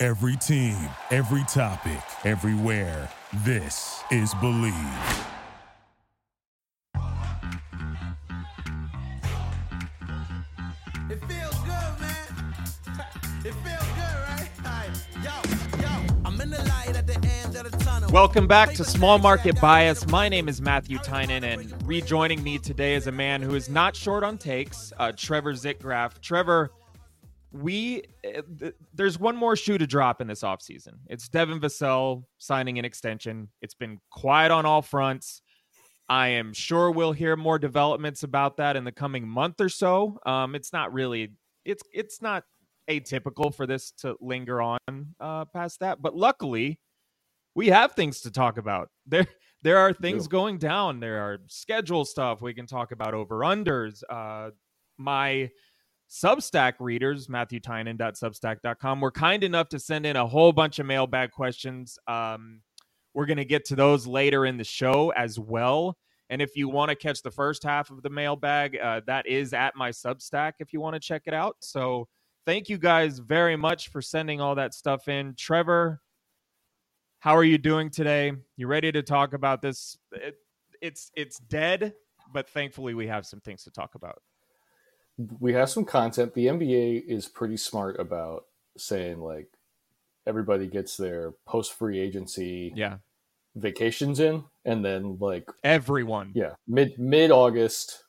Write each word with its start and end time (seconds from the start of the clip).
Every 0.00 0.36
team, 0.36 0.76
every 1.10 1.42
topic, 1.48 1.98
everywhere. 2.24 3.10
This 3.44 4.00
is 4.12 4.32
Bleav. 4.34 5.24
It 11.10 11.18
feels 11.26 11.58
good, 11.58 12.00
man. 12.00 12.46
It 13.44 13.54
feels 13.54 13.88
good, 13.96 14.18
right? 14.22 14.50
Alright, 14.64 14.90
Yo, 15.16 15.80
yo, 15.82 16.14
I'm 16.24 16.40
in 16.40 16.50
the 16.50 16.58
light 16.58 16.94
at 16.94 17.08
the 17.08 17.14
end 17.14 17.56
of 17.56 17.68
the 17.68 17.76
tunnel. 17.84 18.08
Welcome 18.12 18.46
back 18.46 18.74
to 18.74 18.84
Small 18.84 19.18
Market 19.18 19.60
Bias. 19.60 20.06
My 20.06 20.28
name 20.28 20.48
is 20.48 20.62
Matthew 20.62 20.98
Tynan, 20.98 21.42
and 21.42 21.74
rejoining 21.88 22.44
me 22.44 22.58
today 22.58 22.94
is 22.94 23.08
a 23.08 23.12
man 23.12 23.42
who 23.42 23.56
is 23.56 23.68
not 23.68 23.96
short 23.96 24.22
on 24.22 24.38
takes, 24.38 24.92
uh, 24.98 25.10
Trevor 25.16 25.54
Zickgraf. 25.54 26.20
Trevor, 26.20 26.70
we 27.52 28.02
uh, 28.26 28.42
th- 28.58 28.74
there's 28.94 29.18
one 29.18 29.36
more 29.36 29.56
shoe 29.56 29.78
to 29.78 29.86
drop 29.86 30.20
in 30.20 30.26
this 30.26 30.42
offseason. 30.42 30.94
It's 31.08 31.28
Devin 31.28 31.60
Vassell 31.60 32.24
signing 32.38 32.78
an 32.78 32.84
extension. 32.84 33.48
It's 33.62 33.74
been 33.74 33.98
quiet 34.10 34.50
on 34.50 34.66
all 34.66 34.82
fronts. 34.82 35.42
I 36.08 36.28
am 36.28 36.52
sure 36.52 36.90
we'll 36.90 37.12
hear 37.12 37.36
more 37.36 37.58
developments 37.58 38.22
about 38.22 38.56
that 38.58 38.76
in 38.76 38.84
the 38.84 38.92
coming 38.92 39.28
month 39.28 39.60
or 39.60 39.68
so. 39.68 40.18
Um, 40.24 40.54
it's 40.54 40.72
not 40.72 40.92
really 40.92 41.32
it's 41.64 41.82
it's 41.92 42.22
not 42.22 42.44
atypical 42.90 43.54
for 43.54 43.66
this 43.66 43.92
to 43.98 44.16
linger 44.20 44.62
on 44.62 44.78
uh, 45.20 45.44
past 45.46 45.80
that, 45.80 46.00
but 46.00 46.16
luckily 46.16 46.80
we 47.54 47.68
have 47.68 47.92
things 47.92 48.20
to 48.22 48.30
talk 48.30 48.58
about. 48.58 48.88
There 49.06 49.26
there 49.62 49.78
are 49.78 49.92
things 49.92 50.28
going 50.28 50.58
down. 50.58 51.00
There 51.00 51.18
are 51.20 51.38
schedule 51.48 52.04
stuff 52.04 52.42
we 52.42 52.52
can 52.52 52.66
talk 52.66 52.92
about 52.92 53.14
over 53.14 53.38
unders. 53.38 54.02
Uh, 54.08 54.50
my 54.98 55.50
Substack 56.10 56.74
readers, 56.80 57.26
MatthewTynan.substack.com, 57.28 59.00
were 59.00 59.10
kind 59.10 59.44
enough 59.44 59.68
to 59.68 59.78
send 59.78 60.06
in 60.06 60.16
a 60.16 60.26
whole 60.26 60.52
bunch 60.52 60.78
of 60.78 60.86
mailbag 60.86 61.30
questions. 61.32 61.98
Um, 62.06 62.62
we're 63.14 63.26
going 63.26 63.38
to 63.38 63.44
get 63.44 63.64
to 63.66 63.76
those 63.76 64.06
later 64.06 64.46
in 64.46 64.56
the 64.56 64.64
show 64.64 65.10
as 65.16 65.38
well. 65.38 65.98
And 66.30 66.40
if 66.42 66.56
you 66.56 66.68
want 66.68 66.90
to 66.90 66.94
catch 66.94 67.22
the 67.22 67.30
first 67.30 67.62
half 67.62 67.90
of 67.90 68.02
the 68.02 68.10
mailbag, 68.10 68.76
uh, 68.76 69.00
that 69.06 69.26
is 69.26 69.52
at 69.52 69.76
my 69.76 69.90
Substack 69.90 70.54
if 70.60 70.72
you 70.72 70.80
want 70.80 70.94
to 70.94 71.00
check 71.00 71.22
it 71.26 71.34
out. 71.34 71.56
So 71.60 72.08
thank 72.46 72.68
you 72.68 72.78
guys 72.78 73.18
very 73.18 73.56
much 73.56 73.88
for 73.88 74.00
sending 74.00 74.40
all 74.40 74.54
that 74.54 74.74
stuff 74.74 75.08
in. 75.08 75.34
Trevor, 75.36 76.00
how 77.20 77.36
are 77.36 77.44
you 77.44 77.58
doing 77.58 77.90
today? 77.90 78.32
You 78.56 78.66
ready 78.66 78.92
to 78.92 79.02
talk 79.02 79.34
about 79.34 79.62
this? 79.62 79.98
It, 80.12 80.36
it's 80.80 81.10
it's 81.16 81.38
dead, 81.38 81.94
but 82.32 82.48
thankfully 82.48 82.94
we 82.94 83.06
have 83.08 83.26
some 83.26 83.40
things 83.40 83.64
to 83.64 83.70
talk 83.70 83.94
about. 83.94 84.22
We 85.40 85.52
have 85.52 85.70
some 85.70 85.84
content. 85.84 86.34
The 86.34 86.46
NBA 86.46 87.04
is 87.06 87.26
pretty 87.26 87.56
smart 87.56 87.98
about 88.00 88.44
saying 88.76 89.20
like 89.20 89.48
everybody 90.26 90.66
gets 90.66 90.96
their 90.96 91.32
post 91.46 91.72
free 91.74 91.98
agency 91.98 92.72
Yeah, 92.76 92.98
vacations 93.56 94.20
in, 94.20 94.44
and 94.64 94.84
then 94.84 95.18
like 95.20 95.48
everyone. 95.64 96.32
yeah, 96.34 96.54
mid 96.66 96.98
mid 96.98 97.30
August, 97.30 98.04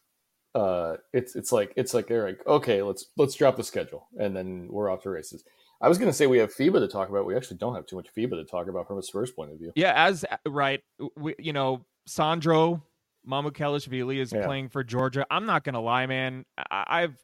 uh, 0.56 0.98
it's 1.14 1.36
it's 1.36 1.52
like 1.52 1.74
it's 1.76 1.94
like 1.94 2.08
they're 2.08 2.28
like 2.28 2.46
okay, 2.46 2.82
let's 2.82 3.06
let's 3.18 3.36
drop 3.36 3.58
the 3.58 3.64
schedule, 3.64 4.08
and 4.20 4.36
then 4.36 4.68
we're 4.70 4.90
off 4.90 5.04
to 5.04 5.10
races. 5.10 5.44
I 5.82 5.88
was 5.88 5.98
gonna 5.98 6.14
say 6.14 6.28
we 6.28 6.40
have 6.40 6.54
FIBA 6.54 6.80
to 6.80 6.88
talk 6.88 7.10
about. 7.10 7.26
We 7.26 7.36
actually 7.36 7.58
don't 7.58 7.74
have 7.74 7.86
too 7.88 7.96
much 7.96 8.10
FIBA 8.16 8.32
to 8.32 8.44
talk 8.44 8.68
about 8.68 8.88
from 8.88 8.98
a 8.98 9.04
Spurs 9.04 9.32
point 9.32 9.52
of 9.52 9.58
view. 9.58 9.72
Yeah, 9.76 9.94
as 9.96 10.26
right, 10.46 10.84
we, 11.16 11.36
you 11.40 11.54
know, 11.54 11.86
Sandro 12.06 12.84
Mamukelashvili 13.30 14.20
is 14.20 14.32
Yeah. 14.34 14.46
playing 14.46 14.70
for 14.70 14.84
Georgia. 14.84 15.26
I'm 15.30 15.46
not 15.46 15.64
gonna 15.64 15.82
lie, 15.82 16.06
man. 16.06 16.46
I, 16.58 16.84
I've 16.88 17.18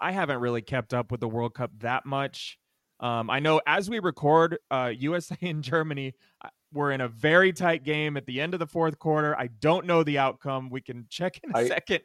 I 0.00 0.12
haven't 0.12 0.38
really 0.40 0.62
kept 0.62 0.94
up 0.94 1.10
with 1.10 1.20
the 1.20 1.28
World 1.28 1.54
Cup 1.54 1.70
that 1.80 2.06
much. 2.06 2.58
Um, 3.00 3.30
I 3.30 3.38
know 3.40 3.60
as 3.66 3.88
we 3.90 3.98
record, 3.98 4.58
uh, 4.70 4.92
USA 4.98 5.36
and 5.42 5.62
Germany 5.62 6.14
uh, 6.44 6.48
were 6.72 6.90
in 6.92 7.00
a 7.00 7.08
very 7.08 7.52
tight 7.52 7.82
game 7.84 8.16
at 8.16 8.26
the 8.26 8.40
end 8.40 8.54
of 8.54 8.60
the 8.60 8.66
fourth 8.66 8.98
quarter. 8.98 9.36
I 9.38 9.48
don't 9.48 9.86
know 9.86 10.02
the 10.02 10.18
outcome. 10.18 10.70
We 10.70 10.80
can 10.80 11.06
check 11.10 11.38
in 11.42 11.50
a 11.54 11.58
I- 11.58 11.68
second. 11.68 12.00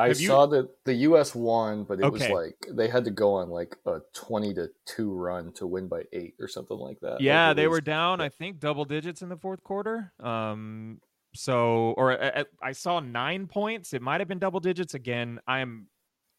I 0.00 0.08
Have 0.08 0.20
you- 0.20 0.28
saw 0.28 0.46
that 0.46 0.68
the 0.84 0.94
U.S. 0.94 1.34
won, 1.34 1.82
but 1.82 1.98
it 1.98 2.04
Okay. 2.04 2.32
was 2.32 2.44
like 2.44 2.56
they 2.70 2.86
had 2.86 3.04
to 3.06 3.10
go 3.10 3.34
on 3.34 3.50
like 3.50 3.76
a 3.84 3.98
twenty 4.14 4.54
to 4.54 4.68
two 4.86 5.12
run 5.12 5.50
to 5.54 5.66
win 5.66 5.88
by 5.88 6.02
eight 6.12 6.34
or 6.38 6.46
something 6.46 6.76
like 6.78 7.00
that. 7.00 7.20
Yeah, 7.20 7.50
it 7.50 7.54
they 7.54 7.66
was- 7.66 7.78
were 7.78 7.80
down. 7.80 8.20
I 8.20 8.28
think 8.28 8.60
double 8.60 8.84
digits 8.84 9.22
in 9.22 9.28
the 9.28 9.36
fourth 9.36 9.64
quarter. 9.64 10.12
Um, 10.20 11.00
so 11.34 11.94
or 11.96 12.20
uh, 12.20 12.44
I 12.62 12.72
saw 12.72 13.00
nine 13.00 13.46
points. 13.46 13.92
It 13.92 14.02
might 14.02 14.20
have 14.20 14.28
been 14.28 14.38
double 14.38 14.60
digits 14.60 14.94
again. 14.94 15.40
I'm, 15.46 15.86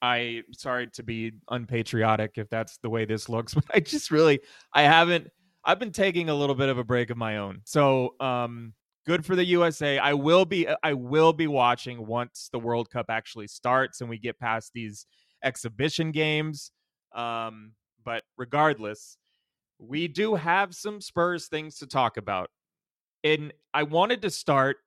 I 0.01 0.43
sorry 0.51 0.87
to 0.93 1.03
be 1.03 1.33
unpatriotic 1.49 2.33
if 2.37 2.49
that's 2.49 2.77
the 2.77 2.89
way 2.89 3.05
this 3.05 3.29
looks, 3.29 3.53
but 3.55 3.65
I 3.73 3.79
just 3.79 4.11
really 4.11 4.39
I 4.73 4.83
haven't. 4.83 5.29
I've 5.63 5.79
been 5.79 5.91
taking 5.91 6.29
a 6.29 6.35
little 6.35 6.55
bit 6.55 6.69
of 6.69 6.77
a 6.77 6.83
break 6.83 7.09
of 7.09 7.17
my 7.17 7.37
own. 7.37 7.61
So 7.65 8.15
um, 8.19 8.73
good 9.05 9.25
for 9.25 9.35
the 9.35 9.45
USA. 9.45 9.97
I 9.97 10.13
will 10.13 10.45
be. 10.45 10.67
I 10.83 10.93
will 10.93 11.33
be 11.33 11.47
watching 11.47 12.05
once 12.05 12.49
the 12.51 12.59
World 12.59 12.89
Cup 12.89 13.07
actually 13.09 13.47
starts 13.47 14.01
and 14.01 14.09
we 14.09 14.17
get 14.17 14.39
past 14.39 14.71
these 14.73 15.05
exhibition 15.43 16.11
games. 16.11 16.71
Um, 17.13 17.73
but 18.03 18.23
regardless, 18.37 19.17
we 19.79 20.07
do 20.07 20.35
have 20.35 20.73
some 20.75 21.01
Spurs 21.01 21.47
things 21.47 21.77
to 21.77 21.87
talk 21.87 22.17
about. 22.17 22.49
And 23.23 23.53
I 23.73 23.83
wanted 23.83 24.21
to 24.23 24.29
start 24.29 24.77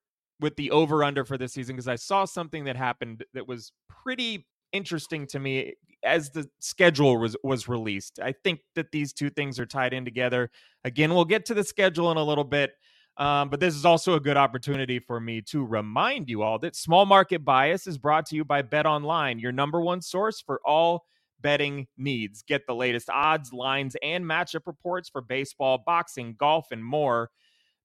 with 0.40 0.56
the 0.56 0.70
over 0.70 1.04
under 1.04 1.24
for 1.24 1.38
this 1.38 1.52
season 1.52 1.76
because 1.76 1.88
I 1.88 1.96
saw 1.96 2.24
something 2.24 2.64
that 2.64 2.76
happened 2.76 3.24
that 3.34 3.46
was 3.46 3.72
pretty 3.88 4.46
interesting 4.72 5.26
to 5.28 5.38
me 5.38 5.74
as 6.02 6.30
the 6.30 6.48
schedule 6.58 7.18
was 7.18 7.36
was 7.44 7.68
released. 7.68 8.18
I 8.20 8.32
think 8.32 8.60
that 8.74 8.90
these 8.90 9.12
two 9.12 9.30
things 9.30 9.60
are 9.60 9.66
tied 9.66 9.92
in 9.92 10.04
together. 10.04 10.50
Again, 10.84 11.14
we'll 11.14 11.24
get 11.24 11.46
to 11.46 11.54
the 11.54 11.64
schedule 11.64 12.10
in 12.10 12.16
a 12.16 12.24
little 12.24 12.44
bit. 12.44 12.72
Um, 13.18 13.50
but 13.50 13.60
this 13.60 13.74
is 13.74 13.84
also 13.84 14.14
a 14.14 14.20
good 14.20 14.38
opportunity 14.38 14.98
for 14.98 15.20
me 15.20 15.42
to 15.42 15.64
remind 15.64 16.30
you 16.30 16.42
all 16.42 16.58
that 16.60 16.74
small 16.74 17.04
market 17.04 17.44
bias 17.44 17.86
is 17.86 17.98
brought 17.98 18.24
to 18.26 18.36
you 18.36 18.44
by 18.44 18.62
Bet 18.62 18.86
Online, 18.86 19.38
your 19.38 19.52
number 19.52 19.82
one 19.82 20.00
source 20.00 20.40
for 20.40 20.60
all 20.64 21.04
betting 21.42 21.88
needs. 21.98 22.42
Get 22.42 22.66
the 22.66 22.74
latest 22.74 23.10
odds, 23.10 23.52
lines, 23.52 23.96
and 24.02 24.24
matchup 24.24 24.66
reports 24.66 25.10
for 25.10 25.20
baseball, 25.20 25.82
boxing, 25.84 26.36
golf, 26.38 26.68
and 26.70 26.82
more. 26.82 27.30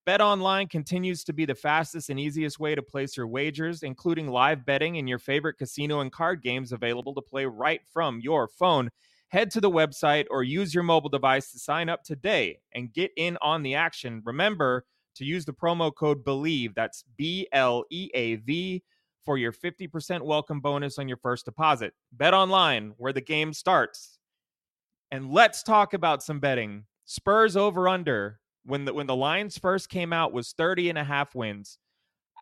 Bet 0.07 0.21
Online 0.21 0.69
continues 0.69 1.25
to 1.25 1.33
be 1.33 1.43
the 1.43 1.53
fastest 1.53 2.09
and 2.09 2.17
easiest 2.17 2.61
way 2.61 2.73
to 2.73 2.81
place 2.81 3.17
your 3.17 3.27
wagers, 3.27 3.83
including 3.83 4.29
live 4.29 4.65
betting 4.65 4.95
in 4.95 5.05
your 5.05 5.19
favorite 5.19 5.57
casino 5.57 5.99
and 5.99 6.13
card 6.13 6.41
games 6.41 6.71
available 6.71 7.13
to 7.13 7.21
play 7.21 7.45
right 7.45 7.81
from 7.91 8.21
your 8.21 8.47
phone. 8.47 8.89
Head 9.27 9.51
to 9.51 9.59
the 9.59 9.69
website 9.69 10.25
or 10.31 10.43
use 10.43 10.73
your 10.73 10.85
mobile 10.85 11.09
device 11.09 11.51
to 11.51 11.59
sign 11.59 11.89
up 11.89 12.05
today 12.05 12.59
and 12.73 12.93
get 12.93 13.11
in 13.17 13.37
on 13.41 13.63
the 13.63 13.75
action. 13.75 14.21
Remember 14.23 14.85
to 15.15 15.25
use 15.25 15.43
the 15.43 15.51
promo 15.51 15.93
code 15.93 16.23
BLEAV, 16.23 16.73
that's 16.73 17.03
B 17.17 17.45
L 17.51 17.83
E 17.89 18.09
A 18.13 18.35
V, 18.35 18.81
for 19.25 19.37
your 19.37 19.51
50% 19.51 20.21
welcome 20.21 20.61
bonus 20.61 20.97
on 20.99 21.09
your 21.09 21.17
first 21.17 21.43
deposit. 21.43 21.93
Bet 22.13 22.33
online, 22.33 22.93
where 22.95 23.11
the 23.11 23.19
game 23.19 23.51
starts. 23.51 24.19
And 25.11 25.33
let's 25.33 25.63
talk 25.63 25.93
about 25.93 26.23
some 26.23 26.39
betting. 26.39 26.85
Spurs 27.03 27.57
over 27.57 27.89
under 27.89 28.39
when 28.67 28.85
the 28.85 28.93
when 28.93 29.07
the 29.07 29.15
lines 29.15 29.57
first 29.57 29.89
came 29.89 30.11
out 30.13 30.33
was 30.33 30.51
30 30.53 30.89
and 30.89 30.97
a 30.97 31.03
half 31.03 31.33
wins. 31.33 31.77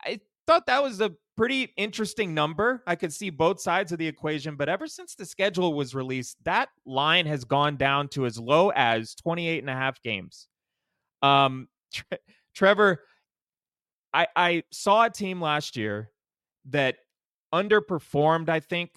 I 0.03 0.19
thought 0.47 0.65
that 0.65 0.83
was 0.83 0.99
a 0.99 1.13
pretty 1.37 1.73
interesting 1.77 2.33
number. 2.33 2.81
I 2.87 2.95
could 2.95 3.13
see 3.13 3.29
both 3.29 3.61
sides 3.61 3.91
of 3.91 3.99
the 3.99 4.07
equation, 4.07 4.55
but 4.55 4.67
ever 4.67 4.87
since 4.87 5.15
the 5.15 5.25
schedule 5.25 5.73
was 5.73 5.93
released, 5.93 6.37
that 6.43 6.69
line 6.85 7.25
has 7.27 7.43
gone 7.43 7.77
down 7.77 8.07
to 8.09 8.25
as 8.25 8.39
low 8.39 8.71
as 8.75 9.15
28 9.15 9.59
and 9.59 9.69
a 9.69 9.73
half 9.73 10.01
games. 10.01 10.47
Um 11.21 11.67
Tre- 11.93 12.17
Trevor, 12.55 13.03
I 14.13 14.27
I 14.35 14.63
saw 14.71 15.05
a 15.05 15.09
team 15.09 15.39
last 15.39 15.77
year 15.77 16.09
that 16.69 16.95
underperformed, 17.53 18.49
I 18.49 18.59
think, 18.59 18.91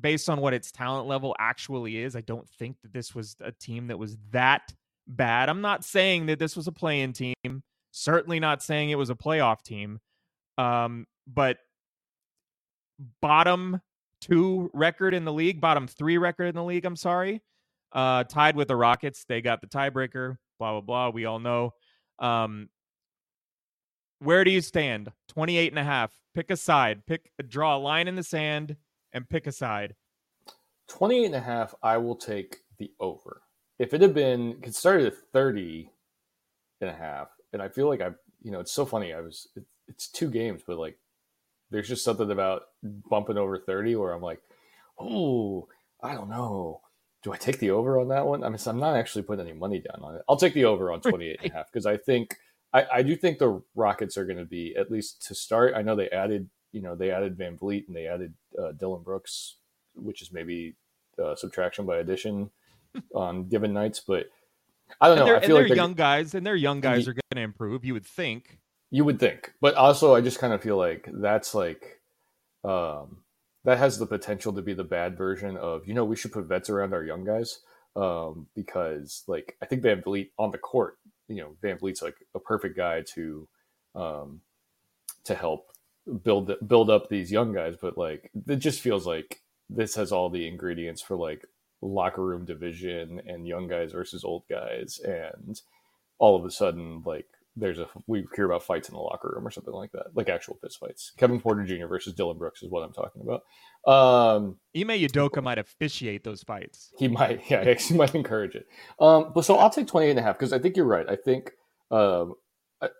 based 0.00 0.30
on 0.30 0.40
what 0.40 0.54
its 0.54 0.72
talent 0.72 1.06
level 1.06 1.36
actually 1.38 1.98
is. 1.98 2.16
I 2.16 2.22
don't 2.22 2.48
think 2.58 2.80
that 2.82 2.92
this 2.92 3.14
was 3.14 3.36
a 3.40 3.52
team 3.52 3.88
that 3.88 3.98
was 3.98 4.16
that 4.30 4.72
bad. 5.06 5.48
I'm 5.48 5.60
not 5.60 5.84
saying 5.84 6.26
that 6.26 6.38
this 6.38 6.56
was 6.56 6.66
a 6.66 6.72
play-in 6.72 7.12
team. 7.12 7.34
Certainly 7.92 8.40
not 8.40 8.62
saying 8.62 8.90
it 8.90 8.98
was 8.98 9.10
a 9.10 9.14
playoff 9.14 9.62
team. 9.62 9.98
Um, 10.58 11.06
but 11.26 11.58
bottom 13.20 13.80
two 14.20 14.70
record 14.72 15.14
in 15.14 15.24
the 15.24 15.32
league, 15.32 15.60
bottom 15.60 15.86
three 15.86 16.18
record 16.18 16.46
in 16.46 16.54
the 16.54 16.64
league. 16.64 16.84
I'm 16.84 16.96
sorry. 16.96 17.42
uh, 17.92 18.24
tied 18.24 18.56
with 18.56 18.68
the 18.68 18.76
Rockets. 18.76 19.24
They 19.28 19.40
got 19.40 19.60
the 19.60 19.66
tiebreaker. 19.66 20.36
Blah 20.58 20.72
blah 20.72 20.80
blah. 20.80 21.10
We 21.10 21.24
all 21.24 21.38
know. 21.38 21.72
Um, 22.18 22.68
where 24.20 24.44
do 24.44 24.50
you 24.50 24.60
stand? 24.62 25.12
28 25.28 25.72
and 25.72 25.78
a 25.78 25.84
half. 25.84 26.12
Pick 26.34 26.50
a 26.50 26.56
side. 26.56 27.02
Pick 27.06 27.30
draw 27.48 27.76
a 27.76 27.78
line 27.78 28.08
in 28.08 28.16
the 28.16 28.22
sand 28.22 28.76
and 29.12 29.28
pick 29.28 29.46
a 29.46 29.52
side. 29.52 29.94
28 30.88 31.26
and 31.26 31.34
a 31.34 31.40
half, 31.40 31.74
I 31.82 31.98
will 31.98 32.16
take 32.16 32.58
the 32.78 32.90
over. 33.00 33.35
If 33.78 33.92
it 33.92 34.00
had 34.00 34.14
been, 34.14 34.58
it 34.62 34.74
started 34.74 35.06
at 35.06 35.18
30 35.32 35.90
and 36.80 36.90
a 36.90 36.94
half, 36.94 37.28
and 37.52 37.60
I 37.60 37.68
feel 37.68 37.88
like 37.88 38.00
I, 38.00 38.10
you 38.42 38.50
know, 38.50 38.60
it's 38.60 38.72
so 38.72 38.86
funny. 38.86 39.12
I 39.12 39.20
was, 39.20 39.48
it, 39.56 39.64
it's 39.88 40.08
two 40.08 40.30
games, 40.30 40.62
but 40.66 40.78
like, 40.78 40.98
there's 41.70 41.88
just 41.88 42.04
something 42.04 42.30
about 42.30 42.62
bumping 42.82 43.38
over 43.38 43.58
30 43.58 43.96
where 43.96 44.12
I'm 44.12 44.22
like, 44.22 44.40
oh, 44.98 45.68
I 46.00 46.14
don't 46.14 46.30
know. 46.30 46.80
Do 47.22 47.32
I 47.32 47.36
take 47.36 47.58
the 47.58 47.72
over 47.72 47.98
on 47.98 48.08
that 48.08 48.26
one? 48.26 48.44
I 48.44 48.48
mean, 48.48 48.58
I'm 48.66 48.78
not 48.78 48.96
actually 48.96 49.22
putting 49.22 49.46
any 49.46 49.58
money 49.58 49.80
down 49.80 50.00
on 50.02 50.14
it. 50.14 50.22
I'll 50.28 50.36
take 50.36 50.54
the 50.54 50.64
over 50.66 50.92
on 50.92 51.00
28 51.00 51.40
and 51.42 51.50
a 51.50 51.54
half 51.54 51.72
because 51.72 51.86
I 51.86 51.96
think, 51.96 52.36
I, 52.72 52.86
I 52.94 53.02
do 53.02 53.16
think 53.16 53.38
the 53.38 53.62
Rockets 53.74 54.16
are 54.16 54.24
going 54.24 54.38
to 54.38 54.44
be, 54.44 54.76
at 54.76 54.90
least 54.90 55.26
to 55.26 55.34
start, 55.34 55.74
I 55.74 55.82
know 55.82 55.96
they 55.96 56.10
added, 56.10 56.48
you 56.72 56.82
know, 56.82 56.94
they 56.94 57.10
added 57.10 57.36
VanVleet 57.36 57.88
and 57.88 57.96
they 57.96 58.06
added 58.06 58.34
uh, 58.58 58.72
Dillon 58.72 59.02
Brooks, 59.02 59.56
which 59.94 60.22
is 60.22 60.32
maybe 60.32 60.76
uh, 61.22 61.34
subtraction 61.34 61.84
by 61.84 61.96
addition 61.98 62.50
on 63.14 63.48
given 63.48 63.72
nights, 63.72 64.00
but 64.06 64.26
I 65.00 65.08
don't 65.08 65.18
And 65.18 65.26
know. 65.26 65.32
they're, 65.32 65.36
I 65.36 65.40
feel 65.46 65.56
and 65.56 65.62
they're 65.64 65.68
they're- 65.68 65.76
young 65.76 65.94
guys, 65.94 66.34
and 66.34 66.46
their 66.46 66.56
young 66.56 66.80
guys 66.80 67.08
are 67.08 67.12
going 67.12 67.22
to 67.34 67.40
improve. 67.40 67.84
You 67.84 67.94
would 67.94 68.06
think. 68.06 68.58
You 68.90 69.04
would 69.04 69.18
think, 69.18 69.52
but 69.60 69.74
also 69.74 70.14
I 70.14 70.20
just 70.20 70.38
kind 70.38 70.52
of 70.52 70.62
feel 70.62 70.76
like 70.76 71.08
that's 71.12 71.54
like 71.54 72.00
um, 72.64 73.18
that 73.64 73.78
has 73.78 73.98
the 73.98 74.06
potential 74.06 74.52
to 74.52 74.62
be 74.62 74.74
the 74.74 74.84
bad 74.84 75.16
version 75.18 75.56
of 75.56 75.86
you 75.88 75.94
know 75.94 76.04
we 76.04 76.14
should 76.16 76.32
put 76.32 76.44
vets 76.46 76.70
around 76.70 76.94
our 76.94 77.02
young 77.02 77.24
guys 77.24 77.60
um, 77.96 78.46
because 78.54 79.24
like 79.26 79.56
I 79.60 79.66
think 79.66 79.82
VanVleet 79.82 80.30
on 80.38 80.52
the 80.52 80.58
court, 80.58 80.98
you 81.28 81.36
know 81.42 81.56
VanVleet's 81.62 82.00
like 82.00 82.14
a 82.36 82.38
perfect 82.38 82.76
guy 82.76 83.02
to 83.14 83.48
um, 83.96 84.40
to 85.24 85.34
help 85.34 85.72
build 86.22 86.52
build 86.68 86.88
up 86.88 87.08
these 87.08 87.32
young 87.32 87.52
guys, 87.52 87.74
but 87.82 87.98
like 87.98 88.30
it 88.46 88.56
just 88.56 88.80
feels 88.80 89.04
like 89.04 89.42
this 89.68 89.96
has 89.96 90.12
all 90.12 90.30
the 90.30 90.46
ingredients 90.46 91.02
for 91.02 91.16
like 91.16 91.44
locker 91.82 92.24
room 92.24 92.44
division 92.44 93.20
and 93.26 93.46
young 93.46 93.68
guys 93.68 93.92
versus 93.92 94.24
old 94.24 94.44
guys 94.48 95.00
and 95.04 95.60
all 96.18 96.36
of 96.36 96.44
a 96.44 96.50
sudden 96.50 97.02
like 97.04 97.26
there's 97.56 97.78
a 97.78 97.88
we 98.06 98.26
hear 98.36 98.44
about 98.44 98.62
fights 98.62 98.88
in 98.88 98.94
the 98.94 99.00
locker 99.00 99.32
room 99.34 99.46
or 99.46 99.50
something 99.50 99.72
like 99.72 99.90
that, 99.92 100.14
like 100.14 100.28
actual 100.28 100.58
fist 100.60 100.78
fights. 100.78 101.12
Kevin 101.16 101.40
Porter 101.40 101.64
Jr. 101.64 101.86
versus 101.86 102.12
Dillon 102.12 102.36
Brooks 102.36 102.62
is 102.62 102.70
what 102.70 102.82
I'm 102.82 102.92
talking 102.92 103.22
about. 103.22 103.42
Um, 103.90 104.56
Ime 104.76 104.88
Udoka 104.88 105.42
might 105.42 105.58
officiate 105.58 106.22
those 106.22 106.42
fights. 106.42 106.92
he 106.98 107.08
might, 107.08 107.42
yeah, 107.50 107.72
he 107.74 107.94
might 107.94 108.14
encourage 108.14 108.54
it. 108.54 108.66
Um, 109.00 109.32
but 109.34 109.44
so 109.44 109.56
I'll 109.56 109.70
take 109.70 109.86
28 109.86 110.10
and 110.10 110.18
a 110.18 110.22
half 110.22 110.38
because 110.38 110.52
I 110.52 110.58
think 110.58 110.76
you're 110.76 110.86
right. 110.86 111.08
I 111.08 111.16
think, 111.16 111.52
um, 111.90 112.34
I, 112.82 112.90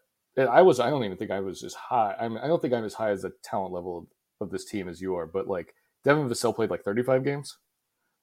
I 0.40 0.62
was, 0.62 0.81
I 0.81 0.88
don't 0.88 1.05
even 1.05 1.19
think 1.19 1.31
I 1.31 1.40
was 1.40 1.62
as 1.62 1.75
high. 1.75 2.17
I 2.19 2.29
mean, 2.29 2.38
I 2.38 2.46
don't 2.46 2.62
think 2.62 2.72
I'm 2.72 2.84
as 2.84 2.94
high 2.94 3.11
as 3.11 3.22
the 3.22 3.32
talent 3.43 3.75
level 3.75 3.99
of, 4.40 4.46
of 4.46 4.50
this 4.50 4.64
team 4.64 4.88
as 4.88 5.02
you 5.02 5.17
are, 5.17 5.26
but 5.26 5.49
like 5.49 5.75
Devin 6.05 6.29
Vassell 6.31 6.56
played 6.56 6.70
like 6.70 6.82
35 6.82 7.25
games. 7.25 7.58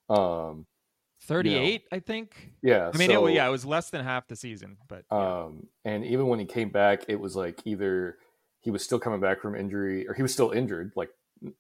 Um, 0.09 0.65
38, 1.23 1.85
I 1.91 1.99
think. 1.99 2.51
yeah. 2.61 2.91
I 2.93 2.97
mean, 2.97 3.09
so, 3.09 3.27
it, 3.27 3.33
yeah, 3.35 3.47
it 3.47 3.51
was 3.51 3.65
less 3.65 3.89
than 3.89 4.03
half 4.03 4.27
the 4.27 4.35
season, 4.35 4.77
but 4.89 5.05
yeah. 5.11 5.43
Um, 5.43 5.67
and 5.85 6.03
even 6.05 6.27
when 6.27 6.39
he 6.39 6.45
came 6.45 6.69
back, 6.69 7.05
it 7.07 7.19
was 7.19 7.35
like 7.35 7.61
either 7.65 8.17
he 8.61 8.71
was 8.71 8.83
still 8.83 8.99
coming 8.99 9.19
back 9.21 9.41
from 9.41 9.55
injury 9.55 10.07
or 10.07 10.13
he 10.13 10.21
was 10.21 10.33
still 10.33 10.51
injured, 10.51 10.91
like 10.95 11.09
you 11.41 11.53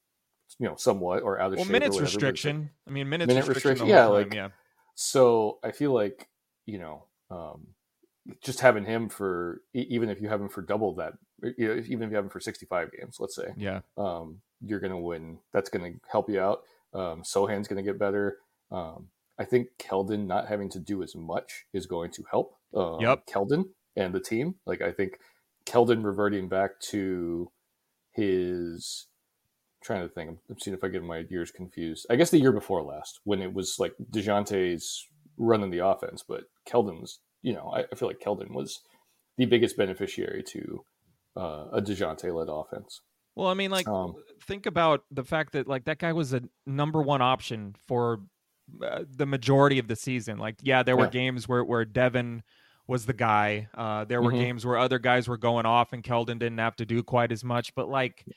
know, 0.67 0.75
somewhat 0.75 1.23
or 1.23 1.39
out 1.39 1.47
of 1.53 1.57
well, 1.57 1.63
shape. 1.65 1.69
or 1.69 1.71
minutes 1.71 1.95
whatever, 1.95 2.05
but 2.05 2.13
like- 2.13 2.23
restriction. 2.33 2.69
I 2.87 2.91
mean, 2.91 3.09
minutes 3.09 3.27
Minute 3.27 3.47
restriction. 3.47 3.69
restriction, 3.71 3.87
yeah, 3.87 4.03
time, 4.03 4.11
like- 4.11 4.33
yeah. 4.33 4.49
So 4.95 5.59
I 5.63 5.71
feel 5.71 5.93
like 5.93 6.27
you 6.65 6.79
know, 6.79 7.05
um, 7.31 7.67
just 8.41 8.59
having 8.59 8.85
him 8.85 9.09
for 9.09 9.61
even 9.73 10.09
if 10.09 10.21
you 10.21 10.27
have 10.29 10.39
him 10.41 10.49
for 10.49 10.61
double 10.61 10.95
that, 10.95 11.13
you 11.57 11.67
know, 11.67 11.73
even 11.87 12.03
if 12.03 12.09
you 12.09 12.15
have 12.15 12.25
him 12.25 12.29
for 12.29 12.39
sixty-five 12.39 12.91
games, 12.91 13.17
let's 13.19 13.35
say, 13.35 13.53
Yeah. 13.57 13.79
um, 13.97 14.41
you're 14.61 14.79
to 14.93 14.97
win. 14.97 15.39
That's 15.53 15.69
to 15.93 15.99
help 16.09 16.29
you 16.29 16.39
out. 16.41 16.63
Um, 16.93 17.23
Sochan's 17.23 17.67
going 17.67 17.83
to 17.83 17.89
get 17.89 17.99
better. 17.99 18.37
Um, 18.71 19.07
I 19.39 19.45
think 19.45 19.69
Keldon 19.79 20.27
not 20.27 20.47
having 20.47 20.69
to 20.69 20.79
do 20.79 21.01
as 21.03 21.15
much 21.15 21.65
is 21.73 21.85
going 21.85 22.11
to 22.11 22.23
help. 22.29 22.55
Um, 22.73 22.99
Yep. 23.01 23.25
Keldon 23.27 23.65
and 23.95 24.13
the 24.13 24.19
team. 24.19 24.55
Like 24.65 24.81
I 24.81 24.91
think 24.91 25.19
Keldon 25.65 26.03
reverting 26.03 26.49
back 26.49 26.79
to 26.91 27.51
his. 28.11 29.07
I'm 29.81 29.85
trying 29.85 30.07
to 30.07 30.13
think. 30.13 30.29
I'm, 30.29 30.37
I'm 30.49 30.59
seeing 30.59 30.75
if 30.75 30.83
I 30.83 30.87
get 30.87 31.03
my 31.03 31.25
years 31.29 31.51
confused. 31.51 32.05
I 32.09 32.15
guess 32.15 32.29
the 32.29 32.39
year 32.39 32.51
before 32.51 32.83
last, 32.83 33.19
when 33.23 33.41
it 33.41 33.53
was 33.53 33.77
like 33.79 33.93
Dejounte's 34.11 35.07
running 35.37 35.71
the 35.71 35.85
offense, 35.85 36.23
but 36.27 36.43
Keldon 36.67 37.01
was. 37.01 37.19
You 37.41 37.53
know, 37.53 37.73
I, 37.75 37.83
I 37.91 37.95
feel 37.95 38.07
like 38.07 38.21
Keldon 38.21 38.51
was 38.53 38.79
the 39.37 39.45
biggest 39.45 39.75
beneficiary 39.75 40.43
to 40.43 40.85
uh, 41.35 41.65
a 41.73 41.81
Dejounte 41.81 42.33
led 42.33 42.47
offense. 42.49 43.01
Well, 43.35 43.47
I 43.47 43.53
mean, 43.53 43.71
like, 43.71 43.87
Um, 43.87 44.15
think 44.43 44.65
about 44.65 45.05
the 45.11 45.23
fact 45.23 45.53
that 45.53 45.67
like 45.67 45.85
that 45.85 45.99
guy 45.99 46.13
was 46.13 46.33
a 46.33 46.41
number 46.65 47.01
one 47.01 47.21
option 47.21 47.75
for 47.87 48.23
uh, 48.83 49.03
the 49.07 49.25
majority 49.25 49.79
of 49.79 49.87
the 49.87 49.95
season. 49.95 50.37
Like, 50.37 50.55
yeah, 50.61 50.83
there 50.83 50.97
were 50.97 51.07
Yeah. 51.07 51.09
games 51.09 51.47
where 51.47 51.63
where 51.63 51.85
Devin 51.85 52.43
was 52.87 53.05
the 53.05 53.13
guy. 53.13 53.69
Uh, 53.73 54.03
there 54.05 54.21
were 54.21 54.31
Mhm. 54.31 54.37
games 54.37 54.65
where 54.65 54.77
other 54.77 54.99
guys 54.99 55.27
were 55.27 55.37
going 55.37 55.65
off, 55.65 55.93
and 55.93 56.03
Keldon 56.03 56.39
didn't 56.39 56.57
have 56.59 56.75
to 56.77 56.85
do 56.85 57.01
quite 57.03 57.31
as 57.31 57.43
much. 57.43 57.73
But 57.75 57.89
like, 57.89 58.27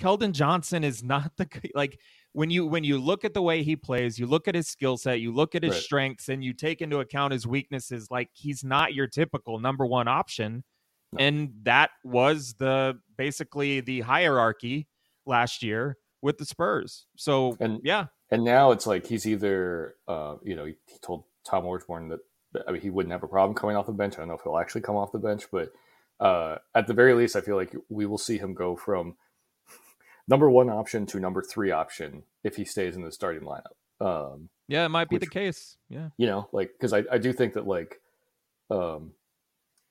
Keldon 0.00 0.32
Johnson 0.32 0.84
is 0.84 1.02
not 1.04 1.32
the 1.36 1.48
like 1.74 2.00
when 2.32 2.50
you 2.50 2.66
when 2.66 2.84
you 2.84 2.98
look 2.98 3.24
at 3.24 3.34
the 3.34 3.42
way 3.42 3.62
he 3.62 3.76
plays, 3.76 4.18
you 4.18 4.26
look 4.26 4.48
at 4.48 4.54
his 4.54 4.68
skill 4.68 4.96
set, 4.96 5.20
you 5.20 5.32
look 5.32 5.54
at 5.54 5.62
his 5.62 5.74
Right. 5.74 5.82
strengths, 5.82 6.28
and 6.28 6.44
you 6.44 6.52
take 6.54 6.80
into 6.82 6.98
account 7.00 7.32
his 7.32 7.46
weaknesses. 7.46 8.08
Like, 8.10 8.30
he's 8.34 8.64
not 8.64 8.94
your 8.94 9.06
typical 9.06 9.58
number 9.60 9.86
one 9.86 10.08
option. 10.08 10.64
No. 11.12 11.24
And 11.24 11.52
that 11.64 11.90
was 12.04 12.54
the 12.54 12.98
basically 13.16 13.80
the 13.80 14.00
hierarchy 14.00 14.88
last 15.26 15.62
year 15.62 15.98
with 16.22 16.38
the 16.38 16.44
Spurs. 16.44 17.06
So 17.16 17.56
And- 17.60 17.80
yeah, 17.84 18.06
And 18.30 18.44
now 18.44 18.70
it's 18.70 18.86
like 18.86 19.06
he's 19.06 19.26
either, 19.26 19.96
uh, 20.08 20.36
you 20.42 20.54
know, 20.56 20.64
he, 20.64 20.74
he 20.86 20.98
told 21.02 21.24
Tom 21.44 21.64
that, 21.64 22.20
that- 22.52 22.62
I 22.66 22.72
mean, 22.72 22.80
he 22.80 22.90
wouldn't 22.90 23.12
have 23.12 23.22
a 23.22 23.28
problem 23.28 23.54
coming 23.54 23.76
off 23.76 23.86
the 23.86 23.92
bench. 23.92 24.14
I 24.14 24.18
don't 24.18 24.28
know 24.28 24.34
if 24.34 24.42
he'll 24.42 24.58
actually 24.58 24.80
come 24.82 24.96
off 24.96 25.12
the 25.12 25.18
bench, 25.18 25.44
but 25.52 25.72
uh, 26.20 26.58
at 26.74 26.86
the 26.86 26.94
very 26.94 27.14
least, 27.14 27.36
I 27.36 27.40
feel 27.40 27.56
like 27.56 27.74
we 27.88 28.06
will 28.06 28.18
see 28.18 28.38
him 28.38 28.54
go 28.54 28.76
from 28.76 29.16
number 30.28 30.48
one 30.48 30.70
option 30.70 31.04
to 31.06 31.20
number 31.20 31.42
three 31.42 31.70
option 31.72 32.22
if 32.44 32.56
he 32.56 32.64
stays 32.64 32.94
in 32.96 33.02
the 33.02 33.10
starting 33.12 33.42
lineup. 33.42 33.74
Um, 34.00 34.48
yeah, 34.68 34.86
it 34.86 34.88
might 34.90 35.08
be 35.08 35.16
Which- 35.16 35.24
the 35.24 35.30
case. 35.30 35.76
Yeah, 35.88 36.10
you 36.16 36.26
know, 36.26 36.48
like 36.52 36.70
because 36.72 36.92
I, 36.92 37.02
I 37.10 37.18
do 37.18 37.32
think 37.32 37.54
that 37.54 37.66
like, 37.66 38.00
um, 38.70 39.12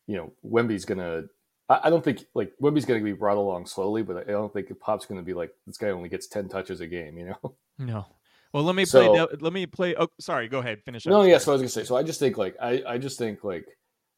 you 0.07 0.18
know, 0.18 0.31
Wemby's 0.43 0.86
gonna. 0.86 1.24
I, 1.70 1.81
I 1.84 1.89
don't 1.89 2.03
think 2.03 2.25
like 2.34 2.53
Wemby's 2.62 2.86
gonna 2.86 3.01
be 3.01 3.13
brought 3.13 3.38
along 3.38 3.65
slowly, 3.65 4.03
but 4.03 4.17
I 4.17 4.31
don't 4.31 4.51
think 4.51 4.67
Pop's 4.79 5.05
gonna 5.05 5.24
be 5.24 5.34
like 5.34 5.51
this 5.67 5.77
guy 5.77 5.89
only 5.89 6.10
gets 6.10 6.27
ten 6.27 6.50
touches 6.50 6.81
a 6.81 6.88
game. 6.88 7.17
You 7.17 7.25
know. 7.29 7.55
no. 7.77 8.05
Well, 8.53 8.63
let 8.63 8.75
me 8.75 8.86
play. 8.86 9.08
Let 9.08 9.53
me 9.53 9.65
play. 9.65 9.96
Oh, 9.98 10.10
sorry. 10.20 10.50
Go 10.50 10.60
ahead. 10.60 10.84
Finish. 10.84 11.08
up. 11.08 11.12
No, 11.12 11.24
yeah. 11.24 11.38
So 11.38 11.51
I 11.51 11.53
was 11.53 11.62
gonna 11.62 11.70
say. 11.70 11.84
So 11.84 11.96
I 11.96 12.03
just 12.03 12.20
think 12.20 12.38
like 12.38 12.55
I, 12.62 12.84
I 12.86 12.98
just 12.98 13.17
think 13.17 13.43
like 13.43 13.65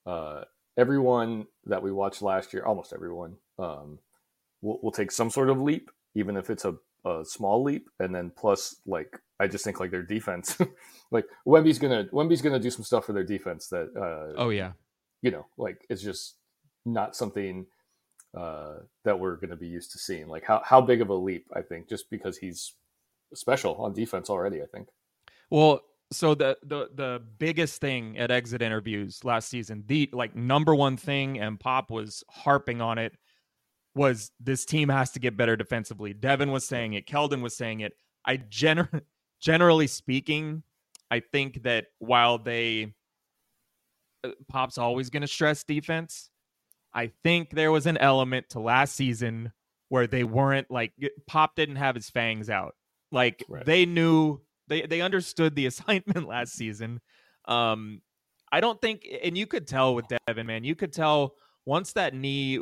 uh, 0.06 0.44
everyone 0.78 1.46
that 1.66 1.84
we 1.84 1.92
watched 1.92 2.22
last 2.22 2.54
year, 2.54 2.66
almost 2.66 2.94
everyone, 2.94 3.36
um, 3.60 4.00
will, 4.62 4.80
will 4.82 4.92
take 4.92 5.12
some 5.12 5.30
sort 5.30 5.50
of 5.50 5.62
leap, 5.62 5.92
even 6.16 6.36
if 6.36 6.50
it's 6.50 6.66
a, 6.66 6.76
a 7.06 7.24
small 7.24 7.64
leap, 7.64 7.90
and 8.00 8.14
then 8.14 8.32
plus 8.36 8.78
like 8.88 9.20
I 9.40 9.48
just 9.48 9.64
think 9.64 9.80
like 9.80 9.92
their 9.92 10.04
defense, 10.04 10.58
like 11.12 11.26
Wemby's 11.46 11.78
gonna 11.78 12.06
Wemby's 12.12 12.42
gonna 12.42 12.60
do 12.60 12.72
some 12.72 12.84
stuff 12.84 13.06
for 13.06 13.14
their 13.14 13.24
defense 13.24 13.68
that 13.68 13.90
uh, 13.96 14.34
Oh 14.42 14.50
yeah. 14.50 14.72
You 15.24 15.32
know 15.32 15.48
like 15.58 15.84
it's 15.90 16.04
just 16.04 16.36
not 16.86 17.16
something 17.16 17.66
uh, 18.38 18.76
that 19.06 19.20
we're 19.20 19.38
gonna 19.38 19.56
be 19.56 19.68
used 19.68 19.92
to 19.94 19.98
seeing. 19.98 20.28
Like 20.28 20.44
how 20.44 20.62
how 20.64 20.82
big 20.82 21.02
of 21.02 21.10
a 21.10 21.16
leap 21.16 21.48
I 21.56 21.62
think 21.62 21.90
just 21.90 22.12
because 22.12 22.38
he's 22.38 22.74
special 23.34 23.76
on 23.76 23.94
defense 23.94 24.30
already. 24.30 24.62
I 24.62 24.66
think. 24.66 24.90
Well, 25.50 25.82
so 26.12 26.36
the 26.36 26.58
the 26.64 26.90
the 26.94 27.22
biggest 27.40 27.82
thing 27.82 28.18
at 28.18 28.30
exit 28.30 28.62
interviews 28.62 29.24
last 29.24 29.50
season, 29.50 29.84
the 29.88 30.10
like 30.14 30.36
number 30.36 30.76
one 30.76 30.98
thing, 30.98 31.40
and 31.40 31.60
Pop 31.60 31.90
was 31.90 32.24
harping 32.30 32.82
on 32.82 32.98
it, 32.98 33.14
was 33.96 34.32
this 34.40 34.66
team 34.66 34.90
has 34.90 35.12
to 35.12 35.20
get 35.20 35.38
better 35.38 35.56
defensively. 35.56 36.14
Devin 36.14 36.52
was 36.52 36.68
saying 36.68 36.94
it, 36.94 37.08
Keldon 37.08 37.42
was 37.42 37.56
saying 37.56 37.80
it. 37.80 37.94
I 38.26 38.38
gener- 38.38 39.02
generally 39.42 39.88
speaking, 39.88 40.64
I 41.10 41.20
think 41.20 41.64
that 41.64 41.86
while 42.00 42.38
they 42.38 42.94
Pop's 44.48 44.78
always 44.78 45.10
going 45.10 45.22
to 45.22 45.28
stress 45.28 45.64
defense, 45.64 46.30
I 46.94 47.12
think 47.24 47.50
there 47.52 47.72
was 47.72 47.86
an 47.88 47.98
element 47.98 48.50
to 48.50 48.60
last 48.60 48.96
season 48.96 49.52
where 49.90 50.08
they 50.08 50.24
weren't 50.24 50.70
like 50.72 50.94
Pop 51.28 51.56
didn't 51.56 51.76
have 51.78 51.96
his 51.96 52.10
fangs 52.10 52.50
out. 52.50 52.76
Like 53.12 53.44
Right. 53.50 53.66
they 53.66 53.86
knew 53.86 54.42
they 54.68 54.84
they 54.84 55.02
understood 55.02 55.56
the 55.56 55.66
assignment 55.72 56.28
last 56.28 56.54
season. 56.54 57.00
Um 57.46 58.02
I 58.52 58.60
don't 58.62 58.80
think 58.82 59.06
and 59.24 59.38
you 59.38 59.48
could 59.48 59.68
tell 59.68 59.96
with 59.96 60.06
Devin, 60.28 60.46
man, 60.48 60.64
you 60.64 60.76
could 60.76 60.94
tell 60.94 61.36
once 61.66 61.94
that 61.94 62.14
knee 62.14 62.60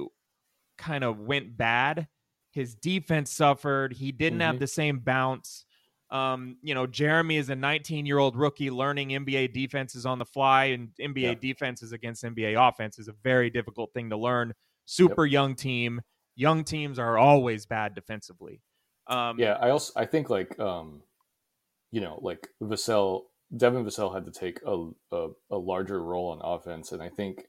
kind 0.77 1.03
of 1.03 1.19
went 1.19 1.55
bad, 1.57 2.07
his 2.51 2.75
defense 2.75 3.31
suffered. 3.31 3.93
He 3.93 4.11
didn't 4.11 4.39
have 4.39 4.55
Mhm. 4.55 4.59
the 4.59 4.67
same 4.67 4.99
bounce. 4.99 5.65
Um, 6.11 6.57
you 6.61 6.75
know, 6.75 6.85
Jeremy 6.85 7.37
is 7.37 7.49
a 7.49 7.55
19 7.55 8.05
year 8.05 8.17
old 8.17 8.35
rookie 8.35 8.69
learning 8.69 9.09
NBA 9.09 9.53
defenses 9.53 10.05
on 10.05 10.19
the 10.19 10.25
fly, 10.25 10.65
and 10.65 10.89
NBA 10.99 11.39
defenses 11.39 11.93
against 11.93 12.23
NBA 12.23 12.55
offense 12.57 12.99
is 12.99 13.07
a 13.07 13.13
very 13.23 13.49
difficult 13.49 13.93
thing 13.93 14.09
to 14.09 14.17
learn. 14.17 14.53
Super 14.85 15.25
young 15.25 15.55
team. 15.55 16.01
Young 16.35 16.63
teams 16.63 16.99
are 16.99 17.17
always 17.17 17.65
bad 17.65 17.95
defensively. 17.95 18.61
Um, 19.07 19.39
Yeah, 19.39 19.53
I 19.53 19.69
also 19.69 19.93
I 19.95 20.05
think 20.05 20.29
like 20.29 20.59
um, 20.59 21.01
you 21.91 22.01
know, 22.01 22.19
like 22.21 22.49
Vassell, 22.61 23.23
Devin 23.55 23.85
Vassell 23.85 24.13
had 24.13 24.25
to 24.25 24.31
take 24.31 24.59
a, 24.65 24.89
a 25.13 25.29
a 25.49 25.57
larger 25.57 26.03
role 26.03 26.31
on 26.31 26.41
offense, 26.43 26.91
and 26.91 27.01
I 27.01 27.09
think 27.09 27.45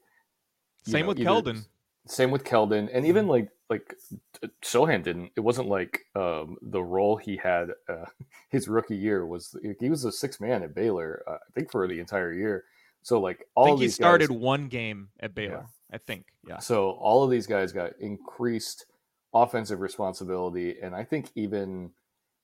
Same 0.85 1.01
know, 1.01 1.07
with 1.09 1.19
either- 1.19 1.29
Keldon. 1.29 1.67
Same 2.05 2.31
with 2.31 2.43
Keldon, 2.43 2.89
and 2.91 3.05
even 3.05 3.27
like 3.27 3.49
like 3.73 3.95
uh, 4.43 4.47
Sochan 4.63 5.03
didn't. 5.03 5.31
It 5.35 5.41
wasn't 5.41 5.67
like 5.67 6.01
um, 6.15 6.57
the 6.61 6.83
role 6.83 7.17
he 7.17 7.37
had 7.37 7.69
uh, 7.89 8.05
his 8.49 8.67
rookie 8.67 8.95
year 8.95 9.25
was. 9.25 9.55
He 9.79 9.89
was 9.89 10.05
a 10.05 10.11
six 10.11 10.39
man 10.39 10.63
at 10.63 10.75
Baylor, 10.75 11.23
uh, 11.27 11.33
I 11.33 11.51
think, 11.53 11.71
for 11.71 11.87
the 11.87 11.99
entire 11.99 12.33
year. 12.33 12.65
So 13.01 13.19
like 13.19 13.47
all 13.55 13.65
I 13.65 13.67
think 13.69 13.77
of 13.77 13.81
he 13.81 13.89
started 13.89 14.29
guys, 14.29 14.37
one 14.37 14.67
game 14.67 15.09
at 15.19 15.35
Baylor. 15.35 15.65
I 15.91 15.97
think. 15.97 16.25
Yeah. 16.47 16.59
so 16.59 16.91
all 16.91 17.23
of 17.23 17.29
these 17.29 17.47
guys 17.47 17.71
got 17.71 17.91
increased 17.99 18.85
offensive 19.33 19.79
responsibility, 19.79 20.75
and 20.81 20.95
I 20.95 21.03
think 21.03 21.29
even 21.35 21.91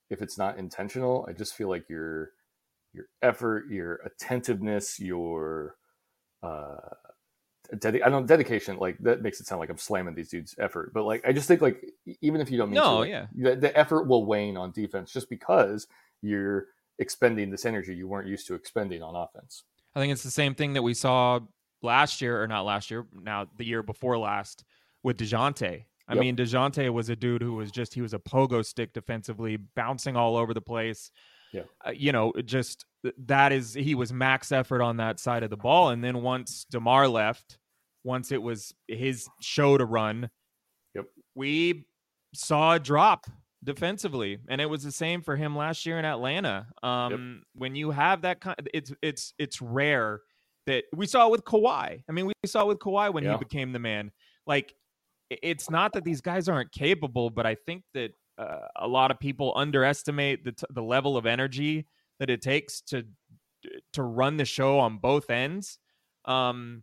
if 0.08 0.22
it's 0.22 0.36
not 0.36 0.58
intentional, 0.58 1.26
I 1.28 1.32
just 1.32 1.54
feel 1.54 1.68
like 1.68 1.88
your 1.88 2.32
your 2.92 3.06
effort, 3.22 3.66
your 3.70 4.00
attentiveness, 4.04 4.98
your 4.98 5.76
uh, 6.42 6.76
dedi- 7.76 8.04
I 8.04 8.08
don't 8.08 8.26
dedication 8.26 8.76
like 8.78 8.98
that 8.98 9.22
makes 9.22 9.40
it 9.40 9.46
sound 9.46 9.60
like 9.60 9.70
I'm 9.70 9.78
slamming 9.78 10.14
these 10.14 10.28
dudes' 10.30 10.54
effort, 10.58 10.92
but 10.92 11.04
like 11.04 11.24
I 11.26 11.32
just 11.32 11.48
think 11.48 11.60
like 11.60 11.84
even 12.20 12.40
if 12.40 12.50
you 12.50 12.58
don't 12.58 12.70
mean 12.70 12.80
to, 12.80 12.86
No, 12.86 12.98
like, 12.98 13.10
yeah. 13.10 13.26
the, 13.34 13.56
the 13.56 13.76
effort 13.78 14.04
will 14.08 14.24
wane 14.26 14.56
on 14.56 14.72
defense 14.72 15.12
just 15.12 15.28
because 15.30 15.86
you're 16.22 16.66
expending 16.98 17.50
this 17.50 17.64
energy 17.64 17.94
you 17.94 18.06
weren't 18.06 18.28
used 18.28 18.46
to 18.48 18.54
expending 18.54 19.02
on 19.02 19.14
offense. 19.16 19.64
I 19.94 20.00
think 20.00 20.12
it's 20.12 20.22
the 20.22 20.30
same 20.30 20.54
thing 20.54 20.74
that 20.74 20.82
we 20.82 20.94
saw 20.94 21.40
last 21.82 22.20
year, 22.20 22.42
or 22.42 22.46
not 22.46 22.62
last 22.66 22.90
year, 22.90 23.06
now 23.12 23.46
the 23.56 23.64
year 23.64 23.82
before 23.82 24.18
last 24.18 24.64
with 25.02 25.16
DeJounte. 25.16 25.84
I 26.08 26.14
Yep. 26.14 26.20
mean, 26.20 26.36
DeJounte 26.36 26.90
was 26.92 27.08
a 27.08 27.16
dude 27.16 27.40
who 27.40 27.54
was 27.54 27.70
just, 27.70 27.94
he 27.94 28.02
was 28.02 28.12
a 28.14 28.18
pogo 28.18 28.64
stick 28.64 28.92
defensively, 28.92 29.56
bouncing 29.76 30.16
all 30.16 30.36
over 30.36 30.52
the 30.52 30.60
place. 30.60 31.10
Yeah. 31.52 31.62
Uh, 31.86 31.90
you 31.92 32.12
know, 32.12 32.32
just 32.44 32.84
that 33.26 33.52
is, 33.52 33.74
he 33.74 33.94
was 33.94 34.12
max 34.12 34.52
effort 34.52 34.82
on 34.82 34.98
that 34.98 35.18
side 35.18 35.42
of 35.42 35.50
the 35.50 35.56
ball. 35.56 35.88
And 35.90 36.02
then 36.04 36.20
once 36.22 36.66
DeMar 36.70 37.08
left, 37.08 37.58
once 38.04 38.32
it 38.32 38.42
was 38.42 38.72
his 38.88 39.28
show 39.40 39.76
to 39.78 39.84
run, 39.84 40.30
Yep. 40.94 41.06
we 41.34 41.86
saw 42.34 42.74
a 42.74 42.78
drop 42.80 43.26
defensively 43.62 44.38
and 44.48 44.60
it 44.60 44.66
was 44.66 44.82
the 44.82 44.90
same 44.92 45.20
for 45.22 45.36
him 45.36 45.54
last 45.54 45.84
year 45.84 45.98
in 45.98 46.04
Atlanta. 46.04 46.66
Um 46.82 47.42
when 47.54 47.74
you 47.74 47.90
have 47.90 48.22
that 48.22 48.40
kind 48.40 48.56
it's 48.72 48.92
it's 49.02 49.34
it's 49.38 49.60
rare 49.60 50.20
that 50.66 50.84
we 50.94 51.06
saw 51.06 51.26
it 51.26 51.30
with 51.30 51.44
Kawhi. 51.44 52.02
I 52.08 52.12
mean 52.12 52.26
we 52.26 52.32
saw 52.46 52.62
it 52.62 52.68
with 52.68 52.78
Kawhi 52.78 53.12
when 53.12 53.24
Yeah. 53.24 53.32
he 53.32 53.38
became 53.38 53.72
the 53.72 53.78
man. 53.78 54.12
Like 54.46 54.74
it's 55.30 55.68
not 55.68 55.92
that 55.92 56.04
these 56.04 56.20
guys 56.22 56.48
aren't 56.48 56.72
capable 56.72 57.28
but 57.30 57.44
I 57.46 57.54
think 57.54 57.82
that 57.94 58.12
uh, 58.38 58.66
a 58.76 58.88
lot 58.88 59.10
of 59.10 59.20
people 59.20 59.52
underestimate 59.54 60.42
the 60.44 60.52
t- 60.52 60.66
the 60.70 60.82
level 60.82 61.18
of 61.18 61.26
energy 61.26 61.86
that 62.18 62.30
it 62.30 62.40
takes 62.40 62.80
to 62.82 63.04
to 63.92 64.02
run 64.02 64.38
the 64.38 64.44
show 64.46 64.78
on 64.78 64.96
both 64.96 65.28
ends. 65.28 65.78
Um 66.24 66.82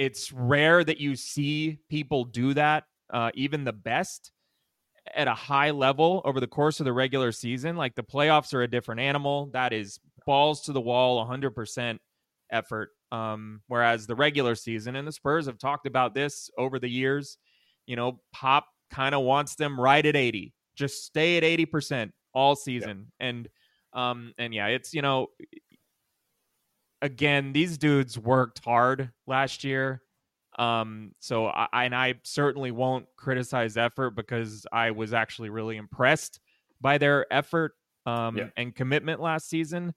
it's 0.00 0.32
rare 0.32 0.82
that 0.82 0.98
you 0.98 1.14
see 1.14 1.78
people 1.88 2.24
do 2.24 2.54
that 2.54 2.84
uh 3.12 3.30
even 3.34 3.64
the 3.64 3.72
best 3.72 4.32
at 5.14 5.28
a 5.28 5.34
high 5.34 5.70
level 5.70 6.22
over 6.24 6.40
the 6.40 6.46
course 6.46 6.80
of 6.80 6.84
the 6.84 6.92
regular 6.92 7.32
season. 7.32 7.76
Like 7.76 7.94
the 7.94 8.02
playoffs 8.02 8.54
are 8.54 8.62
a 8.62 8.68
different 8.68 9.00
animal. 9.00 9.50
That 9.52 9.72
is 9.72 9.98
balls 10.26 10.62
to 10.62 10.72
the 10.72 10.80
wall, 10.80 11.24
100% 11.26 11.98
effort. 12.50 12.90
Um, 13.12 13.62
whereas 13.66 14.06
the 14.06 14.14
regular 14.14 14.54
season, 14.54 14.96
and 14.96 15.06
the 15.06 15.12
Spurs 15.12 15.46
have 15.46 15.58
talked 15.58 15.86
about 15.86 16.14
this 16.14 16.50
over 16.56 16.78
the 16.78 16.88
years, 16.88 17.38
you 17.86 17.96
know, 17.96 18.20
Pop 18.32 18.66
kind 18.90 19.14
of 19.14 19.22
wants 19.22 19.56
them 19.56 19.80
right 19.80 20.04
at 20.04 20.16
80. 20.16 20.52
Just 20.76 21.04
stay 21.04 21.36
at 21.36 21.42
80% 21.42 22.10
all 22.32 22.54
season. 22.54 23.10
And, 23.18 23.48
um, 23.92 24.32
and 24.38 24.54
yeah, 24.54 24.68
it's, 24.68 24.94
you 24.94 25.02
know, 25.02 25.28
again, 27.02 27.52
these 27.52 27.78
dudes 27.78 28.18
worked 28.18 28.64
hard 28.64 29.10
last 29.26 29.64
year. 29.64 30.02
Um, 30.58 31.12
so 31.20 31.46
I 31.46 31.84
and 31.84 31.94
I 31.94 32.14
certainly 32.24 32.70
won't 32.70 33.06
criticize 33.16 33.76
effort 33.76 34.10
because 34.10 34.66
I 34.72 34.90
was 34.90 35.12
actually 35.14 35.48
really 35.50 35.76
impressed 35.76 36.40
by 36.80 36.98
their 36.98 37.26
effort 37.32 37.72
um 38.06 38.36
Yeah. 38.36 38.48
and 38.56 38.74
commitment 38.74 39.20
last 39.20 39.48
season. 39.48 39.94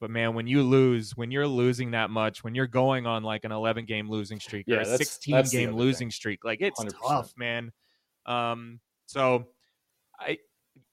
But 0.00 0.10
man, 0.10 0.34
when 0.34 0.46
you 0.46 0.62
lose, 0.62 1.16
when 1.16 1.30
you're 1.30 1.46
losing 1.48 1.92
that 1.92 2.10
much, 2.10 2.44
when 2.44 2.54
you're 2.54 2.66
going 2.66 3.06
on 3.06 3.22
like 3.22 3.44
an 3.44 3.52
11 3.52 3.86
game 3.86 4.10
losing 4.10 4.38
streak 4.40 4.68
or 4.68 4.74
a 4.74 4.76
that's- 4.78 4.98
16 4.98 5.32
that's 5.34 5.50
game 5.50 5.70
losing 5.72 6.06
thing. 6.08 6.10
streak, 6.10 6.44
like 6.44 6.60
it's 6.60 6.78
100%. 6.80 6.92
tough, 7.08 7.32
man. 7.36 7.72
Um, 8.26 8.80
so 9.06 9.46
I 10.18 10.38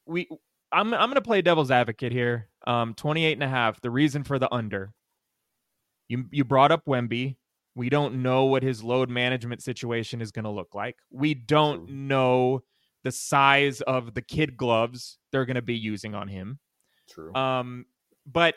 we 0.06 0.28
I'm 0.72 0.94
I'm 0.94 1.10
gonna 1.10 1.22
play 1.22 1.42
devil's 1.42 1.72
advocate 1.72 2.12
here. 2.14 2.48
Um, 2.66 2.94
28 2.94 3.34
and 3.34 3.44
a 3.44 3.48
half. 3.50 3.82
The 3.82 3.90
reason 3.92 4.24
for 4.24 4.40
the 4.40 4.52
under. 4.54 4.94
You 6.12 6.26
you 6.30 6.44
brought 6.44 6.74
up 6.74 6.86
Wemby. 6.86 7.38
We 7.74 7.90
don't 7.90 8.22
know 8.22 8.44
what 8.44 8.64
his 8.64 8.84
load 8.84 9.10
management 9.10 9.64
situation 9.64 10.22
is 10.22 10.32
going 10.34 10.44
to 10.44 10.52
look 10.52 10.76
like. 10.76 10.98
We 11.10 11.34
don't 11.34 11.90
know 11.90 12.64
the 13.06 13.14
size 13.14 13.80
of 13.80 14.14
the 14.14 14.22
kid 14.22 14.58
gloves 14.58 15.18
they're 15.32 15.46
going 15.46 15.56
to 15.56 15.62
be 15.62 15.78
using 15.78 16.14
on 16.14 16.28
him. 16.28 16.60
True. 17.10 17.34
Um, 17.34 17.86
but 18.26 18.56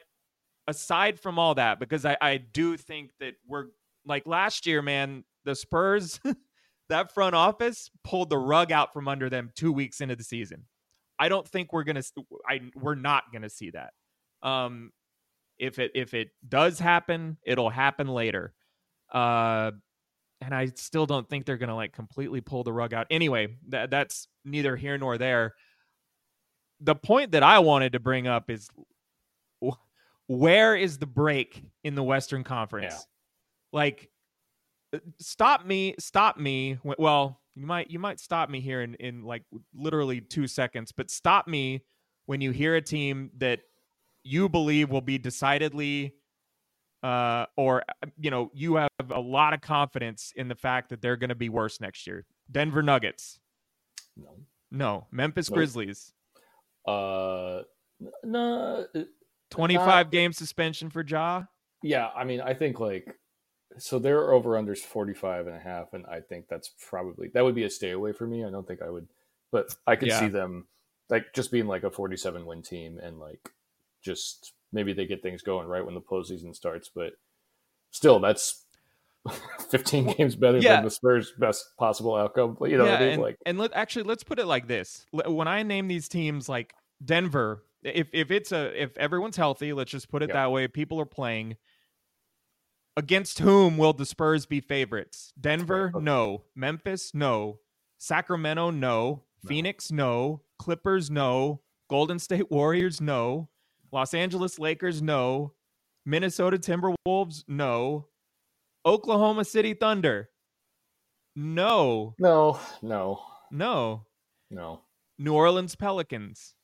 aside 0.67 1.21
from 1.21 1.39
all 1.39 1.55
that, 1.55 1.79
because 1.79 2.05
I, 2.05 2.17
I 2.21 2.39
do 2.39 2.77
think 2.77 3.13
that 3.21 3.35
we're 3.47 3.67
like 4.05 4.27
last 4.27 4.67
year, 4.67 4.83
man, 4.83 5.23
the 5.45 5.55
Spurs, 5.55 6.19
that 6.89 7.15
front 7.15 7.37
office 7.37 7.89
pulled 8.03 8.31
the 8.31 8.39
rug 8.39 8.73
out 8.73 8.93
from 8.93 9.07
under 9.07 9.31
them 9.31 9.53
two 9.55 9.73
weeks 9.73 10.01
into 10.01 10.17
the 10.17 10.25
season. 10.25 10.65
I 11.21 11.29
don't 11.29 11.47
think 11.47 11.73
we're 11.73 11.85
gonna. 11.85 12.03
I 12.49 12.63
we're 12.75 12.97
not 12.97 13.33
gonna 13.33 13.49
see 13.49 13.71
that. 13.71 13.93
Um, 14.43 14.91
if 15.59 15.79
it 15.79 15.93
if 15.95 16.15
it 16.15 16.31
does 16.49 16.79
happen, 16.79 17.39
it'll 17.45 17.71
happen 17.71 18.09
later. 18.09 18.53
Uh, 19.13 19.73
and 20.41 20.55
I 20.55 20.67
still 20.75 21.07
don't 21.07 21.29
think 21.29 21.47
they're 21.47 21.57
gonna 21.57 21.77
like 21.77 21.93
completely 21.93 22.41
pull 22.41 22.65
the 22.65 22.73
rug 22.73 22.93
out. 22.93 23.07
Anyway, 23.11 23.57
that 23.69 23.91
that's 23.91 24.29
neither 24.45 24.77
here 24.77 24.99
nor 24.99 25.19
there. 25.19 25.55
The 26.81 26.95
point 26.95 27.33
that 27.33 27.43
I 27.43 27.61
wanted 27.61 27.93
to 27.93 28.01
bring 28.01 28.27
up 28.27 28.51
is 28.51 28.69
where 30.27 30.75
is 30.77 30.99
the 30.99 31.07
break 31.07 31.63
in 31.83 31.95
the 31.95 32.03
Western 32.03 32.45
Conference? 32.45 32.95
Yeah. 32.95 33.01
Like, 33.73 34.11
uh, 34.95 34.99
stop 35.19 35.65
me, 35.65 35.95
stop 35.99 36.39
me. 36.39 36.79
Well, 36.83 37.41
you 37.55 37.67
might 37.67 37.91
you 37.91 37.99
might 37.99 38.21
stop 38.21 38.51
me 38.51 38.61
here 38.61 38.83
in 38.83 38.95
in 38.97 39.23
like 39.23 39.45
literally 39.75 40.21
two 40.21 40.47
seconds, 40.47 40.93
but 40.93 41.11
stop 41.11 41.47
me 41.47 41.85
when 42.27 42.41
you 42.41 42.51
hear 42.51 42.77
a 42.77 42.83
team 42.83 43.31
that 43.39 43.61
you 44.25 44.49
believe 44.49 44.91
will 44.91 45.01
be 45.01 45.19
decidedly 45.19 46.15
uh 47.03 47.45
or 47.57 47.83
uh, 48.03 48.07
you 48.19 48.31
know 48.31 48.51
you 48.55 48.77
have 48.77 48.89
a 49.11 49.21
lot 49.21 49.53
of 49.53 49.61
confidence 49.61 50.33
in 50.37 50.49
the 50.49 50.55
fact 50.55 50.89
that 50.89 51.03
they're 51.03 51.17
going 51.17 51.29
to 51.29 51.35
be 51.35 51.49
worse 51.51 51.81
next 51.81 52.07
year 52.07 52.25
denver 52.51 52.83
nuggets 52.83 53.39
no. 54.17 54.31
no 54.71 55.07
memphis 55.13 55.51
Nope. 55.51 55.57
grizzlies 55.59 56.13
Uh, 56.87 57.63
no. 58.23 58.87
uh, 58.95 59.01
25 59.51 60.11
game 60.11 60.33
suspension 60.33 60.91
for 60.91 61.03
Ja 61.07 61.45
Yeah, 61.83 62.09
I 62.15 62.25
mean, 62.25 62.41
I 62.41 62.55
think 62.55 62.81
like 62.81 63.17
so 63.79 63.99
their 63.99 64.33
over 64.33 64.51
unders 64.51 64.79
45 64.79 65.47
and 65.47 65.57
a 65.57 65.61
half 65.61 65.93
and 65.95 66.07
I 66.07 66.21
think 66.21 66.47
that's 66.49 66.73
probably 66.89 67.29
that 67.35 67.45
would 67.45 67.55
be 67.55 67.65
a 67.65 67.71
stay 67.71 67.91
away 67.91 68.13
for 68.13 68.27
me. 68.27 68.45
I 68.45 68.51
don't 68.51 68.67
think 68.67 68.83
I 68.83 68.91
would 68.91 69.09
but 69.53 69.75
I 69.87 69.97
could 69.97 70.09
Yeah. 70.09 70.19
see 70.21 70.29
them 70.29 70.67
like 71.11 71.33
just 71.35 71.53
being 71.53 71.67
like 71.67 71.85
a 71.85 71.91
47 71.91 72.47
win 72.47 72.63
team 72.63 72.99
and 72.99 73.19
like 73.19 73.51
just 74.05 74.53
maybe 74.73 74.93
they 74.93 75.07
get 75.07 75.23
things 75.23 75.43
going 75.43 75.67
right 75.69 75.85
when 75.85 75.95
the 75.95 76.01
postseason 76.01 76.55
starts, 76.55 76.91
but 76.95 77.13
still 77.91 78.19
that's 78.21 78.65
15 79.71 80.15
games 80.17 80.37
better 80.37 80.59
Yeah. 80.59 80.77
than 80.77 80.85
the 80.85 80.91
Spurs 80.91 81.33
best 81.39 81.65
possible 81.79 82.15
outcome. 82.15 82.57
You 82.63 82.77
know 82.79 82.85
yeah, 82.85 82.91
what 82.93 83.01
I 83.01 83.05
mean? 83.05 83.13
and, 83.15 83.23
Like 83.23 83.37
and 83.47 83.59
let 83.59 83.73
actually 83.75 84.03
let's 84.05 84.25
put 84.25 84.39
it 84.39 84.47
like 84.47 84.67
this: 84.67 85.07
when 85.13 85.49
I 85.49 85.63
name 85.63 85.89
these 85.89 86.09
teams 86.09 86.49
like 86.49 86.75
Denver, 87.05 87.65
if 87.83 88.09
if 88.13 88.31
it's 88.31 88.53
a 88.53 88.81
if 88.83 88.97
everyone's 88.99 89.37
healthy, 89.37 89.73
let's 89.73 89.91
just 89.91 90.09
put 90.11 90.23
it 90.23 90.29
Yeah. 90.29 90.35
that 90.35 90.53
way. 90.53 90.69
People 90.69 91.01
are 91.01 91.07
playing. 91.07 91.57
Against 92.97 93.41
whom 93.41 93.77
will 93.77 93.93
the 93.93 94.07
Spurs 94.07 94.47
be 94.47 94.61
favorites? 94.61 95.33
Denver, 95.41 95.91
okay. 95.93 96.05
no. 96.05 96.45
Memphis, 96.55 97.13
no. 97.13 97.59
Sacramento, 97.99 98.71
no. 98.71 99.25
Phoenix, 99.45 99.91
no. 99.91 100.43
Clippers, 100.61 101.11
no. 101.11 101.61
Golden 101.91 102.21
State 102.21 102.53
Warriors, 102.53 103.01
no. 103.01 103.49
Los 103.95 104.13
Angeles 104.13 104.59
Lakers, 104.59 105.01
no. 105.01 105.53
Minnesota 106.05 106.59
Timberwolves, 106.59 107.45
no. 107.47 108.09
Oklahoma 108.85 109.45
City 109.45 109.73
Thunder, 109.73 110.29
no. 111.37 112.15
no, 112.19 112.59
no, 112.83 113.23
No. 113.53 114.05
no. 114.51 114.81
New 115.17 115.33
Orleans 115.33 115.77
Pelicans. 115.77 116.55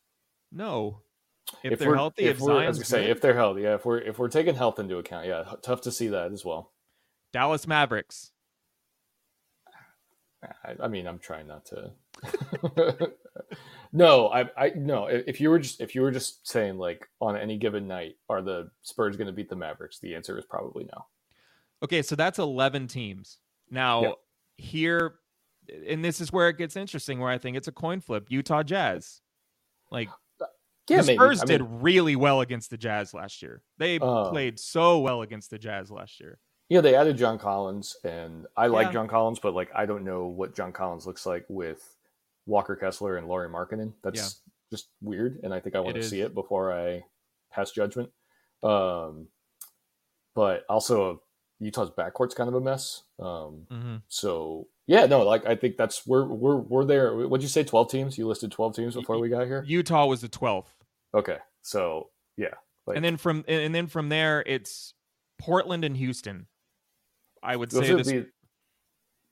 No. 0.50 1.02
If, 1.62 1.78
they're 1.78 1.88
we're- 1.88 1.98
healthy, 1.98 2.24
if, 2.24 2.40
we're, 2.40 2.52
I 2.64 2.66
was 2.66 2.76
Zion's 2.76 2.88
say 2.88 3.02
good, 3.02 3.10
if 3.10 3.20
they're 3.20 3.34
healthy, 3.34 3.62
yeah. 3.62 3.74
If 3.76 3.84
we're 3.84 3.98
if 4.00 4.18
we're 4.18 4.28
taking 4.28 4.54
health 4.56 4.78
into 4.80 4.98
account, 4.98 5.26
yeah, 5.26 5.44
tough 5.62 5.80
to 5.82 5.92
see 5.92 6.08
that 6.08 6.32
as 6.32 6.44
well. 6.44 6.72
Dallas 7.32 7.66
Mavericks. 7.66 8.32
I, 10.42 10.74
I 10.80 10.88
mean, 10.88 11.06
I'm 11.06 11.18
trying 11.18 11.46
not 11.46 11.64
to. 11.66 11.92
no, 13.92 14.28
I, 14.28 14.48
I 14.56 14.72
no. 14.76 15.06
If 15.06 15.40
you 15.40 15.50
were 15.50 15.58
just 15.58 15.80
if 15.80 15.94
you 15.94 16.02
were 16.02 16.10
just 16.10 16.46
saying 16.46 16.78
like 16.78 17.08
on 17.20 17.36
any 17.36 17.56
given 17.58 17.86
night, 17.88 18.16
are 18.28 18.42
the 18.42 18.70
Spurs 18.82 19.16
going 19.16 19.26
to 19.26 19.32
beat 19.32 19.48
the 19.48 19.56
Mavericks? 19.56 19.98
The 19.98 20.14
answer 20.14 20.38
is 20.38 20.44
probably 20.44 20.84
no. 20.84 21.06
Okay, 21.82 22.02
so 22.02 22.14
that's 22.14 22.38
11 22.38 22.88
teams. 22.88 23.38
Now, 23.70 24.16
here, 24.58 25.14
and 25.88 26.04
this 26.04 26.20
is 26.20 26.30
where 26.32 26.48
it 26.50 26.58
gets 26.58 26.76
interesting, 26.76 27.18
where 27.20 27.30
I 27.30 27.38
think 27.38 27.56
it's 27.56 27.68
a 27.68 27.72
coin 27.72 28.00
flip 28.00 28.26
Utah 28.28 28.62
Jazz. 28.62 29.22
Like, 29.90 30.08
Yeah, 30.88 31.00
the 31.00 31.06
maybe. 31.06 31.16
Spurs 31.16 31.42
I 31.42 31.46
did 31.46 31.62
mean, 31.62 31.80
really 31.80 32.16
well 32.16 32.42
against 32.42 32.68
the 32.70 32.76
Jazz 32.76 33.14
last 33.14 33.40
year. 33.42 33.62
They 33.78 33.98
Uh, 33.98 34.28
played 34.30 34.58
so 34.58 34.98
well 35.00 35.22
against 35.22 35.50
the 35.50 35.58
Jazz 35.58 35.90
last 35.90 36.20
year. 36.20 36.38
yeah, 36.68 36.80
they 36.82 36.94
added 36.94 37.16
John 37.16 37.38
Collins, 37.38 37.96
and 38.04 38.46
I 38.56 38.66
like 38.66 38.88
Yeah. 38.88 38.92
John 38.92 39.08
Collins, 39.08 39.38
but 39.38 39.54
like 39.54 39.70
I 39.74 39.86
don't 39.86 40.04
know 40.04 40.26
what 40.26 40.54
John 40.54 40.72
Collins 40.72 41.06
looks 41.06 41.24
like 41.26 41.46
with 41.48 41.96
Walker 42.50 42.76
Kessler 42.76 43.16
and 43.16 43.28
Lauri 43.28 43.48
Markkanen. 43.48 43.92
That's 44.02 44.42
just 44.72 44.88
weird, 45.00 45.40
and 45.42 45.54
I 45.54 45.60
think 45.60 45.76
I 45.76 45.80
want 45.80 45.96
It 45.96 46.00
to 46.00 46.04
is. 46.04 46.10
see 46.10 46.20
it 46.20 46.34
before 46.34 46.72
I 46.72 47.04
pass 47.52 47.70
judgment. 47.70 48.10
Um, 48.62 49.28
but 50.34 50.64
also 50.68 51.22
Utah's 51.60 51.90
backcourt's 51.90 52.34
kind 52.34 52.48
of 52.48 52.54
a 52.54 52.60
mess. 52.60 53.02
Um, 53.18 53.66
hmm 53.70 53.96
So 54.08 54.66
yeah, 54.86 55.06
no, 55.06 55.22
like 55.22 55.46
I 55.46 55.54
think 55.54 55.76
that's 55.76 56.06
we're 56.06 56.24
we're 56.26 56.56
we're 56.56 56.84
there. 56.84 57.16
What'd 57.16 57.42
you 57.42 57.48
say? 57.48 57.62
Twelve 57.64 57.90
teams? 57.90 58.18
You 58.18 58.26
listed 58.26 58.50
twelve 58.52 58.74
teams 58.74 58.94
before 58.94 59.18
we 59.18 59.28
got 59.28 59.46
here. 59.46 59.64
Utah 59.66 60.06
was 60.06 60.20
the 60.20 60.28
12th. 60.28 60.66
Okay, 61.14 61.38
so 61.62 62.10
yeah, 62.36 62.54
like, 62.86 62.96
and 62.96 63.04
then 63.04 63.16
from 63.16 63.44
and 63.48 63.74
then 63.74 63.86
from 63.86 64.08
there 64.08 64.42
it's 64.46 64.94
Portland 65.38 65.84
and 65.84 65.96
Houston. 65.96 66.46
I 67.42 67.56
would 67.56 67.72
say 67.72 67.94
this 67.94 68.06
the 68.08 68.26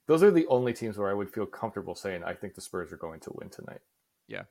those 0.09 0.23
are 0.23 0.31
the 0.31 0.47
only 0.47 0.73
teams 0.73 0.97
where 0.97 1.09
I 1.09 1.13
would 1.13 1.29
feel 1.31 1.45
comfortable 1.45 1.95
saying 1.95 2.23
I 2.25 2.33
think 2.33 2.55
the 2.55 2.61
Spurs 2.61 2.91
are 2.91 2.97
going 2.97 3.19
to 3.21 3.31
win 3.35 3.49
tonight. 3.49 3.79
Yeah. 4.27 4.43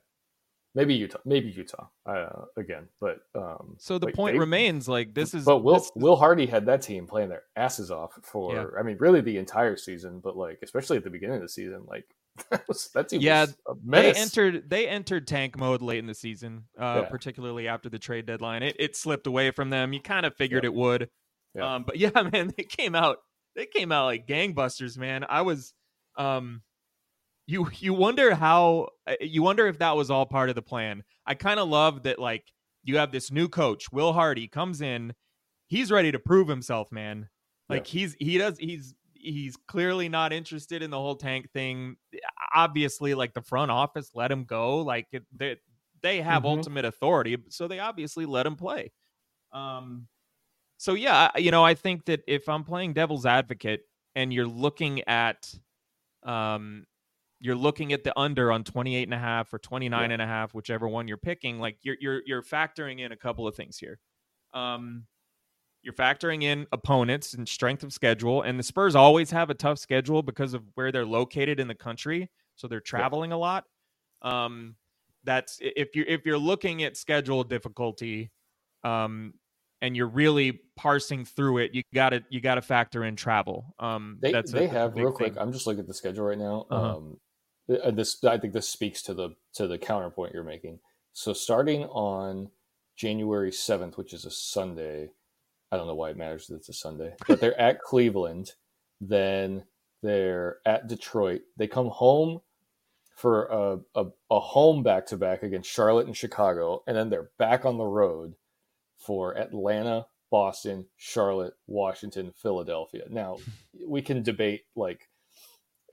maybe 0.75 0.95
Utah, 0.95 1.19
maybe 1.25 1.49
Utah 1.51 1.89
uh, 2.07 2.45
again, 2.57 2.89
but 3.01 3.19
um, 3.35 3.75
so 3.79 3.99
the 3.99 4.07
like, 4.07 4.15
point 4.15 4.35
they- 4.35 4.39
remains 4.39 4.89
like 4.89 5.15
this 5.15 5.35
is 5.35 5.45
But 5.45 5.59
Will 5.65 5.85
Will 5.97 6.17
Hardy 6.17 6.47
had 6.47 6.67
that 6.67 6.81
team 6.83 7.07
playing 7.07 7.29
their 7.29 7.43
asses 7.57 7.91
off 7.91 8.13
for 8.23 8.55
Yeah. 8.55 8.67
I 8.79 8.83
mean 8.83 8.97
really 9.01 9.21
the 9.21 9.37
entire 9.37 9.77
season, 9.77 10.21
but 10.21 10.37
like 10.37 10.61
especially 10.63 10.97
at 10.97 11.05
the 11.05 11.11
beginning 11.11 11.37
of 11.37 11.43
the 11.43 11.49
season, 11.49 11.85
like 11.87 12.05
that, 12.51 12.69
was, 12.69 12.91
that 12.95 13.09
team 13.09 13.21
Yeah, 13.21 13.47
was 13.47 13.57
a 13.69 13.75
they 13.85 14.13
entered 14.15 14.71
they 14.71 14.87
entered 14.87 15.27
tank 15.27 15.59
mode 15.59 15.83
late 15.83 15.99
in 15.99 16.07
the 16.07 16.15
season, 16.15 16.65
uh, 16.79 17.01
Yeah. 17.03 17.09
particularly 17.09 17.67
after 17.67 17.89
the 17.89 17.99
trade 17.99 18.27
deadline. 18.27 18.63
It 18.63 18.77
it 18.79 18.95
slipped 18.95 19.27
away 19.27 19.51
from 19.51 19.71
them. 19.71 19.93
You 19.93 20.01
kind 20.01 20.25
of 20.25 20.37
figured 20.37 20.65
it 20.65 20.73
would. 20.75 21.09
Yeah. 21.55 21.75
Um, 21.75 21.83
but 21.85 21.97
yeah, 22.05 22.11
man, 22.33 22.53
they 22.57 22.63
came 22.65 22.95
out 22.95 23.19
they 23.59 23.67
came 23.67 23.93
out 23.93 24.07
like 24.07 24.29
gangbusters, 24.29 24.99
man. 24.99 25.27
I 25.29 25.43
was 25.43 25.75
um 26.17 26.63
you 27.47 27.69
you 27.79 27.95
wonder 27.95 28.35
how 28.35 28.89
uh, 29.07 29.17
you 29.21 29.43
wonder 29.43 29.67
if 29.67 29.79
that 29.79 29.97
was 29.97 30.11
all 30.11 30.27
part 30.27 30.49
of 30.49 30.55
the 30.55 30.63
plan. 30.63 31.05
I 31.27 31.35
kind 31.35 31.61
of 31.61 31.69
love 31.69 32.05
that 32.05 32.19
like 32.19 32.53
you 32.85 32.99
have 32.99 33.13
this 33.13 33.31
new 33.31 33.49
coach, 33.49 33.91
Will 33.93 34.13
Hardy 34.13 34.49
comes 34.49 34.81
in, 34.81 35.15
he's 35.69 35.91
ready 35.91 36.13
to 36.13 36.19
prove 36.19 36.49
himself, 36.49 36.93
man. 36.93 37.31
Like 37.69 37.87
he's 37.87 38.15
he 38.21 38.39
does 38.39 38.59
he's 38.59 38.95
he's 39.15 39.57
clearly 39.69 40.09
not 40.09 40.33
interested 40.33 40.83
in 40.83 40.91
the 40.91 40.99
whole 40.99 41.17
tank 41.17 41.51
thing. 41.53 41.97
Obviously, 42.55 43.15
like 43.15 43.35
the 43.35 43.43
front 43.43 43.71
office 43.71 44.11
let 44.15 44.31
him 44.33 44.45
go. 44.45 44.79
Like 44.79 45.09
it, 45.13 45.25
they 45.33 45.57
they 46.03 46.21
have 46.23 46.45
Mhm. 46.45 46.47
ultimate 46.47 46.85
authority, 46.85 47.37
so 47.51 47.69
they 47.69 47.79
obviously 47.81 48.27
let 48.27 48.47
him 48.47 48.57
play. 48.57 48.93
Um, 49.53 50.09
so 50.79 50.95
yeah, 50.95 51.31
you 51.37 51.51
know, 51.51 51.65
I 51.65 51.75
think 51.75 52.05
that 52.07 52.23
if 52.27 52.49
I'm 52.49 52.65
playing 52.65 52.93
devil's 52.95 53.27
advocate 53.27 53.83
and 54.15 54.33
you're 54.33 54.47
looking 54.47 55.03
at, 55.09 55.53
um, 56.23 56.85
you're 57.41 57.57
looking 57.57 57.93
at 57.93 58.05
the 58.05 58.19
under 58.19 58.51
on 58.51 58.65
28 58.65 59.03
and 59.03 59.15
a 59.15 59.19
half 59.19 59.53
or 59.53 59.59
29 59.59 60.11
and 60.11 60.23
a 60.23 60.27
half, 60.27 60.55
whichever 60.55 60.89
one 60.89 61.09
you're 61.09 61.17
picking, 61.17 61.59
like 61.59 61.79
you're 61.83 61.97
you're 62.01 62.23
you're 62.25 62.43
factoring 62.43 63.01
in 63.01 63.13
a 63.13 63.17
couple 63.17 63.47
of 63.47 63.57
things 63.57 63.77
here. 63.77 63.99
Um, 64.55 65.05
you're 65.83 65.95
factoring 65.95 66.45
in 66.45 66.67
opponents 66.73 67.35
and 67.35 67.49
strength 67.49 67.83
of 67.83 67.93
schedule, 67.93 68.43
and 68.43 68.59
the 68.59 68.63
Spurs 68.63 68.95
always 68.95 69.31
have 69.33 69.51
a 69.51 69.55
tough 69.55 69.79
schedule 69.79 70.23
because 70.23 70.55
of 70.55 70.63
where 70.75 70.93
they're 70.93 71.07
located 71.07 71.59
in 71.61 71.67
the 71.69 71.75
country, 71.75 72.31
so 72.57 72.69
they're 72.69 72.81
traveling 72.81 73.33
a 73.33 73.39
lot. 73.39 73.65
Um, 74.23 74.77
that's 75.25 75.59
if 75.61 75.97
you're 75.97 76.07
if 76.07 76.25
you're 76.25 76.39
looking 76.39 76.85
at 76.85 76.97
schedule 76.97 77.43
difficulty, 77.43 78.31
um, 78.85 79.35
and 79.81 79.97
you're 79.97 80.09
really 80.09 80.61
parsing 80.77 81.25
through 81.25 81.59
it, 81.59 81.75
you 81.75 81.83
got 81.95 82.11
to 82.11 82.25
you 82.31 82.41
got 82.41 82.57
to 82.57 82.63
factor 82.63 83.05
in 83.05 83.17
travel. 83.17 83.75
Um, 83.79 84.19
They 84.21 84.33
that's 84.33 84.53
they 84.53 84.67
a 84.67 84.69
have 84.69 84.95
real 84.95 85.13
quick. 85.13 85.35
thing. 85.35 85.43
I'm 85.43 85.53
just 85.53 85.67
looking 85.67 85.81
at 85.81 85.87
the 85.87 85.95
schedule 85.95 86.25
right 86.27 86.39
now. 86.39 86.67
Uh-huh. 86.71 86.97
Um, 86.97 87.17
uh, 87.83 87.91
this 87.91 88.23
I 88.25 88.39
think 88.39 88.53
this 88.53 88.69
speaks 88.69 89.03
to 89.03 89.15
the 89.15 89.31
to 89.55 89.67
the 89.67 89.79
counterpoint 89.79 90.33
you're 90.35 90.45
making. 90.45 90.81
So 91.13 91.33
starting 91.33 91.85
on 91.85 92.51
January 92.97 93.51
7th, 93.51 93.97
which 93.97 94.13
is 94.13 94.25
a 94.25 94.31
Sunday, 94.31 95.11
I 95.71 95.77
don't 95.77 95.87
know 95.87 95.95
why 95.95 96.11
it 96.11 96.17
matters 96.17 96.47
that 96.47 96.57
it's 96.57 96.69
a 96.69 96.73
Sunday, 96.73 97.15
but 97.29 97.41
they're 97.41 97.61
at 97.61 97.81
Cleveland, 97.81 98.53
then 99.01 99.65
they're 100.03 100.59
at 100.65 100.89
Detroit. 100.89 101.43
They 101.57 101.67
come 101.67 101.89
home 101.89 102.41
for 103.17 103.47
a, 103.47 103.79
a, 104.01 104.07
a 104.31 104.41
home 104.41 104.83
back 104.85 105.07
to 105.07 105.17
back 105.17 105.43
against 105.43 105.71
Charlotte 105.71 106.07
and 106.07 106.17
Chicago, 106.17 106.83
and 106.87 106.97
then 106.97 107.11
they're 107.11 107.31
back 107.39 107.65
on 107.65 107.77
the 107.77 107.85
road 107.85 108.35
for 108.99 109.37
Atlanta, 109.37 110.07
Boston, 110.31 110.87
Charlotte, 110.97 111.55
Washington, 111.67 112.33
Philadelphia. 112.37 113.05
Now, 113.11 113.39
we 113.87 114.03
can 114.03 114.23
debate 114.23 114.63
like 114.77 115.09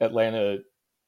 Atlanta 0.02 0.60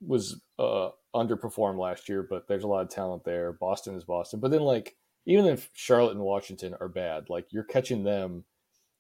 was 0.06 0.40
uh, 0.60 0.90
underperformed 1.16 1.80
last 1.80 2.08
year, 2.08 2.26
but 2.28 2.48
there's 2.48 2.64
a 2.64 2.68
lot 2.68 2.84
of 2.84 2.90
talent 2.90 3.24
there. 3.24 3.52
Boston 3.54 3.96
is 3.96 4.04
Boston, 4.04 4.40
but 4.40 4.52
then 4.52 4.62
like 4.62 4.96
even 5.26 5.46
if 5.46 5.70
Charlotte 5.74 6.12
and 6.12 6.22
Washington 6.22 6.76
are 6.80 6.88
bad, 6.88 7.30
like 7.30 7.48
you're 7.52 7.64
catching 7.64 8.04
them 8.04 8.46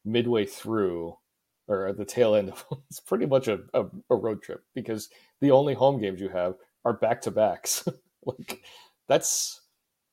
midway 0.03 0.45
through 0.45 1.15
or 1.67 1.87
at 1.87 1.97
the 1.97 2.05
tail 2.05 2.35
end 2.35 2.49
of 2.49 2.65
it's 2.89 2.99
pretty 2.99 3.25
much 3.25 3.47
a, 3.47 3.59
a, 3.73 3.85
a 4.09 4.15
road 4.15 4.41
trip 4.41 4.63
because 4.73 5.09
the 5.41 5.51
only 5.51 5.73
home 5.73 5.99
games 6.01 6.19
you 6.19 6.29
have 6.29 6.55
are 6.85 6.93
back 6.93 7.21
to 7.21 7.31
backs. 7.31 7.87
like 8.25 8.61
that's 9.07 9.61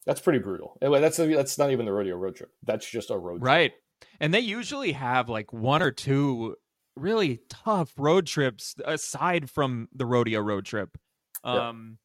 that's 0.06 0.20
pretty 0.20 0.38
brutal. 0.38 0.76
Anyway, 0.82 1.00
that's 1.00 1.16
that's 1.16 1.58
not 1.58 1.70
even 1.70 1.86
the 1.86 1.92
rodeo 1.92 2.16
road 2.16 2.36
trip. 2.36 2.50
That's 2.62 2.88
just 2.88 3.10
a 3.10 3.16
road 3.18 3.38
trip. 3.40 3.46
Right. 3.46 3.72
And 4.20 4.34
they 4.34 4.40
usually 4.40 4.92
have 4.92 5.28
like 5.28 5.52
one 5.52 5.82
or 5.82 5.90
two 5.90 6.56
really 6.96 7.40
tough 7.48 7.92
road 7.96 8.26
trips 8.26 8.74
aside 8.84 9.50
from 9.50 9.88
the 9.94 10.06
rodeo 10.06 10.40
road 10.40 10.64
trip. 10.64 10.96
Yeah. 11.44 11.68
Um 11.68 11.98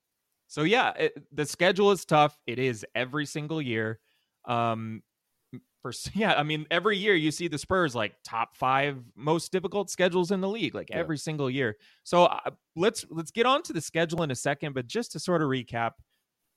so 0.48 0.64
yeah, 0.64 0.92
it, 0.94 1.24
the 1.32 1.46
schedule 1.46 1.92
is 1.92 2.06
tough. 2.06 2.38
It 2.48 2.58
is 2.58 2.86
every 2.96 3.26
single 3.26 3.62
year. 3.62 4.00
Um 4.46 5.04
for 5.82 5.92
yeah, 6.14 6.34
I 6.34 6.44
mean 6.44 6.66
every 6.72 6.98
year 6.98 7.16
you 7.16 7.32
see 7.32 7.48
the 7.48 7.58
Spurs 7.58 7.96
like 7.96 8.14
top 8.24 8.56
5 8.56 9.04
most 9.16 9.52
difficult 9.52 9.90
schedules 9.90 10.32
in 10.32 10.42
the 10.42 10.50
league 10.50 10.74
like 10.76 10.90
Yeah. 10.90 10.98
every 10.98 11.18
single 11.18 11.50
year. 11.50 11.78
So 12.04 12.26
uh, 12.26 12.52
let's 12.76 13.06
let's 13.10 13.32
get 13.32 13.46
on 13.46 13.62
to 13.64 13.74
the 13.74 13.82
schedule 13.82 14.24
in 14.24 14.32
a 14.32 14.36
second, 14.36 14.74
but 14.74 14.88
just 14.88 15.12
to 15.14 15.20
sort 15.20 15.42
of 15.42 15.50
recap, 15.50 15.92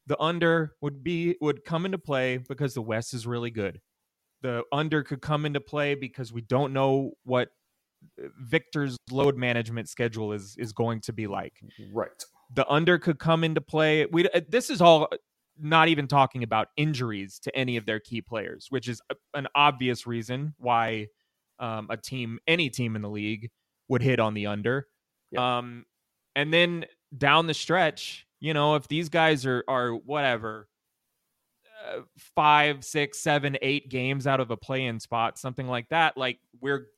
the 0.06 0.20
under 0.20 0.74
would 0.80 1.02
be 1.02 1.36
would 1.40 1.64
come 1.64 1.84
into 1.84 1.98
play 1.98 2.38
because 2.38 2.74
the 2.74 2.82
West 2.82 3.14
is 3.14 3.26
really 3.26 3.50
good. 3.50 3.80
The 4.42 4.64
under 4.72 5.02
could 5.02 5.22
come 5.22 5.46
into 5.46 5.60
play 5.60 5.94
because 5.94 6.32
we 6.32 6.40
don't 6.40 6.72
know 6.72 7.12
what 7.24 7.48
uh, 8.22 8.28
Victor's 8.40 8.96
load 9.10 9.36
management 9.36 9.88
schedule 9.88 10.32
is 10.32 10.56
is 10.58 10.72
going 10.72 11.00
to 11.02 11.12
be 11.12 11.26
like. 11.26 11.60
Right. 11.92 12.10
The 12.54 12.68
under 12.68 12.98
could 12.98 13.18
come 13.18 13.44
into 13.44 13.60
play. 13.60 14.06
We 14.06 14.28
uh, 14.28 14.40
this 14.48 14.70
is 14.70 14.80
all 14.80 15.08
not 15.58 15.88
even 15.88 16.08
talking 16.08 16.42
about 16.42 16.68
injuries 16.76 17.38
to 17.40 17.54
any 17.56 17.76
of 17.76 17.86
their 17.86 18.00
key 18.00 18.20
players, 18.20 18.66
which 18.70 18.88
is 18.88 19.00
an 19.34 19.46
obvious 19.54 20.06
reason 20.06 20.54
why 20.58 21.08
um, 21.58 21.86
a 21.90 21.96
team, 21.96 22.38
any 22.46 22.70
team 22.70 22.96
in 22.96 23.02
the 23.02 23.10
league, 23.10 23.50
would 23.88 24.02
hit 24.02 24.18
on 24.18 24.34
the 24.34 24.46
under. 24.46 24.86
Yeah. 25.30 25.58
Um, 25.58 25.84
and 26.34 26.52
then 26.52 26.86
down 27.16 27.46
the 27.46 27.54
stretch, 27.54 28.26
you 28.42 28.52
know, 28.52 28.74
if 28.74 28.88
these 28.88 29.08
guys 29.08 29.46
are 29.46 29.62
are 29.68 29.92
whatever 29.92 30.66
uh, 31.86 32.00
five, 32.34 32.84
six, 32.84 33.20
seven, 33.20 33.56
eight 33.62 33.88
games 33.88 34.26
out 34.26 34.40
of 34.40 34.50
a 34.50 34.56
play-in 34.56 34.98
spot, 34.98 35.38
something 35.38 35.68
like 35.68 35.88
that, 35.90 36.16
like 36.18 36.40
we're 36.60 36.88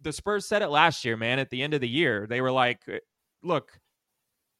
the 0.00 0.10
Spurs 0.10 0.46
said 0.46 0.62
it 0.62 0.68
last 0.68 1.04
year, 1.04 1.18
man. 1.18 1.38
At 1.38 1.50
the 1.50 1.62
end 1.62 1.74
of 1.74 1.82
the 1.82 1.88
year, 1.88 2.26
they 2.26 2.40
were 2.40 2.50
like, 2.50 2.80
"Look, 3.42 3.78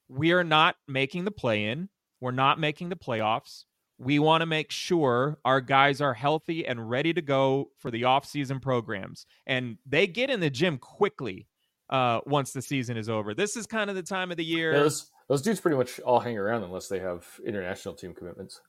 we 0.09 0.33
are 0.33 0.44
not 0.44 0.77
making 0.87 1.24
the 1.24 1.31
play-in. 1.31 1.88
We're 2.20 2.33
not 2.33 2.61
making 2.61 2.90
the 2.90 2.96
playoffs. 2.96 3.64
We 3.96 4.18
want 4.18 4.42
to 4.42 4.46
make 4.46 4.70
sure 4.70 5.38
our 5.46 5.62
guys 5.62 6.03
are 6.03 6.12
healthy 6.12 6.66
and 6.66 6.90
ready 6.90 7.14
to 7.14 7.22
go 7.22 7.70
for 7.79 7.90
the 7.90 8.05
off-season 8.05 8.61
programs." 8.61 9.24
And 9.46 9.79
they 9.87 10.07
get 10.07 10.29
in 10.29 10.40
the 10.40 10.51
gym 10.51 10.77
quickly 10.77 11.48
uh, 11.88 12.20
once 12.27 12.53
the 12.53 12.61
season 12.61 12.98
is 12.98 13.09
over. 13.09 13.33
This 13.33 13.57
is 13.57 13.66
kind 13.66 13.88
of 13.88 13.96
the 13.96 14.03
time 14.03 14.31
of 14.31 14.37
the 14.37 14.44
year. 14.44 14.72
Yeah, 14.72 14.81
those 14.81 15.11
those 15.29 15.43
dudes 15.43 15.61
pretty 15.61 15.77
much 15.77 16.01
all 16.01 16.21
hang 16.21 16.38
around 16.38 16.62
unless 16.64 16.88
they 16.88 16.99
have 16.99 17.27
international 17.45 17.95
team 17.95 18.14
commitments. 18.14 18.61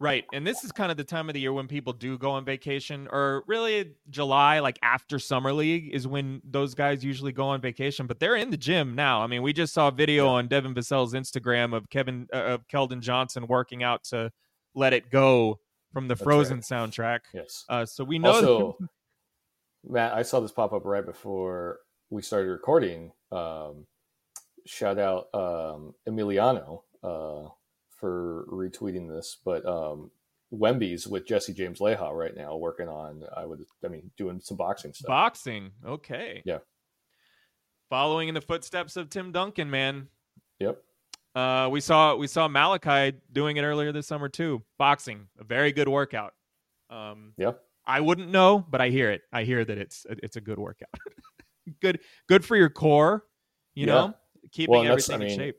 Right. 0.00 0.24
And 0.32 0.46
this 0.46 0.64
is 0.64 0.72
kind 0.72 0.90
of 0.90 0.96
the 0.96 1.04
time 1.04 1.28
of 1.28 1.34
the 1.34 1.40
year 1.40 1.52
when 1.52 1.68
people 1.68 1.92
do 1.92 2.16
go 2.16 2.30
on 2.30 2.42
vacation, 2.46 3.06
or 3.12 3.44
really 3.46 3.92
July, 4.08 4.60
like 4.60 4.78
after 4.82 5.18
Summer 5.18 5.52
League, 5.52 5.90
is 5.92 6.08
when 6.08 6.40
those 6.42 6.74
guys 6.74 7.04
usually 7.04 7.32
go 7.32 7.48
on 7.48 7.60
vacation. 7.60 8.06
But 8.06 8.18
they're 8.18 8.36
in 8.36 8.48
the 8.48 8.56
gym 8.56 8.94
now. 8.94 9.20
I 9.22 9.26
mean, 9.26 9.42
we 9.42 9.52
just 9.52 9.74
saw 9.74 9.88
a 9.88 9.92
video 9.92 10.26
on 10.26 10.48
Devin 10.48 10.72
Vassell's 10.72 11.12
Instagram 11.12 11.76
of 11.76 11.90
Kevin, 11.90 12.28
uh, 12.32 12.38
of 12.38 12.66
Keldon 12.66 13.00
Johnson 13.00 13.46
working 13.46 13.82
out 13.82 14.04
to 14.04 14.32
let 14.74 14.94
it 14.94 15.10
go 15.10 15.60
from 15.92 16.08
the 16.08 16.14
That's 16.14 16.24
Frozen 16.24 16.56
right. 16.56 16.64
soundtrack. 16.64 17.18
Yes. 17.34 17.66
Uh, 17.68 17.84
so 17.84 18.02
we 18.02 18.18
know. 18.18 18.30
Also, 18.30 18.78
Matt, 19.86 20.14
I 20.14 20.22
saw 20.22 20.40
this 20.40 20.52
pop 20.52 20.72
up 20.72 20.86
right 20.86 21.04
before 21.04 21.80
we 22.08 22.22
started 22.22 22.48
recording. 22.48 23.12
Um, 23.30 23.86
shout 24.66 24.98
out 24.98 25.28
um, 25.34 25.94
Emiliano 26.08 26.82
uh, 27.02 27.48
for 27.98 28.46
retweeting 28.50 29.08
this, 29.08 29.38
but 29.44 29.64
um, 29.66 30.10
Wemby's 30.52 31.06
with 31.06 31.26
Jesse 31.26 31.54
James 31.54 31.78
Leija 31.80 32.10
right 32.12 32.36
now 32.36 32.56
working 32.56 32.88
on. 32.88 33.22
I 33.36 33.44
would, 33.46 33.64
I 33.84 33.88
mean, 33.88 34.10
doing 34.16 34.40
some 34.40 34.56
boxing 34.56 34.92
stuff. 34.92 35.08
boxing. 35.08 35.70
Okay. 35.86 36.42
Yeah. 36.44 36.58
Following 37.88 38.28
in 38.28 38.34
the 38.34 38.40
footsteps 38.40 38.96
of 38.96 39.10
Tim 39.10 39.32
Duncan, 39.32 39.68
man. 39.70 40.08
Yep. 40.60 40.80
Uh, 41.34 41.68
we 41.70 41.80
saw 41.80 42.14
we 42.16 42.26
saw 42.26 42.48
Malaki 42.48 43.14
doing 43.32 43.56
it 43.56 43.62
earlier 43.62 43.92
this 43.92 44.06
summer 44.06 44.28
too. 44.28 44.62
Boxing, 44.78 45.26
a 45.38 45.44
very 45.44 45.72
good 45.72 45.88
workout. 45.88 46.34
Um, 46.88 47.34
Yep. 47.38 47.60
I 47.86 48.00
wouldn't 48.00 48.30
know, 48.30 48.64
but 48.68 48.80
I 48.80 48.90
hear 48.90 49.10
it. 49.10 49.22
I 49.32 49.44
hear 49.44 49.64
that 49.64 49.78
it's 49.78 50.06
it's 50.08 50.36
a 50.36 50.40
good 50.40 50.58
workout. 50.58 50.88
good 51.80 52.00
good 52.28 52.44
for 52.44 52.56
your 52.56 52.68
core. 52.70 53.24
You 53.74 53.86
Yeah. 53.86 53.92
know, 53.94 54.14
keeping 54.52 54.72
Well, 54.74 54.84
everything 54.86 55.14
I 55.14 55.24
in 55.24 55.28
mean, 55.28 55.38
shape. 55.38 55.56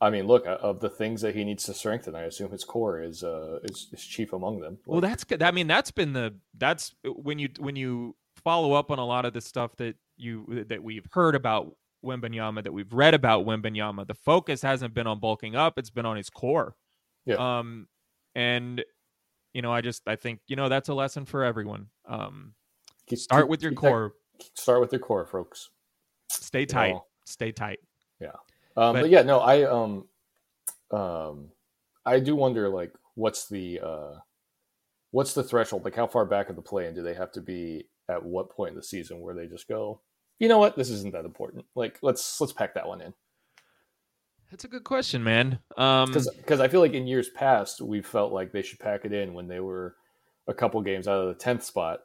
I 0.00 0.10
mean, 0.10 0.26
look 0.26 0.46
uh, 0.46 0.58
of 0.60 0.80
the 0.80 0.90
things 0.90 1.20
that 1.22 1.34
he 1.34 1.44
needs 1.44 1.64
to 1.64 1.74
strengthen. 1.74 2.14
I 2.14 2.22
assume 2.22 2.50
his 2.50 2.64
core 2.64 3.00
is 3.00 3.22
uh 3.24 3.60
is, 3.64 3.88
is 3.92 4.04
chief 4.04 4.32
among 4.32 4.60
them. 4.60 4.78
Well, 4.86 5.00
that's 5.00 5.24
good. 5.24 5.42
I 5.42 5.50
mean, 5.50 5.66
that's 5.66 5.90
been 5.90 6.12
the 6.12 6.34
that's 6.58 6.94
when 7.04 7.38
you 7.38 7.48
when 7.58 7.76
you 7.76 8.16
follow 8.42 8.72
up 8.74 8.90
on 8.90 8.98
a 8.98 9.06
lot 9.06 9.24
of 9.24 9.32
the 9.32 9.40
stuff 9.40 9.76
that 9.76 9.96
you 10.16 10.64
that 10.68 10.82
we've 10.82 11.06
heard 11.12 11.34
about 11.34 11.74
Wembanyama, 12.04 12.64
that 12.64 12.72
we've 12.72 12.92
read 12.92 13.14
about 13.14 13.46
Wembanyama. 13.46 14.06
The 14.06 14.14
focus 14.14 14.60
hasn't 14.62 14.92
been 14.94 15.06
on 15.06 15.20
bulking 15.20 15.56
up; 15.56 15.78
it's 15.78 15.90
been 15.90 16.04
on 16.06 16.16
his 16.16 16.28
core. 16.28 16.74
Yeah. 17.24 17.36
Um, 17.58 17.86
and 18.34 18.84
you 19.54 19.62
know, 19.62 19.72
I 19.72 19.80
just 19.80 20.02
I 20.06 20.16
think 20.16 20.40
you 20.48 20.56
know 20.56 20.68
that's 20.68 20.88
a 20.90 20.94
lesson 20.94 21.24
for 21.24 21.44
everyone. 21.44 21.86
Um, 22.06 22.54
keep- 23.08 23.20
start 23.20 23.44
keep- 23.44 23.50
with 23.50 23.62
your 23.62 23.70
keep 23.72 23.80
that- 23.80 23.88
core. 23.88 24.12
start 24.54 24.80
with 24.80 24.92
your 24.92 24.98
core, 25.00 25.24
folks. 25.24 25.70
Stay 26.28 26.66
tight. 26.66 26.90
know. 26.90 27.06
Stay 27.24 27.52
tight. 27.52 27.78
Um, 28.76 28.94
But- 28.94 29.00
but, 29.02 29.10
yeah, 29.10 29.22
no, 29.22 29.38
I 29.40 29.62
um, 29.64 30.08
um, 30.90 31.50
I 32.04 32.20
do 32.20 32.36
wonder 32.36 32.68
like 32.68 32.92
what's 33.14 33.48
the 33.48 33.80
uh, 33.80 34.18
what's 35.10 35.34
the 35.34 35.44
threshold? 35.44 35.84
Like 35.84 35.94
how 35.94 36.06
far 36.06 36.24
back 36.24 36.50
of 36.50 36.56
the 36.56 36.62
play 36.62 36.86
and 36.86 36.94
do 36.94 37.02
they 37.02 37.14
have 37.14 37.32
to 37.32 37.40
be 37.40 37.86
at 38.08 38.22
what 38.24 38.50
point 38.50 38.70
in 38.70 38.76
the 38.76 38.82
season 38.82 39.20
where 39.20 39.34
they 39.34 39.46
just 39.46 39.68
go, 39.68 40.00
you 40.38 40.48
know 40.48 40.58
what, 40.58 40.76
this 40.76 40.90
isn't 40.90 41.12
that 41.12 41.24
important. 41.24 41.64
Like 41.74 41.98
let's 42.02 42.40
let's 42.40 42.52
pack 42.52 42.74
that 42.74 42.86
one 42.88 43.00
in 43.00 43.14
That's 44.50 44.64
a 44.64 44.68
good 44.68 44.84
question, 44.84 45.22
man. 45.24 45.58
Um, 45.76 46.12
because 46.12 46.60
I 46.60 46.68
feel 46.68 46.80
like 46.80 46.92
in 46.92 47.06
years 47.06 47.30
past 47.30 47.80
we 47.80 48.02
felt 48.02 48.32
like 48.32 48.52
they 48.52 48.62
should 48.62 48.78
pack 48.80 49.04
it 49.04 49.12
in 49.12 49.34
when 49.34 49.48
they 49.48 49.60
were 49.60 49.96
a 50.46 50.52
couple 50.54 50.80
games 50.82 51.08
out 51.08 51.18
of 51.20 51.28
the 51.28 51.34
tenth 51.42 51.64
spot. 51.64 52.00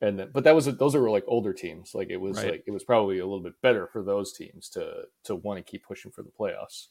And 0.00 0.18
then, 0.18 0.30
but 0.32 0.44
that 0.44 0.54
was 0.54 0.66
those 0.66 0.94
were 0.96 1.08
like 1.10 1.24
older 1.26 1.52
teams. 1.52 1.94
Like 1.94 2.10
it 2.10 2.16
was 2.18 2.36
Right. 2.38 2.50
like 2.52 2.64
it 2.66 2.70
was 2.72 2.84
probably 2.84 3.18
a 3.20 3.24
little 3.26 3.42
bit 3.42 3.54
better 3.62 3.86
for 3.86 4.02
those 4.02 4.32
teams 4.32 4.68
to 4.70 5.04
to 5.24 5.34
want 5.36 5.58
to 5.58 5.62
keep 5.62 5.84
pushing 5.86 6.10
for 6.10 6.22
the 6.22 6.30
playoffs. 6.30 6.88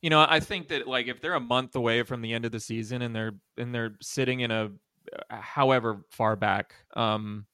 you 0.00 0.08
know, 0.10 0.24
I 0.26 0.40
think 0.40 0.68
that 0.68 0.86
like 0.86 1.08
if 1.08 1.20
they're 1.20 1.34
a 1.34 1.40
month 1.40 1.74
away 1.76 2.02
from 2.04 2.22
the 2.22 2.32
end 2.32 2.44
of 2.44 2.52
the 2.52 2.60
season 2.60 3.02
and 3.02 3.14
they're 3.14 3.34
and 3.58 3.74
they're 3.74 3.96
sitting 4.00 4.40
in 4.40 4.50
a 4.50 4.70
however 5.30 6.04
far 6.10 6.36
back, 6.36 6.74
um, 6.94 7.46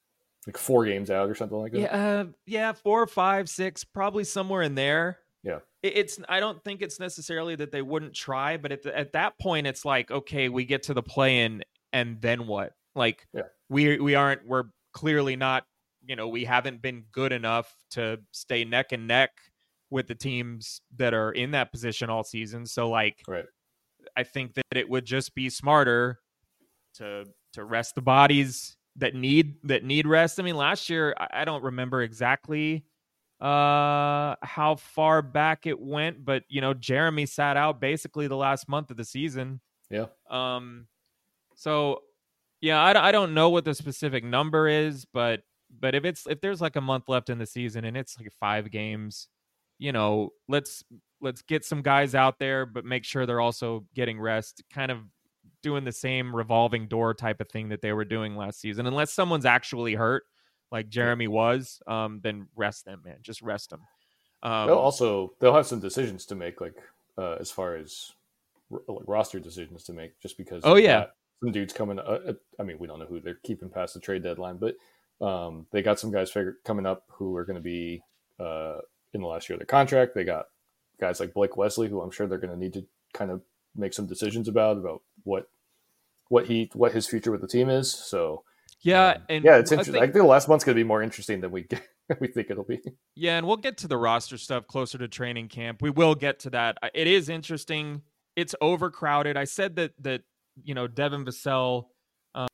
Like 0.47 0.59
four 0.59 0.85
games 0.85 1.11
out 1.11 1.29
or 1.31 1.35
something 1.35 1.59
like 1.59 1.73
that. 1.73 1.81
yeah, 1.81 1.97
uh, 2.20 2.25
yeah, 2.47 2.73
four, 2.73 3.07
five, 3.07 3.49
six, 3.49 3.85
probably 3.85 4.25
somewhere 4.25 4.62
in 4.62 4.75
there. 4.75 5.18
Yeah. 5.42 5.61
It- 5.83 5.97
It's. 5.97 6.18
I 6.29 6.40
don't 6.40 6.62
think 6.62 6.83
it's 6.83 7.01
necessarily 7.01 7.55
that 7.57 7.70
they 7.73 7.83
wouldn't 7.83 8.14
try, 8.14 8.57
but 8.59 8.70
at 8.73 8.83
the, 8.83 8.97
at 8.97 9.12
that 9.12 9.38
point, 9.38 9.66
it's 9.66 9.85
like, 9.85 10.11
okay, 10.11 10.49
we 10.49 10.64
get 10.64 10.85
to 10.85 10.94
the 10.94 11.03
play 11.03 11.40
in, 11.40 11.62
and 11.92 12.20
then 12.20 12.47
what? 12.47 12.73
Like, 12.94 13.27
Yeah. 13.33 13.42
We 13.68 13.98
we 13.98 14.14
aren't. 14.14 14.46
We're 14.46 14.64
clearly 14.92 15.37
not. 15.37 15.64
You 16.07 16.16
know, 16.16 16.29
we 16.29 16.44
haven't 16.44 16.83
been 16.83 17.05
good 17.12 17.33
enough 17.33 17.74
to 17.92 18.18
stay 18.33 18.64
neck 18.64 18.92
and 18.92 19.07
neck 19.09 19.31
with 19.90 20.07
the 20.07 20.14
teams 20.14 20.81
that 20.96 21.14
are 21.14 21.33
in 21.33 21.53
that 21.53 21.72
position 21.72 22.11
all 22.11 22.24
season. 22.24 22.66
So, 22.66 22.90
like, 22.90 23.22
Right. 23.27 23.46
I 24.16 24.22
think 24.22 24.55
that 24.55 24.64
it 24.74 24.88
would 24.88 25.07
just 25.07 25.35
be 25.35 25.48
smarter 25.48 26.18
to 26.94 27.24
to 27.55 27.64
rest 27.64 27.94
the 27.94 28.03
bodies 28.03 28.77
that 28.96 29.14
need 29.14 29.57
that 29.64 29.85
need 29.85 30.07
rest. 30.07 30.38
I 30.38 30.42
mean, 30.42 30.57
last 30.57 30.90
year 30.90 31.14
I, 31.18 31.42
I 31.42 31.44
don't 31.44 31.64
remember 31.64 32.03
exactly 32.03 32.85
uh 33.40 34.37
how 34.42 34.77
far 34.79 35.22
back 35.22 35.66
it 35.66 35.81
went, 35.81 36.24
but 36.24 36.44
you 36.48 36.61
know, 36.61 36.74
Jeremy 36.74 37.27
sat 37.27 37.57
out 37.57 37.81
basically 37.81 38.27
the 38.29 38.37
last 38.37 38.68
month 38.68 38.90
of 38.90 38.96
the 38.96 39.05
season. 39.05 39.61
Yeah. 39.90 40.07
Um 40.31 40.87
so 41.57 42.03
yeah, 42.64 42.83
I, 42.83 42.92
don't- 42.94 43.05
I 43.05 43.12
don't 43.12 43.35
know 43.35 43.50
what 43.50 43.64
the 43.64 43.74
specific 43.74 44.24
number 44.24 44.66
is, 44.68 45.05
but 45.12 45.42
but 45.81 45.94
if 45.94 46.05
it's 46.05 46.27
if 46.29 46.40
there's 46.40 46.61
like 46.61 46.77
a 46.77 46.81
month 46.81 47.09
left 47.09 47.29
in 47.31 47.38
the 47.38 47.46
season 47.46 47.85
and 47.85 47.96
it's 47.96 48.18
like 48.18 48.33
5 48.40 48.70
games, 48.70 49.29
you 49.79 49.92
know, 49.92 50.31
let's 50.48 50.83
let's 51.20 51.42
get 51.42 51.64
some 51.64 51.83
guys 51.83 52.14
out 52.14 52.38
there 52.38 52.64
but 52.66 52.85
make 52.85 53.05
sure 53.05 53.27
they're 53.27 53.40
also 53.40 53.85
getting 53.94 54.20
rest. 54.20 54.62
Kind 54.72 54.90
of 54.92 54.98
doing 55.62 55.85
the 55.85 55.92
same 55.92 56.35
revolving 56.35 56.87
door 56.87 57.12
type 57.14 57.40
of 57.40 57.48
thing 57.48 57.70
that 57.70 57.81
they 57.83 57.92
were 57.92 58.05
doing 58.05 58.37
last 58.37 58.61
season. 58.61 58.87
Unless 58.87 59.12
someone's 59.12 59.46
actually 59.46 59.94
hurt, 59.94 60.22
like 60.70 60.88
Jeremy 60.88 61.27
was, 61.27 61.81
um, 61.87 62.20
then 62.22 62.46
rest 62.55 62.85
them, 62.85 63.03
man. 63.05 63.16
Just 63.22 63.42
rest 63.42 63.70
them. 63.70 63.81
Um, 64.42 64.66
they'll 64.68 64.77
also 64.77 65.33
they'll 65.40 65.55
have 65.55 65.66
some 65.66 65.81
decisions 65.81 66.27
to 66.27 66.35
make, 66.35 66.61
like 66.61 66.77
uh, 67.18 67.37
as 67.40 67.50
far 67.50 67.74
as 67.77 68.12
r- 68.70 68.81
like 68.87 69.05
roster 69.09 69.40
decisions 69.40 69.83
to 69.85 69.92
make, 69.92 70.20
just 70.20 70.37
because. 70.37 70.62
Oh, 70.64 70.77
yeah. 70.77 71.07
Got 71.40 71.47
some 71.47 71.53
dudes 71.53 71.73
coming. 71.73 71.99
Uh, 71.99 72.20
uh, 72.29 72.33
I 72.59 72.62
mean, 72.62 72.79
we 72.79 72.87
don't 72.87 72.99
know 72.99 73.07
who 73.07 73.20
they're 73.20 73.38
keeping 73.44 73.70
past 73.70 73.94
the 73.94 74.01
trade 74.01 74.23
deadline, 74.23 74.59
but 74.59 74.77
um, 75.25 75.66
they 75.70 75.83
got 75.83 75.99
some 76.01 76.11
guys 76.11 76.31
figure, 76.31 76.59
coming 76.64 76.87
up 76.87 77.05
who 77.09 77.37
are 77.37 77.44
going 77.44 77.57
to 77.57 77.62
be 77.62 78.03
uh, 78.40 78.79
in 79.12 79.20
the 79.20 79.27
last 79.27 79.49
year 79.49 79.55
of 79.55 79.61
their 79.61 79.66
contract. 79.66 80.14
They 80.14 80.25
got 80.25 80.47
guys 81.01 81.20
like 81.20 81.35
Blake 81.35 81.57
Wesley, 81.57 81.88
who 81.88 82.01
I'm 82.01 82.11
sure 82.11 82.27
they're 82.27 82.38
going 82.38 82.53
to 82.53 82.59
need 82.59 82.75
to 82.75 82.85
kind 83.12 83.31
of 83.31 83.42
make 83.77 83.94
some 83.94 84.07
decisions 84.07 84.49
about 84.49 84.77
about 84.77 85.03
what 85.25 85.49
what 86.29 86.47
he 86.47 86.70
what 86.75 86.92
his 86.92 87.07
future 87.07 87.31
with 87.31 87.40
the 87.40 87.49
team 87.49 87.68
is. 87.68 87.92
So 87.92 88.44
yeah, 88.81 89.11
um, 89.11 89.23
and 89.29 89.44
yeah, 89.44 89.57
it's 89.57 89.73
I 89.73 89.75
interesting. 89.75 89.92
think- 89.94 90.03
I 90.03 90.07
think 90.07 90.14
the 90.14 90.25
last 90.25 90.49
month's 90.49 90.64
going 90.64 90.77
to 90.77 90.81
be 90.83 90.87
more 90.87 91.03
interesting 91.03 91.40
than 91.40 91.51
we 91.51 91.66
we 92.20 92.29
think 92.29 92.51
it'll 92.51 92.64
be. 92.64 92.81
Yeah, 93.14 93.38
and 93.38 93.47
we'll 93.47 93.57
get 93.57 93.79
to 93.79 93.88
the 93.88 93.97
roster 93.97 94.37
stuff 94.37 94.66
closer 94.66 94.99
to 94.99 95.09
training 95.09 95.49
camp. 95.49 95.81
We 95.81 95.90
will 95.90 96.14
get 96.14 96.40
to 96.40 96.51
that. 96.51 96.79
It 96.94 97.07
is 97.07 97.29
interesting. 97.29 98.03
It's 98.37 98.55
overcrowded. 98.61 99.37
I 99.37 99.44
said 99.44 99.77
that 99.77 99.92
that 100.01 100.23
you 100.62 100.74
know 100.74 100.86
Devin 100.86 101.24
Vassell 101.24 101.86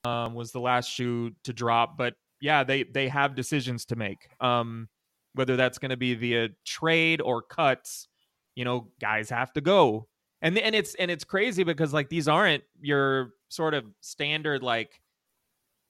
um, 0.05 0.35
was 0.35 0.53
the 0.53 0.61
last 0.61 0.89
shoe 0.89 1.33
to 1.45 1.53
drop, 1.53 1.97
but 1.97 2.15
yeah, 2.41 2.65
they 2.65 2.85
they 2.85 3.09
have 3.09 3.35
decisions 3.35 3.85
to 3.87 3.97
make. 3.97 4.29
Um, 4.41 4.89
whether 5.35 5.57
that's 5.57 5.79
going 5.79 5.91
to 5.91 5.97
be 5.97 6.15
via 6.15 6.49
trade 6.67 7.21
or 7.21 7.43
cuts, 7.43 8.09
you 8.57 8.65
know, 8.65 8.89
guys 9.01 9.31
have 9.31 9.53
to 9.53 9.61
go. 9.61 10.09
And 10.43 10.59
and 10.59 10.75
it's 10.75 10.95
and 10.95 11.11
it's 11.11 11.25
crazy 11.25 11.65
because 11.65 11.93
like 11.93 12.09
these 12.09 12.27
aren't 12.27 12.65
your 12.81 13.33
sort 13.49 13.75
of 13.75 13.85
standard 14.01 14.63
like 14.63 15.01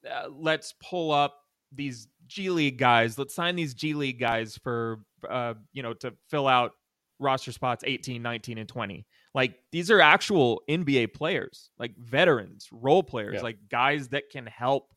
uh, 0.09 0.27
let's 0.29 0.73
pull 0.83 1.11
up 1.11 1.35
these 1.71 2.07
G 2.27 2.49
League 2.49 2.77
guys. 2.77 3.17
Let's 3.17 3.33
sign 3.33 3.55
these 3.55 3.73
G 3.73 3.93
League 3.93 4.19
guys 4.19 4.59
for 4.61 4.99
uh, 5.29 5.53
you 5.71 5.83
know, 5.83 5.93
to 5.95 6.13
fill 6.29 6.47
out 6.47 6.71
roster 7.19 7.51
spots 7.51 7.83
18, 7.85 8.21
19 8.21 8.57
and 8.57 8.67
20. 8.67 9.05
Like 9.33 9.55
these 9.71 9.89
are 9.89 10.01
actual 10.01 10.61
NBA 10.69 11.13
players, 11.13 11.71
like 11.79 11.95
veterans, 11.97 12.67
role 12.71 13.03
players, 13.03 13.35
Yeah. 13.35 13.41
like 13.41 13.57
guys 13.69 14.09
that 14.09 14.29
can 14.29 14.45
help 14.45 14.93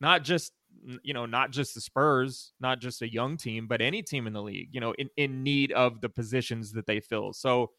not 0.00 0.22
just 0.24 0.52
you 1.02 1.14
know, 1.14 1.26
not 1.26 1.50
just 1.50 1.74
the 1.74 1.80
Spurs, 1.80 2.52
not 2.60 2.80
just 2.80 3.00
a 3.02 3.10
young 3.10 3.36
team, 3.36 3.66
but 3.66 3.80
any 3.80 4.02
team 4.02 4.26
in 4.26 4.32
the 4.32 4.42
league, 4.42 4.68
you 4.72 4.80
know, 4.80 4.92
in, 4.98 5.08
in 5.16 5.42
need 5.42 5.72
of 5.72 6.00
the 6.00 6.08
positions 6.08 6.70
that 6.72 6.86
they 6.86 7.00
fill. 7.00 7.32
So 7.32 7.72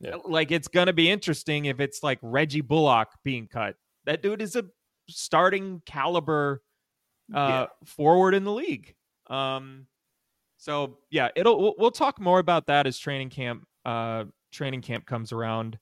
Yeah. 0.00 0.16
like 0.24 0.50
it's 0.50 0.68
gonna 0.68 0.92
be 0.92 1.10
interesting 1.10 1.66
if 1.66 1.80
it's 1.80 2.02
like 2.02 2.18
Reggie 2.22 2.60
Bullock 2.60 3.08
being 3.24 3.46
cut. 3.46 3.76
That 4.04 4.22
dude 4.22 4.42
is 4.42 4.56
a 4.56 4.64
starting 5.08 5.82
caliber 5.86 6.62
uh 7.34 7.66
forward 7.84 8.34
in 8.34 8.44
the 8.44 8.52
league. 8.52 8.94
Um 9.28 9.86
so 10.56 10.98
yeah, 11.10 11.28
it'll 11.36 11.60
we'll, 11.60 11.74
we'll 11.78 11.90
talk 11.90 12.20
more 12.20 12.38
about 12.40 12.66
that 12.66 12.86
as 12.86 12.98
training 12.98 13.30
camp 13.30 13.66
uh 13.84 14.24
training 14.50 14.82
camp 14.82 15.06
comes 15.06 15.32
around. 15.32 15.78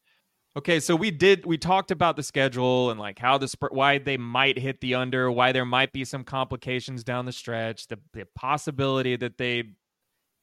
Okay, 0.57 0.81
so 0.81 0.97
we 0.97 1.11
did 1.11 1.47
we 1.47 1.57
talked 1.57 1.91
about 1.91 2.17
the 2.17 2.23
schedule 2.23 2.91
and 2.91 2.99
like 2.99 3.19
how 3.19 3.39
the 3.39 3.55
why 3.71 3.99
they 3.99 4.17
might 4.17 4.59
hit 4.59 4.81
the 4.81 4.95
under, 4.95 5.31
why 5.31 5.53
there 5.53 5.65
might 5.65 5.93
be 5.93 6.05
some 6.05 6.25
complications 6.25 7.05
down 7.05 7.27
the 7.27 7.33
stretch, 7.33 7.87
the, 7.87 7.99
the 8.13 8.27
possibility 8.35 9.15
that 9.17 9.39
they 9.39 9.65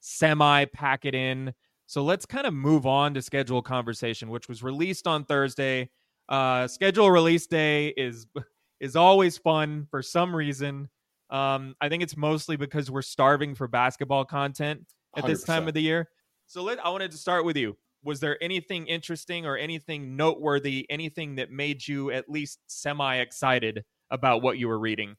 semi 0.00 0.64
pack 0.66 1.04
it 1.04 1.14
in. 1.14 1.52
So 1.86 2.02
let's 2.02 2.24
kind 2.24 2.46
of 2.46 2.54
move 2.54 2.86
on 2.86 3.14
to 3.14 3.22
schedule 3.22 3.62
conversation, 3.62 4.30
which 4.30 4.48
was 4.48 4.62
released 4.62 5.06
on 5.06 5.24
Thursday. 5.24 5.90
Uh, 6.28 6.66
schedule 6.66 7.10
release 7.10 7.46
day 7.46 7.88
is 7.88 8.26
is 8.80 8.96
always 8.96 9.36
fun 9.36 9.86
for 9.90 10.02
some 10.02 10.34
reason. 10.34 10.88
Um, 11.30 11.74
I 11.80 11.88
think 11.88 12.02
it's 12.02 12.16
mostly 12.16 12.56
because 12.56 12.90
we're 12.90 13.02
starving 13.02 13.54
for 13.54 13.66
basketball 13.66 14.24
content 14.24 14.86
at 15.16 15.26
this 15.26 15.42
time 15.42 15.66
of 15.66 15.74
the 15.74 15.82
year. 15.82 16.08
So 16.46 16.62
let 16.62 16.84
I 16.84 16.88
wanted 16.90 17.10
to 17.10 17.18
start 17.18 17.44
with 17.44 17.56
you. 17.56 17.76
Was 18.06 18.20
there 18.20 18.42
anything 18.42 18.86
interesting 18.86 19.46
or 19.46 19.58
anything 19.58 20.16
noteworthy, 20.16 20.86
anything 20.88 21.34
that 21.36 21.50
made 21.50 21.86
you 21.86 22.12
at 22.12 22.30
least 22.30 22.60
semi 22.68 23.16
excited 23.16 23.84
about 24.10 24.42
what 24.42 24.58
you 24.58 24.68
were 24.68 24.78
reading? 24.78 25.16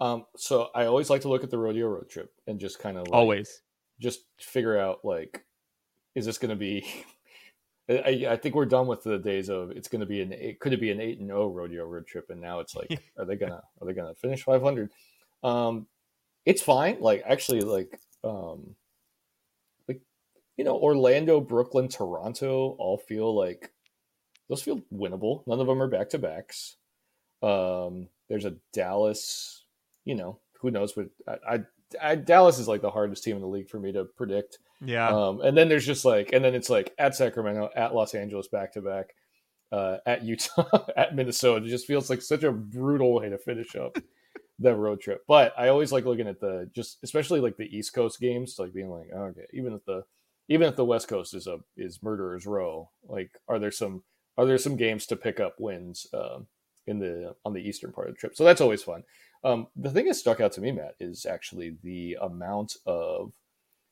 Um, 0.00 0.26
so 0.36 0.68
I 0.74 0.86
always 0.86 1.10
like 1.10 1.22
to 1.22 1.28
look 1.28 1.44
at 1.44 1.50
the 1.50 1.58
rodeo 1.58 1.86
road 1.86 2.08
trip 2.10 2.32
and 2.48 2.58
just 2.58 2.80
kind 2.80 2.96
of 2.98 3.04
like, 3.04 3.14
Always. 3.14 3.62
just 4.00 4.20
figure 4.38 4.76
out 4.76 5.04
like, 5.04 5.44
is 6.16 6.26
this 6.26 6.38
going 6.38 6.50
to 6.50 6.56
be? 6.56 6.84
I, 7.90 8.26
I 8.30 8.36
think 8.36 8.54
we're 8.54 8.66
done 8.66 8.86
with 8.86 9.02
the 9.02 9.18
days 9.18 9.48
of 9.48 9.70
it's 9.70 9.88
going 9.88 10.00
to 10.00 10.06
be 10.06 10.20
an 10.20 10.32
it 10.32 10.60
could 10.60 10.74
it 10.74 10.80
be 10.80 10.90
an 10.90 11.00
eight 11.00 11.20
and 11.20 11.28
zero 11.28 11.48
rodeo 11.48 11.86
road 11.86 12.06
trip, 12.06 12.30
and 12.30 12.40
now 12.40 12.60
it's 12.60 12.74
like, 12.74 13.00
are 13.18 13.24
they 13.24 13.36
gonna 13.36 13.62
are 13.80 13.86
they 13.86 13.94
gonna 13.94 14.14
finish 14.14 14.42
five 14.42 14.60
hundred? 14.60 14.90
Um, 15.42 15.86
it's 16.44 16.60
fine. 16.60 16.98
Like 17.00 17.22
actually, 17.24 17.62
like 17.62 17.98
um, 18.24 18.74
like 18.74 18.76
you 20.58 20.64
know, 20.64 20.76
Orlando, 20.76 21.40
Brooklyn, 21.40 21.88
Toronto 21.88 22.74
all 22.78 22.98
feel 22.98 23.34
like 23.34 23.70
those 24.48 24.60
feel 24.60 24.82
winnable. 24.92 25.46
None 25.46 25.60
of 25.60 25.68
them 25.68 25.80
are 25.80 25.88
back 25.88 26.10
to 26.10 26.18
backs. 26.18 26.76
Um, 27.42 28.08
there's 28.28 28.44
a 28.44 28.56
Dallas, 28.72 29.64
you 30.04 30.16
know, 30.16 30.40
who 30.60 30.70
knows 30.72 30.96
what 30.96 31.06
I, 31.28 31.54
I, 31.54 31.60
I 32.02 32.14
Dallas 32.16 32.58
is 32.58 32.66
like 32.66 32.82
the 32.82 32.90
hardest 32.90 33.22
team 33.22 33.36
in 33.36 33.42
the 33.42 33.48
league 33.48 33.70
for 33.70 33.78
me 33.78 33.92
to 33.92 34.04
predict. 34.04 34.58
Yeah. 34.84 35.08
Um, 35.08 35.40
and 35.40 35.56
then 35.56 35.68
there's 35.68 35.86
just 35.86 36.04
like, 36.04 36.32
and 36.32 36.44
then 36.44 36.56
it's 36.56 36.68
like 36.68 36.92
at 36.98 37.14
Sacramento, 37.14 37.70
at 37.76 37.94
Los 37.94 38.14
Angeles, 38.14 38.48
back 38.48 38.72
to 38.72 38.82
back, 38.82 39.14
uh, 39.70 39.98
at 40.06 40.24
Utah, 40.24 40.86
at 40.96 41.14
Minnesota. 41.14 41.64
It 41.64 41.68
just 41.68 41.86
feels 41.86 42.10
like 42.10 42.20
such 42.20 42.42
a 42.42 42.50
brutal 42.50 43.14
way 43.14 43.28
to 43.28 43.38
finish 43.38 43.76
up 43.76 43.96
the 44.58 44.74
road 44.74 45.00
trip. 45.00 45.22
But 45.28 45.52
I 45.56 45.68
always 45.68 45.92
like 45.92 46.04
looking 46.04 46.26
at 46.26 46.40
the 46.40 46.68
just, 46.74 46.98
especially 47.04 47.38
like 47.38 47.56
the 47.56 47.76
East 47.76 47.92
Coast 47.92 48.18
games, 48.18 48.56
like 48.58 48.74
being 48.74 48.90
like, 48.90 49.10
oh, 49.14 49.26
okay, 49.26 49.46
even 49.52 49.72
if 49.72 49.84
the 49.84 50.02
even 50.48 50.68
if 50.68 50.76
the 50.76 50.84
West 50.84 51.08
Coast 51.08 51.34
is 51.34 51.46
a 51.46 51.60
is 51.76 52.02
murderers 52.02 52.46
row, 52.46 52.90
like 53.06 53.30
are 53.48 53.58
there 53.58 53.70
some 53.70 54.02
are 54.36 54.46
there 54.46 54.58
some 54.58 54.76
games 54.76 55.06
to 55.06 55.16
pick 55.16 55.40
up 55.40 55.56
wins 55.58 56.06
um, 56.14 56.46
in 56.86 56.98
the 56.98 57.34
on 57.44 57.52
the 57.52 57.60
eastern 57.60 57.92
part 57.92 58.08
of 58.08 58.14
the 58.14 58.18
trip? 58.18 58.36
So 58.36 58.44
that's 58.44 58.60
always 58.60 58.82
fun. 58.82 59.04
Um, 59.44 59.68
the 59.76 59.90
thing 59.90 60.06
that 60.06 60.14
stuck 60.14 60.40
out 60.40 60.52
to 60.52 60.60
me, 60.60 60.72
Matt, 60.72 60.94
is 60.98 61.26
actually 61.26 61.76
the 61.82 62.18
amount 62.20 62.76
of 62.86 63.32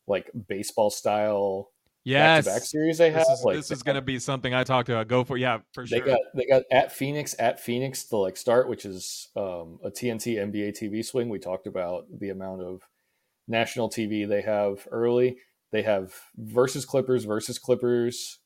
like 0.06 0.30
baseball 0.48 0.90
style 0.90 1.70
yes. 2.04 2.44
back-to-back 2.44 2.66
series 2.66 2.98
they 2.98 3.10
have. 3.10 3.26
This 3.26 3.38
is, 3.38 3.44
like 3.44 3.56
this 3.56 3.70
is 3.70 3.82
going 3.82 3.96
to 3.96 4.02
be 4.02 4.18
something 4.18 4.54
I 4.54 4.64
talked 4.64 4.88
about. 4.88 5.08
Go 5.08 5.24
for 5.24 5.36
yeah, 5.36 5.58
for 5.72 5.86
sure. 5.86 6.00
they 6.00 6.06
got 6.06 6.20
they 6.34 6.46
got 6.46 6.62
at 6.70 6.92
Phoenix 6.92 7.34
at 7.38 7.60
Phoenix 7.60 8.04
to 8.04 8.16
like 8.16 8.36
start, 8.36 8.68
which 8.68 8.84
is 8.84 9.28
um, 9.36 9.78
a 9.84 9.90
TNT 9.90 10.36
NBA 10.36 10.80
TV 10.80 11.04
swing. 11.04 11.28
We 11.28 11.38
talked 11.38 11.66
about 11.66 12.06
the 12.18 12.30
amount 12.30 12.62
of 12.62 12.82
national 13.46 13.90
TV 13.90 14.26
they 14.26 14.42
have 14.42 14.88
early. 14.90 15.36
They 15.76 15.82
have 15.82 16.14
versus 16.38 16.86
Clippers 16.86 17.24
versus 17.24 17.58
Clippers, 17.58 18.38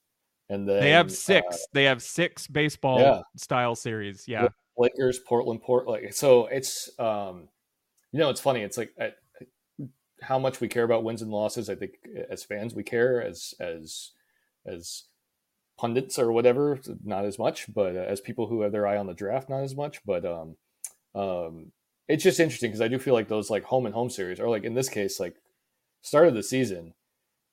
and 0.49 0.69
then 0.69 0.81
they 0.81 0.91
have 0.91 1.07
uh, 1.07 1.11
six. 1.11 1.65
they 1.73 1.85
have 1.85 2.03
six 2.03 2.49
baseball 2.49 2.99
yeah. 2.99 3.21
style 3.37 3.77
series. 3.77 4.25
Yeah. 4.27 4.49
Lakers, 4.77 5.21
Portland, 5.21 5.63
Port. 5.63 5.87
Like 5.87 6.13
so, 6.13 6.47
it's 6.47 6.91
um, 6.99 7.47
you 8.11 8.19
know, 8.19 8.31
it's 8.31 8.41
funny. 8.41 8.63
It's 8.63 8.77
like 8.77 8.91
I, 9.01 9.13
how 10.21 10.41
much 10.41 10.61
we 10.61 10.67
care 10.67 10.83
about 10.83 11.05
wins 11.05 11.23
and 11.23 11.31
losses. 11.31 11.71
I 11.71 11.77
think 11.77 11.93
as 12.29 12.43
fans, 12.43 12.75
we 12.75 12.83
care 12.83 13.23
as 13.23 13.55
as 13.61 14.11
as 14.67 15.05
pundits 15.79 16.19
or 16.19 16.33
whatever, 16.33 16.81
not 17.05 17.27
as 17.27 17.39
much. 17.39 17.73
But 17.73 17.95
uh, 17.95 18.01
as 18.09 18.21
people 18.21 18.49
who 18.49 18.63
have 18.63 18.73
their 18.73 18.89
eye 18.89 18.97
on 18.97 19.07
the 19.07 19.15
draft, 19.15 19.49
not 19.49 19.63
as 19.63 19.77
much. 19.77 20.05
But 20.05 20.25
um, 20.25 20.57
um, 21.15 21.71
it's 22.09 22.25
just 22.25 22.41
interesting 22.41 22.73
because 22.73 22.81
I 22.81 22.89
do 22.89 22.99
feel 22.99 23.15
like 23.15 23.29
those 23.29 23.51
like 23.51 23.63
home 23.63 23.87
and 23.87 23.95
home 23.95 24.11
series, 24.11 24.41
or 24.41 24.51
like 24.51 24.65
in 24.65 24.75
this 24.75 24.89
case, 24.89 25.21
like 25.21 25.37
start 26.03 26.27
of 26.27 26.35
the 26.35 26.43
season 26.43 26.95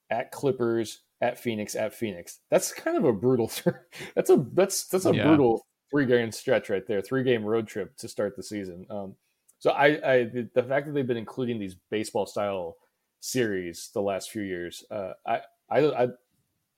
at 0.10 0.32
Clippers, 0.32 1.02
at 1.22 1.40
Phoenix, 1.40 1.76
at 1.76 1.94
Phoenix. 1.94 2.40
That's 2.50 2.72
kind 2.72 2.98
of 2.98 3.06
a 3.06 3.14
brutal. 3.14 3.52
that's 4.16 4.30
a 4.30 4.46
that's 4.54 4.88
that's 4.88 5.06
a 5.06 5.14
Yeah. 5.14 5.24
brutal 5.28 5.66
three 5.92 6.06
game 6.06 6.32
stretch 6.32 6.70
right 6.70 6.86
there, 6.88 7.02
three 7.02 7.24
game 7.24 7.44
road 7.44 7.68
trip 7.68 7.96
to 7.98 8.08
start 8.08 8.36
the 8.36 8.44
season. 8.44 8.86
Um, 8.90 9.16
so 9.60 9.72
I, 9.72 9.86
I 9.86 10.24
the, 10.26 10.50
the 10.54 10.64
fact 10.64 10.86
that 10.88 10.94
they've 10.94 11.08
been 11.08 11.18
including 11.18 11.60
these 11.60 11.76
baseball 11.90 12.26
style 12.26 12.76
series 13.20 13.90
the 13.94 14.02
last 14.02 14.30
few 14.30 14.44
years, 14.44 14.84
uh, 14.92 15.14
I, 15.26 15.42
I 15.70 15.80
I 15.80 16.08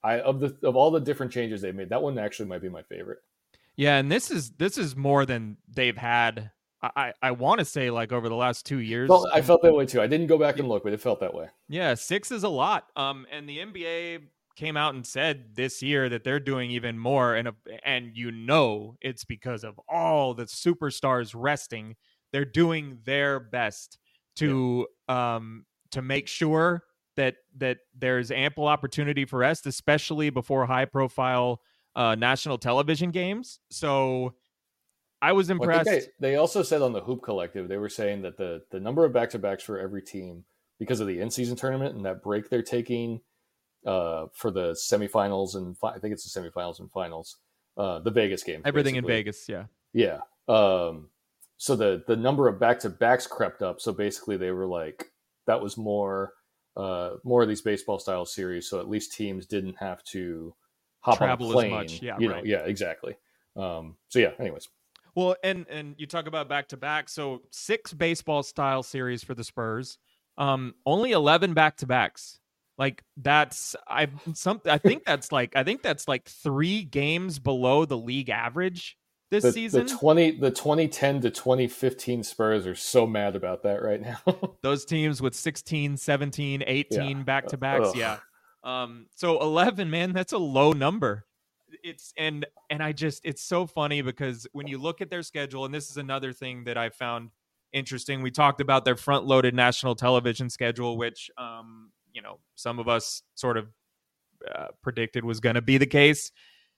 I 0.03 0.19
of 0.21 0.39
the 0.39 0.55
of 0.63 0.75
all 0.75 0.91
the 0.91 0.99
different 1.01 1.31
changes 1.31 1.61
they've 1.61 1.75
made, 1.75 1.89
that 1.89 2.01
one 2.01 2.17
actually 2.17 2.47
might 2.49 2.61
be 2.61 2.69
my 2.69 2.83
favorite. 2.83 3.19
Yeah, 3.75 3.97
and 3.97 4.11
this 4.11 4.31
is 4.31 4.51
this 4.51 4.77
is 4.77 4.95
more 4.95 5.25
than 5.25 5.57
they've 5.69 5.97
had. 5.97 6.51
I 6.81 7.13
I, 7.21 7.31
want 7.31 7.59
to 7.59 7.65
say 7.65 7.89
like 7.89 8.11
over 8.11 8.29
the 8.29 8.35
last 8.35 8.65
two 8.65 8.79
years. 8.79 9.07
Felt, 9.07 9.27
I 9.33 9.41
felt 9.41 9.61
that 9.63 9.73
way 9.73 9.85
too. 9.85 10.01
I 10.01 10.07
didn't 10.07 10.27
go 10.27 10.37
back 10.37 10.59
and 10.59 10.67
look, 10.67 10.83
but 10.83 10.93
it 10.93 11.01
felt 11.01 11.19
that 11.19 11.33
way. 11.33 11.47
Yeah, 11.67 11.93
six 11.95 12.31
is 12.31 12.43
a 12.43 12.49
lot. 12.49 12.87
Um, 12.95 13.25
and 13.31 13.47
the 13.47 13.57
NBA 13.57 14.21
came 14.55 14.77
out 14.77 14.93
and 14.93 15.05
said 15.05 15.55
this 15.55 15.81
year 15.81 16.09
that 16.09 16.23
they're 16.23 16.39
doing 16.39 16.71
even 16.71 16.97
more, 16.97 17.35
and 17.35 17.51
and 17.83 18.15
you 18.15 18.31
know 18.31 18.95
it's 19.01 19.25
because 19.25 19.63
of 19.63 19.79
all 19.89 20.33
the 20.33 20.45
superstars 20.45 21.33
resting. 21.35 21.95
They're 22.31 22.45
doing 22.45 22.99
their 23.05 23.39
best 23.39 23.97
to 24.37 24.87
um 25.07 25.65
to 25.91 26.01
make 26.01 26.27
sure 26.27 26.83
that 27.17 27.35
that 27.57 27.79
there's 27.97 28.31
ample 28.31 28.67
opportunity 28.67 29.25
for 29.25 29.39
rest, 29.39 29.65
especially 29.65 30.29
before 30.29 30.65
high 30.65 30.85
profile 30.85 31.61
uh, 31.95 32.15
national 32.15 32.57
television 32.57 33.11
games. 33.11 33.59
So 33.69 34.35
I 35.21 35.33
was 35.33 35.49
Well, 35.49 35.57
I 35.69 35.79
impressed. 35.79 35.89
they, 36.19 36.29
they 36.31 36.35
also 36.35 36.63
said 36.63 36.81
on 36.81 36.93
the 36.93 37.01
Hoop 37.01 37.21
Collective 37.23 37.67
they 37.67 37.77
were 37.77 37.89
saying 37.89 38.21
that 38.23 38.37
the 38.37 38.63
the 38.71 38.79
number 38.79 39.05
of 39.05 39.13
back 39.13 39.29
to 39.31 39.39
backs 39.39 39.63
for 39.63 39.77
every 39.79 40.01
team 40.01 40.45
because 40.79 40.99
of 40.99 41.07
the 41.07 41.19
in 41.19 41.29
season 41.29 41.55
tournament 41.57 41.95
and 41.95 42.05
that 42.05 42.23
break 42.23 42.49
they're 42.49 42.61
taking 42.61 43.19
uh, 43.85 44.27
for 44.33 44.51
the 44.51 44.71
semifinals 44.71 45.55
and 45.55 45.77
fi- 45.77 45.93
I 45.93 45.99
think 45.99 46.13
it's 46.13 46.31
the 46.31 46.39
semifinals 46.41 46.79
and 46.79 46.91
finals, 46.91 47.37
uh, 47.77 47.99
the 47.99 48.11
Vegas 48.11 48.43
game, 48.43 48.61
Everything 48.65 48.95
in. 48.95 49.05
Vegas, 49.05 49.47
yeah. 49.47 49.65
Yeah. 49.93 50.19
Um, 50.47 51.09
so 51.57 51.75
the 51.75 52.03
the 52.07 52.15
number 52.15 52.47
of 52.47 52.59
back 52.59 52.79
to 52.79 52.89
backs 52.89 53.27
crept 53.27 53.61
up. 53.61 53.81
So 53.81 53.91
basically, 53.91 54.37
they 54.37 54.51
were 54.51 54.65
like 54.67 55.11
that 55.47 55.61
was 55.61 55.77
more 55.77 56.33
uh, 56.77 57.15
more 57.25 57.41
of 57.41 57.49
these 57.49 57.61
baseball 57.61 57.99
style 57.99 58.25
series. 58.25 58.69
So 58.69 58.79
at 58.79 58.89
least 58.89 59.13
teams 59.13 59.45
didn't 59.45 59.75
have 59.79 60.03
to 60.05 60.53
hop 61.01 61.17
Travel 61.17 61.47
as 61.49 61.51
on 61.51 61.51
a 61.51 61.67
plane. 61.67 61.71
much. 61.71 62.01
Yeah, 62.01 62.17
you 62.19 62.27
know, 62.29 62.35
right. 62.35 62.45
yeah, 62.45 62.59
exactly. 62.59 63.15
Um, 63.57 63.95
so 64.07 64.19
yeah. 64.19 64.31
Anyways, 64.39 64.67
Well, 65.19 65.35
and 65.43 65.65
and 65.69 65.95
you 65.97 66.07
talk 66.07 66.27
about 66.27 66.47
back 66.47 66.69
to 66.69 66.77
back. 66.77 67.09
So 67.09 67.41
six 67.51 67.93
baseball 67.93 68.41
style 68.41 68.83
series 68.83 69.21
for 69.21 69.33
the 69.33 69.43
Spurs. 69.43 69.97
Um, 70.37 70.75
only 70.85 71.11
eleven 71.11 71.53
back 71.53 71.75
to 71.77 71.85
backs. 71.85 72.39
Like 72.77 73.03
that's 73.17 73.75
I 73.85 74.07
some 74.33 74.61
I 74.65 74.77
think 74.77 75.03
that's 75.03 75.33
like 75.33 75.57
I 75.57 75.65
think 75.65 75.81
that's 75.81 76.07
like 76.07 76.29
three 76.29 76.83
games 76.83 77.37
below 77.37 77.83
the 77.83 77.97
league 77.97 78.29
average 78.29 78.97
this 79.29 79.43
the, 79.43 79.51
season. 79.51 79.87
the 79.87 79.93
twenty 79.93 80.39
the 80.39 80.51
twenty 80.51 80.87
ten 80.87 81.19
to 81.19 81.29
twenty 81.29 81.67
fifteen 81.67 82.23
Spurs 82.23 82.65
are 82.65 82.73
so 82.75 83.05
mad 83.05 83.35
about 83.35 83.63
that 83.63 83.83
right 83.83 83.99
now. 83.99 84.19
Those 84.63 84.85
teams 84.85 85.21
with 85.21 85.35
16, 85.35 85.97
17, 85.97 86.63
18 86.65 87.23
back 87.23 87.47
to 87.47 87.57
backs. 87.57 87.89
Ugh. 87.89 87.95
Yeah. 87.97 88.19
Um, 88.63 89.07
so 89.15 89.41
11, 89.41 89.89
man, 89.89 90.13
that's 90.13 90.31
a 90.31 90.37
low 90.37 90.71
number. 90.71 91.25
It's 91.83 92.13
and 92.17 92.45
and 92.69 92.81
I 92.83 92.91
just 92.91 93.21
it's 93.25 93.43
so 93.43 93.65
funny 93.65 94.01
because 94.01 94.47
when 94.51 94.67
you 94.67 94.77
look 94.77 95.01
at 95.01 95.09
their 95.09 95.23
schedule, 95.23 95.65
and 95.65 95.73
this 95.73 95.89
is 95.89 95.97
another 95.97 96.33
thing 96.33 96.63
that 96.65 96.77
I 96.77 96.89
found 96.89 97.29
interesting. 97.73 98.21
We 98.21 98.31
talked 98.31 98.61
about 98.61 98.85
their 98.85 98.95
front 98.95 99.25
loaded 99.25 99.53
national 99.53 99.95
television 99.95 100.49
schedule, 100.49 100.97
which 100.97 101.29
um, 101.37 101.91
you 102.13 102.21
know, 102.21 102.39
some 102.55 102.79
of 102.79 102.87
us 102.87 103.21
sort 103.35 103.57
of 103.57 103.67
uh, 104.55 104.67
predicted 104.81 105.23
was 105.23 105.39
going 105.39 105.55
to 105.55 105.61
be 105.61 105.77
the 105.77 105.85
case. 105.85 106.31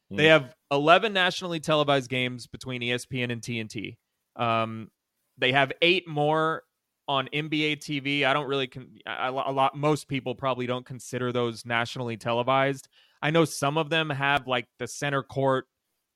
They 0.09 0.25
Mm. 0.25 0.29
have 0.29 0.55
11 0.71 1.13
nationally 1.13 1.61
televised 1.61 2.09
games 2.09 2.45
between 2.47 2.81
ESPN 2.81 3.31
and 3.31 3.41
TNT. 3.41 3.97
Um, 4.35 4.91
they 5.37 5.53
have 5.53 5.71
eight 5.81 6.05
more 6.07 6.63
on 7.07 7.29
NBA 7.31 7.77
TV. 7.77 8.25
I 8.25 8.33
don't 8.33 8.47
really, 8.47 8.67
con- 8.67 8.97
I- 9.05 9.27
a 9.27 9.31
lot, 9.31 9.75
most 9.77 10.09
people 10.09 10.35
probably 10.35 10.65
don't 10.67 10.85
consider 10.85 11.31
those 11.31 11.65
nationally 11.65 12.17
televised. 12.17 12.89
I 13.21 13.31
know 13.31 13.45
some 13.45 13.77
of 13.77 13.89
them 13.89 14.09
have 14.09 14.47
like 14.47 14.67
the 14.79 14.87
center 14.87 15.23
court, 15.23 15.65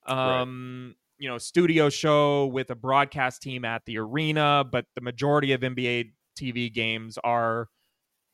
um, 0.07 0.95
you 1.17 1.29
know, 1.29 1.37
studio 1.37 1.89
show 1.89 2.47
with 2.47 2.69
a 2.71 2.75
broadcast 2.75 3.41
team 3.41 3.63
at 3.65 3.83
the 3.85 3.97
arena, 3.97 4.63
but 4.69 4.85
the 4.95 5.01
majority 5.01 5.53
of 5.53 5.61
NBA 5.61 6.11
TV 6.39 6.73
games 6.73 7.17
are 7.23 7.69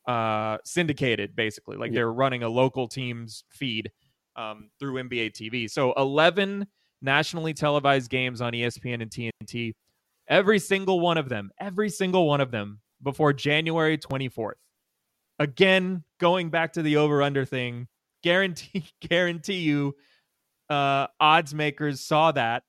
uh 0.07 0.57
syndicated 0.65 1.36
basically 1.36 1.77
like 1.77 1.91
Yeah. 1.91 1.97
they're 1.97 2.12
running 2.12 2.41
a 2.41 2.49
local 2.49 2.88
team's 2.88 3.43
feed 3.51 3.91
um 4.36 4.71
through 4.79 4.95
NBA 4.95 5.31
TV. 5.34 5.69
So 5.69 5.93
11 5.93 6.65
nationally 7.03 7.53
televised 7.53 8.10
games 8.10 8.41
on 8.41 8.53
ESPN 8.53 9.01
and 9.03 9.12
TNT. 9.12 9.73
Every 10.27 10.57
single 10.60 10.99
one 10.99 11.17
of 11.19 11.29
them, 11.29 11.51
every 11.60 11.89
single 11.89 12.27
one 12.27 12.41
of 12.41 12.49
them 12.51 12.79
before 13.03 13.34
January 13.34 13.97
24th. 13.97 14.53
Again, 15.39 16.03
going 16.19 16.49
back 16.49 16.73
to 16.73 16.81
the 16.81 16.97
over 16.97 17.21
under 17.21 17.45
thing, 17.45 17.88
guarantee 18.23 18.86
guarantee 19.01 19.60
you 19.60 19.95
uh, 20.69 21.07
odds 21.19 21.53
makers 21.53 22.01
saw 22.01 22.31
that 22.31 22.63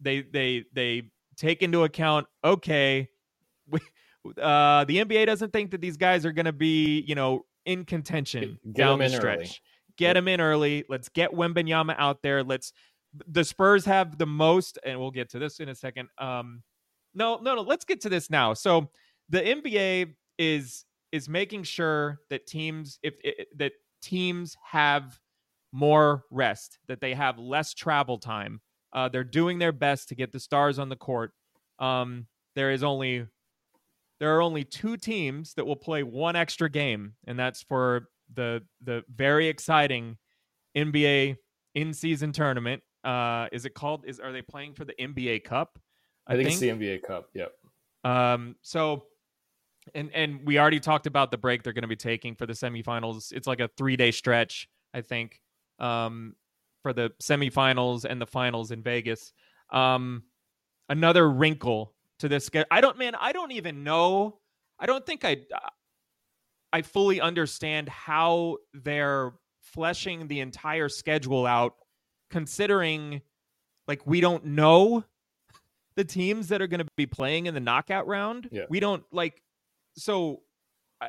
they 0.00 0.22
they 0.22 0.64
they 0.72 1.10
take 1.36 1.62
into 1.62 1.84
account 1.84 2.26
okay 2.44 3.08
we, 3.68 3.78
uh, 4.42 4.84
the 4.84 4.98
NBA 5.04 5.26
doesn't 5.26 5.52
think 5.52 5.70
that 5.70 5.80
these 5.80 5.96
guys 5.96 6.26
are 6.26 6.32
going 6.32 6.46
to 6.46 6.52
be 6.52 7.00
you 7.02 7.14
know 7.14 7.44
in 7.64 7.84
contention 7.84 8.58
Get 8.64 8.76
down 8.76 8.98
the 8.98 9.08
stretch. 9.08 9.38
early. 9.38 9.50
Get 9.96 10.12
them 10.14 10.28
in 10.28 10.40
early. 10.40 10.84
Let's 10.88 11.08
get 11.08 11.32
Wembanyama 11.32 11.94
out 11.98 12.22
there. 12.22 12.42
Let's 12.44 12.72
the 13.28 13.44
Spurs 13.44 13.84
have 13.86 14.18
the 14.18 14.26
most, 14.26 14.78
and 14.84 15.00
we'll 15.00 15.10
get 15.10 15.30
to 15.30 15.38
this 15.38 15.58
in 15.58 15.68
a 15.70 15.74
second. 15.74 16.08
Um, 16.18 16.62
no, 17.14 17.38
no, 17.38 17.54
no. 17.54 17.62
Let's 17.62 17.84
get 17.84 18.00
to 18.02 18.08
this 18.08 18.28
now. 18.28 18.52
So 18.52 18.90
the 19.30 19.40
NBA 19.40 20.14
is 20.38 20.84
is 21.12 21.28
making 21.28 21.62
sure 21.62 22.20
that 22.30 22.46
teams 22.46 22.98
if 23.02 23.14
i- 23.24 23.46
that 23.56 23.72
teams 24.06 24.56
have 24.62 25.18
more 25.72 26.24
rest, 26.30 26.78
that 26.86 27.00
they 27.00 27.12
have 27.12 27.38
less 27.38 27.74
travel 27.74 28.18
time. 28.18 28.60
Uh, 28.92 29.08
they're 29.08 29.24
doing 29.24 29.58
their 29.58 29.72
best 29.72 30.08
to 30.08 30.14
get 30.14 30.30
the 30.30 30.38
stars 30.38 30.78
on 30.78 30.88
the 30.88 30.96
court. 30.96 31.32
Um, 31.80 32.26
there 32.54 32.70
is 32.70 32.84
only 32.84 33.26
there 34.20 34.34
are 34.36 34.40
only 34.40 34.64
two 34.64 34.96
teams 34.96 35.54
that 35.54 35.66
will 35.66 35.76
play 35.76 36.04
one 36.04 36.36
extra 36.36 36.70
game, 36.70 37.14
and 37.26 37.38
that's 37.38 37.62
for 37.62 38.08
the 38.32 38.62
the 38.82 39.02
very 39.12 39.48
exciting 39.48 40.16
NBA 40.76 41.36
in 41.74 41.92
season 41.92 42.32
tournament. 42.32 42.82
Uh, 43.02 43.48
is 43.50 43.64
it 43.64 43.74
called? 43.74 44.04
Is 44.06 44.20
are 44.20 44.32
they 44.32 44.42
playing 44.42 44.74
for 44.74 44.84
the 44.84 44.94
NBA 44.94 45.42
Cup? 45.44 45.78
I, 46.28 46.36
think, 46.36 46.48
it's 46.48 46.58
the 46.58 46.68
NBA 46.68 47.02
Cup. 47.02 47.28
Yep. 47.34 47.52
Um, 48.04 48.54
so, 48.62 49.04
and 49.94 50.10
and 50.14 50.44
we 50.44 50.58
already 50.58 50.80
talked 50.80 51.06
about 51.06 51.30
the 51.30 51.38
break 51.38 51.62
they're 51.62 51.72
going 51.72 51.82
to 51.82 51.88
be 51.88 51.96
taking 51.96 52.34
for 52.34 52.46
the 52.46 52.52
semifinals. 52.52 53.32
It's 53.32 53.46
like 53.46 53.60
a 53.60 53.68
three 53.76 53.96
day 53.96 54.10
stretch, 54.10 54.68
I 54.92 55.00
think, 55.00 55.40
um, 55.78 56.34
for 56.82 56.92
the 56.92 57.12
semifinals 57.22 58.04
and 58.04 58.20
the 58.20 58.26
finals 58.26 58.70
in 58.70 58.82
Vegas. 58.82 59.32
Um, 59.70 60.24
another 60.88 61.28
wrinkle 61.28 61.94
to 62.20 62.28
this. 62.28 62.50
I 62.70 62.80
don't, 62.80 62.98
man. 62.98 63.14
I 63.14 63.32
don't 63.32 63.52
even 63.52 63.84
know. 63.84 64.38
I 64.78 64.86
don't 64.86 65.04
think 65.04 65.24
I. 65.24 65.38
I 66.72 66.82
fully 66.82 67.20
understand 67.20 67.88
how 67.88 68.58
they're 68.74 69.32
fleshing 69.62 70.26
the 70.26 70.40
entire 70.40 70.88
schedule 70.88 71.46
out, 71.46 71.74
considering 72.30 73.22
like 73.88 74.06
we 74.06 74.20
don't 74.20 74.44
know 74.44 75.04
the 75.96 76.04
teams 76.04 76.48
that 76.48 76.60
are 76.60 76.66
going 76.66 76.84
to 76.84 76.88
be 76.96 77.06
playing 77.06 77.46
in 77.46 77.54
the 77.54 77.60
knockout 77.60 78.06
round. 78.06 78.48
Yeah. 78.50 78.64
We 78.68 78.80
don't 78.80 79.04
like 79.12 79.42
so 79.96 80.42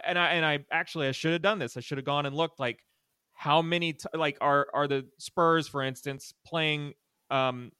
and 0.05 0.17
I 0.19 0.27
and 0.29 0.45
I 0.45 0.65
actually 0.71 1.07
I 1.07 1.11
should 1.11 1.33
have 1.33 1.41
done 1.41 1.59
this. 1.59 1.77
I 1.77 1.79
should 1.79 1.97
have 1.97 2.05
gone 2.05 2.25
and 2.25 2.35
looked 2.35 2.59
like 2.59 2.83
how 3.33 3.61
many 3.61 3.93
t- 3.93 4.07
like 4.13 4.37
are 4.41 4.67
are 4.73 4.87
the 4.87 5.05
Spurs 5.19 5.67
for 5.67 5.83
instance 5.83 6.33
playing 6.45 6.93
um 7.29 7.71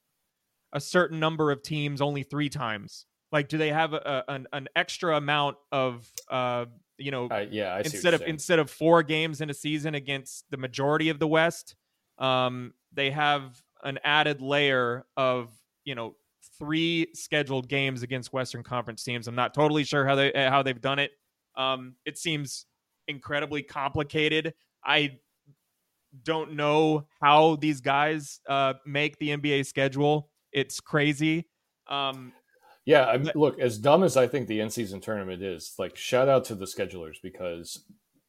a 0.74 0.80
certain 0.80 1.20
number 1.20 1.52
of 1.52 1.64
teams 1.64 2.02
only 2.02 2.24
3 2.24 2.50
times. 2.50 3.06
Like 3.32 3.50
do 3.50 3.58
they 3.58 3.70
have 3.72 3.94
a, 3.94 4.24
a- 4.28 4.32
an 4.32 4.48
an 4.54 4.68
extra 4.76 5.18
amount 5.18 5.58
of 5.72 6.10
uh 6.30 6.66
you 6.98 7.12
know 7.12 7.28
I, 7.30 7.42
yeah. 7.52 7.74
I 7.74 7.80
instead 7.80 8.14
of 8.14 8.22
saying. 8.22 8.30
instead 8.32 8.60
of 8.60 8.70
four 8.70 9.04
games 9.04 9.42
in 9.42 9.50
a 9.50 9.54
season 9.54 9.96
against 9.96 10.46
the 10.50 10.58
majority 10.58 11.10
of 11.10 11.20
the 11.20 11.28
West, 11.28 11.76
um, 12.18 12.74
they 12.94 13.12
have 13.12 13.62
an 13.84 14.00
added 14.04 14.42
layer 14.42 15.06
of 15.16 15.52
you 15.84 15.96
know 15.96 16.16
three 16.60 17.08
scheduled 17.14 17.68
games 17.70 18.04
against 18.04 18.34
Western 18.34 18.64
Conference 18.64 19.04
teams. 19.04 19.28
I'm 19.28 19.36
not 19.36 19.54
totally 19.54 19.84
sure 19.84 20.06
how 20.06 20.16
they 20.16 20.32
how 20.36 20.64
they've 20.64 20.82
done 20.82 21.00
it. 21.00 21.12
Um, 21.56 21.96
it 22.06 22.18
seems 22.18 22.66
incredibly 23.08 23.64
complicated. 23.64 24.54
I 24.84 25.18
don't 26.24 26.54
know 26.54 27.08
how 27.22 27.56
these 27.58 27.82
guys 27.82 28.40
uh, 28.48 28.74
make 28.86 29.18
the 29.20 29.30
NBA 29.30 29.66
schedule. 29.66 30.30
It's 30.52 30.80
crazy. 30.80 31.48
Um, 31.88 32.34
Yeah, 32.86 33.06
I 33.06 33.18
But- 33.18 33.36
look 33.36 33.60
as 33.60 33.78
dumb 33.78 34.04
as 34.04 34.16
I 34.16 34.28
think 34.28 34.48
the 34.48 34.62
in 34.62 34.70
season 34.70 35.02
tournament 35.02 35.44
is. 35.44 35.74
Like, 35.78 35.96
shout 35.98 36.30
out 36.30 36.46
to 36.46 36.56
the 36.56 36.66
schedulers 36.66 37.18
because 37.22 37.84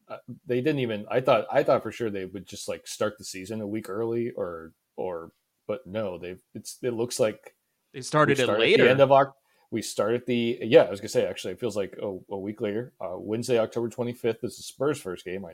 uh, 0.09 0.17
they 0.47 0.61
didn't 0.61 0.81
even. 0.81 1.07
I 1.11 1.21
thought 1.21 1.47
I 1.51 1.63
thought 1.63 1.83
for 1.83 1.93
sure 1.93 2.11
they 2.11 2.25
would 2.25 2.47
just 2.47 2.67
like 2.69 2.87
start 2.87 3.19
the 3.19 3.25
season 3.25 3.61
a 3.61 3.67
week 3.67 3.89
early 3.89 4.31
or 4.33 4.73
or, 4.97 5.31
but 5.69 5.87
no, 5.87 6.19
they've 6.19 6.43
it's 6.55 6.79
it 6.83 6.93
looks 6.95 7.21
like 7.21 7.55
they 7.93 8.01
started 8.01 8.39
we 8.39 8.45
it 8.45 8.59
later. 8.59 8.83
At 8.83 8.87
the 8.87 8.91
end 8.91 9.01
of 9.01 9.13
Oc- 9.13 9.35
we 9.71 9.83
start 9.83 10.15
at 10.15 10.27
the 10.27 10.59
yeah. 10.63 10.83
I 10.83 10.91
was 10.91 11.01
gonna 11.01 11.09
say 11.09 11.27
actually, 11.27 11.55
it 11.55 11.61
feels 11.61 11.77
like 11.77 11.97
a, 12.01 12.19
a 12.31 12.39
week 12.39 12.61
later. 12.61 12.93
Uh, 13.01 13.19
Wednesday, 13.19 13.59
October 13.59 13.89
twenty 13.89 14.13
fifth 14.13 14.43
is 14.43 14.57
the 14.57 14.63
Spurs' 14.63 15.01
first 15.01 15.25
game. 15.25 15.45
I, 15.45 15.53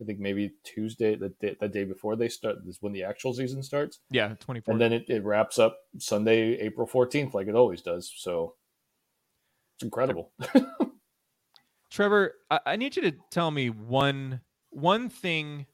I 0.00 0.04
think 0.06 0.18
maybe 0.18 0.52
Tuesday, 0.64 1.14
the 1.14 1.28
day, 1.40 1.56
the 1.60 1.68
day 1.68 1.84
before 1.84 2.16
they 2.16 2.28
start 2.28 2.56
is 2.66 2.78
when 2.80 2.92
the 2.92 3.04
actual 3.04 3.34
season 3.34 3.62
starts, 3.62 3.98
yeah, 4.10 4.34
24. 4.40 4.72
and 4.72 4.80
then 4.80 4.94
it, 4.94 5.04
it 5.08 5.24
wraps 5.24 5.58
up 5.58 5.76
Sunday, 5.98 6.54
April 6.58 6.86
fourteenth, 6.86 7.34
like 7.34 7.48
it 7.48 7.54
always 7.54 7.82
does. 7.82 8.10
So 8.16 8.54
it's 9.76 9.84
incredible. 9.84 10.32
Trevor, 11.90 12.34
I, 12.50 12.60
I 12.64 12.76
need 12.76 12.96
you 12.96 13.02
to 13.02 13.12
tell 13.30 13.50
me 13.50 13.68
one 13.68 14.40
one 14.70 15.10
thing, 15.10 15.66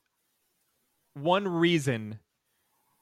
one 1.15 1.47
reason 1.47 2.19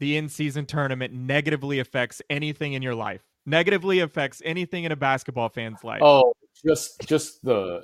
the 0.01 0.17
in-season 0.17 0.67
tournament 0.67 1.13
negatively 1.13 1.79
affects 1.79 2.21
anything 2.29 2.73
in 2.73 2.83
your 2.83 2.95
life. 2.95 3.23
Negatively 3.47 4.01
affects 4.01 4.41
anything 4.45 4.85
in 4.85 4.93
a 4.93 4.97
basketball 4.97 5.49
fan's 5.49 5.85
life. 5.85 6.01
Oh, 6.03 6.33
just 6.65 7.01
just 7.07 7.43
the 7.43 7.83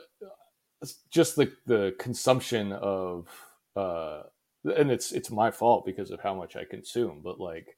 just 1.11 1.37
the 1.37 1.53
the 1.67 1.95
consumption 1.99 2.73
of 2.73 3.29
uh 3.77 4.23
and 4.65 4.91
it's 4.91 5.13
it's 5.13 5.31
my 5.31 5.51
fault 5.51 5.85
because 5.85 6.11
of 6.11 6.21
how 6.21 6.35
much 6.35 6.57
I 6.57 6.65
consume, 6.65 7.21
but 7.23 7.41
like 7.41 7.77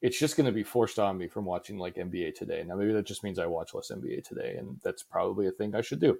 it's 0.00 0.18
just 0.18 0.36
going 0.36 0.46
to 0.46 0.52
be 0.52 0.62
forced 0.62 0.98
on 0.98 1.18
me 1.18 1.26
from 1.26 1.44
watching 1.44 1.76
like 1.76 1.96
NBA 1.96 2.34
today. 2.34 2.62
Now 2.64 2.76
maybe 2.76 2.92
that 2.92 3.06
just 3.06 3.24
means 3.24 3.38
I 3.38 3.46
watch 3.46 3.74
less 3.74 3.90
NBA 3.90 4.24
today 4.24 4.56
and 4.58 4.78
that's 4.84 5.02
probably 5.02 5.48
a 5.48 5.52
thing 5.52 5.74
I 5.74 5.80
should 5.80 6.00
do. 6.00 6.18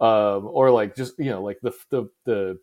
Um 0.00 0.48
or 0.50 0.70
like 0.70 0.96
just 0.96 1.18
you 1.18 1.30
know 1.30 1.42
like 1.42 1.58
the 1.62 1.72
the 1.90 2.08
the 2.24 2.58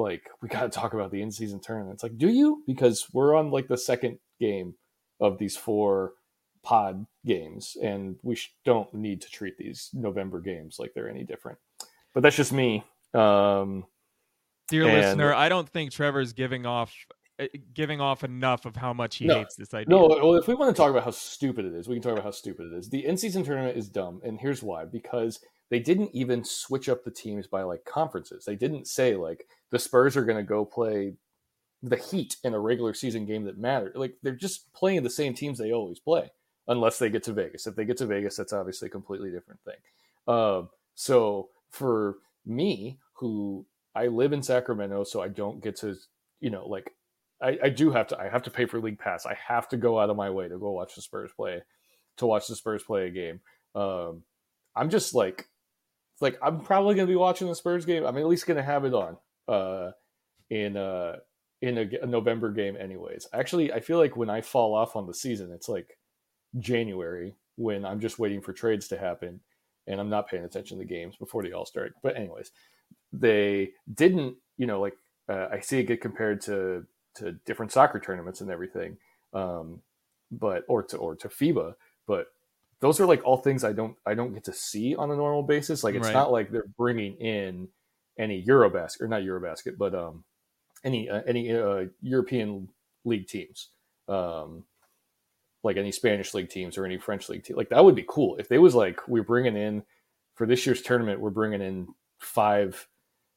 like 0.00 0.22
we 0.42 0.48
got 0.48 0.62
to 0.62 0.68
talk 0.68 0.94
about 0.94 1.10
the 1.10 1.22
in-season 1.22 1.60
tournament. 1.60 1.94
It's 1.94 2.02
like 2.02 2.18
do 2.18 2.28
you? 2.28 2.62
Because 2.66 3.06
we're 3.12 3.34
on 3.36 3.50
like 3.50 3.68
the 3.68 3.78
second 3.78 4.18
game 4.40 4.74
of 5.20 5.38
these 5.38 5.56
four 5.56 6.12
pod 6.62 7.06
games, 7.24 7.76
and 7.82 8.16
we 8.22 8.34
sh- 8.36 8.52
don't 8.64 8.92
need 8.94 9.20
to 9.22 9.30
treat 9.30 9.56
these 9.58 9.90
November 9.92 10.40
games 10.40 10.76
like 10.78 10.92
they're 10.94 11.08
any 11.08 11.24
different. 11.24 11.58
But 12.14 12.22
that's 12.22 12.36
just 12.36 12.52
me. 12.52 12.84
Um, 13.14 13.84
Dear 14.68 14.84
and- 14.86 14.92
listener, 14.92 15.34
I 15.34 15.48
don't 15.48 15.68
think 15.68 15.90
Trevor's 15.92 16.32
giving 16.32 16.66
off 16.66 16.94
uh, 17.40 17.46
giving 17.72 18.00
off 18.00 18.22
enough 18.24 18.66
of 18.66 18.76
how 18.76 18.92
much 18.92 19.16
he 19.16 19.26
No. 19.26 19.38
hates 19.38 19.54
this 19.56 19.72
idea. 19.72 19.88
no, 19.88 20.06
well, 20.06 20.34
if 20.36 20.46
we 20.46 20.54
want 20.54 20.74
to 20.74 20.78
talk 20.80 20.90
about 20.90 21.04
how 21.04 21.10
stupid 21.10 21.64
it 21.64 21.72
is, 21.74 21.88
we 21.88 21.94
can 21.96 22.02
talk 22.02 22.12
about 22.12 22.24
how 22.24 22.30
stupid 22.30 22.66
it 22.72 22.76
is. 22.76 22.88
The 22.90 23.04
in-season 23.06 23.42
tournament 23.44 23.76
is 23.78 23.88
dumb, 23.88 24.20
and 24.24 24.38
here's 24.38 24.62
why: 24.62 24.84
because 24.84 25.40
they 25.70 25.78
didn't 25.78 26.10
even 26.12 26.44
switch 26.44 26.88
up 26.88 27.04
the 27.04 27.10
teams 27.10 27.46
by 27.46 27.62
like 27.62 27.84
conferences. 27.84 28.44
They 28.44 28.56
didn't 28.56 28.86
say 28.86 29.16
like 29.16 29.46
the 29.70 29.78
Spurs 29.78 30.16
are 30.16 30.24
going 30.24 30.36
to 30.36 30.42
go 30.42 30.64
play 30.64 31.14
the 31.82 31.96
Heat 31.96 32.36
in 32.44 32.54
a 32.54 32.60
regular 32.60 32.92
season 32.92 33.24
game 33.24 33.44
that 33.44 33.58
mattered. 33.58 33.92
Like 33.94 34.16
they're 34.22 34.34
just 34.34 34.72
playing 34.72 35.02
the 35.02 35.10
same 35.10 35.34
teams 35.34 35.58
they 35.58 35.72
always 35.72 35.98
play, 35.98 36.30
unless 36.68 36.98
they 36.98 37.08
get 37.08 37.22
to 37.24 37.32
Vegas. 37.32 37.66
If 37.66 37.76
they 37.76 37.84
get 37.84 37.96
to 37.98 38.06
Vegas, 38.06 38.36
that's 38.36 38.52
obviously 38.52 38.86
a 38.86 38.90
completely 38.90 39.30
different 39.30 39.60
thing. 39.64 39.76
Um, 40.26 40.68
so 40.94 41.50
for 41.70 42.18
me, 42.44 42.98
who 43.14 43.64
I 43.94 44.08
live 44.08 44.32
in 44.32 44.42
Sacramento, 44.42 45.04
so 45.04 45.22
I 45.22 45.28
don't 45.28 45.62
get 45.62 45.76
to, 45.76 45.96
you 46.40 46.50
know, 46.50 46.66
like 46.66 46.92
I, 47.42 47.58
I 47.64 47.68
do 47.70 47.90
have 47.90 48.08
to. 48.08 48.20
I 48.20 48.28
have 48.28 48.42
to 48.42 48.50
pay 48.50 48.66
for 48.66 48.80
league 48.80 48.98
pass. 48.98 49.24
I 49.24 49.36
have 49.46 49.68
to 49.70 49.76
go 49.76 49.98
out 49.98 50.10
of 50.10 50.16
my 50.16 50.30
way 50.30 50.48
to 50.48 50.58
go 50.58 50.72
watch 50.72 50.94
the 50.94 51.02
Spurs 51.02 51.30
play, 51.34 51.62
to 52.18 52.26
watch 52.26 52.48
the 52.48 52.56
Spurs 52.56 52.82
play 52.82 53.06
a 53.06 53.10
game. 53.10 53.40
Um, 53.74 54.24
I'm 54.76 54.90
just 54.90 55.14
like, 55.14 55.48
like 56.20 56.38
I'm 56.42 56.60
probably 56.60 56.94
going 56.94 57.06
to 57.06 57.12
be 57.12 57.16
watching 57.16 57.48
the 57.48 57.54
Spurs 57.54 57.84
game. 57.84 58.04
I'm 58.04 58.16
at 58.16 58.26
least 58.26 58.46
going 58.46 58.56
to 58.56 58.62
have 58.62 58.84
it 58.84 58.94
on 58.94 59.16
uh, 59.48 59.92
in 60.50 60.76
uh, 60.76 61.16
in 61.62 61.78
a, 61.78 61.88
a 62.02 62.06
November 62.06 62.50
game, 62.50 62.76
anyways. 62.76 63.28
Actually, 63.32 63.72
I 63.72 63.80
feel 63.80 63.98
like 63.98 64.16
when 64.16 64.30
I 64.30 64.40
fall 64.40 64.74
off 64.74 64.96
on 64.96 65.06
the 65.06 65.14
season, 65.14 65.52
it's 65.52 65.68
like 65.68 65.98
January 66.58 67.34
when 67.56 67.84
I'm 67.84 68.00
just 68.00 68.18
waiting 68.18 68.40
for 68.40 68.52
trades 68.52 68.88
to 68.88 68.98
happen 68.98 69.40
and 69.86 70.00
I'm 70.00 70.08
not 70.08 70.28
paying 70.28 70.44
attention 70.44 70.78
to 70.78 70.84
games 70.84 71.16
before 71.16 71.42
they 71.42 71.52
all 71.52 71.66
start. 71.66 71.94
But 72.02 72.16
anyways, 72.16 72.52
they 73.12 73.70
didn't, 73.92 74.36
you 74.56 74.66
know, 74.66 74.80
like 74.80 74.94
uh, 75.28 75.48
I 75.50 75.60
see 75.60 75.78
it 75.80 75.84
get 75.84 76.00
compared 76.00 76.40
to 76.42 76.86
to 77.16 77.32
different 77.44 77.72
soccer 77.72 77.98
tournaments 77.98 78.40
and 78.40 78.50
everything, 78.50 78.96
um, 79.34 79.80
but 80.30 80.64
or 80.68 80.82
to 80.84 80.96
or 80.96 81.16
to 81.16 81.28
FIBA, 81.28 81.74
but 82.06 82.28
those 82.80 83.00
are 83.00 83.06
like 83.06 83.24
all 83.24 83.36
things 83.36 83.64
I 83.64 83.72
don't 83.72 83.96
I 84.06 84.14
don't 84.14 84.32
get 84.34 84.44
to 84.44 84.52
see 84.52 84.94
on 84.96 85.10
a 85.10 85.16
normal 85.16 85.42
basis. 85.42 85.84
Like 85.84 85.94
it's 85.94 86.06
Right. 86.06 86.14
not 86.14 86.32
like 86.32 86.50
they're 86.50 86.64
bringing 86.78 87.16
in 87.16 87.68
any 88.18 88.44
Eurobasket 88.44 89.02
or 89.02 89.08
not 89.08 89.22
Eurobasket, 89.22 89.76
but 89.78 89.94
um, 89.94 90.24
any 90.84 91.08
uh, 91.08 91.22
any 91.26 91.52
uh, 91.52 91.86
European 92.02 92.68
league 93.04 93.28
teams. 93.28 93.68
Um, 94.08 94.64
like 95.62 95.76
any 95.76 95.92
Spanish 95.92 96.32
league 96.32 96.48
teams 96.48 96.78
or 96.78 96.86
any 96.86 96.98
French 96.98 97.28
league 97.28 97.44
team. 97.44 97.56
Like 97.56 97.68
that 97.68 97.84
would 97.84 97.94
be 97.94 98.04
cool 98.08 98.36
if 98.36 98.48
they 98.48 98.58
was 98.58 98.74
like 98.74 99.06
we're 99.06 99.22
bringing 99.22 99.56
in 99.56 99.82
for 100.34 100.46
this 100.46 100.64
year's 100.64 100.82
tournament. 100.82 101.20
We're 101.20 101.30
bringing 101.30 101.60
in 101.60 101.88
five 102.18 102.88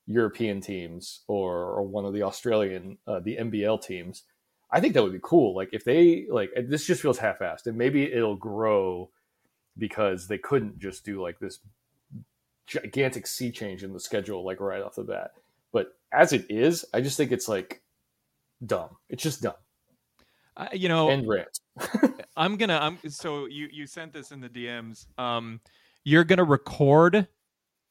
European 0.06 0.62
teams 0.62 1.22
or, 1.28 1.54
or 1.54 1.84
one 1.84 2.06
of 2.06 2.14
the 2.14 2.24
Australian 2.24 2.98
uh, 3.08 3.20
the 3.20 3.38
NBL 3.38 3.82
teams. 3.82 4.24
I 4.72 4.80
think 4.80 4.94
that 4.94 5.04
would 5.04 5.14
be 5.14 5.20
cool. 5.22 5.56
Like 5.56 5.70
if 5.74 5.84
they 5.84 6.28
like 6.30 6.52
this 6.68 6.86
just 6.86 7.02
feels 7.02 7.18
half-assed, 7.20 7.68
and 7.68 7.78
maybe 7.78 8.12
it'll 8.12 8.38
grow 8.38 9.10
because 9.78 10.28
they 10.28 10.38
couldn't 10.38 10.80
just 10.80 11.04
do 11.06 11.22
like 11.22 11.40
this 11.40 11.60
gigantic 12.68 13.28
sea 13.28 13.52
change 13.52 13.84
in 13.84 13.94
the 13.94 14.00
schedule 14.00 14.44
like 14.46 14.60
right 14.60 14.82
off 14.82 14.96
the 14.96 15.04
bat. 15.04 15.32
But 15.72 15.96
as 16.12 16.34
it 16.34 16.46
is, 16.50 16.86
I 16.94 17.02
just 17.02 17.18
think 17.18 17.32
it's 17.32 17.48
like 17.48 17.82
dumb. 18.66 18.90
It's 19.10 19.24
just 19.24 19.42
dumb. 19.42 19.54
Uh, 20.56 20.68
you 20.72 20.88
know, 20.88 21.10
and 21.10 21.28
rant. 21.28 21.60
I'm 22.38 22.58
gonna. 22.58 22.78
I'm 22.78 23.00
so 23.10 23.46
you 23.48 23.68
you 23.72 23.88
sent 23.88 24.14
this 24.14 24.32
in 24.32 24.40
the 24.40 24.50
DMs. 24.50 25.08
Um, 25.18 25.60
you're 26.04 26.24
gonna 26.24 26.44
record 26.44 27.28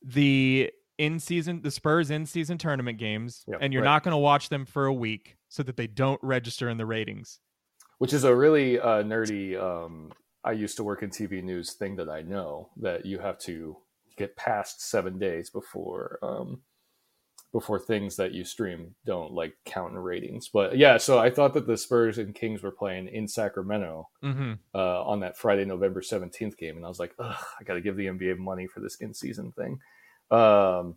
the 0.05 0.71
in 0.99 1.19
season 1.19 1.63
the 1.63 1.71
Spurs 1.73 2.11
in 2.13 2.25
season 2.25 2.59
tournament 2.59 2.99
games, 2.99 3.45
Yeah, 3.49 3.57
and 3.61 3.73
you're 3.73 3.83
right. 3.83 3.89
not 3.89 4.03
gonna 4.05 4.19
watch 4.19 4.49
them 4.49 4.65
for 4.65 4.87
a 4.87 4.93
week 4.93 5.37
so 5.49 5.65
that 5.65 5.77
they 5.77 5.89
don't 5.89 6.21
register 6.23 6.69
in 6.69 6.79
the 6.79 6.87
ratings. 6.87 7.41
which 7.99 8.13
is 8.13 8.23
a 8.25 8.35
really 8.35 8.79
uh, 8.79 9.03
nerdy 9.03 9.61
um, 9.61 10.13
i 10.45 10.53
used 10.53 10.77
to 10.77 10.85
work 10.85 11.03
in 11.03 11.11
tv 11.11 11.43
news 11.43 11.73
thing 11.75 11.97
that 11.97 12.09
i 12.09 12.23
know 12.23 12.69
that 12.77 13.05
you 13.07 13.19
have 13.19 13.39
to 13.39 13.77
get 14.17 14.37
past 14.37 14.89
seven 14.91 15.19
days 15.19 15.51
before 15.51 16.19
um, 16.23 16.61
before 17.53 17.79
things 17.79 18.17
that 18.17 18.33
you 18.33 18.45
stream 18.45 18.95
don't 19.05 19.33
like 19.33 19.55
count 19.67 19.93
in 19.93 19.99
ratings 19.99 20.49
but 20.53 20.77
yeah 20.77 20.97
so 20.97 21.19
i 21.19 21.31
thought 21.31 21.53
that 21.55 21.67
the 21.67 21.77
spurs 21.77 22.17
and 22.19 22.35
kings 22.35 22.63
were 22.63 22.71
playing 22.73 23.09
in 23.09 23.29
sacramento 23.29 24.09
Mm-hmm. 24.23 24.53
uh, 24.75 25.03
on 25.05 25.21
that 25.21 25.37
friday 25.37 25.65
november 25.65 26.01
17th 26.01 26.57
game 26.57 26.77
and 26.77 26.85
i 26.85 26.89
was 26.89 26.99
like 26.99 27.13
Ugh, 27.19 27.37
i 27.61 27.65
gotta 27.65 27.81
give 27.81 27.97
the 27.97 28.07
nba 28.07 28.39
money 28.39 28.67
for 28.67 28.81
this 28.81 28.97
in-season 29.01 29.53
thing 29.53 29.79
um, 30.31 30.97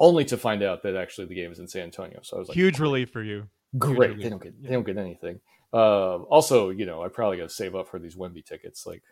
only 0.00 0.24
to 0.26 0.36
find 0.38 0.62
out 0.62 0.82
that 0.82 0.96
actually 0.96 1.26
the 1.26 1.34
game 1.34 1.52
is 1.52 1.58
in 1.58 1.68
san 1.68 1.82
antonio 1.82 2.20
so 2.22 2.36
i 2.36 2.38
was 2.40 2.48
like 2.48 2.56
Huge 2.56 2.78
relief 2.78 3.10
for 3.10 3.22
you. 3.22 3.48
great. 3.78 4.10
Usually. 4.12 4.22
They 4.24 4.30
don't 4.30 4.42
get 4.42 4.62
they 4.62 4.70
don't 4.70 4.86
get 4.86 4.96
anything. 4.96 5.40
Uh, 5.76 6.22
also, 6.30 6.70
you 6.70 6.86
know, 6.86 7.02
I 7.02 7.08
probably 7.08 7.36
got 7.36 7.50
to 7.50 7.54
save 7.54 7.74
up 7.74 7.86
for 7.88 7.98
these 7.98 8.16
Wemby 8.16 8.42
tickets. 8.42 8.86
Like, 8.86 9.02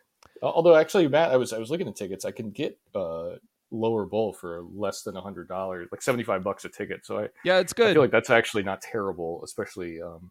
although 0.42 0.74
actually, 0.74 1.06
Matt, 1.08 1.30
I 1.30 1.36
was 1.36 1.52
I 1.52 1.58
was 1.58 1.70
looking 1.70 1.86
at 1.86 1.94
tickets. 1.94 2.24
I 2.24 2.30
can 2.30 2.50
get 2.50 2.78
uh, 2.94 3.32
lower 3.70 4.06
bowl 4.06 4.32
for 4.32 4.62
less 4.74 5.02
than 5.02 5.14
a 5.14 5.20
hundred 5.20 5.46
dollars, 5.46 5.88
like 5.92 6.00
seventy 6.00 6.24
five 6.24 6.42
bucks 6.42 6.64
a 6.64 6.70
ticket. 6.70 7.04
So 7.04 7.18
I, 7.18 7.28
Yeah, 7.44 7.58
it's 7.58 7.74
good. 7.74 7.90
I 7.90 7.92
feel 7.92 8.00
like 8.00 8.10
that's 8.10 8.30
actually 8.30 8.62
not 8.62 8.80
terrible, 8.80 9.42
especially 9.44 10.00
um, 10.00 10.30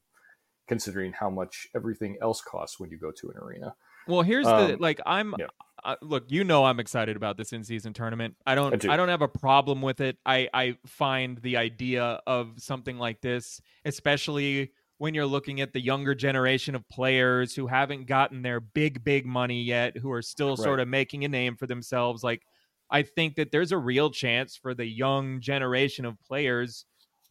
considering 0.68 1.14
how 1.14 1.30
much 1.30 1.68
everything 1.76 2.18
else 2.20 2.42
costs 2.42 2.80
when 2.80 2.90
you 2.90 2.98
go 2.98 3.12
to 3.12 3.30
an 3.30 3.38
arena. 3.38 3.76
Well, 4.08 4.24
here's 4.24 4.48
the 4.48 4.74
Um, 4.74 4.80
like 4.80 5.02
I'm 5.06 5.36
yeah. 5.38 5.46
uh, 5.84 5.98
look, 6.02 6.24
you 6.30 6.44
know 6.44 6.66
I'm 6.66 6.80
excited 6.80 7.16
about 7.16 7.38
this 7.38 7.54
in-season 7.54 7.94
tournament. 7.94 8.36
I 8.48 8.56
don't 8.56 8.74
I 8.74 8.78
do. 8.78 8.92
I 8.92 8.98
don't 8.98 9.10
have 9.10 9.22
a 9.22 9.28
problem 9.28 9.84
with 9.84 10.02
it. 10.02 10.18
I 10.26 10.50
I 10.52 10.78
find 10.88 11.38
the 11.38 11.58
idea 11.58 12.22
of 12.26 12.54
something 12.58 12.98
like 12.98 13.22
this, 13.22 13.62
especially 13.86 14.72
when 15.04 15.14
you're 15.14 15.26
looking 15.26 15.60
at 15.60 15.74
the 15.74 15.82
younger 15.82 16.16
generation 16.16 16.76
of 16.76 16.88
players 16.88 17.54
who 17.54 17.68
haven't 17.68 18.08
gotten 18.08 18.42
their 18.42 18.62
big 18.62 19.04
big 19.04 19.26
money 19.26 19.62
yet, 19.62 19.98
who 19.98 20.10
are 20.10 20.22
still 20.22 20.56
sort 20.56 20.80
of 20.80 20.88
making 20.88 21.26
a 21.26 21.28
name 21.28 21.58
for 21.58 21.68
themselves, 21.68 22.24
like 22.24 22.42
I 22.90 23.02
think 23.02 23.36
that 23.36 23.52
there's 23.52 23.74
a 23.74 23.78
real 23.78 24.10
chance 24.12 24.56
for 24.56 24.74
the 24.74 24.86
young 24.86 25.42
generation 25.42 26.06
of 26.06 26.18
players 26.22 26.86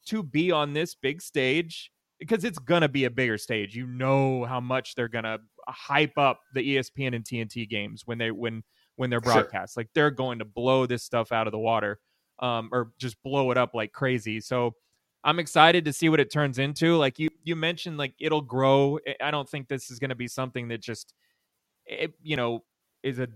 to 0.08 0.22
be 0.22 0.52
on 0.52 0.74
this 0.74 0.94
big 0.94 1.22
stage 1.22 1.90
because 2.18 2.44
it's 2.44 2.58
gonna 2.58 2.90
be 2.90 3.06
a 3.06 3.10
bigger 3.10 3.38
stage. 3.38 3.74
You 3.74 3.86
know 3.86 4.44
how 4.44 4.60
much 4.60 4.94
they're 4.94 5.08
gonna 5.08 5.38
hype 5.66 6.18
up 6.18 6.40
the 6.52 6.76
ESPN 6.76 7.14
and 7.14 7.24
TNT 7.24 7.66
games 7.66 8.02
when 8.04 8.18
they 8.18 8.30
when 8.30 8.64
when 8.96 9.08
they're 9.08 9.22
Sure. 9.22 9.32
broadcast. 9.32 9.78
Like 9.78 9.88
they're 9.94 10.10
going 10.10 10.40
to 10.40 10.44
blow 10.44 10.84
this 10.84 11.04
stuff 11.04 11.32
out 11.32 11.46
of 11.46 11.52
the 11.52 11.58
water, 11.58 12.00
um, 12.38 12.68
or 12.70 12.92
just 12.98 13.16
blow 13.22 13.50
it 13.50 13.56
up 13.56 13.72
like 13.72 13.92
crazy. 13.92 14.42
So 14.42 14.74
I'm 15.24 15.38
excited 15.38 15.84
to 15.84 15.92
see 15.92 16.08
what 16.08 16.20
it 16.20 16.30
turns 16.32 16.58
into. 16.58 16.96
Like 16.96 17.18
you 17.18 17.28
you 17.44 17.56
mentioned, 17.56 17.98
like 17.98 18.14
it'll 18.20 18.40
grow. 18.42 18.98
I- 19.06 19.28
I 19.28 19.30
don't 19.30 19.48
think 19.48 19.68
this 19.68 19.90
is 19.90 19.98
going 19.98 20.10
to 20.10 20.16
be 20.16 20.28
something 20.28 20.68
that 20.68 20.80
just 20.82 21.14
it, 21.86 22.12
you 22.22 22.36
know 22.36 22.64
is 23.02 23.18
a 23.18 23.28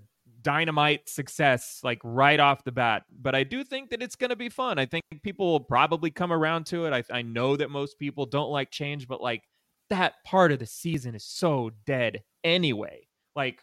dynamite 0.43 1.09
success 1.09 1.81
like 1.83 1.99
right 2.05 2.39
off 2.39 2.63
the 2.65 2.73
bat 2.73 3.05
but 3.21 3.35
i 3.35 3.43
do 3.43 3.65
think 3.65 3.91
that 3.91 4.03
it's 4.03 4.17
going 4.17 4.31
to 4.31 4.37
be 4.37 4.49
fun 4.49 4.79
i 4.79 4.87
think 4.87 5.03
people 5.23 5.47
will 5.53 5.61
probably 5.61 6.11
come 6.11 6.33
around 6.33 6.65
to 6.67 6.85
it 6.85 6.93
I, 6.93 7.03
I 7.19 7.23
know 7.23 7.57
that 7.57 7.71
most 7.71 7.99
people 7.99 8.27
don't 8.27 8.51
like 8.51 8.71
change 8.71 9.09
but 9.09 9.21
like 9.21 9.43
that 9.91 10.15
part 10.25 10.53
of 10.53 10.59
the 10.59 10.67
season 10.67 11.15
is 11.15 11.25
so 11.25 11.71
dead 11.85 12.23
anyway 12.45 13.07
like 13.35 13.63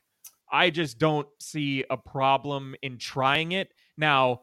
i 0.52 0.70
just 0.70 0.98
don't 1.00 1.28
see 1.42 1.86
a 1.90 1.98
problem 1.98 2.76
in 2.82 2.98
trying 2.98 3.54
it 3.54 3.70
now 3.98 4.42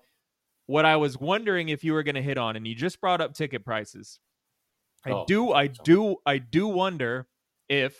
what 0.70 0.84
i 0.84 0.96
was 0.96 1.18
wondering 1.18 1.68
if 1.68 1.82
you 1.84 1.92
were 1.92 2.02
going 2.02 2.14
to 2.14 2.22
hit 2.22 2.38
on 2.38 2.54
and 2.56 2.66
you 2.66 2.74
just 2.74 3.00
brought 3.00 3.20
up 3.20 3.34
ticket 3.34 3.64
prices. 3.64 4.18
I 5.04 5.10
Oh, 5.10 5.24
do 5.26 5.52
i 5.52 5.66
so- 5.68 5.82
do 5.84 6.16
i 6.26 6.38
do 6.38 6.68
wonder 6.68 7.26
if 7.68 7.94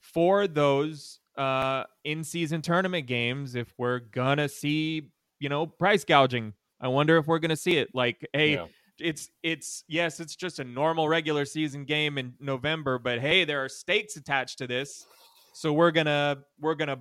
for 0.00 0.46
those 0.46 1.20
uh 1.36 1.84
in-season 2.04 2.62
tournament 2.62 3.06
games 3.06 3.54
if 3.54 3.72
we're 3.78 4.00
gonna 4.00 4.48
see 4.48 5.10
you 5.40 5.48
know 5.48 5.66
price 5.66 6.04
gouging. 6.04 6.52
I 6.80 6.88
wonder 6.88 7.16
if 7.18 7.26
we're 7.26 7.38
gonna 7.40 7.56
see 7.56 7.76
it. 7.76 7.88
Like 7.94 8.26
hey 8.32 8.54
Yeah. 8.54 8.66
it's 8.98 9.30
it's 9.42 9.84
yes 9.88 10.20
it's 10.20 10.36
just 10.36 10.58
a 10.60 10.64
normal 10.64 11.08
regular 11.08 11.44
season 11.44 11.84
game 11.84 12.18
in 12.18 12.34
november 12.40 12.98
but 12.98 13.20
hey 13.20 13.44
there 13.44 13.62
are 13.64 13.68
stakes 13.68 14.16
attached 14.16 14.58
to 14.58 14.66
this. 14.66 15.06
So 15.52 15.72
we're 15.72 15.90
gonna 15.90 16.38
we're 16.60 16.74
gonna 16.76 17.00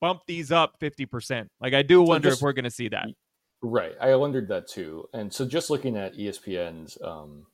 bump 0.00 0.22
these 0.26 0.50
up 0.50 0.78
50% 0.80 1.48
like 1.60 1.74
i 1.74 1.82
do 1.82 2.02
wonder 2.02 2.28
just- 2.30 2.40
if 2.40 2.42
we're 2.42 2.52
gonna 2.54 2.70
see 2.70 2.88
that 2.88 3.06
Right. 3.62 3.92
I 4.00 4.14
wondered 4.16 4.48
that 4.48 4.68
too. 4.68 5.08
And 5.12 5.32
so 5.32 5.46
just 5.46 5.68
looking 5.70 5.96
at 5.96 6.16
ESPN's, 6.16 6.96
um, 7.02 7.46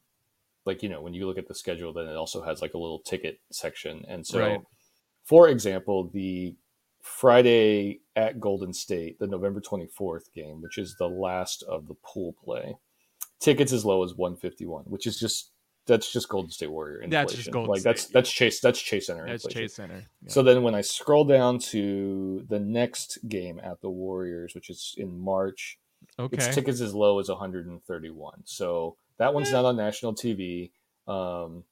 like, 0.64 0.82
you 0.82 0.88
know, 0.88 1.00
when 1.00 1.14
you 1.14 1.26
look 1.26 1.38
at 1.38 1.48
the 1.48 1.54
schedule, 1.54 1.92
then 1.92 2.06
it 2.06 2.16
also 2.16 2.42
has 2.42 2.62
like 2.62 2.74
a 2.74 2.78
little 2.78 3.00
ticket 3.00 3.40
section. 3.50 4.04
And 4.08 4.26
so, 4.26 4.40
Right. 4.40 4.60
for 5.24 5.48
example, 5.48 6.08
the 6.12 6.54
Friday 7.02 8.00
at 8.16 8.40
Golden 8.40 8.72
State, 8.72 9.18
the 9.18 9.26
November 9.28 9.60
24th 9.60 10.32
game, 10.32 10.60
which 10.60 10.76
is 10.78 10.96
the 10.98 11.08
last 11.08 11.62
of 11.64 11.86
the 11.88 11.94
pool 11.94 12.34
play, 12.44 12.74
tickets 13.40 13.72
as 13.72 13.84
low 13.84 14.02
as 14.02 14.14
151, 14.14 14.84
which 14.86 15.06
is 15.06 15.18
just, 15.18 15.52
that's 15.86 16.12
just 16.12 16.28
Golden 16.28 16.50
State 16.50 16.70
Warrior 16.70 17.02
inflation. 17.02 17.10
That's 17.10 17.34
just 17.34 17.50
Golden 17.52 17.70
like 17.70 17.82
that's, 17.82 18.02
State, 18.02 18.12
that's 18.12 18.30
Chase, 18.32 18.60
that's 18.60 18.80
Chase 18.80 19.06
Center 19.06 19.26
that's 19.26 19.44
inflation. 19.44 19.62
chase 19.68 19.74
center 19.74 20.06
Yeah. 20.22 20.32
So 20.32 20.42
then 20.42 20.62
when 20.64 20.74
I 20.74 20.80
scroll 20.80 21.24
down 21.24 21.60
to 21.70 22.44
the 22.48 22.58
next 22.58 23.18
game 23.28 23.60
at 23.62 23.80
the 23.82 23.90
Warriors, 23.90 24.54
which 24.56 24.68
is 24.68 24.94
in 24.98 25.16
March, 25.16 25.78
okay 26.18 26.36
its 26.36 26.54
tickets 26.54 26.80
as 26.80 26.94
low 26.94 27.18
as 27.18 27.28
131. 27.28 28.42
So 28.44 28.96
that 29.18 29.34
one's 29.34 29.52
not 29.52 29.64
on 29.64 29.76
national 29.76 30.14
TV. 30.14 30.70
Um, 31.06 31.64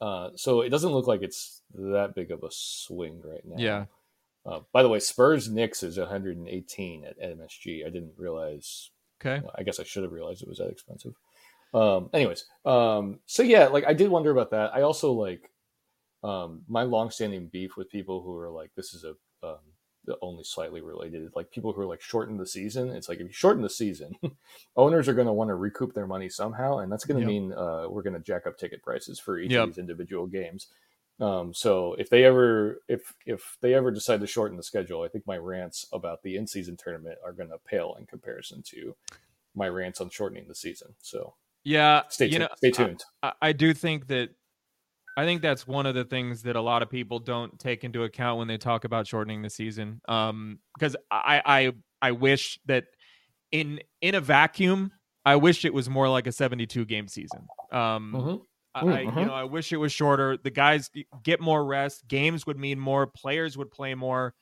uh, 0.00 0.30
so 0.36 0.60
it 0.60 0.68
doesn't 0.68 0.92
look 0.92 1.06
like 1.06 1.22
it's 1.22 1.62
that 1.74 2.14
big 2.14 2.30
of 2.30 2.42
a 2.44 2.50
swing 2.50 3.20
right 3.24 3.44
now. 3.44 3.56
yeah 3.58 3.84
Uh, 4.46 4.60
by 4.72 4.82
the 4.82 4.88
way, 4.88 5.00
Spurs 5.00 5.48
Knicks 5.48 5.82
is 5.82 5.98
118 5.98 7.04
at 7.04 7.20
MSG. 7.20 7.84
I 7.86 7.90
didn't 7.90 8.12
realize. 8.16 8.90
okay 9.20 9.44
I 9.54 9.62
guess 9.62 9.80
I 9.80 9.84
should 9.84 10.04
have 10.04 10.12
realized 10.12 10.42
it 10.42 10.48
was 10.48 10.58
that 10.58 10.70
expensive. 10.70 11.14
Um, 11.74 12.08
anyways, 12.14 12.46
um, 12.64 13.20
so 13.26 13.42
yeah, 13.42 13.66
like 13.66 13.84
I 13.86 13.92
did 13.92 14.10
wonder 14.10 14.30
about 14.30 14.50
that. 14.52 14.74
I 14.74 14.82
also 14.82 15.12
like 15.12 15.50
um, 16.22 16.62
my 16.68 16.82
longstanding 16.82 17.48
beef 17.48 17.76
with 17.76 17.90
people 17.90 18.22
who 18.22 18.36
are 18.36 18.50
like, 18.50 18.70
this 18.74 18.94
is 18.94 19.04
a 19.04 19.14
um, 20.10 20.16
only 20.22 20.44
slightly 20.44 20.80
related, 20.80 21.30
like 21.36 21.50
people 21.50 21.72
who 21.72 21.80
are 21.82 21.86
like 21.86 22.00
shorten 22.02 22.36
the 22.36 22.46
season. 22.46 22.90
It's 22.90 23.08
like 23.08 23.18
if 23.20 23.26
you 23.26 23.32
shorten 23.32 23.62
the 23.62 23.70
season, 23.70 24.16
owners 24.76 25.08
are 25.08 25.14
going 25.14 25.26
to 25.26 25.32
want 25.32 25.48
to 25.48 25.54
recoup 25.54 25.94
their 25.94 26.06
money 26.06 26.28
somehow, 26.28 26.78
and 26.78 26.90
that's 26.92 27.04
going 27.04 27.18
to 27.20 27.22
Yep. 27.22 27.28
mean 27.28 27.52
uh, 27.52 27.86
we're 27.88 28.02
going 28.02 28.14
to 28.14 28.20
jack 28.20 28.46
up 28.46 28.58
ticket 28.58 28.82
prices 28.82 29.18
for 29.18 29.38
each 29.38 29.52
Yep. 29.52 29.62
of 29.62 29.66
these 29.66 29.78
individual 29.78 30.26
games. 30.26 30.68
Um, 31.20 31.52
so 31.52 31.94
if 31.94 32.10
they 32.10 32.24
ever 32.24 32.80
if 32.88 33.14
if 33.26 33.56
they 33.60 33.74
ever 33.74 33.90
decide 33.90 34.20
to 34.20 34.26
shorten 34.26 34.56
the 34.56 34.62
schedule, 34.62 35.02
I 35.02 35.08
think 35.08 35.26
my 35.26 35.36
rants 35.36 35.86
about 35.92 36.22
the 36.22 36.36
in 36.36 36.46
season 36.46 36.76
tournament 36.76 37.18
are 37.24 37.32
going 37.32 37.50
to 37.50 37.58
pale 37.58 37.96
in 37.98 38.06
comparison 38.06 38.62
to 38.68 38.94
my 39.54 39.68
rants 39.68 40.00
on 40.00 40.10
shortening 40.10 40.46
the 40.48 40.54
season. 40.54 40.94
So 41.00 41.34
yeah 41.64 42.02
stay 42.08 42.26
you 42.26 42.32
tuned. 42.32 42.40
know, 42.40 42.48
stay 42.56 42.70
tuned. 42.70 43.04
I, 43.22 43.32
I 43.42 43.52
do 43.52 43.74
think 43.74 44.06
that 44.08 44.30
I 45.18 45.24
think 45.24 45.42
that's 45.42 45.66
one 45.66 45.84
of 45.86 45.94
the 45.96 46.04
things 46.04 46.42
that 46.42 46.54
a 46.54 46.60
lot 46.60 46.82
of 46.82 46.88
people 46.90 47.18
don't 47.18 47.58
take 47.58 47.82
into 47.82 48.04
account 48.04 48.38
when 48.38 48.46
they 48.46 48.56
talk 48.56 48.84
about 48.84 49.06
shortening 49.06 49.42
the 49.42 49.50
season. 49.50 50.00
Um, 50.08 50.60
because 50.78 50.94
I, 51.10 51.42
I 51.44 51.72
I 52.00 52.12
wish 52.12 52.60
that 52.66 52.84
in 53.50 53.80
in 54.00 54.14
a 54.14 54.20
vacuum, 54.20 54.92
I 55.24 55.34
wish 55.36 55.64
it 55.64 55.74
was 55.74 55.90
more 55.90 56.08
like 56.08 56.26
a 56.28 56.32
72 56.32 56.84
game 56.84 57.08
season. 57.08 57.48
Um, 57.72 58.12
Mhm. 58.14 58.40
I, 58.74 58.82
Mm, 58.84 58.92
I- 58.96 59.00
you 59.00 59.10
mhm. 59.10 59.26
know, 59.26 59.34
I 59.34 59.44
wish 59.44 59.72
it 59.72 59.78
was 59.78 59.92
shorter. 59.92 60.36
The 60.36 60.50
guys 60.50 60.88
get 61.24 61.40
more 61.40 61.64
rest. 61.64 62.06
Games 62.06 62.46
would 62.46 62.58
mean 62.58 62.78
more. 62.78 63.06
Players 63.08 63.56
would 63.56 63.72
play 63.72 63.94
more. 63.96 64.34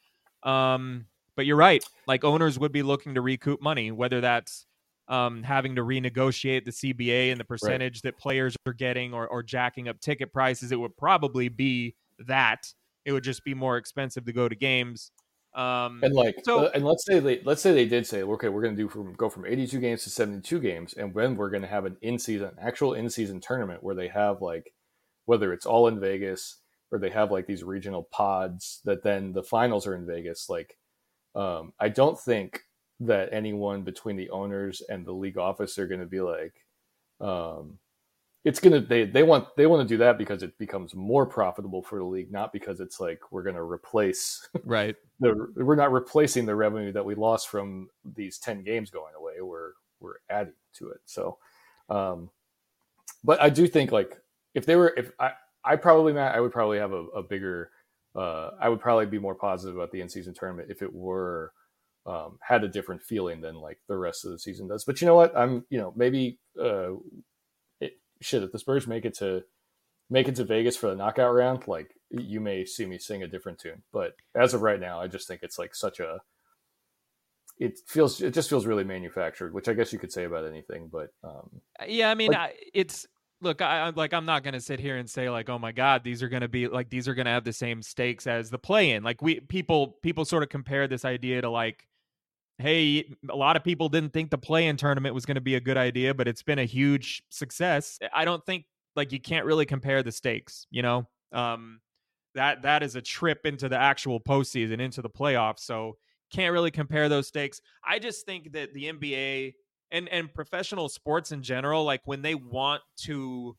Um, 0.42 1.06
but 1.36 1.46
you're 1.46 1.56
right. 1.56 1.82
Like 2.06 2.22
owners 2.24 2.58
would 2.58 2.72
be 2.72 2.82
looking 2.82 3.14
to 3.14 3.22
recoup 3.22 3.62
money, 3.62 3.92
whether 3.92 4.20
that's 4.20 4.66
um, 5.08 5.42
having 5.42 5.76
to 5.76 5.82
renegotiate 5.82 6.64
the 6.64 6.72
CBA 6.72 7.30
and 7.30 7.40
the 7.40 7.44
percentage 7.44 8.02
that 8.02 8.18
players 8.18 8.56
are 8.66 8.72
getting, 8.72 9.14
or 9.14 9.26
or 9.28 9.42
jacking 9.42 9.88
up 9.88 10.00
ticket 10.00 10.32
prices. 10.32 10.72
It 10.72 10.76
would 10.80 10.96
probably 10.96 11.48
be 11.48 11.94
that. 12.26 12.72
It 13.04 13.12
would 13.12 13.24
just 13.24 13.44
be 13.44 13.54
more 13.54 13.76
expensive 13.76 14.24
to 14.24 14.32
go 14.32 14.48
to 14.48 14.54
games. 14.56 15.12
Um, 15.54 16.00
And 16.02 16.12
like, 16.12 16.36
So- 16.44 16.66
uh, 16.66 16.70
and 16.74 16.84
let's 16.84 17.06
say 17.06 17.18
they 17.18 17.40
let's 17.44 17.62
say 17.62 17.72
they 17.72 17.86
did 17.86 18.06
say, 18.06 18.22
okay, 18.22 18.48
we're 18.50 18.60
going 18.62 18.76
to 18.76 18.82
do 18.82 18.88
from 18.88 19.14
go 19.14 19.30
from 19.30 19.46
82 19.46 19.80
games 19.80 20.04
to 20.04 20.10
72 20.10 20.60
games, 20.60 20.92
and 20.92 21.14
when 21.14 21.36
we're 21.36 21.48
going 21.50 21.62
to 21.62 21.68
have 21.68 21.86
an 21.86 21.96
in 22.02 22.18
season, 22.18 22.50
actual 22.60 22.92
in 22.94 23.08
season 23.08 23.40
tournament 23.40 23.82
where 23.82 23.94
they 23.94 24.08
have 24.08 24.42
like 24.42 24.72
whether 25.24 25.52
it's 25.52 25.64
all 25.66 25.88
in 25.88 25.98
Vegas 25.98 26.58
or 26.92 26.98
they 26.98 27.10
have 27.10 27.30
like 27.30 27.46
these 27.46 27.64
regional 27.64 28.02
pods 28.12 28.80
that 28.84 29.02
then 29.02 29.32
the 29.32 29.42
finals 29.42 29.86
are 29.86 29.94
in 29.94 30.06
Vegas. 30.06 30.48
Like, 30.50 30.76
um, 31.34 31.72
I 31.80 31.88
don't 31.88 32.18
think 32.20 32.60
that 33.00 33.28
anyone 33.32 33.82
between 33.82 34.16
the 34.16 34.30
owners 34.30 34.82
and 34.88 35.04
the 35.04 35.12
league 35.12 35.38
office 35.38 35.78
are 35.78 35.86
going 35.86 36.00
to 36.00 36.06
be 36.06 36.20
like, 36.20 36.54
um, 37.20 37.78
it's 38.44 38.60
gonna 38.60 38.80
they 38.80 39.04
they 39.04 39.24
want 39.24 39.48
they 39.56 39.66
want 39.66 39.86
to 39.86 39.92
do 39.92 39.98
that 39.98 40.18
because 40.18 40.44
it 40.44 40.56
becomes 40.56 40.94
more 40.94 41.26
profitable 41.26 41.82
for 41.82 41.98
the 41.98 42.04
league, 42.04 42.30
not 42.30 42.52
because 42.52 42.78
it's 42.78 43.00
like 43.00 43.20
we're 43.32 43.42
going 43.42 43.56
to 43.56 43.62
replace 43.62 44.48
right 44.64 44.94
the 45.18 45.52
we're 45.56 45.74
not 45.74 45.90
replacing 45.90 46.46
the 46.46 46.54
revenue 46.54 46.92
that 46.92 47.04
we 47.04 47.16
lost 47.16 47.48
from 47.48 47.88
these 48.14 48.38
ten 48.38 48.62
games 48.62 48.88
going 48.88 49.14
away. 49.18 49.40
We're 49.40 49.72
we're 49.98 50.18
adding 50.30 50.52
to 50.74 50.90
it. 50.90 51.00
So, 51.06 51.38
um, 51.88 52.30
but 53.24 53.42
I 53.42 53.50
do 53.50 53.66
think 53.66 53.90
like 53.90 54.16
if 54.54 54.64
they 54.64 54.76
were 54.76 54.94
if 54.96 55.10
I 55.18 55.32
I 55.64 55.74
probably 55.74 56.12
Matt 56.12 56.36
I 56.36 56.40
would 56.40 56.52
probably 56.52 56.78
have 56.78 56.92
a, 56.92 57.04
a 57.06 57.22
bigger 57.24 57.70
uh, 58.14 58.50
I 58.60 58.68
would 58.68 58.80
probably 58.80 59.06
be 59.06 59.18
more 59.18 59.34
positive 59.34 59.74
about 59.74 59.90
the 59.90 60.00
in 60.00 60.08
season 60.08 60.34
tournament 60.34 60.70
if 60.70 60.82
it 60.82 60.94
were 60.94 61.52
um, 62.06 62.38
had 62.40 62.64
a 62.64 62.68
different 62.68 63.02
feeling 63.02 63.40
than 63.40 63.56
like 63.56 63.78
the 63.88 63.96
rest 63.96 64.24
of 64.24 64.30
the 64.30 64.38
season 64.38 64.68
does. 64.68 64.84
But 64.84 65.00
you 65.00 65.06
know 65.06 65.16
what? 65.16 65.36
I'm 65.36 65.64
you 65.70 65.78
know 65.78 65.92
maybe 65.96 66.38
uh, 66.60 66.92
it, 67.80 67.98
shit, 68.20 68.42
if 68.42 68.52
the 68.52 68.58
Spurs 68.58 68.86
make 68.86 69.04
it 69.04 69.14
to 69.18 69.42
make 70.08 70.28
it 70.28 70.36
to 70.36 70.44
Vegas 70.44 70.76
for 70.76 70.88
the 70.88 70.96
knockout 70.96 71.34
round, 71.34 71.66
like 71.66 71.94
you 72.10 72.40
may 72.40 72.64
see 72.64 72.86
me 72.86 72.98
sing 72.98 73.22
a 73.22 73.28
different 73.28 73.58
tune. 73.58 73.82
But 73.92 74.14
as 74.34 74.54
of 74.54 74.62
right 74.62 74.80
now, 74.80 75.00
I 75.00 75.08
just 75.08 75.26
think 75.26 75.40
it's 75.42 75.58
like 75.58 75.74
such 75.74 76.00
a 76.00 76.20
it 77.58 77.78
feels 77.86 78.20
it 78.20 78.34
just 78.34 78.48
feels 78.48 78.66
really 78.66 78.84
manufactured, 78.84 79.54
which 79.54 79.68
I 79.68 79.72
guess 79.72 79.92
you 79.92 79.98
could 79.98 80.12
say 80.12 80.24
about 80.24 80.46
anything. 80.46 80.88
But 80.92 81.08
um, 81.24 81.48
yeah, 81.86 82.10
I 82.10 82.14
mean, 82.14 82.32
like, 82.32 82.38
I, 82.38 82.52
it's 82.74 83.06
look, 83.40 83.62
I, 83.62 83.82
I'm 83.82 83.94
like 83.94 84.12
I'm 84.12 84.26
not 84.26 84.44
gonna 84.44 84.60
sit 84.60 84.78
here 84.78 84.96
and 84.96 85.08
say 85.08 85.30
like, 85.30 85.48
oh 85.48 85.58
my 85.58 85.72
god, 85.72 86.04
these 86.04 86.22
are 86.22 86.28
gonna 86.28 86.48
be 86.48 86.68
like 86.68 86.90
these 86.90 87.08
are 87.08 87.14
gonna 87.14 87.30
have 87.30 87.44
the 87.44 87.52
same 87.52 87.82
stakes 87.82 88.26
as 88.26 88.50
the 88.50 88.58
play-in. 88.58 89.02
Like 89.02 89.22
we 89.22 89.40
people 89.40 89.96
people 90.02 90.24
sort 90.24 90.42
of 90.42 90.50
compare 90.50 90.86
this 90.86 91.04
idea 91.04 91.40
to 91.40 91.50
like 91.50 91.86
hey, 92.58 93.14
a 93.30 93.36
lot 93.36 93.56
of 93.56 93.64
people 93.64 93.88
didn't 93.88 94.12
think 94.12 94.30
the 94.30 94.38
play 94.38 94.66
in 94.66 94.76
tournament 94.76 95.14
was 95.14 95.26
going 95.26 95.34
to 95.34 95.40
be 95.40 95.56
a 95.56 95.60
good 95.60 95.76
idea, 95.76 96.14
but 96.14 96.26
it's 96.26 96.42
been 96.42 96.58
a 96.58 96.64
huge 96.64 97.22
success. 97.28 97.98
I 98.14 98.24
don't 98.24 98.44
think 98.46 98.64
like 98.94 99.12
you 99.12 99.20
can't 99.20 99.44
really 99.44 99.66
compare 99.66 100.02
the 100.02 100.12
stakes, 100.12 100.66
you 100.70 100.82
know? 100.82 101.06
Um, 101.32 101.80
that 102.34 102.62
that 102.62 102.82
is 102.82 102.96
a 102.96 103.02
trip 103.02 103.44
into 103.44 103.68
the 103.68 103.78
actual 103.78 104.20
postseason, 104.20 104.80
into 104.80 105.02
the 105.02 105.10
playoffs. 105.10 105.60
So 105.60 105.96
can't 106.30 106.52
really 106.52 106.70
compare 106.70 107.08
those 107.08 107.28
stakes. 107.28 107.60
I 107.84 107.98
just 107.98 108.26
think 108.26 108.52
that 108.52 108.72
the 108.74 108.92
NBA 108.92 109.54
and 109.90 110.08
and 110.08 110.32
professional 110.32 110.88
sports 110.88 111.32
in 111.32 111.42
general, 111.42 111.84
like 111.84 112.02
when 112.04 112.22
they 112.22 112.34
want 112.34 112.82
to 113.02 113.56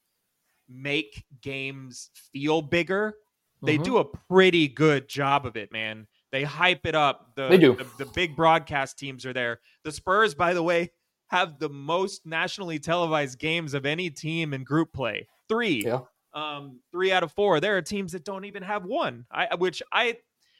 make 0.69 1.23
games 1.41 2.09
feel 2.33 2.61
bigger, 2.61 3.15
they 3.63 3.75
mm-hmm. 3.75 3.83
do 3.83 3.97
a 3.97 4.05
pretty 4.05 4.67
good 4.67 5.07
job 5.07 5.45
of 5.45 5.55
it, 5.55 5.71
man. 5.71 6.07
They 6.31 6.43
hype 6.43 6.85
it 6.85 6.95
up. 6.95 7.31
The, 7.35 7.47
they 7.47 7.57
do. 7.57 7.75
The, 7.75 8.05
the 8.05 8.11
big 8.11 8.35
broadcast 8.35 8.97
teams 8.97 9.25
are 9.25 9.33
there. 9.33 9.59
The 9.83 9.91
Spurs, 9.91 10.33
by 10.35 10.53
the 10.53 10.63
way, 10.63 10.91
have 11.27 11.59
the 11.59 11.69
most 11.69 12.25
nationally 12.25 12.79
televised 12.79 13.39
games 13.39 13.73
of 13.73 13.85
any 13.85 14.09
team 14.09 14.53
in 14.53 14.63
group 14.63 14.93
play. 14.93 15.27
Three. 15.47 15.83
Yeah. 15.85 16.01
Um, 16.33 16.81
three 16.91 17.11
out 17.11 17.23
of 17.23 17.31
four. 17.31 17.59
There 17.59 17.77
are 17.77 17.81
teams 17.81 18.11
that 18.11 18.23
don't 18.23 18.45
even 18.45 18.63
have 18.63 18.85
one. 18.85 19.25
I 19.31 19.55
which 19.55 19.81
I 19.91 20.17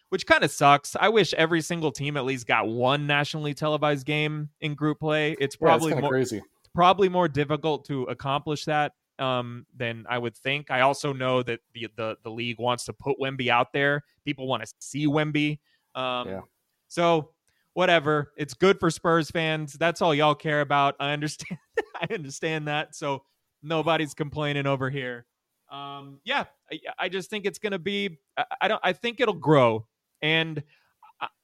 which 0.10 0.26
kind 0.26 0.44
of 0.44 0.52
sucks. 0.52 0.96
I 1.00 1.10
wish 1.10 1.34
every 1.34 1.62
single 1.62 1.92
team 1.92 2.18
at 2.18 2.26
least 2.26 2.48
got 2.48 2.68
one 2.68 3.06
nationally 3.06 3.54
televised 3.54 4.06
game 4.06 4.50
in 4.62 4.74
group 4.74 5.00
play. 5.00 5.36
It's 5.40 5.56
probably 5.56 5.92
yeah, 5.92 5.98
it's 5.98 6.02
more 6.02 6.12
crazy. 6.12 6.42
Probably 6.74 7.10
more 7.10 7.28
difficult 7.28 7.86
to 7.86 8.04
accomplish 8.04 8.66
that 8.66 8.94
um, 9.20 9.66
than 9.76 10.06
I 10.10 10.18
would 10.18 10.36
think. 10.36 10.72
I 10.72 10.82
also 10.82 11.14
know 11.14 11.44
that 11.44 11.60
the 11.74 11.88
the, 11.96 12.18
the 12.24 12.30
league 12.30 12.60
wants 12.60 12.86
to 12.86 12.94
put 12.94 13.20
Wemby 13.20 13.50
out 13.50 13.74
there. 13.74 14.04
People 14.26 14.48
want 14.48 14.64
to 14.64 14.74
see 14.80 15.08
Wemby. 15.08 15.60
Um, 15.96 16.28
yeah. 16.28 16.42
So 16.88 17.32
whatever, 17.74 18.32
it's 18.38 18.54
good 18.54 18.80
for 18.80 18.90
Spurs 18.90 19.30
fans. 19.30 19.74
That's 19.74 20.02
all 20.02 20.14
y'all 20.14 20.36
care 20.36 20.62
about. 20.62 20.96
I 21.00 21.14
understand. 21.14 21.60
I 22.02 22.14
understand 22.14 22.68
that. 22.68 22.96
So 22.96 23.24
nobody's 23.62 24.14
complaining 24.14 24.66
over 24.66 24.90
here. 24.90 25.26
Um, 25.70 26.20
yeah, 26.24 26.46
I, 26.72 26.80
I 26.98 27.10
just 27.10 27.30
think 27.30 27.46
it's 27.46 27.60
going 27.60 27.72
to 27.72 27.80
be. 27.80 28.18
I, 28.38 28.46
I 28.62 28.68
don't. 28.68 28.82
I 28.84 28.94
think 28.94 29.20
it'll 29.20 29.34
grow, 29.34 29.86
and 30.22 30.64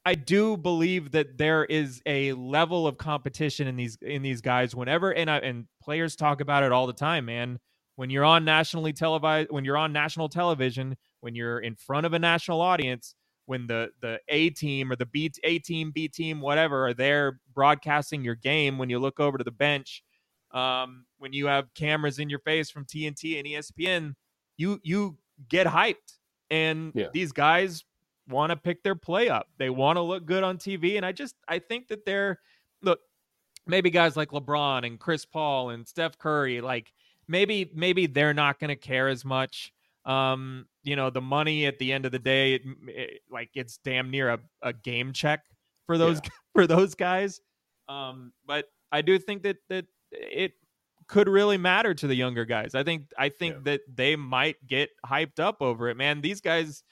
I, 0.05 0.15
do 0.15 0.57
believe 0.57 1.11
that 1.11 1.38
there 1.38 1.65
is 1.65 2.01
a 2.05 2.34
level 2.34 2.86
of 2.88 2.97
competition 2.97 3.67
in 3.67 3.76
these 3.76 3.97
in 4.01 4.21
these 4.21 4.41
guys. 4.41 4.76
Whenever 4.76 5.13
and 5.13 5.30
I, 5.30 5.38
and 5.38 5.65
players 5.82 6.15
talk 6.15 6.41
about 6.41 6.63
it 6.63 6.71
all 6.71 6.88
the 6.88 6.93
time, 6.93 7.26
man. 7.26 7.59
When 7.95 8.09
you're 8.09 8.26
on 8.26 8.43
nationally 8.43 8.93
televised, 8.93 9.49
when 9.51 9.65
you're 9.65 9.78
on 9.78 9.93
national 9.93 10.30
television, 10.30 10.97
when 11.21 11.36
you're 11.36 11.59
in 11.59 11.76
front 11.76 12.05
of 12.05 12.13
a 12.13 12.19
national 12.19 12.61
audience, 12.61 13.15
when 13.45 13.67
the 13.67 13.89
the 14.01 14.19
A 14.30 14.49
team 14.49 14.91
or 14.91 14.95
the 14.95 15.05
B 15.05 15.32
A 15.43 15.59
team, 15.59 15.91
B 15.91 16.07
team, 16.07 16.41
whatever 16.41 16.88
are 16.88 16.93
there 16.93 17.39
broadcasting 17.53 18.24
your 18.24 18.36
game, 18.36 18.78
when 18.78 18.89
you 18.89 18.99
look 18.99 19.19
over 19.19 19.38
to 19.38 19.43
the 19.43 19.51
bench, 19.51 20.03
um, 20.51 21.05
when 21.17 21.34
you 21.34 21.47
have 21.47 21.74
cameras 21.74 22.19
in 22.19 22.30
your 22.30 22.39
face 22.39 22.69
from 22.69 22.86
TNT 22.86 23.38
and 23.39 23.47
ESPN, 23.47 24.13
you 24.57 24.80
you 24.84 25.17
get 25.49 25.67
hyped, 25.67 26.17
and 26.49 26.91
yeah. 26.95 27.07
these 27.13 27.32
guys 27.32 27.84
want 28.28 28.51
to 28.51 28.55
pick 28.55 28.84
their 28.84 28.95
play 28.95 29.30
up. 29.30 29.47
They 29.57 29.69
want 29.69 29.97
to 29.97 30.01
look 30.01 30.26
good 30.26 30.43
on 30.43 30.57
TV, 30.57 30.97
and 30.97 31.05
I 31.05 31.11
just 31.11 31.36
I 31.47 31.59
think 31.59 31.88
that 31.89 32.05
they're 32.05 32.39
look 32.82 32.99
maybe 33.67 33.89
guys 33.89 34.15
like 34.17 34.30
LeBron 34.32 34.86
and 34.86 34.99
Chris 34.99 35.26
Paul 35.26 35.69
and 35.71 35.88
Steph 35.88 36.17
Curry, 36.17 36.61
like 36.61 36.91
maybe 37.28 37.69
maybe 37.74 38.07
they're 38.07 38.34
not 38.34 38.59
going 38.59 38.69
to 38.69 38.76
care 38.76 39.07
as 39.07 39.24
much. 39.24 39.71
Um, 40.05 40.65
you 40.84 40.97
know, 40.97 41.09
the 41.09 41.21
money 41.21 41.65
at 41.65 41.80
the 41.80 41.93
end 41.93 42.05
of 42.05 42.11
the 42.11 42.19
day, 42.19 42.55
it, 42.55 42.61
it, 42.88 43.21
like 43.32 43.51
it's 43.53 43.78
damn 43.86 44.09
near 44.11 44.32
a, 44.32 44.39
a 44.61 44.74
game 44.74 45.13
check 45.13 45.45
for 45.86 45.97
those 45.97 46.19
Yeah. 46.24 46.30
for 46.53 46.67
those 46.67 46.93
guys. 46.95 47.39
Um, 47.88 48.34
but 48.45 48.65
I 48.91 49.01
do 49.01 49.17
think 49.17 49.43
that 49.43 49.57
that 49.69 49.86
it 50.11 50.53
could 51.07 51.28
really 51.30 51.57
matter 51.57 51.93
to 51.93 52.07
the 52.07 52.15
younger 52.15 52.43
guys. 52.45 52.76
I 52.76 52.84
think 52.84 53.11
I 53.17 53.30
think 53.30 53.55
Yeah. 53.55 53.61
that 53.63 53.82
they 53.95 54.15
might 54.17 54.55
get 54.67 54.89
hyped 55.05 55.39
up 55.39 55.61
over 55.61 55.88
it. 55.89 55.95
Man, 55.95 56.19
these 56.21 56.41
guys 56.41 56.84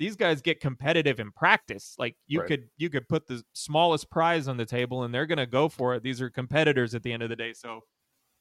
these 0.00 0.16
guys 0.16 0.40
get 0.40 0.60
competitive 0.60 1.20
in 1.20 1.30
practice. 1.30 1.94
Like 1.98 2.16
you 2.26 2.40
Right. 2.40 2.48
could 2.48 2.70
you 2.78 2.88
could 2.88 3.06
put 3.06 3.26
the 3.28 3.44
smallest 3.52 4.10
prize 4.10 4.48
on 4.48 4.56
the 4.56 4.64
table 4.64 5.04
and 5.04 5.14
they're 5.14 5.26
going 5.26 5.38
to 5.38 5.46
go 5.46 5.68
for 5.68 5.94
it. 5.94 6.02
These 6.02 6.22
are 6.22 6.30
competitors 6.30 6.94
at 6.94 7.02
the 7.02 7.12
end 7.12 7.22
of 7.22 7.28
the 7.28 7.36
day. 7.36 7.52
So 7.52 7.82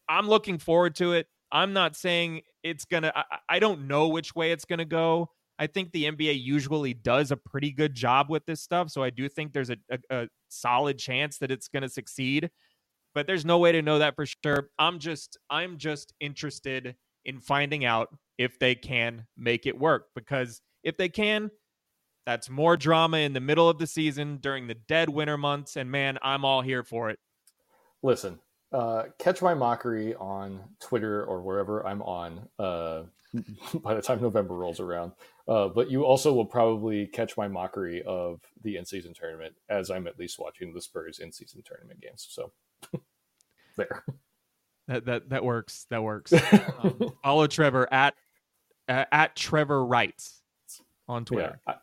I'm 0.08 0.28
looking 0.28 0.58
forward 0.58 0.96
to 0.96 1.12
it. 1.12 1.28
I'm 1.52 1.74
not 1.74 1.98
saying 1.98 2.42
it's 2.64 2.86
going 2.86 3.04
to 3.04 3.14
I, 3.50 3.60
don't 3.60 3.88
know 3.88 4.08
which 4.08 4.34
way 4.36 4.52
it's 4.54 4.64
going 4.66 4.80
to 4.80 4.86
go. 4.86 5.32
I 5.60 5.68
think 5.68 5.92
the 5.92 6.06
NBA 6.06 6.42
usually 6.42 6.94
does 6.94 7.32
a 7.32 7.38
pretty 7.38 7.72
good 7.72 7.94
job 7.94 8.30
with 8.30 8.46
this 8.46 8.62
stuff, 8.62 8.90
so 8.90 9.04
I 9.04 9.10
do 9.10 9.28
think 9.28 9.52
there's 9.52 9.70
a, 9.70 9.78
a, 9.92 10.00
a 10.10 10.28
solid 10.48 10.98
chance 10.98 11.40
that 11.40 11.52
it's 11.52 11.68
going 11.68 11.84
to 11.84 11.90
succeed. 11.90 12.50
But 13.14 13.28
there's 13.28 13.44
no 13.44 13.58
way 13.58 13.74
to 13.74 13.82
know 13.82 14.00
that 14.00 14.16
for 14.16 14.26
sure. 14.26 14.70
I'm 14.80 15.00
just 15.00 15.38
I'm 15.50 15.78
just 15.78 16.14
interested 16.22 16.96
in 17.26 17.42
finding 17.42 17.84
out 17.84 18.16
if 18.38 18.58
they 18.60 18.76
can 18.76 19.26
make 19.36 19.66
it 19.66 19.78
work 19.78 20.06
because 20.16 20.62
if 20.84 20.98
they 20.98 21.10
can, 21.10 21.52
that's 22.26 22.50
more 22.50 22.78
drama 22.78 23.18
in 23.18 23.34
the 23.34 23.40
middle 23.40 23.70
of 23.70 23.80
the 23.80 23.88
season 23.88 24.38
during 24.38 24.68
the 24.68 24.76
dead 24.76 25.10
winter 25.10 25.38
months. 25.38 25.78
And 25.78 25.90
man, 25.90 26.20
I'm 26.22 26.46
all 26.46 26.62
here 26.62 26.84
for 26.84 27.10
it. 27.10 27.18
Listen, 28.04 28.40
uh, 28.72 29.06
catch 29.18 29.42
my 29.42 29.54
mockery 29.54 30.16
on 30.16 30.62
Twitter 30.80 31.26
or 31.26 31.42
wherever 31.42 31.86
I'm 31.86 32.02
on 32.04 32.48
uh, 32.60 33.04
by 33.82 33.96
the 33.96 34.02
time 34.02 34.22
November 34.22 34.54
rolls 34.54 34.80
around. 34.80 35.14
Uh, 35.48 35.70
but 35.70 35.90
you 35.90 36.04
also 36.04 36.32
will 36.32 36.46
probably 36.46 37.08
catch 37.08 37.36
my 37.36 37.48
mockery 37.48 38.04
of 38.04 38.42
the 38.64 38.78
in-season 38.78 39.16
tournament 39.16 39.56
as 39.68 39.90
I'm 39.90 40.06
at 40.06 40.20
least 40.20 40.38
watching 40.38 40.72
the 40.74 40.82
Spurs 40.82 41.18
in-season 41.20 41.64
tournament 41.66 42.00
games. 42.00 42.28
So 42.30 42.52
there. 43.76 44.04
That 44.88 45.06
that 45.06 45.30
that 45.30 45.44
works. 45.44 45.86
That 45.90 46.04
works. 46.04 46.34
Um, 46.82 47.14
follow 47.24 47.46
Trevor 47.46 47.92
at 47.92 48.14
uh, 48.88 49.06
at 49.12 49.36
Trevor 49.36 49.86
Wrights 49.86 50.39
on 51.10 51.22
yeah, 51.24 51.26
Twitter. 51.26 51.60
I, 51.68 51.76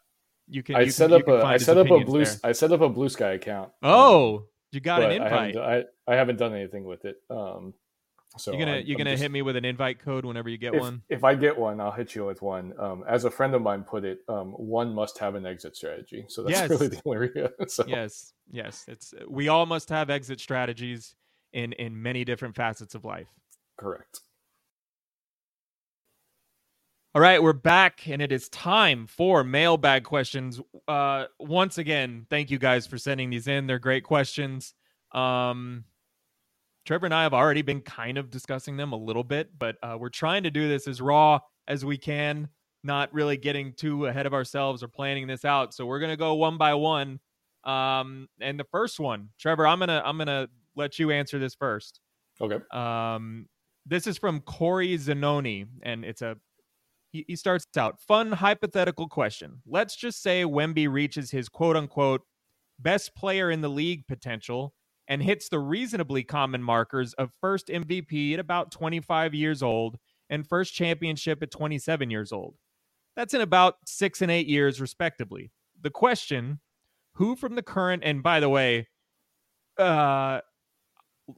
You 0.48 0.62
can. 0.62 0.76
I 0.76 0.80
you 0.82 0.90
set 0.90 1.10
can, 1.10 1.20
up 1.20 1.28
a 1.28 1.44
I 1.44 1.56
set 1.58 1.76
up 1.76 1.90
a 1.90 2.00
blue 2.04 2.24
there. 2.24 2.34
I 2.44 2.52
set 2.52 2.72
up 2.72 2.80
a 2.80 2.88
Blue 2.88 3.08
Sky 3.08 3.32
account. 3.32 3.72
Oh, 3.82 4.44
you 4.72 4.80
got 4.80 5.02
an 5.02 5.18
but 5.18 5.26
I 5.26 5.28
haven't, 5.28 5.48
invite. 5.56 5.86
I, 6.06 6.12
I 6.12 6.16
haven't 6.16 6.36
done 6.38 6.54
anything 6.54 6.84
with 6.84 7.04
it. 7.04 7.16
Um, 7.28 7.74
so 8.38 8.52
you're 8.52 8.60
gonna 8.60 8.72
I'm- 8.78 8.84
you're 8.86 8.94
I'm 8.96 8.98
gonna 8.98 9.10
just- 9.12 9.22
hit 9.22 9.32
me 9.32 9.42
with 9.42 9.56
an 9.56 9.64
invite 9.64 9.98
code 9.98 10.24
whenever 10.24 10.48
you 10.48 10.58
get 10.58 10.74
if, 10.74 10.80
one. 10.80 11.02
if 11.08 11.24
I 11.24 11.34
get 11.34 11.56
one, 11.58 11.80
I'll 11.80 11.90
hit 11.90 12.14
you 12.14 12.24
with 12.26 12.42
one. 12.42 12.74
Um, 12.78 13.02
as 13.08 13.24
a 13.24 13.30
friend 13.30 13.54
of 13.54 13.62
mine 13.62 13.82
put 13.82 14.04
it, 14.04 14.20
um, 14.28 14.52
one 14.52 14.94
must 14.94 15.18
have 15.18 15.34
an 15.34 15.46
exit 15.46 15.74
strategy. 15.76 16.26
So 16.28 16.42
that's 16.42 16.60
Yes. 16.60 16.70
really 16.70 16.88
the 16.88 17.02
only 17.06 17.18
reason. 17.28 17.50
So 17.68 17.84
Yes, 17.88 18.32
yes. 18.50 18.84
It's 18.88 19.14
we 19.28 19.48
all 19.48 19.66
must 19.66 19.88
have 19.88 20.10
exit 20.10 20.38
strategies 20.40 21.16
in 21.52 21.72
in 21.74 22.00
many 22.00 22.24
different 22.24 22.54
facets 22.54 22.94
of 22.94 23.04
life. 23.04 23.28
correct. 23.78 24.20
All 27.16 27.22
right, 27.22 27.42
we're 27.42 27.54
back, 27.54 28.06
and 28.08 28.20
it 28.20 28.30
is 28.30 28.50
time 28.50 29.06
for 29.06 29.42
mailbag 29.42 30.04
questions. 30.04 30.60
Uh, 30.86 31.24
once 31.38 31.78
again, 31.78 32.26
thank 32.28 32.50
you 32.50 32.58
guys 32.58 32.86
for 32.86 32.98
sending 32.98 33.30
these 33.30 33.48
in. 33.48 33.66
They're 33.66 33.78
great 33.78 34.04
questions. 34.04 34.74
Um, 35.12 35.84
Trevor 36.84 37.06
and 37.06 37.14
I 37.14 37.22
have 37.22 37.32
already 37.32 37.62
been 37.62 37.80
kind 37.80 38.18
of 38.18 38.28
discussing 38.28 38.76
them 38.76 38.92
a 38.92 38.98
little 38.98 39.24
bit, 39.24 39.48
but 39.58 39.76
uh, 39.82 39.96
we're 39.98 40.10
trying 40.10 40.42
to 40.42 40.50
do 40.50 40.68
this 40.68 40.86
as 40.86 41.00
raw 41.00 41.38
as 41.66 41.86
we 41.86 41.96
can, 41.96 42.50
not 42.84 43.10
really 43.14 43.38
getting 43.38 43.72
too 43.72 44.04
ahead 44.04 44.26
of 44.26 44.34
ourselves 44.34 44.82
or 44.82 44.88
planning 44.88 45.26
this 45.26 45.46
out. 45.46 45.72
So 45.72 45.86
we're 45.86 46.00
gonna 46.00 46.18
go 46.18 46.34
one 46.34 46.58
by 46.58 46.74
one. 46.74 47.18
Um, 47.64 48.28
and 48.42 48.60
the 48.60 48.66
first 48.70 49.00
one, 49.00 49.30
Trevor, 49.40 49.66
I'm 49.66 49.78
gonna 49.78 50.02
I'm 50.04 50.18
gonna 50.18 50.48
let 50.74 50.98
you 50.98 51.12
answer 51.12 51.38
this 51.38 51.54
first. 51.54 51.98
Okay. 52.42 52.58
Um, 52.72 53.46
this 53.86 54.06
is 54.06 54.18
from 54.18 54.40
Corey 54.40 54.98
Zanoni, 54.98 55.66
and 55.82 56.04
it's 56.04 56.20
a 56.20 56.36
he, 57.26 57.36
starts 57.36 57.66
out 57.76 58.00
fun 58.00 58.32
hypothetical 58.32 59.08
question. 59.08 59.62
Let's 59.66 59.96
just 59.96 60.22
say 60.22 60.42
Wemby 60.44 60.90
reaches 60.90 61.30
his 61.30 61.48
quote 61.48 61.76
unquote 61.76 62.22
best 62.78 63.14
player 63.14 63.50
in 63.50 63.60
the 63.60 63.68
league 63.68 64.06
potential 64.06 64.74
and 65.08 65.22
hits 65.22 65.48
the 65.48 65.58
reasonably 65.58 66.24
common 66.24 66.62
markers 66.62 67.14
of 67.14 67.30
first 67.40 67.68
MVP 67.68 68.34
at 68.34 68.40
about 68.40 68.70
25 68.70 69.34
years 69.34 69.62
old 69.62 69.98
and 70.28 70.46
first 70.46 70.74
championship 70.74 71.42
at 71.42 71.50
27 71.50 72.10
years 72.10 72.32
old. 72.32 72.56
That's 73.14 73.32
in 73.32 73.40
about 73.40 73.76
six 73.86 74.20
and 74.20 74.30
eight 74.30 74.46
years, 74.46 74.80
respectively. 74.80 75.52
The 75.80 75.90
question 75.90 76.60
who 77.14 77.36
from 77.36 77.54
the 77.54 77.62
current, 77.62 78.02
and 78.04 78.22
by 78.22 78.40
the 78.40 78.48
way, 78.48 78.88
uh, 79.78 80.40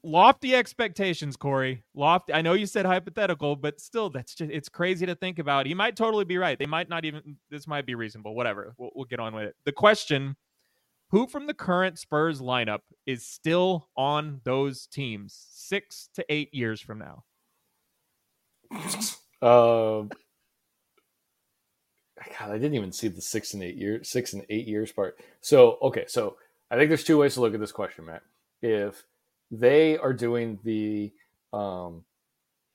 lofty 0.02 0.54
expectations, 0.54 1.36
Corey. 1.36 1.84
Lofty. 1.94 2.32
I 2.32 2.42
know 2.42 2.52
you 2.52 2.66
said 2.66 2.86
hypothetical, 2.86 3.56
but 3.56 3.80
still, 3.80 4.10
that's 4.10 4.34
just 4.34 4.50
it's 4.50 4.68
crazy 4.68 5.06
to 5.06 5.14
think 5.14 5.38
about. 5.38 5.66
He 5.66 5.74
might 5.74 5.96
totally 5.96 6.24
be 6.24 6.38
right. 6.38 6.58
They 6.58 6.66
might 6.66 6.88
not 6.88 7.04
even. 7.04 7.36
This 7.50 7.66
might 7.66 7.86
be 7.86 7.94
reasonable. 7.94 8.34
Whatever. 8.34 8.74
We'll, 8.78 8.90
we'll 8.94 9.04
get 9.06 9.20
on 9.20 9.34
with 9.34 9.44
it. 9.44 9.56
The 9.64 9.72
question: 9.72 10.36
Who 11.10 11.26
from 11.26 11.46
the 11.46 11.54
current 11.54 11.98
Spurs 11.98 12.40
lineup 12.40 12.80
is 13.06 13.26
still 13.26 13.88
on 13.96 14.40
those 14.44 14.86
teams 14.86 15.46
six 15.50 16.08
to 16.14 16.24
eight 16.28 16.52
years 16.52 16.80
from 16.80 16.98
now? 16.98 17.24
Uh, 19.40 20.04
God, 22.38 22.50
I 22.50 22.58
didn't 22.58 22.74
even 22.74 22.92
see 22.92 23.08
the 23.08 23.20
six 23.20 23.54
and 23.54 23.62
eight 23.62 23.76
years, 23.76 24.08
six 24.08 24.32
and 24.32 24.44
eight 24.50 24.66
years 24.66 24.92
part. 24.92 25.18
So, 25.40 25.78
okay, 25.82 26.04
so 26.08 26.36
I 26.70 26.76
think 26.76 26.88
there's 26.88 27.04
two 27.04 27.18
ways 27.18 27.34
to 27.34 27.40
look 27.40 27.54
at 27.54 27.60
this 27.60 27.72
question, 27.72 28.06
Matt. 28.06 28.22
If 28.60 29.04
they 29.50 29.96
are 29.98 30.12
doing 30.12 30.58
the, 30.64 31.12
um, 31.52 32.04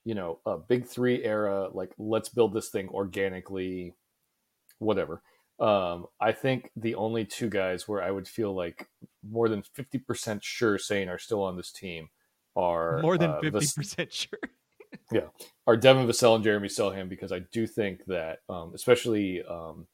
you 0.05 0.15
know, 0.15 0.39
a 0.45 0.57
big 0.57 0.85
three 0.85 1.23
era, 1.23 1.69
like 1.73 1.91
let's 1.97 2.29
build 2.29 2.53
this 2.53 2.69
thing 2.69 2.89
organically, 2.89 3.93
whatever. 4.79 5.21
Um, 5.59 6.07
I 6.19 6.31
think 6.31 6.71
the 6.75 6.95
only 6.95 7.25
two 7.25 7.49
guys 7.49 7.87
where 7.87 8.01
I 8.01 8.11
would 8.11 8.27
feel 8.27 8.53
like 8.53 8.89
more 9.27 9.47
than 9.47 9.61
fifty 9.61 9.99
percent 9.99 10.43
sure 10.43 10.77
saying 10.77 11.09
are 11.09 11.19
still 11.19 11.43
on 11.43 11.55
this 11.55 11.71
team 11.71 12.09
are 12.55 13.01
More 13.01 13.17
than 13.17 13.31
uh, 13.31 13.39
fifty 13.39 13.59
Vas- 13.59 13.73
percent 13.73 14.11
sure. 14.11 14.39
Yeah 15.11 15.27
are 15.65 15.77
Devin 15.77 16.07
Vassell 16.07 16.35
and 16.35 16.43
Jeremy 16.43 16.67
Sochan 16.67 17.09
because 17.09 17.31
I 17.31 17.39
do 17.51 17.65
think 17.65 18.05
that, 18.05 18.39
um, 18.49 18.71
especially 18.75 19.43
um, 19.43 19.87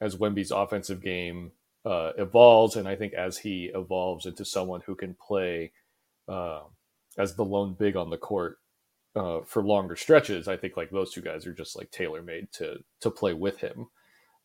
as 0.00 0.16
Wemby's 0.16 0.50
offensive 0.50 1.02
game 1.02 1.52
uh, 1.84 2.12
evolves, 2.16 2.76
and 2.76 2.86
I 2.86 2.96
think 2.96 3.14
as 3.14 3.38
he 3.38 3.70
evolves 3.74 4.26
into 4.26 4.44
someone 4.44 4.82
who 4.86 4.94
can 4.94 5.14
play 5.14 5.72
uh, 6.28 6.62
as 7.18 7.34
the 7.34 7.44
lone 7.44 7.74
big 7.74 7.96
on 7.96 8.10
the 8.10 8.16
court 8.16 8.58
uh, 9.14 9.40
for 9.46 9.62
longer 9.62 9.96
stretches, 9.96 10.48
I 10.48 10.56
think 10.56 10.76
like 10.76 10.90
those 10.90 11.12
two 11.12 11.20
guys 11.20 11.46
are 11.46 11.52
just 11.52 11.76
like 11.76 11.90
tailor 11.90 12.22
made 12.22 12.52
to 12.52 12.78
to 13.00 13.10
play 13.10 13.32
with 13.34 13.58
him. 13.58 13.88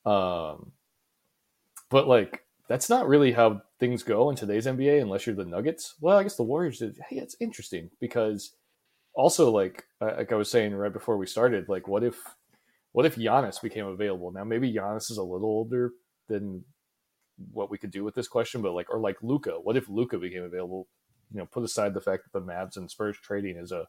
Um, 0.05 0.71
but 1.89 2.07
like 2.07 2.43
that's 2.67 2.89
not 2.89 3.07
really 3.07 3.31
how 3.31 3.61
things 3.79 4.03
go 4.03 4.29
in 4.29 4.35
today's 4.35 4.65
NBA 4.65 5.01
unless 5.01 5.25
you're 5.25 5.35
the 5.35 5.45
Nuggets. 5.45 5.95
Well, 6.01 6.17
I 6.17 6.23
guess 6.23 6.35
the 6.35 6.43
Warriors 6.43 6.79
did. 6.79 6.99
Hey, 7.09 7.17
it's 7.17 7.37
interesting 7.39 7.89
because 7.99 8.55
also 9.13 9.49
like 9.49 9.85
like 10.01 10.31
I 10.31 10.35
was 10.35 10.51
saying 10.51 10.75
right 10.75 10.93
before 10.93 11.17
we 11.17 11.25
started, 11.25 11.69
like 11.69 11.87
what 11.87 12.03
if 12.03 12.21
what 12.91 13.05
if 13.05 13.15
Giannis 13.15 13.61
became 13.61 13.87
available? 13.87 14.31
Now 14.31 14.43
maybe 14.43 14.73
Giannis 14.73 15.11
is 15.11 15.17
a 15.17 15.23
little 15.23 15.49
older 15.49 15.91
than 16.27 16.63
what 17.53 17.69
we 17.69 17.77
could 17.77 17.91
do 17.91 18.03
with 18.03 18.15
this 18.15 18.27
question, 18.27 18.61
but 18.61 18.73
like 18.73 18.89
or 18.89 18.99
like 18.99 19.17
Luka, 19.21 19.51
what 19.51 19.77
if 19.77 19.87
Luka 19.87 20.17
became 20.17 20.43
available? 20.43 20.87
You 21.31 21.39
know, 21.39 21.45
put 21.45 21.63
aside 21.63 21.93
the 21.93 22.01
fact 22.01 22.23
that 22.23 22.33
the 22.39 22.45
Mavs 22.45 22.77
and 22.77 22.89
Spurs 22.89 23.17
trading 23.17 23.57
is 23.57 23.71
a 23.71 23.87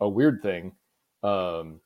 a 0.00 0.08
weird 0.08 0.40
thing. 0.42 0.72
Um, 1.22 1.80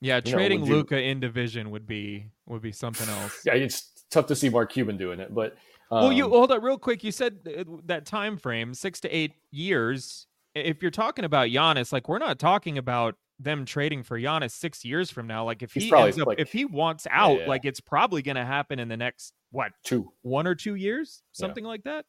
Yeah, 0.00 0.20
You 0.24 0.32
know, 0.32 0.38
trading 0.38 0.64
Luka 0.64 1.00
in 1.00 1.20
division 1.20 1.70
would 1.70 1.86
be 1.86 2.26
would 2.46 2.62
be 2.62 2.72
something 2.72 3.08
else. 3.08 3.40
yeah, 3.46 3.54
it's 3.54 4.04
tough 4.10 4.26
to 4.26 4.36
see 4.36 4.48
Mark 4.48 4.72
Cuban 4.72 4.96
doing 4.96 5.20
it, 5.20 5.34
but 5.34 5.56
um, 5.90 6.02
well, 6.04 6.12
you 6.12 6.28
hold 6.28 6.50
up 6.50 6.62
real 6.62 6.78
quick. 6.78 7.04
You 7.04 7.12
said 7.12 7.38
that 7.84 8.04
time 8.06 8.36
frame, 8.36 8.74
six 8.74 9.00
to 9.00 9.08
eight 9.08 9.32
years. 9.52 10.26
If 10.54 10.82
you're 10.82 10.90
talking 10.90 11.24
about 11.24 11.48
Giannis, 11.48 11.92
like 11.92 12.08
we're 12.08 12.18
not 12.18 12.38
talking 12.38 12.76
about 12.78 13.14
them 13.38 13.64
trading 13.66 14.02
for 14.02 14.18
Giannis 14.18 14.50
six 14.52 14.84
years 14.84 15.10
from 15.10 15.26
now. 15.26 15.44
Like 15.44 15.62
if 15.62 15.72
He's 15.72 15.84
he 15.84 15.94
ends 15.94 16.18
up, 16.18 16.26
like- 16.26 16.40
if 16.40 16.50
he 16.52 16.64
wants 16.64 17.06
out, 17.10 17.40
yeah. 17.40 17.46
like 17.46 17.64
it's 17.64 17.80
probably 17.80 18.22
going 18.22 18.36
to 18.36 18.44
happen 18.44 18.78
in 18.78 18.88
the 18.88 18.96
next 18.96 19.32
what 19.52 19.72
two 19.84 20.10
one 20.22 20.46
or 20.46 20.54
two 20.54 20.74
years, 20.74 21.22
Yeah. 21.34 21.46
something 21.46 21.64
like 21.64 21.84
that. 21.84 22.04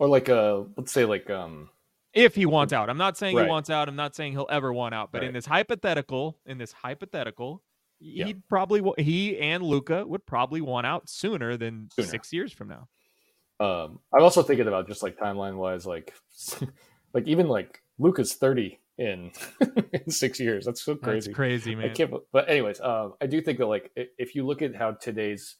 Or 0.00 0.08
like 0.08 0.28
a 0.28 0.66
let's 0.76 0.90
say 0.92 1.04
like 1.04 1.30
um 1.30 1.68
If 2.12 2.34
he 2.34 2.46
wants 2.46 2.72
out, 2.72 2.90
I'm 2.90 2.96
not 2.98 3.16
saying 3.16 3.36
Right. 3.36 3.44
he 3.44 3.48
wants 3.48 3.70
out. 3.70 3.88
I'm 3.88 3.94
not 3.96 4.16
saying 4.16 4.32
he'll 4.32 4.48
ever 4.50 4.72
want 4.72 4.94
out. 4.94 5.12
But 5.12 5.22
in 5.22 5.32
this 5.32 5.46
hypothetical, 5.46 6.38
in 6.46 6.58
this 6.58 6.72
hypothetical, 6.72 7.62
Yeah. 8.00 8.24
he'd 8.24 8.48
probably 8.48 8.82
he 8.98 9.38
and 9.38 9.62
Luka 9.62 10.04
would 10.06 10.26
probably 10.26 10.60
want 10.62 10.86
out 10.86 11.08
sooner 11.08 11.56
than 11.56 11.90
Sooner. 11.94 12.08
six 12.08 12.32
years 12.32 12.50
from 12.52 12.68
now. 12.68 12.88
um 13.60 14.00
I'm 14.12 14.22
also 14.22 14.42
thinking 14.42 14.66
about 14.66 14.88
just 14.88 15.02
like 15.02 15.16
timeline 15.18 15.56
wise, 15.56 15.86
like 15.86 16.14
like 17.14 17.28
even 17.28 17.46
like 17.46 17.82
Luka's 17.98 18.34
30 18.34 18.78
in 18.96 19.30
in 19.92 20.10
six 20.10 20.40
years. 20.40 20.64
That's 20.64 20.80
so 20.82 20.96
crazy. 20.96 21.28
That's 21.28 21.36
crazy, 21.36 21.72
I 21.72 21.74
man. 21.74 21.94
can't. 21.94 22.12
But 22.32 22.48
anyways, 22.48 22.80
um, 22.80 23.14
I 23.20 23.26
do 23.26 23.40
think 23.42 23.58
that 23.58 23.66
like 23.66 23.92
if 24.18 24.34
you 24.34 24.46
look 24.46 24.62
at 24.62 24.74
how 24.74 24.92
today's 24.92 25.56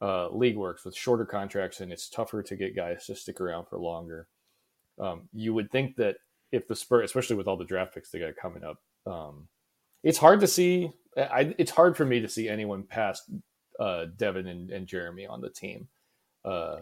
uh, 0.00 0.28
league 0.30 0.56
works 0.56 0.84
with 0.84 0.94
shorter 0.94 1.24
contracts 1.24 1.80
and 1.80 1.92
it's 1.92 2.08
tougher 2.08 2.42
to 2.42 2.56
get 2.56 2.76
guys 2.76 3.06
to 3.06 3.14
stick 3.14 3.40
around 3.40 3.66
for 3.66 3.78
longer, 3.78 4.28
um, 5.00 5.28
you 5.32 5.54
would 5.54 5.70
think 5.70 5.96
that 5.96 6.16
if 6.52 6.68
the 6.68 6.76
Spurs, 6.76 7.04
especially 7.04 7.36
with 7.36 7.48
all 7.48 7.56
the 7.56 7.64
draft 7.64 7.94
picks 7.94 8.10
they 8.10 8.18
got 8.18 8.36
coming 8.36 8.64
up, 8.64 8.78
um, 9.06 9.48
it's 10.02 10.18
hard 10.18 10.40
to 10.40 10.46
see. 10.46 10.90
I, 11.16 11.54
it's 11.58 11.70
hard 11.70 11.96
for 11.96 12.04
me 12.04 12.20
to 12.20 12.28
see 12.28 12.48
anyone 12.48 12.84
past 12.84 13.22
uh, 13.80 14.06
Devin 14.16 14.46
and, 14.46 14.70
and 14.70 14.86
Jeremy 14.86 15.26
on 15.26 15.40
the 15.40 15.50
team 15.50 15.88
uh, 16.46 16.80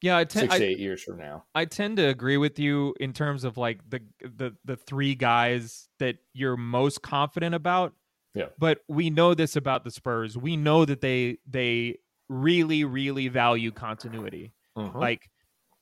Yeah, 0.00 0.16
I, 0.16 0.24
ten- 0.24 0.42
six 0.42 0.56
to 0.56 0.64
eight 0.64 0.78
years 0.78 1.02
from 1.02 1.18
now. 1.18 1.44
I 1.54 1.64
tend 1.64 1.96
to 1.98 2.08
agree 2.08 2.36
with 2.36 2.58
you 2.58 2.94
in 3.00 3.12
terms 3.12 3.44
of 3.44 3.56
like 3.56 3.80
the 3.88 4.00
the 4.20 4.52
the 4.64 4.76
three 4.76 5.14
guys 5.14 5.88
that 5.98 6.16
you're 6.32 6.56
most 6.56 7.02
confident 7.02 7.54
about. 7.54 7.94
Yeah. 8.34 8.46
But 8.58 8.80
we 8.88 9.10
know 9.10 9.34
this 9.34 9.56
about 9.56 9.84
the 9.84 9.90
Spurs. 9.90 10.36
We 10.36 10.56
know 10.56 10.84
that 10.84 11.00
they 11.00 11.38
they 11.46 11.98
really 12.28 12.84
really 12.84 13.28
value 13.28 13.70
continuity. 13.72 14.52
Mhm. 14.76 14.94
Like 14.94 15.30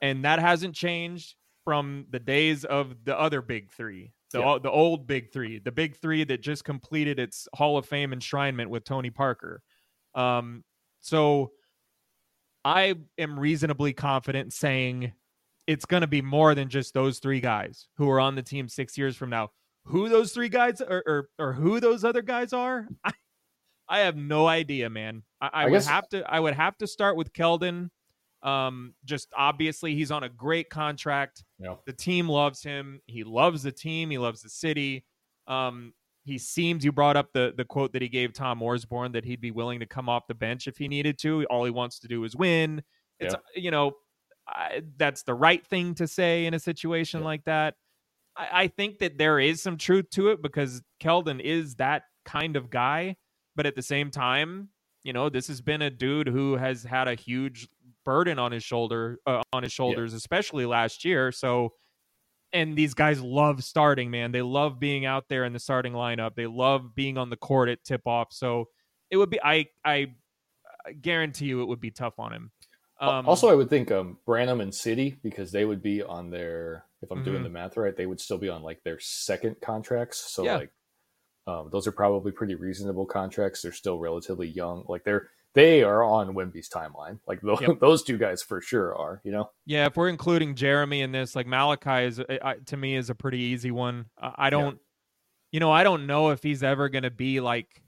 and 0.00 0.24
that 0.24 0.38
hasn't 0.38 0.74
changed 0.74 1.36
from 1.64 2.06
the 2.10 2.18
days 2.18 2.64
of 2.64 3.04
the 3.04 3.18
other 3.18 3.42
big 3.42 3.70
3. 3.70 4.12
The 4.32 4.40
Yeah. 4.40 4.58
the 4.62 4.70
old 4.70 5.06
big 5.06 5.32
3, 5.32 5.58
the 5.58 5.70
big 5.72 5.96
3 5.96 6.24
that 6.24 6.40
just 6.40 6.64
completed 6.64 7.18
its 7.20 7.46
Hall 7.54 7.76
of 7.76 7.86
Fame 7.86 8.10
enshrinement 8.12 8.66
with 8.68 8.84
Tony 8.84 9.10
Parker. 9.10 9.62
Um 10.14 10.64
so 11.00 11.52
I 12.64 12.94
am 13.16 13.38
reasonably 13.38 13.92
confident 13.92 14.52
saying 14.52 15.12
it's 15.66 15.86
going 15.86 16.00
to 16.02 16.06
be 16.06 16.20
more 16.20 16.54
than 16.54 16.68
just 16.68 16.92
those 16.94 17.18
three 17.18 17.40
guys 17.40 17.88
who 17.96 18.10
are 18.10 18.20
on 18.20 18.34
the 18.34 18.42
team 18.42 18.68
six 18.68 18.98
years 18.98 19.16
from 19.16 19.30
now. 19.30 19.50
Who 19.84 20.08
those 20.08 20.32
three 20.32 20.48
guys 20.48 20.80
or 20.80 21.02
or, 21.06 21.28
or 21.38 21.52
who 21.52 21.80
those 21.80 22.04
other 22.04 22.22
guys 22.22 22.52
are, 22.52 22.86
I, 23.04 23.12
I 23.88 23.98
have 24.00 24.16
no 24.16 24.46
idea, 24.46 24.88
man. 24.90 25.22
I, 25.40 25.46
I, 25.46 25.50
I 25.52 25.64
would 25.66 25.72
guess- 25.72 25.86
have 25.86 26.08
to 26.10 26.22
I 26.30 26.40
would 26.40 26.54
have 26.54 26.76
to 26.78 26.86
start 26.86 27.16
with 27.16 27.32
Keldon. 27.32 27.90
Um, 28.42 28.94
just 29.04 29.28
obviously 29.36 29.94
he's 29.94 30.10
on 30.10 30.22
a 30.22 30.28
great 30.28 30.70
contract. 30.70 31.44
Yeah. 31.58 31.74
The 31.86 31.92
team 31.92 32.26
loves 32.28 32.62
him. 32.62 33.00
He 33.06 33.22
loves 33.22 33.62
the 33.62 33.72
team. 33.72 34.08
He 34.10 34.16
loves 34.16 34.40
the 34.40 34.48
city. 34.48 35.04
Um, 35.46 35.92
he 36.24 36.38
seems 36.38 36.84
you 36.84 36.92
brought 36.92 37.16
up 37.16 37.32
the 37.34 37.52
the 37.56 37.64
quote 37.64 37.92
that 37.92 38.00
he 38.02 38.08
gave 38.08 38.32
Tom 38.32 38.60
Orsborn 38.60 39.12
that 39.12 39.24
he'd 39.24 39.40
be 39.40 39.50
willing 39.50 39.80
to 39.80 39.86
come 39.86 40.08
off 40.08 40.26
the 40.26 40.34
bench 40.34 40.68
if 40.68 40.78
he 40.78 40.88
needed 40.88 41.18
to. 41.18 41.44
All 41.50 41.64
he 41.64 41.70
wants 41.70 41.98
to 42.00 42.08
do 42.08 42.24
is 42.24 42.34
win. 42.36 42.82
It's 43.18 43.34
you 43.54 43.70
know 43.70 43.92
I, 44.48 44.82
that's 44.96 45.22
the 45.24 45.34
right 45.34 45.66
thing 45.66 45.94
to 45.96 46.06
say 46.08 46.46
in 46.46 46.54
a 46.54 46.58
situation 46.58 47.20
Yeah. 47.20 47.26
like 47.26 47.44
that. 47.44 47.74
I, 48.40 48.62
I 48.62 48.68
think 48.68 48.98
that 48.98 49.18
there 49.18 49.38
is 49.38 49.62
some 49.62 49.76
truth 49.76 50.10
to 50.10 50.28
it 50.28 50.42
because 50.42 50.82
Keldon 51.02 51.40
is 51.40 51.76
that 51.76 52.04
kind 52.24 52.56
of 52.56 52.70
guy, 52.70 53.16
but 53.56 53.66
at 53.66 53.76
the 53.76 53.82
same 53.82 54.10
time, 54.10 54.68
you 55.02 55.12
know, 55.12 55.28
this 55.28 55.48
has 55.48 55.60
been 55.60 55.82
a 55.82 55.90
dude 55.90 56.28
who 56.28 56.56
has 56.56 56.82
had 56.82 57.08
a 57.08 57.14
huge 57.14 57.68
burden 58.04 58.38
on 58.38 58.52
his 58.52 58.62
shoulder 58.64 59.18
uh, 59.26 59.42
on 59.52 59.62
his 59.62 59.72
shoulders, 59.72 60.14
especially 60.14 60.66
last 60.66 61.04
year. 61.04 61.32
So 61.32 61.72
and 62.52 62.76
these 62.76 62.94
guys 62.94 63.20
love 63.20 63.62
starting, 63.62 64.10
man. 64.10 64.32
They 64.32 64.42
love 64.42 64.80
being 64.80 65.06
out 65.06 65.28
there 65.28 65.44
in 65.44 65.52
the 65.52 65.58
starting 65.58 65.92
lineup. 65.92 66.34
They 66.34 66.46
love 66.46 66.94
being 66.94 67.16
on 67.16 67.30
the 67.30 67.36
court 67.36 67.68
at 67.68 67.84
tip 67.84 68.02
off. 68.06 68.32
So 68.32 68.66
it 69.10 69.16
would 69.16 69.30
be 69.30 69.40
I 69.42 69.66
I 69.84 70.14
guarantee 71.00 71.46
you 71.46 71.62
it 71.62 71.66
would 71.66 71.80
be 71.80 71.90
tough 71.90 72.18
on 72.18 72.32
him. 72.32 72.50
Um, 73.00 73.26
also, 73.28 73.48
I 73.48 73.54
would 73.54 73.70
think 73.70 73.90
um, 73.90 74.18
Branham 74.26 74.60
and 74.60 74.74
Sidy 74.74 75.18
because 75.22 75.52
they 75.52 75.64
would 75.64 75.82
be 75.82 76.02
on 76.02 76.30
their. 76.30 76.84
If 77.02 77.10
I'm 77.10 77.24
doing 77.24 77.40
Mhm. 77.40 77.44
the 77.44 77.50
math 77.50 77.76
right, 77.78 77.96
they 77.96 78.04
would 78.04 78.20
still 78.20 78.36
be 78.36 78.50
on 78.50 78.62
like 78.62 78.82
their 78.84 78.98
second 79.00 79.56
contracts. 79.62 80.18
So 80.32 80.44
Yeah. 80.44 80.56
like, 80.56 80.72
Um, 81.46 81.70
those 81.72 81.86
are 81.86 81.92
probably 81.92 82.30
pretty 82.30 82.54
reasonable 82.54 83.06
contracts. 83.06 83.62
They're 83.62 83.72
still 83.72 83.98
relatively 83.98 84.46
young. 84.48 84.84
Like 84.88 85.04
they're 85.04 85.30
they 85.54 85.82
are 85.82 86.04
on 86.04 86.34
Wemby's 86.34 86.68
timeline. 86.68 87.18
Like 87.26 87.40
those, 87.40 87.60
Yep. 87.62 87.70
those 87.80 88.04
two 88.04 88.18
guys 88.18 88.40
for 88.42 88.60
sure 88.60 88.94
are. 88.94 89.20
You 89.24 89.32
know. 89.32 89.50
Yeah, 89.66 89.86
if 89.86 89.96
we're 89.96 90.10
including 90.10 90.54
Jeremy 90.54 91.00
in 91.00 91.10
this, 91.10 91.34
like 91.34 91.46
Malaki 91.46 92.06
is 92.06 92.20
uh, 92.20 92.54
to 92.66 92.76
me 92.76 92.94
is 92.96 93.08
a 93.10 93.14
pretty 93.14 93.38
easy 93.38 93.70
one. 93.70 94.10
Uh, 94.20 94.32
I 94.36 94.50
don't, 94.50 94.78
you 95.50 95.58
know, 95.58 95.72
I 95.72 95.82
don't 95.82 96.06
know 96.06 96.30
if 96.30 96.42
he's 96.42 96.62
ever 96.62 96.88
going 96.90 97.02
to 97.04 97.10
be 97.10 97.40
like 97.40 97.82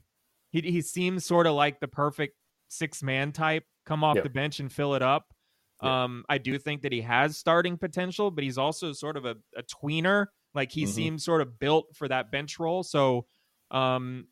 he 0.51 0.59
he 0.61 0.81
seems 0.81 1.23
sort 1.25 1.45
of 1.47 1.53
like 1.53 1.79
the 1.79 1.87
perfect 1.87 2.35
six 2.67 3.01
man 3.03 3.31
type. 3.31 3.63
Come 3.85 4.03
off 4.03 4.15
Yep. 4.15 4.23
the 4.23 4.29
bench 4.29 4.59
and 4.59 4.71
fill 4.71 4.93
it 4.95 5.01
up. 5.01 5.33
Yep. 5.81 5.91
Um, 5.91 6.25
I 6.29 6.37
do 6.37 6.57
think 6.57 6.81
that 6.83 6.91
he 6.91 7.01
has 7.01 7.37
starting 7.37 7.77
potential, 7.77 8.31
but 8.31 8.43
he's 8.43 8.57
also 8.57 8.93
sort 8.93 9.17
of 9.17 9.25
a, 9.25 9.35
a 9.57 9.63
tweener. 9.63 10.27
Like 10.53 10.71
he 10.71 10.83
Mhm. 10.83 10.87
seems 10.87 11.25
sort 11.25 11.41
of 11.41 11.59
built 11.59 11.87
for 11.95 12.07
that 12.07 12.31
bench 12.31 12.59
role. 12.59 12.83
So, 12.83 13.25
um, 13.71 14.27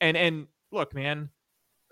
and 0.00 0.16
and 0.16 0.48
look, 0.72 0.94
man, 0.94 1.30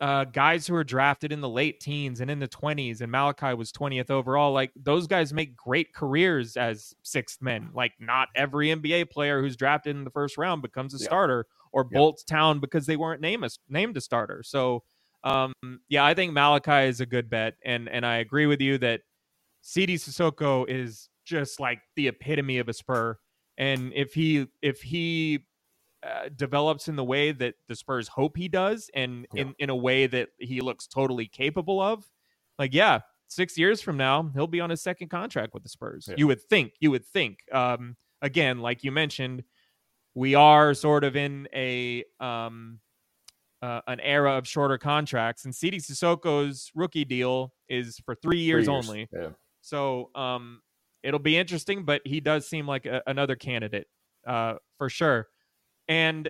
uh, 0.01 0.25
guys 0.25 0.67
who 0.67 0.75
are 0.75 0.83
drafted 0.83 1.31
in 1.31 1.41
the 1.41 1.49
late 1.49 1.79
teens 1.81 2.21
and 2.21 2.29
in 2.31 2.41
the 2.41 2.49
20s, 2.49 3.01
and 3.01 3.13
Malaki 3.13 3.57
was 3.57 3.71
20th 3.71 4.11
overall. 4.11 4.53
Like 4.53 4.73
those 4.75 5.07
guys 5.07 5.33
make 5.33 5.55
great 5.57 5.95
careers 5.95 6.57
as 6.57 6.93
sixth 7.03 7.41
men. 7.41 7.71
Like 7.73 7.93
not 8.01 8.29
every 8.35 8.71
NBA 8.73 9.05
player 9.11 9.41
who's 9.41 9.57
drafted 9.57 9.95
in 9.95 10.03
the 10.03 10.11
first 10.11 10.37
round 10.37 10.63
becomes 10.63 10.95
a 10.95 10.99
Yeah. 10.99 11.05
starter 11.05 11.47
or 11.71 11.87
Yeah. 11.93 11.99
bolts 11.99 12.25
town 12.25 12.59
because 12.59 12.87
they 12.87 12.97
weren't 12.97 13.21
named 13.21 13.45
a, 13.45 13.51
named 13.69 13.97
a 13.97 14.01
starter. 14.01 14.43
So, 14.43 14.83
um, 15.25 15.53
yeah, 15.89 16.05
I 16.05 16.15
think 16.15 16.33
Malaki 16.33 16.89
is 16.89 17.01
a 17.01 17.07
good 17.07 17.29
bet, 17.29 17.55
and 17.65 17.89
and 17.89 18.07
I 18.07 18.17
agree 18.19 18.47
with 18.47 18.61
you 18.61 18.79
that 18.79 19.01
Sidy 19.63 19.97
Cissoko 19.97 20.69
is 20.69 21.09
just 21.25 21.59
like 21.59 21.81
the 21.97 22.09
epitome 22.09 22.59
of 22.59 22.69
a 22.69 22.73
Spur. 22.73 23.19
And 23.57 23.93
if 23.95 24.13
he 24.15 24.47
if 24.63 24.83
he 24.83 25.47
uh, 26.03 26.29
develops 26.37 26.89
in 26.89 26.97
the 26.97 27.05
way 27.05 27.33
that 27.33 27.55
the 27.69 27.75
Spurs 27.75 28.09
hope 28.09 28.37
he 28.37 28.49
does, 28.49 28.91
and 28.95 29.27
Yeah. 29.33 29.43
in 29.43 29.55
in 29.59 29.71
a 29.71 29.77
way 29.77 30.07
that 30.07 30.29
he 30.39 30.61
looks 30.61 30.87
totally 30.87 31.27
capable 31.27 31.81
of, 31.81 32.05
like 32.59 32.75
yeah, 32.75 33.01
six 33.29 33.57
years 33.57 33.81
from 33.81 33.97
now 33.97 34.31
he'll 34.35 34.47
be 34.47 34.61
on 34.61 34.71
his 34.71 34.83
second 34.83 35.09
contract 35.09 35.55
with 35.55 35.63
the 35.63 35.69
Spurs. 35.71 36.07
Yeah. 36.09 36.17
You 36.19 36.27
would 36.27 36.43
think. 36.43 36.75
You 36.81 36.91
would 36.91 37.07
think. 37.07 37.39
Um, 37.53 37.97
again, 38.21 38.59
like 38.61 38.85
you 38.85 38.93
mentioned, 38.93 39.45
we 40.15 40.35
are 40.35 40.75
sort 40.75 41.05
of 41.05 41.17
in 41.17 41.49
a 41.55 42.05
um 42.21 42.81
uh, 43.63 43.81
an 43.87 44.01
era 44.01 44.37
of 44.37 44.47
shorter 44.47 44.79
contracts, 44.79 45.45
and 45.45 45.55
Sidy 45.55 45.79
Cissoko's 45.79 46.71
rookie 46.75 47.05
deal 47.05 47.53
is 47.69 47.99
for 48.05 48.15
three 48.15 48.41
years, 48.41 48.67
Three 48.67 48.75
only. 48.75 49.09
Yeah. 49.13 49.29
So 49.63 50.11
um, 50.15 50.61
it'll 51.03 51.19
be 51.21 51.37
interesting, 51.37 51.85
but 51.85 52.03
he 52.05 52.21
does 52.21 52.47
seem 52.49 52.67
like 52.67 52.85
a, 52.87 53.03
another 53.07 53.37
candidate 53.37 53.87
uh, 54.27 54.55
for 54.79 54.89
sure. 54.91 55.29
And 55.89 56.29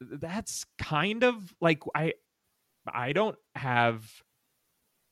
that's 0.00 0.64
kind 0.78 1.24
of 1.24 1.54
like 1.60 1.82
I 1.94 2.14
I 2.92 3.12
don't 3.12 3.36
have 3.54 4.04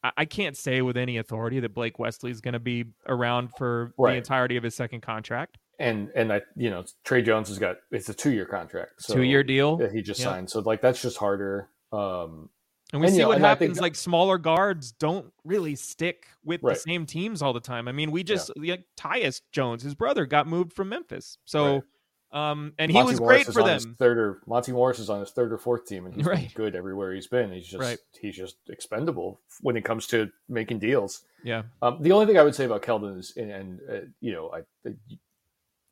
I, 0.05 0.13
I 0.19 0.25
can't 0.25 0.57
say 0.57 0.81
with 0.81 0.97
any 0.97 1.19
authority 1.19 1.61
that 1.61 1.75
Blake 1.75 1.99
Wesley 1.99 2.31
is 2.31 2.41
going 2.41 2.55
to 2.55 2.61
be 2.61 2.85
around 3.09 3.51
for 3.57 3.93
Right. 3.99 4.13
the 4.13 4.19
entirety 4.19 4.57
of 4.57 4.63
his 4.63 4.75
second 4.75 5.01
contract. 5.03 5.59
And 5.79 6.11
and 6.15 6.33
I 6.33 6.43
you 6.57 6.71
know 6.71 6.85
Trey 7.05 7.23
Jones 7.23 7.49
has 7.49 7.59
got 7.59 7.77
it's 7.91 8.09
a 8.09 8.15
two 8.15 8.33
year 8.33 8.47
contract. 8.47 9.03
So 9.03 9.15
Two 9.15 9.23
year 9.23 9.43
deal. 9.43 9.77
that 9.77 9.93
he 9.93 10.03
just 10.03 10.21
Yeah. 10.21 10.27
signed. 10.27 10.51
So 10.51 10.61
like 10.61 10.81
that's 10.81 11.03
just 11.03 11.19
harder. 11.19 11.69
Um, 11.93 12.49
And 12.93 13.01
we 13.03 13.09
And, 13.09 13.17
see 13.17 13.23
know, 13.23 13.29
what 13.29 13.39
I 13.39 13.41
think 13.57 13.61
happens. 13.61 13.81
like 13.81 13.95
smaller 13.95 14.39
guards 14.39 14.93
don't 14.93 15.33
really 15.45 15.75
stick 15.75 16.29
with 16.45 16.63
the 16.63 16.75
same 16.77 17.05
teams 17.05 17.43
all 17.43 17.53
the 17.53 17.61
time. 17.61 17.89
I 17.89 17.93
mean, 17.93 18.11
we 18.11 18.23
just 18.23 18.51
like 18.57 18.85
Tyus 18.97 19.41
Jones, 19.53 19.83
his 19.83 19.95
brother, 19.95 20.25
got 20.25 20.47
moved 20.47 20.73
from 20.73 20.89
Memphis, 20.89 21.37
so 21.45 21.85
um, 22.33 22.75
and 22.79 22.91
he 22.91 23.03
was 23.03 23.19
Morris 23.21 23.45
great 23.45 23.55
for 23.55 23.63
them. 23.63 23.97
third 23.99 24.19
or 24.19 24.41
Monte 24.47 24.73
Morris 24.73 24.99
is 24.99 25.09
on 25.11 25.21
his 25.21 25.31
third 25.31 25.53
or 25.53 25.59
fourth 25.59 25.87
team, 25.87 26.07
and 26.07 26.15
he's 26.15 26.27
Right. 26.27 26.53
good 26.55 26.75
everywhere 26.75 27.13
he's 27.15 27.27
been. 27.29 27.53
He's 27.53 27.67
just 27.67 27.81
Right. 27.81 27.99
he's 28.21 28.37
just 28.37 28.57
expendable 28.69 29.41
when 29.63 29.77
it 29.77 29.85
comes 29.85 30.07
to 30.09 30.31
making 30.49 30.79
deals. 30.81 31.25
Yeah, 31.45 31.63
Um, 31.83 32.03
the 32.03 32.13
only 32.13 32.27
thing 32.27 32.37
I 32.39 32.43
would 32.43 32.55
say 32.55 32.65
about 32.65 32.83
Keldon 32.83 33.19
is, 33.19 33.37
and, 33.37 33.51
and 33.53 33.81
uh, 33.89 34.07
you 34.21 34.33
know, 34.33 34.51
I 34.53 34.91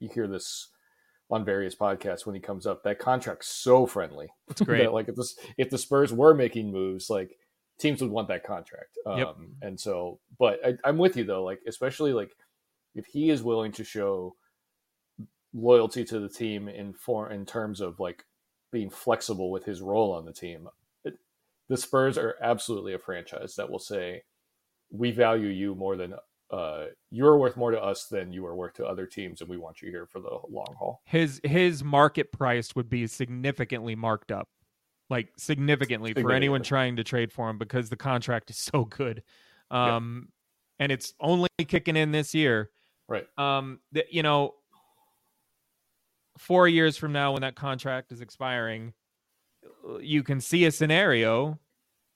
you 0.04 0.10
hear 0.14 0.26
this 0.26 0.68
on 1.30 1.44
various 1.44 1.74
podcasts 1.74 2.26
when 2.26 2.34
he 2.34 2.40
comes 2.40 2.66
up. 2.66 2.82
That 2.82 2.98
contract's 2.98 3.48
so 3.48 3.86
friendly. 3.86 4.28
it's 4.48 4.60
great. 4.60 4.92
like 4.92 5.08
if 5.08 5.16
this 5.16 5.36
if 5.58 5.70
the 5.70 5.78
Spurs 5.78 6.12
were 6.12 6.34
making 6.34 6.70
moves, 6.70 7.10
like 7.10 7.36
teams 7.78 8.00
would 8.00 8.10
want 8.10 8.28
that 8.28 8.44
contract. 8.44 8.98
Um, 9.06 9.18
Yep. 9.18 9.36
And 9.62 9.80
so, 9.80 10.20
but 10.38 10.60
I, 10.64 10.74
I'm 10.84 10.98
with 10.98 11.16
you 11.16 11.24
though. 11.24 11.44
Like 11.44 11.60
especially 11.66 12.12
like 12.12 12.32
if 12.94 13.06
he 13.06 13.30
is 13.30 13.42
willing 13.42 13.72
to 13.72 13.84
show 13.84 14.36
loyalty 15.52 16.04
to 16.04 16.20
the 16.20 16.28
team 16.28 16.68
in 16.68 16.92
for 16.92 17.30
in 17.30 17.46
terms 17.46 17.80
of 17.80 18.00
like 18.00 18.24
being 18.72 18.90
flexible 18.90 19.50
with 19.50 19.64
his 19.64 19.80
role 19.80 20.12
on 20.12 20.24
the 20.24 20.32
team, 20.32 20.68
it, 21.04 21.14
the 21.68 21.76
Spurs 21.76 22.18
are 22.18 22.36
absolutely 22.42 22.94
a 22.94 22.98
franchise 22.98 23.54
that 23.56 23.70
will 23.70 23.78
say 23.78 24.22
we 24.90 25.10
value 25.10 25.48
you 25.48 25.74
more 25.74 25.96
than 25.96 26.14
uh, 26.54 26.86
you're 27.10 27.36
worth 27.38 27.56
more 27.56 27.70
to 27.70 27.82
us 27.82 28.06
than 28.06 28.32
you 28.32 28.44
are 28.46 28.54
worth 28.54 28.74
to 28.74 28.86
other 28.86 29.06
teams, 29.06 29.40
and 29.40 29.50
we 29.50 29.56
want 29.56 29.82
you 29.82 29.90
here 29.90 30.06
for 30.06 30.20
the 30.20 30.30
long 30.50 30.74
haul. 30.78 31.00
his 31.06 31.40
his 31.44 31.82
market 31.82 32.30
price 32.32 32.74
would 32.76 32.88
be 32.88 33.06
significantly 33.06 33.94
marked 33.94 34.30
up, 34.32 34.48
like 35.10 35.28
significantly 35.36 36.12
for 36.14 36.32
anyone 36.32 36.62
trying 36.62 36.96
to 36.96 37.04
trade 37.04 37.32
for 37.32 37.48
him 37.50 37.58
because 37.58 37.88
the 37.90 37.96
contract 37.96 38.50
is 38.50 38.58
so 38.72 38.84
good, 38.84 39.22
Yeah. 39.70 39.96
um, 39.96 40.28
and 40.78 40.92
it's 40.92 41.14
only 41.20 41.48
kicking 41.66 41.96
in 41.96 42.12
this 42.12 42.34
year. 42.34 42.70
Right. 43.06 43.26
um 43.36 43.80
that 43.92 44.14
you 44.14 44.22
know 44.22 44.54
four 46.38 46.66
years 46.68 46.96
from 46.96 47.12
now 47.12 47.32
when 47.32 47.42
that 47.42 47.54
contract 47.54 48.12
is 48.12 48.20
expiring 48.22 48.92
you 50.00 50.22
can 50.22 50.40
see 50.40 50.64
a 50.64 50.70
scenario 50.70 51.58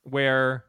where 0.04 0.64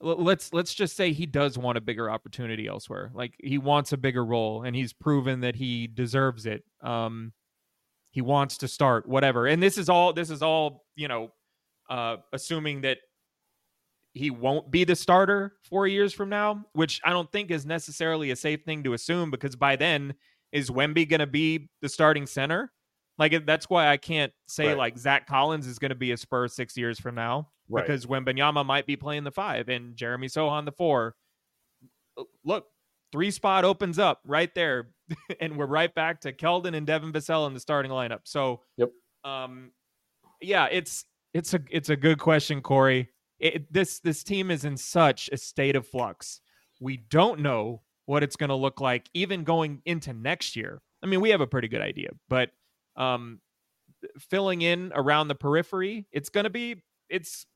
let's 0.00 0.52
let's 0.52 0.74
just 0.74 0.94
say 0.96 1.12
he 1.12 1.24
does 1.26 1.56
want 1.56 1.78
a 1.78 1.80
bigger 1.80 2.10
opportunity 2.10 2.66
elsewhere 2.66 3.10
like 3.14 3.34
he 3.42 3.56
wants 3.56 3.92
a 3.92 3.96
bigger 3.96 4.24
role 4.24 4.62
and 4.62 4.76
he's 4.76 4.92
proven 4.92 5.40
that 5.40 5.56
he 5.56 5.86
deserves 5.86 6.44
it 6.44 6.62
um 6.82 7.32
he 8.10 8.20
wants 8.20 8.58
to 8.58 8.68
start 8.68 9.08
whatever 9.08 9.46
and 9.46 9.62
this 9.62 9.78
is 9.78 9.88
all 9.88 10.12
this 10.12 10.28
is 10.30 10.42
all 10.42 10.84
you 10.96 11.08
know 11.08 11.32
uh 11.88 12.16
assuming 12.32 12.82
that 12.82 12.98
he 14.12 14.30
won't 14.30 14.70
be 14.70 14.84
the 14.84 14.96
starter 14.96 15.56
four 15.68 15.86
years 15.86 16.10
from 16.10 16.30
now, 16.30 16.64
which 16.72 17.02
I 17.04 17.10
don't 17.10 17.30
think 17.30 17.50
is 17.50 17.66
necessarily 17.66 18.30
a 18.30 18.36
safe 18.36 18.62
thing 18.64 18.82
to 18.84 18.94
assume 18.94 19.30
because 19.30 19.56
by 19.56 19.76
then, 19.76 20.14
is 20.52 20.70
Wemby 20.70 21.06
going 21.06 21.20
to 21.20 21.26
be 21.26 21.68
the 21.82 21.88
starting 21.90 22.26
center? 22.26 22.72
Like 23.18 23.44
that's 23.44 23.68
why 23.68 23.88
I 23.88 23.98
can't 23.98 24.32
say 24.46 24.68
Right. 24.68 24.78
like 24.78 24.96
Zach 24.96 25.26
Collins 25.26 25.66
is 25.66 25.78
going 25.78 25.90
to 25.90 25.94
be 25.96 26.12
a 26.12 26.16
Spur 26.16 26.48
six 26.48 26.78
years 26.78 26.98
from 26.98 27.14
now 27.14 27.48
Right. 27.68 27.84
because 27.86 28.06
Wembanyama 28.06 28.64
might 28.64 28.86
be 28.86 28.96
playing 28.96 29.24
the 29.24 29.30
five 29.32 29.68
and 29.68 29.96
Jeremy 29.96 30.28
Sochan 30.28 30.64
the 30.64 30.72
four. 30.72 31.14
Look, 32.44 32.66
three 33.12 33.30
spot 33.30 33.64
opens 33.64 33.98
up 33.98 34.20
right 34.24 34.54
there, 34.54 34.88
and 35.40 35.56
we're 35.56 35.66
right 35.66 35.94
back 35.94 36.20
to 36.22 36.32
Keldon 36.32 36.74
and 36.74 36.86
Devin 36.86 37.12
Vassell 37.12 37.46
in 37.46 37.54
the 37.54 37.60
starting 37.60 37.90
lineup. 37.90 38.20
So, 38.24 38.62
Yep. 38.78 38.90
um, 39.24 39.72
yeah, 40.40 40.66
it's 40.70 41.04
it's 41.34 41.54
a 41.54 41.60
it's 41.70 41.88
a 41.90 41.96
good 41.96 42.18
question, 42.18 42.60
Corey. 42.62 43.10
It, 43.38 43.70
this 43.72 44.00
this 44.00 44.22
team 44.24 44.50
is 44.50 44.64
in 44.64 44.76
such 44.76 45.28
a 45.32 45.36
state 45.36 45.76
of 45.76 45.86
flux. 45.86 46.40
We 46.80 46.96
don't 46.96 47.40
know 47.40 47.82
what 48.06 48.22
it's 48.22 48.36
going 48.36 48.48
to 48.50 48.54
look 48.54 48.80
like 48.80 49.08
even 49.14 49.44
going 49.44 49.82
into 49.84 50.12
next 50.12 50.56
year. 50.56 50.80
I 51.02 51.06
mean, 51.06 51.20
we 51.20 51.30
have 51.30 51.40
a 51.40 51.46
pretty 51.46 51.68
good 51.68 51.80
idea, 51.82 52.10
but 52.28 52.50
um, 52.96 53.40
filling 54.18 54.62
in 54.62 54.92
around 54.94 55.28
the 55.28 55.34
periphery, 55.34 56.06
it's 56.12 56.28
going 56.30 56.44
to 56.44 56.50
be 56.50 56.82
it's 57.10 57.46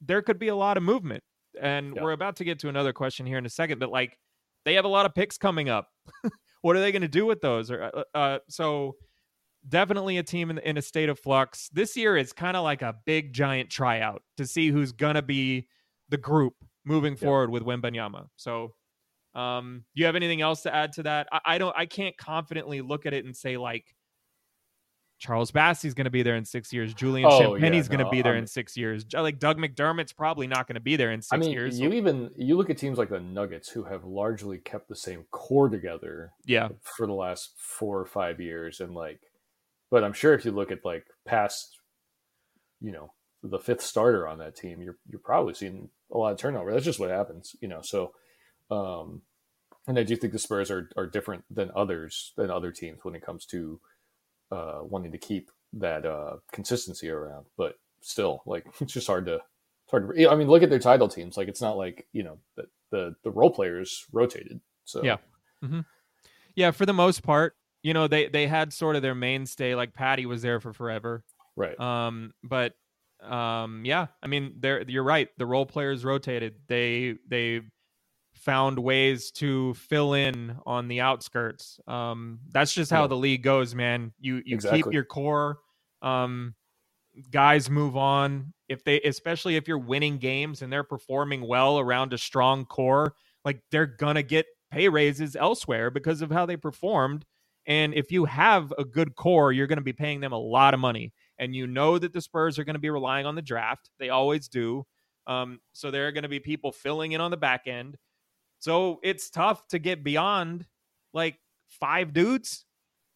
there 0.00 0.22
could 0.22 0.38
be 0.38 0.48
a 0.48 0.56
lot 0.56 0.76
of 0.76 0.82
movement. 0.82 1.22
And 1.60 1.94
Yeah. 1.96 2.02
we're 2.02 2.12
about 2.12 2.36
to 2.36 2.44
get 2.44 2.58
to 2.60 2.68
another 2.68 2.92
question 2.92 3.26
here 3.26 3.38
in 3.38 3.46
a 3.46 3.50
second, 3.50 3.78
but 3.78 3.90
like 3.90 4.18
they 4.64 4.74
have 4.74 4.84
a 4.84 4.88
lot 4.88 5.06
of 5.06 5.14
picks 5.14 5.38
coming 5.38 5.68
up. 5.68 5.88
what 6.62 6.76
are 6.76 6.80
they 6.80 6.92
going 6.92 7.02
to 7.02 7.08
do 7.08 7.26
with 7.26 7.40
those? 7.40 7.70
Or 7.70 7.90
uh, 7.94 8.02
uh, 8.16 8.38
so 8.48 8.96
definitely 9.68 10.18
a 10.18 10.22
team 10.22 10.50
in, 10.50 10.58
in 10.58 10.76
a 10.76 10.82
state 10.82 11.08
of 11.08 11.18
flux. 11.18 11.68
This 11.72 11.96
year 11.96 12.16
is 12.16 12.32
kind 12.32 12.56
of 12.56 12.64
like 12.64 12.82
a 12.82 12.94
big 13.06 13.32
giant 13.32 13.70
tryout 13.70 14.22
to 14.36 14.46
see 14.46 14.68
who's 14.70 14.92
going 14.92 15.14
to 15.16 15.22
be 15.22 15.66
the 16.08 16.16
group 16.16 16.54
moving 16.84 17.14
Yeah. 17.14 17.20
forward 17.20 17.50
with 17.50 17.62
Wembanyama. 17.64 18.26
So 18.36 18.74
um 19.34 19.84
you 19.94 20.06
have 20.06 20.16
anything 20.16 20.40
else 20.40 20.62
to 20.62 20.74
add 20.74 20.92
to 20.94 21.02
that? 21.02 21.28
I, 21.30 21.40
I 21.44 21.58
don't 21.58 21.76
I 21.76 21.86
can't 21.86 22.16
confidently 22.16 22.80
look 22.80 23.04
at 23.04 23.12
it 23.12 23.24
and 23.26 23.36
say 23.36 23.56
like 23.58 23.94
Charles 25.18 25.50
Bassey's 25.50 25.94
going 25.94 26.04
to 26.04 26.10
be 26.10 26.22
there 26.22 26.36
in 26.36 26.44
six 26.44 26.72
years. 26.72 26.94
Julian 26.94 27.28
Oh, 27.30 27.38
Champagne's 27.40 27.86
yeah, 27.88 27.96
going 27.96 28.04
to 28.04 28.10
be 28.10 28.22
there 28.22 28.34
I'm- 28.34 28.42
in 28.42 28.46
six 28.46 28.76
years. 28.76 29.04
Like 29.12 29.38
Doug 29.38 29.58
McDermott's 29.58 30.12
probably 30.12 30.46
not 30.46 30.66
going 30.68 30.74
to 30.76 30.80
be 30.80 30.94
there 30.96 31.10
in 31.10 31.22
six 31.22 31.32
I 31.32 31.36
mean, 31.38 31.50
years. 31.50 31.80
you 31.80 31.92
even 31.92 32.30
you 32.36 32.56
look 32.56 32.70
at 32.70 32.78
teams 32.78 32.98
like 32.98 33.08
the 33.10 33.18
Nuggets 33.20 33.68
who 33.68 33.84
have 33.84 34.04
largely 34.04 34.58
kept 34.58 34.88
the 34.88 34.94
same 34.96 35.24
core 35.30 35.68
together 35.68 36.32
yeah, 36.44 36.68
for 36.96 37.06
the 37.06 37.12
last 37.14 37.54
four 37.58 37.98
or 37.98 38.06
five 38.06 38.40
years, 38.40 38.80
and 38.80 38.94
like, 38.94 39.20
but 39.90 40.04
I'm 40.04 40.12
sure 40.12 40.34
if 40.34 40.44
you 40.44 40.52
look 40.52 40.70
at 40.70 40.84
like 40.84 41.04
past, 41.26 41.78
you 42.80 42.92
know, 42.92 43.12
the 43.42 43.58
fifth 43.58 43.82
starter 43.82 44.28
on 44.28 44.38
that 44.38 44.54
team, 44.56 44.80
you're 44.80 44.98
you're 45.10 45.18
probably 45.20 45.54
seeing 45.54 45.88
a 46.12 46.16
lot 46.18 46.32
of 46.32 46.38
turnover. 46.38 46.72
That's 46.72 46.84
just 46.84 47.00
what 47.00 47.10
happens, 47.10 47.56
you 47.60 47.66
know. 47.68 47.80
So, 47.82 48.12
um, 48.70 49.22
and 49.88 49.98
I 49.98 50.04
do 50.04 50.14
think 50.14 50.32
the 50.32 50.38
Spurs 50.38 50.70
are 50.70 50.90
are 50.96 51.06
different 51.08 51.44
than 51.50 51.72
others 51.74 52.32
than 52.36 52.50
other 52.52 52.70
teams 52.70 53.00
when 53.02 53.16
it 53.16 53.22
comes 53.26 53.44
to 53.46 53.80
uh, 54.50 54.80
wanting 54.82 55.12
to 55.12 55.18
keep 55.18 55.50
that 55.74 56.06
uh, 56.06 56.36
consistency 56.52 57.08
around. 57.10 57.46
But 57.56 57.78
still, 58.00 58.42
like 58.46 58.66
it's 58.80 58.92
just 58.92 59.06
hard 59.06 59.26
to 59.26 59.34
it's 59.34 59.90
hard 59.90 60.16
to. 60.16 60.28
I 60.28 60.34
mean, 60.34 60.48
look 60.48 60.62
at 60.62 60.70
their 60.70 60.78
title 60.78 61.08
teams. 61.08 61.36
Like 61.36 61.48
it's 61.48 61.62
not 61.62 61.76
like 61.76 62.06
you 62.12 62.22
know 62.22 62.38
the 62.56 62.64
the, 62.90 63.14
the 63.22 63.30
role 63.30 63.50
players 63.50 64.06
rotated. 64.12 64.60
So 64.84 65.02
Yeah. 65.02 65.16
mm-hmm. 65.62 65.80
Yeah, 66.54 66.70
for 66.70 66.86
the 66.86 66.92
most 66.92 67.22
part, 67.22 67.54
you 67.82 67.94
know, 67.94 68.08
they 68.08 68.28
they 68.28 68.46
had 68.46 68.72
sort 68.72 68.96
of 68.96 69.02
their 69.02 69.14
mainstay. 69.14 69.74
Like 69.74 69.94
Patty 69.94 70.26
was 70.26 70.42
there 70.42 70.60
for 70.60 70.72
forever. 70.72 71.24
right. 71.56 71.78
Um, 71.78 72.32
but 72.42 72.74
um, 73.22 73.82
yeah, 73.84 74.06
I 74.22 74.26
mean, 74.26 74.54
they're 74.58 74.82
you're 74.88 75.04
right. 75.04 75.28
The 75.38 75.46
role 75.46 75.66
players 75.66 76.04
rotated. 76.04 76.54
They 76.68 77.16
they 77.28 77.62
found 78.38 78.78
ways 78.78 79.30
to 79.32 79.74
fill 79.74 80.14
in 80.14 80.56
on 80.66 80.88
the 80.88 81.00
outskirts. 81.00 81.80
Um, 81.86 82.40
that's 82.50 82.72
just 82.72 82.90
how 82.90 83.02
Yeah. 83.02 83.06
the 83.08 83.16
league 83.16 83.42
goes, 83.42 83.74
man. 83.74 84.12
You 84.18 84.42
you 84.44 84.58
keep 84.58 84.86
your 84.92 85.04
core. 85.04 85.58
Um, 86.02 86.54
guys 87.30 87.68
move 87.68 87.96
on 87.96 88.52
if 88.68 88.84
they, 88.84 89.00
especially 89.00 89.56
if 89.56 89.66
you're 89.66 89.78
winning 89.78 90.18
games 90.18 90.62
and 90.62 90.72
they're 90.72 90.84
performing 90.84 91.46
well 91.46 91.78
around 91.78 92.12
a 92.12 92.18
strong 92.18 92.64
core. 92.64 93.14
Like 93.44 93.60
they're 93.70 93.86
gonna 93.86 94.22
get 94.22 94.46
pay 94.70 94.88
raises 94.88 95.34
elsewhere 95.36 95.90
because 95.90 96.22
of 96.22 96.30
how 96.30 96.46
they 96.46 96.56
performed. 96.56 97.24
And 97.66 97.92
if 97.94 98.10
you 98.10 98.24
have 98.24 98.72
a 98.78 98.84
good 98.84 99.14
core, 99.14 99.52
you're 99.52 99.66
going 99.66 99.78
to 99.78 99.84
be 99.84 99.92
paying 99.92 100.20
them 100.20 100.32
a 100.32 100.38
lot 100.38 100.72
of 100.72 100.80
money. 100.80 101.12
And 101.38 101.54
you 101.54 101.66
know 101.66 101.98
that 101.98 102.14
the 102.14 102.20
Spurs 102.22 102.58
are 102.58 102.64
going 102.64 102.74
to 102.74 102.80
be 102.80 102.88
relying 102.88 103.26
on 103.26 103.34
the 103.34 103.42
draft. 103.42 103.90
They 103.98 104.08
always 104.08 104.48
do. 104.48 104.86
Um, 105.26 105.60
so 105.74 105.90
there 105.90 106.08
are 106.08 106.12
going 106.12 106.22
to 106.22 106.30
be 106.30 106.40
people 106.40 106.72
filling 106.72 107.12
in 107.12 107.20
on 107.20 107.30
the 107.30 107.36
back 107.36 107.66
end. 107.66 107.98
So 108.60 109.00
it's 109.02 109.30
tough 109.30 109.66
to 109.68 109.78
get 109.78 110.02
beyond 110.04 110.66
like 111.12 111.38
five 111.68 112.12
dudes 112.12 112.64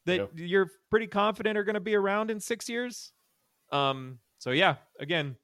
that 0.07 0.17
Yep. 0.17 0.31
you're 0.37 0.71
pretty 0.91 1.07
confident 1.07 1.57
are 1.59 1.65
going 1.65 1.75
to 1.75 1.81
be 1.81 1.95
around 1.95 2.31
in 2.31 2.41
six 2.41 2.69
years. 2.69 3.13
Um, 3.71 4.19
so 4.39 4.51
yeah, 4.51 4.77
again, 5.01 5.37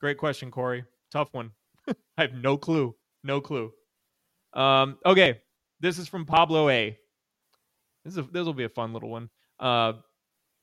great 0.00 0.18
question, 0.18 0.50
Corey. 0.50 0.84
Tough 1.10 1.32
one. 1.32 1.52
I 1.88 2.22
have 2.22 2.34
no 2.34 2.56
clue. 2.56 2.94
No 3.22 3.40
clue. 3.40 3.72
Um, 4.52 4.98
okay, 5.04 5.40
this 5.80 5.98
is 5.98 6.08
from 6.08 6.24
Pablo 6.26 6.68
A. 6.68 6.98
This 8.04 8.16
is 8.16 8.24
this 8.32 8.44
will 8.44 8.54
be 8.54 8.64
a 8.64 8.68
fun 8.68 8.92
little 8.92 9.10
one. 9.10 9.28
Uh, 9.58 9.94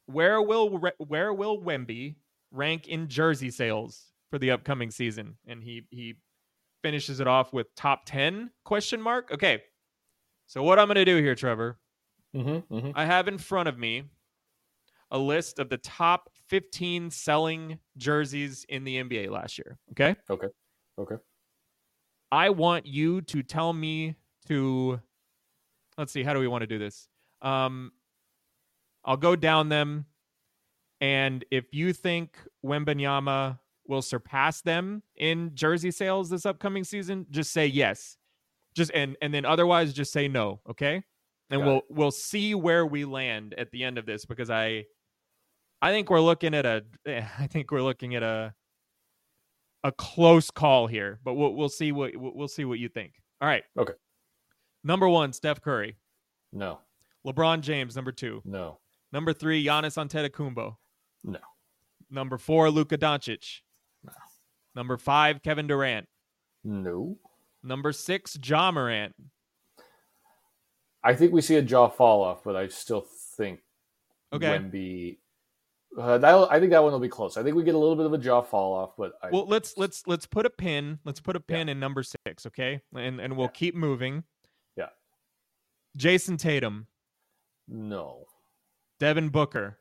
where 0.05 0.41
will 0.41 0.79
where 0.97 1.33
will 1.33 1.61
Wemby 1.61 2.15
rank 2.51 2.87
in 2.87 3.07
jersey 3.07 3.51
sales 3.51 4.05
for 4.29 4.39
the 4.39 4.51
upcoming 4.51 4.91
season? 4.91 5.37
And 5.47 5.61
he 5.63 5.83
he 5.89 6.15
finishes 6.83 7.19
it 7.19 7.27
off 7.27 7.51
with 7.51 7.73
top 7.75 8.05
ten 8.05 8.51
question 8.63 9.01
mark. 9.01 9.31
Okay, 9.31 9.63
so 10.45 10.61
what 10.61 10.77
I'm 10.77 10.87
gonna 10.87 11.05
do 11.05 11.17
here, 11.17 11.33
Trevor, 11.33 11.79
Mm-hmm, 12.35 12.73
mm-hmm. 12.73 12.91
I 12.95 13.05
have 13.05 13.27
in 13.27 13.37
front 13.37 13.69
of 13.69 13.77
me 13.77 14.03
a 15.11 15.17
list 15.17 15.59
of 15.59 15.69
the 15.69 15.77
top 15.77 16.29
15 16.47 17.11
selling 17.11 17.77
jerseys 17.97 18.65
in 18.69 18.83
the 18.83 19.03
NBA 19.03 19.29
last 19.29 19.57
year. 19.57 19.77
Okay. 19.91 20.15
Okay. 20.29 20.47
Okay. 20.99 21.15
I 22.31 22.49
want 22.49 22.87
you 22.87 23.21
to 23.21 23.43
tell 23.43 23.71
me 23.73 24.15
to 24.47 24.99
let's 25.97 26.11
see, 26.11 26.23
how 26.23 26.33
do 26.33 26.39
we 26.39 26.47
want 26.47 26.63
to 26.63 26.67
do 26.67 26.79
this? 26.79 27.07
Um 27.41 27.91
I'll 29.05 29.17
go 29.17 29.35
down 29.35 29.69
them 29.69 30.05
and 31.01 31.45
if 31.51 31.73
you 31.73 31.93
think 31.93 32.37
Wembanyama 32.65 33.59
will 33.87 34.01
surpass 34.01 34.61
them 34.61 35.03
in 35.17 35.51
jersey 35.53 35.91
sales 35.91 36.29
this 36.29 36.45
upcoming 36.45 36.83
season, 36.83 37.25
just 37.29 37.51
say 37.51 37.65
yes. 37.67 38.17
Just 38.75 38.91
and 38.93 39.15
and 39.21 39.33
then 39.33 39.45
otherwise 39.45 39.93
just 39.93 40.11
say 40.11 40.27
no, 40.27 40.59
okay? 40.69 41.03
And 41.49 41.61
Got 41.61 41.67
we'll 41.67 41.77
it. 41.77 41.83
we'll 41.89 42.11
see 42.11 42.55
where 42.55 42.85
we 42.85 43.05
land 43.05 43.53
at 43.57 43.71
the 43.71 43.83
end 43.83 43.97
of 43.97 44.05
this 44.05 44.25
because 44.25 44.49
I 44.49 44.85
I 45.81 45.91
think 45.91 46.09
we're 46.09 46.21
looking 46.21 46.53
at 46.55 46.65
a 46.65 46.83
I 47.39 47.47
think 47.47 47.71
we're 47.71 47.81
looking 47.83 48.15
at 48.15 48.23
a 48.23 48.53
a 49.83 49.91
close 49.91 50.49
call 50.49 50.87
here, 50.87 51.19
but 51.23 51.33
we'll 51.33 51.53
we'll 51.53 51.69
see 51.69 51.91
what 51.91 52.15
we'll 52.15 52.33
we'll 52.33 52.47
see 52.47 52.65
what 52.65 52.79
you 52.79 52.87
think. 52.87 53.13
All 53.41 53.47
right. 53.47 53.63
Okay. 53.77 53.93
Number 54.83 55.07
one, 55.07 55.33
Steph 55.33 55.61
Curry. 55.61 55.97
No. 56.51 56.79
LeBron 57.25 57.61
James, 57.61 57.95
number 57.95 58.11
two. 58.11 58.41
No. 58.45 58.79
Number 59.11 59.33
three, 59.33 59.63
Giannis 59.63 59.97
Antetokounmpo. 59.97 60.75
No. 61.23 61.39
Number 62.09 62.37
four, 62.37 62.69
Luka 62.69 62.97
Doncic. 62.97 63.59
Number 64.75 64.97
five, 64.97 65.41
Kevin 65.43 65.67
Durant. 65.67 66.07
No. 66.63 67.17
Number 67.63 67.91
six, 67.91 68.37
Ja 68.43 68.71
Morant. 68.71 69.13
I 71.03 71.13
think 71.13 71.33
we 71.33 71.41
see 71.41 71.55
a 71.55 71.61
Ja 71.61 71.89
fall 71.89 72.23
off, 72.23 72.43
but 72.43 72.55
I 72.55 72.67
still 72.67 73.05
think 73.37 73.59
Okay. 74.31 74.47
Wemby. 74.57 75.17
Uh, 75.95 76.17
that 76.17 76.33
I 76.51 76.59
think 76.59 76.71
that 76.71 76.81
one 76.81 76.91
will 76.91 76.99
be 76.99 77.07
close. 77.09 77.37
I 77.37 77.43
think 77.43 77.55
we 77.55 77.63
get 77.63 77.75
a 77.75 77.77
little 77.77 77.95
bit 77.95 78.05
of 78.07 78.13
a 78.13 78.17
Ja 78.17 78.41
fall 78.41 78.73
off, 78.73 78.91
but 78.97 79.13
I, 79.21 79.29
Well, 79.29 79.45
let's 79.47 79.77
let's 79.77 80.07
let's 80.07 80.25
put 80.25 80.45
a 80.45 80.49
pin. 80.49 80.97
Let's 81.05 81.19
put 81.19 81.35
a 81.35 81.39
pin 81.39 81.69
in 81.69 81.79
number 81.79 82.01
six, 82.03 82.45
okay? 82.47 82.81
And 82.95 83.19
and 83.21 83.37
we'll 83.37 83.45
Yeah. 83.47 83.51
keep 83.51 83.75
moving. 83.75 84.23
Yeah. 84.75 84.89
Jayson 85.95 86.37
Tatum, 86.37 86.87
no, 87.67 88.25
Devin 88.99 89.29
Booker, 89.29 89.77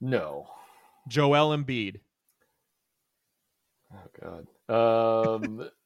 no. 0.00 0.48
Joel 1.08 1.54
Embiid. 1.56 2.00
Oh 3.96 4.44
God. 4.68 5.34
Um, 5.42 5.70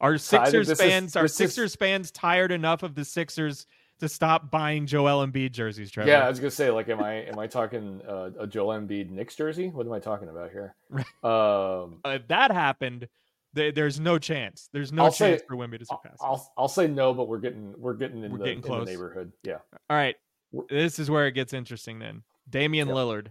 Are 0.00 0.16
So 0.16 0.38
I 0.38 0.44
think 0.44 0.52
Sixers 0.52 0.68
this 0.68 0.80
is- 0.80 0.86
fans 0.86 1.16
are 1.16 1.22
this 1.22 1.32
is- 1.32 1.36
Sixers 1.36 1.74
fans 1.76 2.10
tired 2.12 2.52
enough 2.52 2.82
of 2.82 2.94
the 2.94 3.04
Sixers 3.04 3.66
to 3.98 4.08
stop 4.08 4.48
buying 4.48 4.86
Joel 4.86 5.26
Embiid 5.26 5.50
jerseys, 5.50 5.90
Trevor? 5.90 6.08
yeah, 6.08 6.24
I 6.24 6.28
was 6.28 6.38
gonna 6.38 6.52
say, 6.52 6.70
like, 6.70 6.88
am 6.88 7.02
I 7.02 7.14
am 7.24 7.36
I 7.38 7.48
talking 7.48 8.00
uh, 8.06 8.30
a 8.38 8.46
Joel 8.46 8.78
Embiid 8.78 9.10
Knicks 9.10 9.34
jersey? 9.34 9.70
What 9.70 9.86
am 9.86 9.92
I 9.92 9.98
talking 9.98 10.28
about 10.28 10.52
here? 10.52 10.76
Um, 11.24 11.98
Uh, 12.04 12.10
if 12.10 12.28
that 12.28 12.52
happened, 12.52 13.08
th- 13.56 13.74
there's 13.74 13.98
no 13.98 14.18
chance. 14.18 14.68
There's 14.72 14.92
no 14.92 15.06
I'll 15.06 15.10
say- 15.12 15.30
chance 15.32 15.42
for 15.48 15.56
Wemby 15.56 15.80
to 15.80 15.86
I'll, 15.90 16.00
surpass. 16.00 16.18
I'll 16.20 16.52
I'll 16.56 16.68
say 16.68 16.86
no, 16.86 17.12
but 17.12 17.26
we're 17.26 17.38
getting 17.40 17.74
we're 17.76 17.94
getting 17.94 18.22
in, 18.22 18.30
We're 18.30 18.38
the, 18.38 18.44
getting 18.44 18.58
in 18.58 18.62
close. 18.62 18.84
the 18.86 18.92
neighborhood. 18.92 19.32
Yeah. 19.42 19.58
All 19.90 19.96
right, 19.96 20.14
We're- 20.52 20.68
this 20.70 21.00
is 21.00 21.10
where 21.10 21.26
it 21.26 21.32
gets 21.32 21.52
interesting. 21.52 21.98
Then 21.98 22.22
Damian 22.48 22.86
Yep. 22.86 22.96
Lillard. 22.96 23.26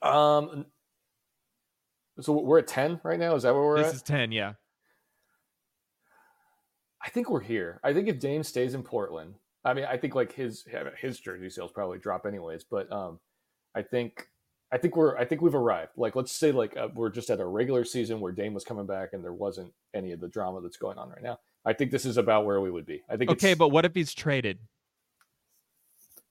Um. 0.00 0.66
So 2.22 2.32
we're 2.32 2.58
at 2.58 2.66
ten 2.66 3.00
right 3.04 3.18
now. 3.18 3.34
Is 3.34 3.42
that 3.42 3.54
where 3.54 3.62
we're 3.62 3.78
This 3.78 3.88
at? 3.88 3.94
is 3.94 4.02
ten. 4.02 4.32
Yeah. 4.32 4.54
I 7.04 7.10
think 7.10 7.28
we're 7.30 7.40
here. 7.40 7.80
I 7.82 7.92
think 7.92 8.08
if 8.08 8.20
Dame 8.20 8.42
stays 8.44 8.74
in 8.74 8.82
Portland, 8.82 9.34
I 9.64 9.74
mean, 9.74 9.84
I 9.84 9.96
think 9.96 10.14
like 10.14 10.32
his 10.32 10.64
his 10.98 11.18
jersey 11.18 11.50
sales 11.50 11.72
probably 11.72 11.98
drop 11.98 12.26
anyways. 12.26 12.64
But 12.64 12.90
um, 12.92 13.18
I 13.74 13.82
think 13.82 14.28
I 14.72 14.78
think 14.78 14.96
we're 14.96 15.16
I 15.18 15.24
think 15.24 15.40
we've 15.42 15.54
arrived. 15.54 15.92
Like, 15.96 16.14
let's 16.14 16.32
say 16.32 16.52
like 16.52 16.76
uh, 16.76 16.88
we're 16.94 17.10
just 17.10 17.28
at 17.30 17.40
a 17.40 17.46
regular 17.46 17.84
season 17.84 18.20
where 18.20 18.32
Dame 18.32 18.54
was 18.54 18.64
coming 18.64 18.86
back 18.86 19.10
and 19.12 19.24
there 19.24 19.32
wasn't 19.32 19.72
any 19.94 20.12
of 20.12 20.20
the 20.20 20.28
drama 20.28 20.60
that's 20.60 20.76
going 20.76 20.98
on 20.98 21.10
right 21.10 21.22
now. 21.22 21.38
I 21.64 21.72
think 21.72 21.90
this 21.90 22.04
is 22.04 22.16
about 22.16 22.44
where 22.46 22.60
we 22.60 22.70
would 22.70 22.86
be. 22.86 23.02
I 23.10 23.16
think. 23.16 23.30
Okay, 23.30 23.54
but 23.54 23.68
what 23.68 23.84
if 23.84 23.94
he's 23.94 24.14
traded? 24.14 24.58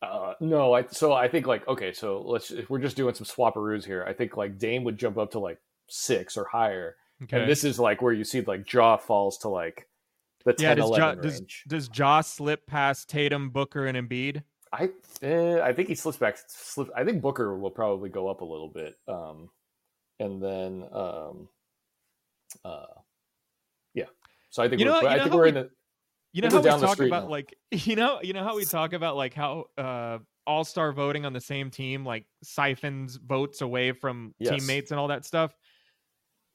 uh, 0.02 0.34
no, 0.40 0.74
I 0.74 0.86
so 0.88 1.14
I 1.14 1.28
think 1.28 1.48
like 1.48 1.68
okay, 1.68 1.94
so 1.94 2.22
let's 2.26 2.50
if 2.52 2.70
we're 2.70 2.80
just 2.80 2.98
doing 2.98 3.14
some 3.14 3.26
swapperoos 3.26 3.86
here. 3.86 4.04
I 4.08 4.14
think 4.14 4.36
like 4.38 4.58
Dame 4.58 4.84
would 4.86 4.98
jump 4.98 5.18
up 5.18 5.32
to 5.32 5.40
like 5.40 5.60
six 5.92 6.38
or 6.38 6.46
higher, 6.46 6.96
Okay. 7.24 7.42
and 7.42 7.50
this 7.50 7.64
is 7.64 7.78
like 7.80 8.02
where 8.02 8.14
you 8.14 8.24
see 8.24 8.42
like 8.42 8.72
Ja 8.72 8.98
falls 8.98 9.38
to 9.40 9.50
like 9.50 9.88
the 10.46 10.54
10, 10.54 10.64
yeah. 10.64 10.76
Does 10.76 10.90
Ja, 10.90 10.96
11 10.96 11.22
does 11.24 11.40
range. 11.40 11.64
does 11.68 11.90
Ja 11.94 12.22
slip 12.22 12.66
past 12.66 13.10
Tatum, 13.10 13.50
Booker, 13.52 13.86
and 13.86 13.98
Embiid? 13.98 14.42
I 14.74 14.90
eh, 15.22 15.60
I 15.62 15.74
think 15.74 15.90
he 15.90 15.96
slips 15.96 16.18
back. 16.18 16.38
Slip, 16.48 16.90
I 16.96 17.04
think 17.04 17.22
Booker 17.22 17.58
will 17.58 17.70
probably 17.72 18.10
go 18.10 18.28
up 18.30 18.42
a 18.42 18.46
little 18.46 18.70
bit, 18.70 18.96
um, 19.08 19.50
and 20.20 20.42
then 20.42 20.86
um, 20.94 21.50
uh, 22.64 22.86
yeah. 23.94 24.06
So 24.50 24.64
I 24.64 24.70
think 24.70 24.80
You 24.80 24.86
know- 24.86 25.00
we're, 25.02 25.10
I 25.10 25.20
think 25.20 25.34
we're 25.34 25.44
we- 25.44 25.50
in 25.50 25.56
the 25.56 25.70
You 26.34 26.42
know 26.44 26.50
how 26.50 26.62
we 26.62 26.70
talk 26.82 27.00
about 27.00 27.24
now. 27.26 27.30
like 27.30 27.56
you 27.72 27.96
know 27.98 28.20
you 28.22 28.34
know 28.34 28.44
how 28.44 28.56
we 28.56 28.64
talk 28.66 28.94
about 28.94 29.16
like 29.18 29.34
how 29.34 29.66
uh 29.78 30.20
all 30.48 30.64
star 30.64 30.92
voting 30.92 31.26
on 31.26 31.34
the 31.34 31.42
same 31.42 31.70
team 31.70 32.04
like 32.06 32.26
siphons 32.42 33.18
votes 33.18 33.62
away 33.62 33.92
from 33.92 34.34
Yes. 34.40 34.60
teammates 34.60 34.92
and 34.92 35.00
all 35.00 35.10
that 35.10 35.26
stuff. 35.26 35.54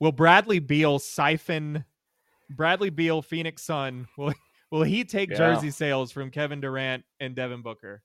Will 0.01 0.13
Bradley 0.13 0.59
Beal 0.59 0.99
siphon 0.99 1.85
Bradley 2.51 2.91
Beal, 2.91 3.23
Phoenix 3.23 3.63
Sun? 3.63 4.07
Will 4.17 4.33
will 4.71 4.83
he 4.83 5.05
take 5.05 5.31
Yeah. 5.31 5.37
jersey 5.37 5.71
sales 5.71 6.13
from 6.13 6.31
Kevin 6.31 6.61
Durant 6.61 7.05
and 7.21 7.35
Devin 7.35 7.63
Booker? 7.63 8.03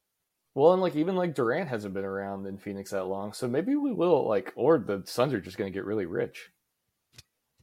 well, 0.54 0.74
and 0.74 0.82
like 0.82 0.96
even 0.96 1.16
like 1.16 1.34
Durant 1.34 1.70
hasn't 1.70 1.94
been 1.94 2.04
around 2.06 2.46
in 2.46 2.58
Phoenix 2.58 2.92
that 2.92 3.06
long, 3.06 3.32
so 3.34 3.48
maybe 3.48 3.76
we 3.76 3.92
will 3.94 4.28
like, 4.28 4.52
or 4.56 4.78
the 4.80 5.02
Suns 5.06 5.34
are 5.34 5.40
just 5.40 5.58
going 5.58 5.72
to 5.72 5.74
get 5.74 5.86
really 5.86 6.06
rich. 6.06 6.50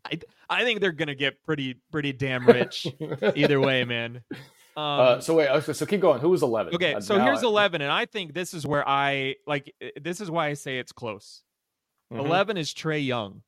I 0.04 0.18
I 0.48 0.64
think 0.64 0.80
they're 0.80 0.92
gonna 0.92 1.14
get 1.14 1.42
pretty 1.44 1.80
pretty 1.92 2.12
damn 2.12 2.46
rich 2.46 2.86
either 3.34 3.60
way, 3.60 3.84
man. 3.84 4.22
Um, 4.32 4.38
uh, 4.76 5.20
so 5.20 5.34
wait, 5.36 5.48
okay, 5.50 5.72
so 5.72 5.84
keep 5.84 6.00
going. 6.00 6.20
Who 6.20 6.30
was 6.30 6.42
eleven? 6.42 6.74
Okay, 6.74 6.94
Uh, 6.94 7.00
so 7.00 7.18
here's 7.18 7.42
I- 7.42 7.46
11, 7.46 7.82
and 7.82 7.90
I 7.92 8.06
think 8.06 8.32
this 8.32 8.54
is 8.54 8.64
where 8.66 8.88
I 8.88 9.34
like. 9.46 9.74
This 10.00 10.20
is 10.20 10.30
why 10.30 10.46
I 10.48 10.54
say 10.54 10.78
it's 10.78 10.92
close. 10.92 11.42
Mhm. 12.12 12.20
11 12.20 12.56
is 12.56 12.72
Trae 12.72 13.04
Young. 13.04 13.42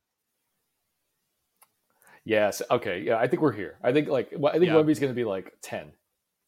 Yes. 2.25 2.61
Okay. 2.69 3.01
Yeah, 3.01 3.17
I 3.17 3.27
think 3.27 3.41
we're 3.41 3.51
here. 3.51 3.77
I 3.83 3.91
think 3.91 4.07
like 4.07 4.31
I 4.33 4.51
think 4.53 4.65
Yeah. 4.65 4.75
Wemby's 4.75 4.99
going 4.99 5.11
to 5.11 5.15
be 5.15 5.23
like 5.25 5.53
ten. 5.61 5.91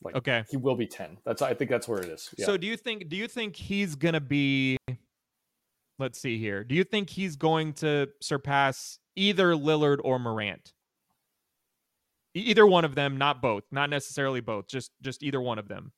Like 0.04 0.16
Okay. 0.16 0.44
he 0.50 0.58
will 0.58 0.76
be 0.76 0.86
ten. 0.88 1.18
That's 1.26 1.42
I 1.42 1.54
think 1.54 1.70
that's 1.72 1.88
where 1.88 2.00
it 2.00 2.10
is. 2.10 2.30
Yeah. 2.38 2.46
So 2.46 2.58
do 2.58 2.68
you 2.68 2.78
think 2.78 3.10
do 3.10 3.16
you 3.16 3.28
think 3.28 3.56
he's 3.56 3.96
gonna 3.96 4.20
be 4.20 4.78
let's 6.00 6.20
see 6.20 6.38
here. 6.38 6.64
Do 6.64 6.76
you 6.76 6.84
think 6.84 7.10
he's 7.10 7.36
going 7.36 7.74
to 7.74 8.10
surpass 8.22 9.00
either 9.16 9.54
Lillard 9.54 10.00
or 10.04 10.20
Morant? 10.20 10.74
Either 12.36 12.66
one 12.66 12.84
of 12.84 12.96
them, 12.96 13.18
not 13.18 13.42
both, 13.42 13.64
not 13.72 13.90
necessarily 13.90 14.42
both, 14.42 14.68
just 14.68 14.92
just 15.02 15.22
either 15.24 15.40
one 15.40 15.60
of 15.60 15.68
them. 15.68 15.92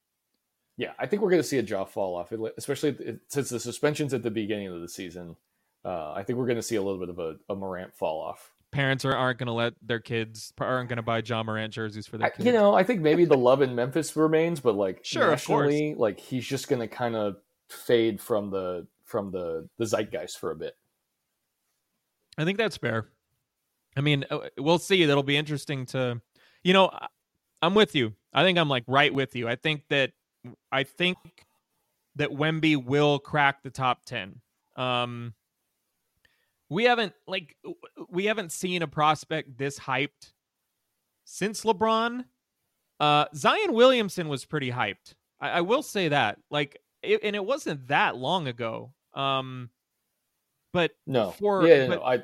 Yeah, 0.78 0.91
I 0.99 1.05
think 1.05 1.21
we're 1.21 1.30
going 1.30 1.41
to 1.41 1.47
see 1.47 1.57
a 1.57 1.61
Ja 1.61 1.86
fall 1.86 2.15
off, 2.15 2.34
especially 2.57 3.17
since 3.30 3.47
the 3.49 3.59
suspensions 3.61 4.13
at 4.13 4.21
the 4.23 4.32
beginning 4.32 4.67
of 4.67 4.82
the 4.82 4.89
season. 4.89 5.38
Uh, 5.86 6.11
I 6.11 6.23
think 6.23 6.38
we're 6.38 6.47
going 6.47 6.57
to 6.57 6.63
see 6.63 6.76
a 6.76 6.82
little 6.82 6.99
bit 6.99 7.07
of 7.09 7.19
a, 7.19 7.38
a 7.47 7.55
Morant 7.55 7.93
fall 7.95 8.19
off. 8.19 8.51
Parents 8.76 9.05
are, 9.05 9.15
aren't 9.15 9.39
going 9.39 9.47
to 9.47 9.53
let 9.53 9.73
their 9.82 9.99
kids 9.99 10.51
aren't 10.59 10.89
going 10.89 10.97
to 10.97 11.01
buy 11.03 11.21
Ja 11.26 11.41
Morant 11.43 11.73
jerseys 11.73 12.07
for 12.07 12.17
their 12.17 12.28
I, 12.28 12.30
kids. 12.30 12.45
you 12.45 12.51
know, 12.51 12.73
I 12.73 12.84
think 12.84 13.01
maybe 13.01 13.26
the 13.26 13.38
love 13.38 13.61
in 13.61 13.73
Memphis 13.73 14.15
remains, 14.15 14.59
but 14.59 14.76
like 14.76 14.99
Sure, 15.03 15.32
of 15.32 15.45
course. 15.45 15.67
nationally, 15.71 15.95
like 15.95 16.19
he's 16.19 16.45
just 16.45 16.67
going 16.67 16.82
to 16.82 16.88
kind 16.88 17.15
of 17.15 17.38
fade 17.69 18.19
from 18.21 18.49
the 18.51 18.86
from 19.05 19.32
the 19.32 19.69
the 19.78 19.86
zeitgeist 19.86 20.38
for 20.38 20.51
a 20.51 20.55
bit. 20.55 20.76
I 22.38 22.43
think 22.43 22.57
that's 22.57 22.78
fair. 22.78 23.07
I 23.95 24.01
mean, 24.01 24.26
uh, 24.30 24.39
we'll 24.57 24.78
see. 24.80 25.05
That'll 25.05 25.23
be 25.23 25.38
interesting 25.38 25.86
to, 25.88 26.21
you 26.63 26.73
know, 26.73 26.89
I- 26.91 27.07
I'm 27.61 27.73
with 27.73 27.95
you. 27.95 28.13
I 28.34 28.43
think 28.43 28.57
I'm 28.59 28.67
like 28.69 28.84
right 28.88 29.13
with 29.13 29.36
you. 29.36 29.47
I 29.47 29.55
think 29.55 29.84
that 29.89 30.11
I 30.71 30.84
think 30.84 31.17
that 32.17 32.30
Wemby 32.30 32.76
will 32.84 33.17
crack 33.19 33.63
the 33.63 33.69
top 33.69 34.03
10. 34.05 34.41
Um 34.76 35.34
we 36.70 36.86
haven't 36.86 37.13
like 37.28 37.55
we 38.09 38.26
haven't 38.26 38.51
seen 38.51 38.82
a 38.82 38.88
prospect 38.88 39.57
this 39.57 39.80
hyped 39.80 40.34
since 41.26 41.63
LeBron. 41.63 42.26
Uh 42.99 43.26
Zion 43.36 43.74
Williamson 43.74 44.28
was 44.30 44.45
pretty 44.45 44.72
hyped. 44.72 45.13
I, 45.39 45.49
I 45.49 45.61
will 45.61 45.84
say 45.84 46.07
that. 46.09 46.39
Like 46.49 46.80
it, 47.03 47.22
and 47.24 47.36
it 47.36 47.45
wasn't 47.45 47.88
that 47.88 48.16
long 48.18 48.47
ago. 48.47 48.93
Um 49.13 49.70
but 50.74 50.91
No, 51.07 51.32
For- 51.32 51.68
yeah, 51.68 51.88
but- 51.88 51.99
no, 51.99 52.03
I 52.05 52.24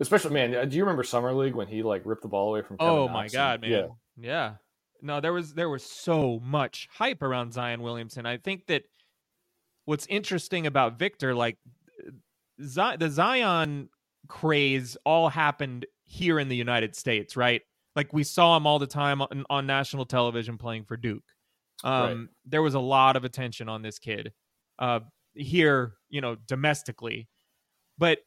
especially 0.00 0.34
man. 0.34 0.54
uh, 0.54 0.64
Do 0.64 0.76
you 0.76 0.82
remember 0.84 1.02
summer 1.02 1.32
league 1.32 1.54
when 1.54 1.66
he 1.68 1.82
like 1.82 2.02
ripped 2.04 2.22
the 2.22 2.28
ball 2.28 2.48
away 2.50 2.62
from? 2.62 2.78
Kevin 2.78 2.92
Oh 2.92 3.08
my 3.08 3.28
god, 3.28 3.62
and- 3.64 3.72
man. 3.72 3.90
Yeah, 4.16 4.28
Yeah. 4.30 4.54
No, 5.02 5.20
there 5.20 5.32
was 5.32 5.52
there 5.54 5.68
was 5.68 5.82
so 5.84 6.40
much 6.42 6.88
hype 6.90 7.22
around 7.22 7.52
Zion 7.52 7.82
Williamson. 7.82 8.24
I 8.26 8.38
think 8.38 8.66
that 8.66 8.84
what's 9.84 10.06
interesting 10.06 10.66
about 10.66 10.98
Victor, 10.98 11.34
like 11.34 11.58
Zi- 12.62 12.96
the 12.96 13.10
Zion 13.10 13.88
craze, 14.28 14.96
all 15.04 15.28
happened 15.28 15.86
here 16.04 16.38
in 16.38 16.48
the 16.48 16.56
United 16.56 16.96
States, 16.96 17.36
right? 17.36 17.62
Like 17.94 18.12
we 18.12 18.24
saw 18.24 18.56
him 18.56 18.66
all 18.66 18.78
the 18.78 18.86
time 18.86 19.22
on, 19.22 19.44
on 19.48 19.66
national 19.66 20.04
television 20.06 20.58
playing 20.58 20.84
for 20.84 20.96
Duke. 20.96 21.24
Um, 21.84 22.02
Right. 22.02 22.28
There 22.46 22.62
was 22.62 22.74
a 22.74 22.80
lot 22.80 23.16
of 23.16 23.24
attention 23.24 23.68
on 23.68 23.82
this 23.82 23.98
kid 23.98 24.32
uh, 24.78 25.00
here, 25.34 25.94
you 26.08 26.20
know, 26.20 26.36
domestically, 26.46 27.28
but 27.98 28.18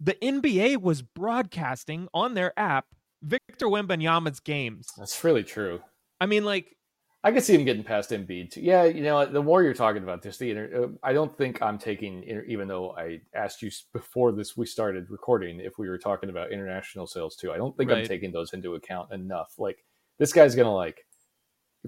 the 0.00 0.14
NBA 0.14 0.80
was 0.80 1.02
broadcasting 1.02 2.08
on 2.12 2.34
their 2.34 2.52
app 2.58 2.86
Victor 3.22 3.66
Wembanyama's 3.66 4.40
games. 4.40 4.88
that's 4.96 5.24
really 5.24 5.42
true. 5.42 5.80
I 6.20 6.26
mean, 6.26 6.44
like, 6.44 6.75
I 7.26 7.32
could 7.32 7.42
see 7.42 7.56
him 7.56 7.64
getting 7.64 7.82
past 7.82 8.10
Embiid 8.10 8.52
too. 8.52 8.60
Yeah, 8.60 8.84
you 8.84 9.02
know, 9.02 9.26
the 9.26 9.42
more 9.42 9.60
you're 9.64 9.74
talking 9.74 10.04
about 10.04 10.22
this, 10.22 10.38
the 10.38 10.48
inter- 10.52 10.84
uh, 10.84 10.88
I 11.02 11.12
don't 11.12 11.36
think 11.36 11.60
I'm 11.60 11.76
taking, 11.76 12.22
even 12.46 12.68
though 12.68 12.92
I 12.92 13.20
asked 13.34 13.62
you 13.62 13.70
before 13.92 14.30
this 14.30 14.56
we 14.56 14.64
started 14.64 15.10
recording 15.10 15.58
if 15.58 15.76
we 15.76 15.88
were 15.88 15.98
talking 15.98 16.30
about 16.30 16.52
international 16.52 17.08
sales 17.08 17.34
too. 17.34 17.50
I 17.50 17.56
don't 17.56 17.76
think 17.76 17.90
I'm 17.90 18.04
taking 18.06 18.30
those 18.30 18.52
into 18.52 18.76
account 18.76 19.10
enough. 19.10 19.54
Like 19.58 19.84
this 20.20 20.32
guy's 20.32 20.54
gonna 20.54 20.72
like 20.72 21.04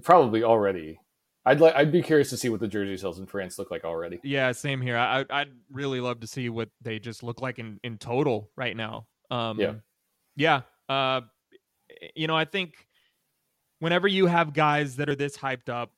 probably 0.03 0.43
already. 0.43 0.99
I'd 1.45 1.61
like. 1.61 1.73
I'd 1.73 1.93
be 1.93 2.01
curious 2.01 2.29
to 2.31 2.37
see 2.37 2.49
what 2.49 2.59
the 2.59 2.67
jersey 2.67 2.97
sales 2.97 3.19
in 3.19 3.25
France 3.25 3.57
look 3.57 3.71
like 3.71 3.85
already. 3.85 4.19
yeah, 4.25 4.51
same 4.51 4.81
here. 4.81 4.97
I, 4.97 5.23
I'd 5.29 5.53
really 5.71 6.01
love 6.01 6.19
to 6.19 6.27
see 6.27 6.49
what 6.49 6.67
they 6.81 6.99
just 6.99 7.23
look 7.23 7.41
like 7.41 7.59
in, 7.59 7.79
in 7.85 7.97
total 7.97 8.51
right 8.57 8.75
now. 8.75 9.07
Um, 9.31 9.57
Yeah. 9.57 9.75
Yeah. 10.35 10.61
Uh, 10.89 11.21
you 12.13 12.27
know, 12.27 12.35
I 12.35 12.43
think 12.43 12.73
whenever 13.79 14.07
you 14.07 14.27
have 14.27 14.53
guys 14.53 14.95
that 14.97 15.09
are 15.09 15.15
this 15.15 15.37
hyped 15.37 15.69
up, 15.69 15.91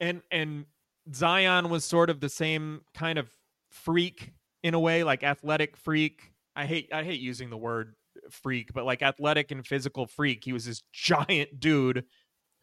and 0.00 0.22
and 0.30 0.66
Zion 1.12 1.70
was 1.70 1.84
sort 1.84 2.10
of 2.10 2.20
the 2.20 2.28
same 2.28 2.82
kind 2.94 3.18
of 3.18 3.30
freak 3.70 4.32
in 4.62 4.74
a 4.74 4.80
way, 4.80 5.04
like 5.04 5.22
athletic 5.22 5.76
freak. 5.76 6.32
I 6.56 6.66
hate 6.66 6.92
I 6.92 7.04
hate 7.04 7.20
using 7.20 7.50
the 7.50 7.56
word 7.56 7.94
freak, 8.30 8.72
but 8.72 8.84
like 8.84 9.02
athletic 9.02 9.50
and 9.50 9.66
physical 9.66 10.06
freak. 10.06 10.44
He 10.44 10.52
was 10.52 10.64
this 10.66 10.82
giant 10.92 11.60
dude 11.60 12.04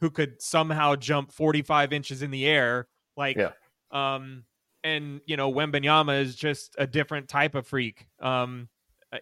who 0.02 0.10
could 0.10 0.42
somehow 0.42 0.96
jump 0.96 1.32
45 1.32 1.94
inches 1.94 2.22
in 2.22 2.30
the 2.30 2.46
air. 2.46 2.88
Like, 3.16 3.38
Yeah. 3.38 3.52
um, 3.92 4.44
and 4.84 5.22
you 5.26 5.38
know, 5.38 5.52
Wembanyama 5.52 6.22
is 6.22 6.36
just 6.36 6.76
a 6.78 6.86
different 6.86 7.30
type 7.30 7.56
of 7.56 7.66
freak. 7.66 8.06
Um, 8.20 8.68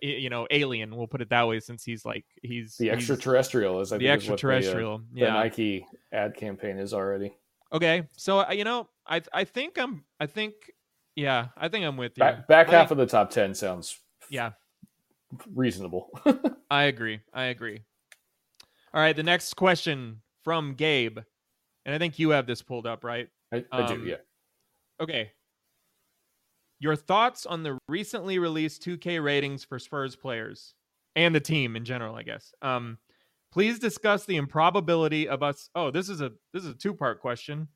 you 0.02 0.30
know, 0.30 0.48
alien. 0.52 0.96
We'll 0.96 1.08
put 1.08 1.22
it 1.22 1.30
that 1.30 1.48
way, 1.48 1.60
since 1.60 1.84
he's 1.84 2.06
like 2.06 2.26
he's 2.42 2.78
The 2.78 2.86
he's 2.86 2.94
extraterrestrial 2.94 3.82
is 3.82 3.92
I 3.94 3.98
the 3.98 4.08
think 4.08 4.22
is 4.24 4.30
what 4.30 4.42
the, 4.42 4.48
uh, 4.48 4.52
extraterrestrial. 4.52 5.02
the. 5.14 5.22
Nike 5.22 5.88
ad 6.12 6.36
campaign 6.36 6.78
is 6.78 6.94
already. 6.94 7.34
Okay, 7.72 8.08
so 8.18 8.40
uh, 8.40 8.52
you 8.52 8.64
know, 8.64 8.88
I 9.08 9.22
I 9.34 9.44
think 9.44 9.78
I'm 9.78 10.04
I 10.20 10.26
think 10.28 10.54
yeah, 11.16 11.48
I 11.58 11.68
think 11.70 11.86
I'm 11.86 11.98
with 11.98 12.14
you. 12.18 12.22
Back, 12.22 12.48
back 12.48 12.68
half 12.70 12.90
think- 12.90 12.92
of 12.92 12.98
the 12.98 13.06
top 13.06 13.30
ten 13.30 13.54
sounds 13.54 14.00
yeah, 14.30 14.52
reasonable. 15.54 16.10
I 16.72 16.84
agree. 16.84 17.20
I 17.34 17.46
agree. 17.46 17.82
All 18.94 19.02
right, 19.02 19.16
the 19.16 19.24
next 19.24 19.56
question 19.56 20.22
from 20.44 20.76
Gabe, 20.76 21.18
and 21.86 21.96
I 21.96 21.98
think 21.98 22.20
you 22.20 22.30
have 22.32 22.46
this 22.46 22.62
pulled 22.62 22.86
up, 22.86 23.04
right? 23.04 23.28
I, 23.52 23.64
I 23.72 23.88
do, 23.88 23.94
Um, 23.96 24.08
yeah. 24.08 24.16
Okay. 25.02 25.32
Your 26.84 26.98
thoughts 26.98 27.46
on 27.46 27.64
the 27.64 27.78
recently 27.88 28.40
released 28.40 28.84
2K 28.84 29.24
ratings 29.24 29.64
for 29.64 29.80
Spurs 29.80 30.18
players 30.18 30.74
and 31.16 31.34
the 31.34 31.40
team 31.40 31.78
in 31.78 31.86
general, 31.86 32.14
I 32.14 32.24
guess. 32.24 32.54
Um, 32.62 32.98
please 33.54 33.80
discuss 33.80 34.26
the 34.26 34.36
improbability 34.36 35.30
of 35.30 35.42
us. 35.42 35.70
Oh, 35.76 35.92
this 35.92 36.10
is 36.10 36.20
a 36.20 36.34
this 36.52 36.66
is 36.66 36.72
a 36.72 36.74
two 36.74 36.94
part 36.94 37.22
question. 37.22 37.70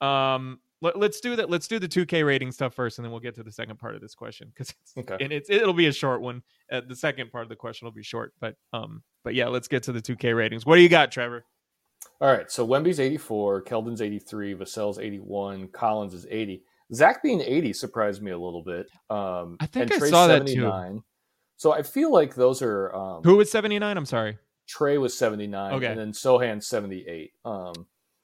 Um, 0.00 0.60
let, 0.80 0.94
us 1.02 1.18
do 1.18 1.34
that. 1.34 1.50
Let's 1.50 1.66
do 1.66 1.80
the 1.80 1.88
2K 1.88 2.24
rating 2.24 2.52
stuff 2.52 2.74
first, 2.74 2.98
and 2.98 3.04
then 3.04 3.10
we'll 3.10 3.18
get 3.18 3.34
to 3.34 3.42
the 3.42 3.50
second 3.50 3.80
part 3.80 3.96
of 3.96 4.00
this 4.00 4.14
question 4.14 4.52
because 4.54 4.72
Okay. 4.96 5.16
and 5.18 5.32
it's 5.32 5.50
it'll 5.50 5.74
be 5.74 5.88
a 5.88 5.92
short 5.92 6.20
one. 6.20 6.40
Uh, 6.70 6.82
the 6.86 6.94
second 6.94 7.32
part 7.32 7.42
of 7.42 7.48
the 7.48 7.56
question 7.56 7.86
will 7.86 7.92
be 7.92 8.04
short, 8.04 8.34
but 8.38 8.54
um, 8.72 9.02
but 9.24 9.34
yeah, 9.34 9.48
let's 9.48 9.66
get 9.66 9.82
to 9.82 9.92
the 9.92 10.00
2K 10.00 10.36
ratings. 10.36 10.64
What 10.64 10.76
do 10.76 10.82
you 10.82 10.88
got, 10.88 11.10
Trevor? 11.10 11.44
All 12.20 12.30
right, 12.30 12.48
so 12.52 12.64
Wemby's 12.64 13.00
84, 13.00 13.62
Keldon's 13.62 14.00
83, 14.00 14.54
Vassell's 14.54 15.00
81, 15.00 15.68
Collins 15.68 16.14
is 16.14 16.24
80. 16.30 16.62
Zach 16.94 17.22
being 17.22 17.40
80 17.40 17.72
surprised 17.72 18.22
me 18.22 18.30
a 18.30 18.38
little 18.38 18.62
bit. 18.62 18.86
Um, 19.10 19.56
I 19.60 19.66
think 19.66 19.84
and 19.84 19.92
I 19.92 19.98
Tre's 19.98 20.10
saw 20.10 20.26
that 20.26 20.46
too. 20.46 20.52
79. 20.54 21.02
So 21.56 21.72
I 21.72 21.82
feel 21.82 22.12
like 22.12 22.34
those 22.34 22.62
are 22.62 22.94
um, 22.94 23.22
Who 23.22 23.36
was 23.36 23.50
79? 23.50 23.96
I'm 23.96 24.06
sorry. 24.06 24.38
Tre 24.66 24.96
was 24.98 25.16
79, 25.16 25.74
Okay. 25.74 25.86
and 25.86 25.98
then 26.00 26.12
Sochan 26.12 26.62
78. 26.62 27.32
Um, 27.44 27.72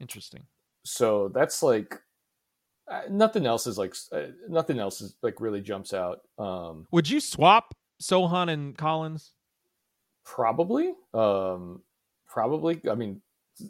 Interesting. 0.01 0.43
so 0.85 1.29
that's 1.29 1.63
like 1.63 2.01
uh, 2.91 3.03
nothing 3.11 3.47
else 3.47 3.67
is 3.67 3.77
like 3.79 3.95
uh, 4.13 4.23
nothing 4.49 4.79
else 4.79 5.01
is 5.01 5.15
like 5.23 5.41
really 5.41 5.61
jumps 5.61 5.93
out. 5.95 6.21
Um, 6.39 6.87
Would 6.93 7.09
you 7.11 7.21
swap 7.21 7.75
Sochan 8.03 8.51
and 8.51 8.77
Collins? 8.77 9.33
probably, 10.25 10.93
um, 11.15 11.83
probably. 12.29 12.81
I 12.91 12.95
mean, 12.95 13.21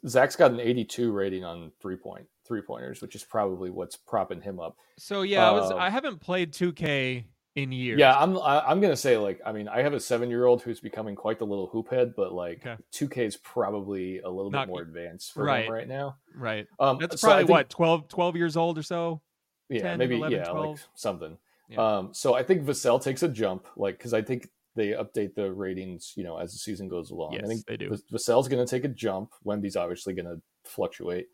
Zach's 0.07 0.37
got 0.37 0.51
an 0.53 0.61
82 0.61 1.11
rating 1.13 1.45
on 1.45 1.73
three 1.81 1.97
point 1.97 2.27
three 2.51 2.61
pointers, 2.63 3.01
which 3.01 3.15
is 3.15 3.23
probably 3.23 3.71
what's 3.71 3.95
propping 3.95 4.41
him 4.43 4.59
up. 4.59 4.77
So 4.99 5.23
yeah, 5.23 5.49
I 5.49 5.53
was 5.53 5.71
Uh, 5.71 5.77
I 5.77 5.89
haven't 5.89 6.19
played 6.21 6.53
2K 6.53 7.25
in 7.55 7.71
years. 7.71 8.01
Yeah, 8.01 8.17
I'm 8.19 8.37
I, 8.39 8.61
I'm 8.67 8.81
gonna 8.81 8.97
say 8.97 9.17
like 9.17 9.41
I 9.47 9.53
mean 9.53 9.69
I 9.69 9.83
have 9.83 9.93
a 9.95 10.01
seven 10.01 10.29
year 10.31 10.47
old 10.47 10.63
who's 10.63 10.81
becoming 10.81 11.15
quite 11.15 11.39
the 11.39 11.47
little 11.47 11.69
hoop 11.69 11.91
head, 11.91 12.15
but 12.17 12.33
like 12.33 12.67
Okay. 12.67 12.77
2K 12.93 13.19
is 13.19 13.37
probably 13.37 14.19
a 14.19 14.29
little 14.29 14.51
Not- 14.51 14.67
bit 14.67 14.73
more 14.73 14.83
advanced 14.83 15.33
for 15.33 15.45
right. 15.45 15.65
him 15.67 15.73
right 15.73 15.87
now. 15.89 16.17
right. 16.35 16.67
Um, 16.81 16.99
That's 16.99 17.21
so 17.21 17.29
probably 17.29 17.45
think- 17.45 17.51
what 17.51 17.71
12, 17.71 18.09
12 18.09 18.37
years 18.37 18.57
old 18.57 18.77
or 18.79 18.83
so. 18.83 19.21
yeah 19.69 19.83
10, 19.83 19.99
maybe 20.01 20.17
11, 20.17 20.37
yeah 20.37 20.51
like 20.51 20.79
something. 20.97 21.39
Yeah. 21.69 21.99
Um, 21.99 22.13
so 22.13 22.35
I 22.35 22.43
think 22.43 22.65
Vassell 22.67 23.01
takes 23.01 23.23
a 23.23 23.29
jump 23.29 23.69
like 23.77 23.97
because 23.97 24.13
I 24.13 24.23
think 24.23 24.49
they 24.75 24.89
update 24.89 25.35
the 25.37 25.53
ratings 25.53 26.15
you 26.17 26.25
know 26.25 26.37
as 26.37 26.51
the 26.53 26.59
season 26.59 26.89
goes 26.89 27.13
along. 27.13 27.35
Yes, 27.35 27.43
I 27.45 27.47
think 27.47 27.67
they 27.67 27.77
do. 27.77 27.91
Vas- 27.91 28.03
Vassell's 28.13 28.49
gonna 28.49 28.67
take 28.67 28.85
a 28.85 28.89
jump. 28.89 29.31
Wemby's 29.45 29.77
obviously 29.77 30.15
gonna 30.15 30.39
fluctuate. 30.65 31.29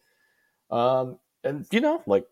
Um, 0.70 1.18
and 1.44 1.66
you 1.70 1.80
know 1.80 2.02
like 2.06 2.26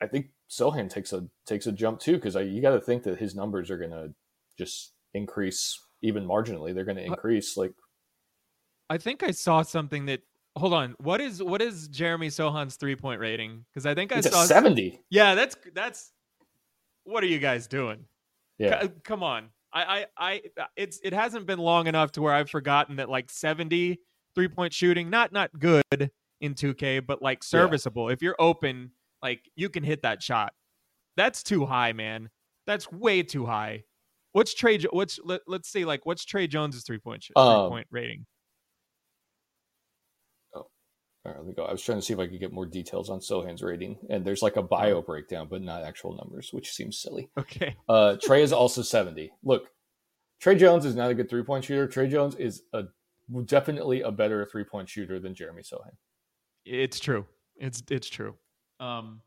I 0.00 0.06
think 0.06 0.30
Sochan 0.50 0.90
takes 0.90 1.12
a 1.12 1.26
takes 1.46 1.66
a 1.66 1.72
jump 1.72 2.00
too 2.00 2.14
because 2.14 2.34
you 2.34 2.60
got 2.60 2.70
to 2.70 2.80
think 2.80 3.02
that 3.04 3.18
his 3.18 3.34
numbers 3.34 3.70
are 3.70 3.78
gonna 3.78 4.08
just 4.58 4.92
increase 5.14 5.80
even 6.02 6.26
marginally. 6.26 6.74
They're 6.74 6.84
gonna 6.84 7.02
increase 7.02 7.56
like 7.56 7.72
I 8.90 8.98
think 8.98 9.22
I 9.22 9.30
saw 9.30 9.62
something 9.62 10.06
that. 10.06 10.20
Hold 10.56 10.72
on. 10.72 10.94
What 10.98 11.20
is 11.20 11.42
what 11.42 11.60
is 11.60 11.88
Jeremy 11.88 12.28
Sochan's 12.28 12.76
three 12.76 12.94
point 12.94 13.20
rating? 13.20 13.64
Because 13.72 13.86
I 13.86 13.94
think 13.94 14.12
I 14.12 14.18
it's 14.18 14.30
saw 14.30 14.44
seventy. 14.44 15.00
Yeah, 15.10 15.34
that's 15.34 15.56
that's. 15.74 16.12
What 17.02 17.24
are 17.24 17.26
you 17.26 17.40
guys 17.40 17.66
doing? 17.66 18.04
Yeah, 18.58 18.82
C- 18.82 18.90
come 19.02 19.24
on. 19.24 19.48
I, 19.72 20.06
I, 20.16 20.42
I, 20.56 20.68
it's 20.76 21.00
it 21.02 21.12
hasn't 21.12 21.46
been 21.46 21.58
long 21.58 21.88
enough 21.88 22.12
to 22.12 22.22
where 22.22 22.32
I've 22.32 22.48
forgotten 22.48 22.96
that 22.96 23.10
like 23.10 23.28
70 23.28 23.98
three 24.34 24.48
point 24.48 24.72
shooting, 24.72 25.10
not 25.10 25.32
not 25.32 25.50
good, 25.58 26.10
in 26.40 26.54
2K, 26.54 27.06
but 27.06 27.22
like 27.22 27.42
serviceable. 27.42 28.08
If 28.08 28.22
you're 28.22 28.36
open, 28.38 28.90
like 29.22 29.50
you 29.56 29.68
can 29.68 29.82
hit 29.84 30.02
that 30.02 30.22
shot. 30.22 30.52
That's 31.16 31.42
too 31.42 31.64
high, 31.64 31.92
man. 31.92 32.28
That's 32.66 32.90
way 32.90 33.22
too 33.22 33.46
high. 33.46 33.84
What's 34.32 34.52
Tre? 34.54 34.78
What's 34.90 35.20
let, 35.24 35.42
let's 35.46 35.68
see, 35.68 35.84
like 35.84 36.04
what's 36.06 36.24
Tre 36.24 36.46
Jones's 36.46 36.82
three 36.82 36.98
point 36.98 37.22
sh- 37.22 37.30
three 37.36 37.42
Um, 37.44 37.70
point 37.70 37.86
rating? 37.90 38.26
Oh, 40.54 40.60
all 40.60 40.68
right, 41.24 41.36
let 41.36 41.46
me 41.46 41.52
go. 41.54 41.64
I 41.64 41.72
was 41.72 41.82
trying 41.82 41.98
to 41.98 42.02
see 42.02 42.12
if 42.12 42.18
I 42.18 42.26
could 42.26 42.40
get 42.40 42.52
more 42.52 42.66
details 42.66 43.10
on 43.10 43.20
Sochan's 43.20 43.62
rating, 43.62 43.96
and 44.10 44.24
there's 44.24 44.42
like 44.42 44.56
a 44.56 44.62
bio 44.62 45.02
breakdown, 45.02 45.46
but 45.48 45.62
not 45.62 45.84
actual 45.84 46.16
numbers, 46.16 46.52
which 46.52 46.72
seems 46.72 46.98
silly. 46.98 47.30
Okay, 47.38 47.76
Uh, 47.88 48.16
Tre 48.20 48.42
is 48.42 48.52
also 48.52 48.82
70. 48.82 49.32
Look, 49.44 49.70
Tre 50.40 50.56
Jones 50.56 50.84
is 50.84 50.96
not 50.96 51.10
a 51.10 51.14
good 51.14 51.30
three 51.30 51.44
point 51.44 51.64
shooter. 51.64 51.86
Tre 51.86 52.08
Jones 52.08 52.34
is 52.34 52.62
a 52.72 52.84
definitely 53.44 54.00
a 54.02 54.10
better 54.10 54.44
three 54.46 54.64
point 54.64 54.88
shooter 54.88 55.20
than 55.20 55.34
Jeremy 55.34 55.62
Sochan. 55.62 55.92
It's 56.64 57.00
true. 57.00 57.26
It's 57.56 57.82
it's 57.90 58.08
true. 58.08 58.34
Um, 58.80 59.20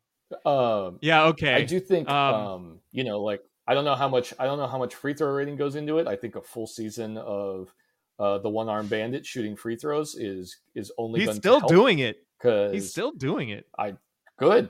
Um, 0.46 1.00
yeah, 1.02 1.26
okay. 1.28 1.54
I 1.54 1.64
do 1.64 1.80
think, 1.80 2.10
Um, 2.10 2.36
um, 2.36 2.80
you 2.92 3.04
know, 3.06 3.22
like 3.22 3.42
I 3.66 3.74
don't 3.74 3.86
know 3.86 3.96
how 3.96 4.10
much 4.10 4.34
I 4.40 4.46
don't 4.46 4.58
know 4.58 4.68
how 4.68 4.78
much 4.78 4.96
free 4.96 5.14
throw 5.14 5.30
rating 5.32 5.56
goes 5.56 5.76
into 5.76 6.00
it. 6.00 6.08
I 6.08 6.16
think 6.16 6.36
a 6.36 6.42
full 6.42 6.68
season 6.68 7.18
of 7.18 7.74
uh, 8.20 8.40
the 8.40 8.50
one 8.50 8.68
arm 8.68 8.88
bandit 8.88 9.26
shooting 9.26 9.56
free 9.56 9.76
throws 9.76 10.16
is 10.16 10.58
is 10.76 10.92
only 10.98 11.22
He's 11.26 11.36
still 11.36 11.62
doing 11.62 12.00
it. 12.00 12.18
because 12.38 12.74
He's 12.74 12.90
still 12.90 13.12
doing 13.12 13.50
it. 13.50 13.66
I 13.78 13.96
good, 14.38 14.70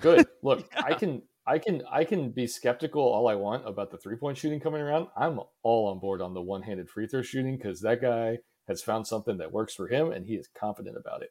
good. 0.00 0.26
Look, 0.42 0.68
I 0.76 0.94
can 0.94 1.22
I 1.46 1.58
can 1.58 1.82
I 1.90 2.04
can 2.04 2.30
be 2.30 2.46
skeptical 2.46 3.02
all 3.02 3.28
I 3.28 3.34
want 3.34 3.68
about 3.68 3.90
the 3.90 3.98
three 3.98 4.16
point 4.16 4.38
shooting 4.38 4.60
coming 4.60 4.80
around. 4.80 5.08
I'm 5.16 5.40
all 5.62 5.88
on 5.88 5.98
board 5.98 6.20
on 6.22 6.34
the 6.34 6.42
one 6.42 6.62
handed 6.62 6.88
free 6.88 7.06
throw 7.06 7.22
shooting 7.22 7.56
because 7.56 7.80
that 7.82 8.00
guy 8.00 8.38
has 8.68 8.82
found 8.82 9.06
something 9.06 9.38
that 9.38 9.52
works 9.52 9.74
for 9.74 9.88
him 9.88 10.12
and 10.12 10.26
he 10.26 10.34
is 10.34 10.48
confident 10.58 10.96
about 10.96 11.22
it. 11.22 11.30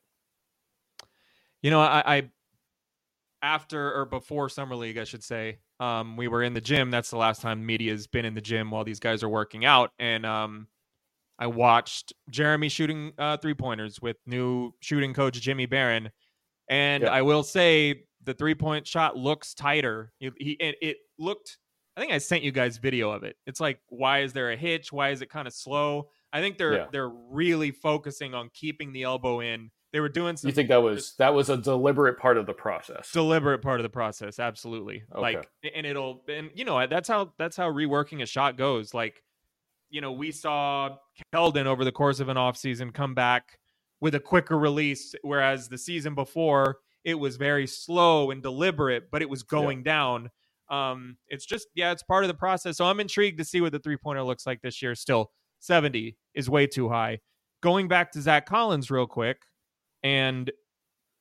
You 1.61 1.69
know, 1.71 1.79
I, 1.81 2.03
I 2.17 2.29
after 3.41 3.93
or 3.93 4.05
before 4.05 4.49
summer 4.49 4.75
league, 4.75 4.97
I 4.97 5.03
should 5.03 5.23
say, 5.23 5.59
um, 5.79 6.15
we 6.15 6.27
were 6.27 6.43
in 6.43 6.53
the 6.53 6.61
gym. 6.61 6.91
That's 6.91 7.09
the 7.09 7.17
last 7.17 7.41
time 7.41 7.65
media's 7.65 8.07
been 8.07 8.25
in 8.25 8.35
the 8.35 8.41
gym 8.41 8.69
while 8.71 8.83
these 8.83 8.99
guys 8.99 9.23
are 9.23 9.29
working 9.29 9.65
out, 9.65 9.91
and 9.99 10.25
um, 10.25 10.67
I 11.39 11.47
watched 11.47 12.13
Jeremy 12.29 12.69
shooting 12.69 13.13
uh, 13.17 13.37
three 13.37 13.55
pointers 13.55 14.01
with 14.01 14.17
new 14.27 14.73
shooting 14.79 15.13
coach 15.13 15.39
Jimmy 15.41 15.65
Barron, 15.65 16.11
and 16.69 17.03
Yeah. 17.03 17.09
I 17.09 17.21
will 17.23 17.43
say 17.43 18.03
the 18.23 18.33
three 18.33 18.55
point 18.55 18.85
shot 18.85 19.17
looks 19.17 19.53
tighter. 19.55 20.13
He, 20.19 20.29
he 20.37 20.51
it, 20.53 20.75
it 20.81 20.97
looked. 21.17 21.57
I 21.97 21.99
think 21.99 22.13
I 22.13 22.19
sent 22.19 22.43
you 22.43 22.51
guys 22.51 22.77
video 22.77 23.11
of 23.11 23.23
it. 23.23 23.35
It's 23.47 23.59
like, 23.59 23.79
why 23.89 24.21
is 24.21 24.33
there 24.33 24.51
a 24.51 24.55
hitch? 24.55 24.93
Why 24.93 25.09
is 25.09 25.21
it 25.21 25.29
kind 25.29 25.47
of 25.47 25.53
slow? 25.53 26.09
I 26.31 26.39
think 26.39 26.57
they're 26.57 26.73
Yeah. 26.73 26.85
they're 26.91 27.09
really 27.09 27.71
focusing 27.71 28.33
on 28.33 28.49
keeping 28.53 28.93
the 28.93 29.03
elbow 29.03 29.41
in. 29.41 29.71
They 29.93 29.99
were 29.99 30.09
doing 30.09 30.37
some 30.37 30.47
You 30.47 30.53
think 30.53 30.69
that 30.69 30.81
was 30.81 31.15
that 31.17 31.33
was 31.33 31.49
a 31.49 31.57
deliberate 31.57 32.17
part 32.17 32.37
of 32.37 32.45
the 32.45 32.53
process? 32.53 33.11
deliberate 33.11 33.61
part 33.61 33.79
of 33.79 33.83
the 33.83 33.89
process 33.89 34.39
absolutely. 34.39 35.03
Like 35.13 35.47
and 35.75 35.85
it'll 35.85 36.23
and 36.29 36.49
you 36.55 36.63
know 36.63 36.85
that's 36.87 37.09
how 37.09 37.33
that's 37.37 37.57
how 37.57 37.69
reworking 37.69 38.21
a 38.21 38.25
shot 38.25 38.57
goes. 38.57 38.93
Like 38.93 39.21
you 39.89 39.99
know 39.99 40.13
we 40.13 40.31
saw 40.31 40.97
keldon 41.33 41.65
over 41.65 41.83
the 41.83 41.91
course 41.91 42.19
of 42.19 42.29
an 42.29 42.37
offseason 42.37 42.93
come 42.93 43.13
back 43.13 43.59
with 43.99 44.15
a 44.15 44.19
quicker 44.19 44.57
release 44.57 45.13
whereas 45.21 45.67
the 45.67 45.77
season 45.77 46.15
before 46.15 46.77
it 47.03 47.15
was 47.15 47.35
very 47.35 47.67
slow 47.67 48.31
and 48.31 48.41
deliberate 48.41 49.11
but 49.11 49.21
it 49.21 49.29
was 49.29 49.43
going 49.43 49.83
down. 49.83 50.29
Um 50.69 51.17
it's 51.27 51.45
just 51.45 51.67
yeah 51.75 51.91
it's 51.91 52.03
part 52.03 52.23
of 52.23 52.29
the 52.29 52.33
process. 52.33 52.77
So 52.77 52.85
i'm 52.85 53.01
intrigued 53.01 53.39
to 53.39 53.45
see 53.45 53.59
what 53.59 53.73
the 53.73 53.79
three 53.79 53.97
pointer 53.97 54.23
looks 54.23 54.45
like 54.45 54.61
this 54.61 54.81
year. 54.81 54.95
Still 54.95 55.31
70 55.59 56.15
is 56.33 56.49
way 56.49 56.65
too 56.65 56.87
high. 56.87 57.19
Going 57.61 57.89
back 57.89 58.13
to 58.13 58.21
zach 58.21 58.45
collins 58.45 58.89
real 58.89 59.05
quick 59.05 59.41
and 60.03 60.51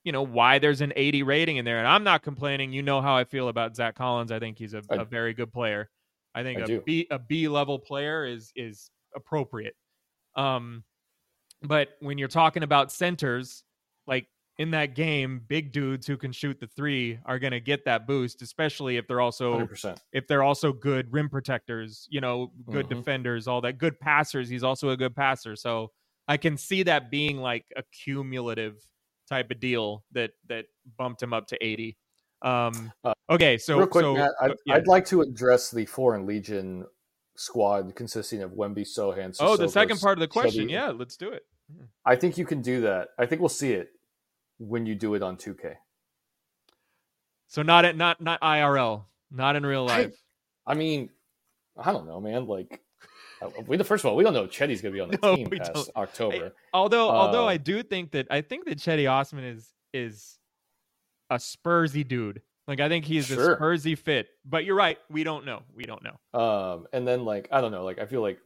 you 0.05 0.13
know 0.13 0.23
why 0.23 0.59
there's 0.59 0.81
an 0.81 0.93
80 0.97 1.23
rating 1.23 1.57
in 1.59 1.65
there 1.65 1.79
and 1.79 1.87
i'm 1.87 2.05
not 2.05 2.23
complaining 2.23 2.73
you 2.73 2.83
know 2.83 3.01
how 3.03 3.15
i 3.17 3.25
feel 3.25 3.49
about 3.49 3.77
zach 3.77 3.95
collins 3.95 4.33
i 4.33 4.39
think 4.39 4.59
he's 4.59 4.75
a, 4.75 4.83
I- 4.91 4.97
a 4.97 5.05
very 5.05 5.35
good 5.35 5.53
player 5.53 5.91
i 6.35 6.43
think 6.43 6.61
I 6.61 6.65
a 6.65 6.67
do. 6.67 6.81
b 6.87 7.07
a 7.11 7.19
b 7.19 7.49
level 7.49 7.79
player 7.79 8.25
is 8.25 8.53
is 8.57 8.91
appropriate 9.15 9.75
um 10.37 10.85
but 11.63 11.91
when 12.01 12.17
you're 12.19 12.29
talking 12.29 12.63
about 12.63 12.91
centers 12.91 13.65
like 14.07 14.27
in 14.59 14.71
that 14.71 14.95
game 14.95 15.43
big 15.49 15.73
dudes 15.73 16.07
who 16.07 16.17
can 16.17 16.33
shoot 16.33 16.59
the 16.61 16.67
three 16.67 17.19
are 17.27 17.39
going 17.39 17.51
to 17.53 17.61
get 17.61 17.85
that 17.85 18.07
boost 18.07 18.41
especially 18.43 18.97
if 18.97 19.07
they're 19.07 19.21
also 19.21 19.59
100%. 19.67 19.99
if 20.13 20.27
they're 20.27 20.43
also 20.43 20.73
good 20.73 21.13
rim 21.13 21.29
protectors, 21.29 22.07
you 22.11 22.21
know, 22.21 22.53
good 22.71 22.87
Mhm. 22.87 22.97
defenders, 22.97 23.47
all 23.49 23.61
that, 23.63 23.79
good 23.79 23.99
passers. 24.01 24.49
He's 24.49 24.63
also 24.65 24.91
a 24.91 24.97
good 24.97 25.15
passer. 25.17 25.57
So 25.57 25.93
I 26.31 26.37
can 26.37 26.57
see 26.57 26.85
that 26.85 27.11
being 27.11 27.39
like 27.39 27.65
a 27.77 27.83
cumulative 28.05 28.77
type 29.29 29.51
of 29.51 29.59
deal 29.59 30.05
that 30.13 30.31
that 30.49 30.67
bumped 30.97 31.21
him 31.21 31.33
up 31.33 31.49
to 31.49 31.59
80. 31.61 31.97
Um 32.43 32.93
Uh, 33.03 33.13
okay, 33.29 33.59
so 33.59 33.77
Real 33.77 33.89
quick, 33.89 34.05
so 34.05 34.15
Matt, 34.15 34.31
I'd, 34.41 34.53
yeah. 34.65 34.75
I'd 34.75 34.87
like 34.87 35.05
to 35.07 35.23
address 35.23 35.73
the 35.73 35.85
Foreign 35.87 36.27
Legion 36.27 36.87
squad 37.37 37.97
consisting 37.97 38.43
of 38.43 38.53
Wemby, 38.53 38.87
Sochan. 38.87 39.37
Oh, 39.41 39.57
the 39.57 39.69
second 39.69 39.99
part 39.99 40.19
of 40.19 40.21
the 40.21 40.29
question. 40.29 40.69
Yeah, 40.69 40.91
let's 40.91 41.17
do 41.17 41.31
it. 41.31 41.43
I 42.07 42.15
think 42.15 42.39
you 42.39 42.47
can 42.47 42.63
do 42.63 42.81
that. 42.83 43.09
I 43.19 43.27
think 43.27 43.41
we'll 43.41 43.49
see 43.49 43.73
it 43.73 43.91
when 44.59 44.87
you 44.87 44.95
do 44.95 45.15
it 45.15 45.23
on 45.23 45.37
2K. 45.37 45.75
So 47.49 47.63
not 47.63 47.85
at 47.85 47.97
not 47.97 48.21
not 48.21 48.41
IRL, 48.41 49.05
not 49.33 49.57
in 49.57 49.67
real 49.67 49.85
life. 49.85 50.15
I 50.65 50.75
mean, 50.75 51.11
I 51.77 51.91
don't 51.91 52.07
know, 52.07 52.21
man. 52.21 52.47
Like, 52.47 52.81
we 53.67 53.77
the 53.77 53.85
first 53.85 54.05
of 54.05 54.11
all, 54.11 54.17
we 54.17 54.25
don't 54.25 54.35
know 54.35 54.47
Cedi's 54.47 54.81
going 54.83 54.93
to 54.93 54.97
be 54.97 55.01
on 55.01 55.09
the 55.11 55.19
No, 55.23 55.37
team 55.37 55.51
past 55.51 55.73
don't. 55.75 55.89
October. 55.97 56.53
although 56.73 57.09
although 57.11 57.45
uh, 57.45 57.51
I 57.53 57.57
do 57.57 57.83
think 57.83 58.13
that 58.13 58.27
I 58.31 58.41
think 58.43 58.67
that 58.67 58.79
Cedi 58.79 59.11
Osman 59.11 59.45
is 59.45 59.73
is 59.93 60.39
a 61.31 61.37
Spursy 61.37 62.07
dude. 62.07 62.43
Like 62.69 62.81
I 62.81 62.89
think 62.89 63.05
he's 63.05 63.27
Sure. 63.27 63.55
a 63.55 63.59
Spursy 63.59 63.97
fit. 63.99 64.29
But 64.45 64.65
you're 64.65 64.77
right, 64.77 64.99
we 65.09 65.25
don't 65.25 65.45
know. 65.45 65.63
We 65.75 65.85
don't 65.85 66.03
know. 66.05 66.39
Um, 66.41 66.87
and 66.93 67.07
then 67.07 67.25
like 67.25 67.49
I 67.51 67.61
don't 67.61 67.73
know, 67.73 67.85
like 67.85 67.99
I 67.99 68.07
feel 68.07 68.21
like 68.21 68.39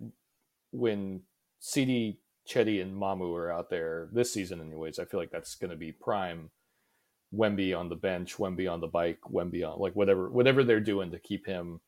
when 0.71 1.23
Sidy, 1.61 2.19
Cedi, 2.49 2.81
and 2.83 2.95
Mamu 2.95 3.35
are 3.37 3.51
out 3.53 3.71
there 3.71 4.09
this 4.13 4.33
season, 4.33 4.61
anyways, 4.61 4.99
I 4.99 5.05
feel 5.07 5.19
like 5.21 5.31
that's 5.31 5.55
going 5.57 5.71
to 5.71 5.77
be 5.77 5.93
prime. 5.93 6.51
Wemby 7.35 7.77
on 7.77 7.89
the 7.89 7.97
bench, 7.97 8.37
Wemby 8.37 8.71
on 8.71 8.81
the 8.81 8.87
bike, 8.87 9.19
Wemby 9.29 9.69
on 9.69 9.81
like 9.81 9.95
whatever 9.97 10.31
whatever 10.31 10.63
they're 10.63 10.79
doing 10.79 11.11
to 11.11 11.19
keep 11.19 11.47
him 11.47 11.81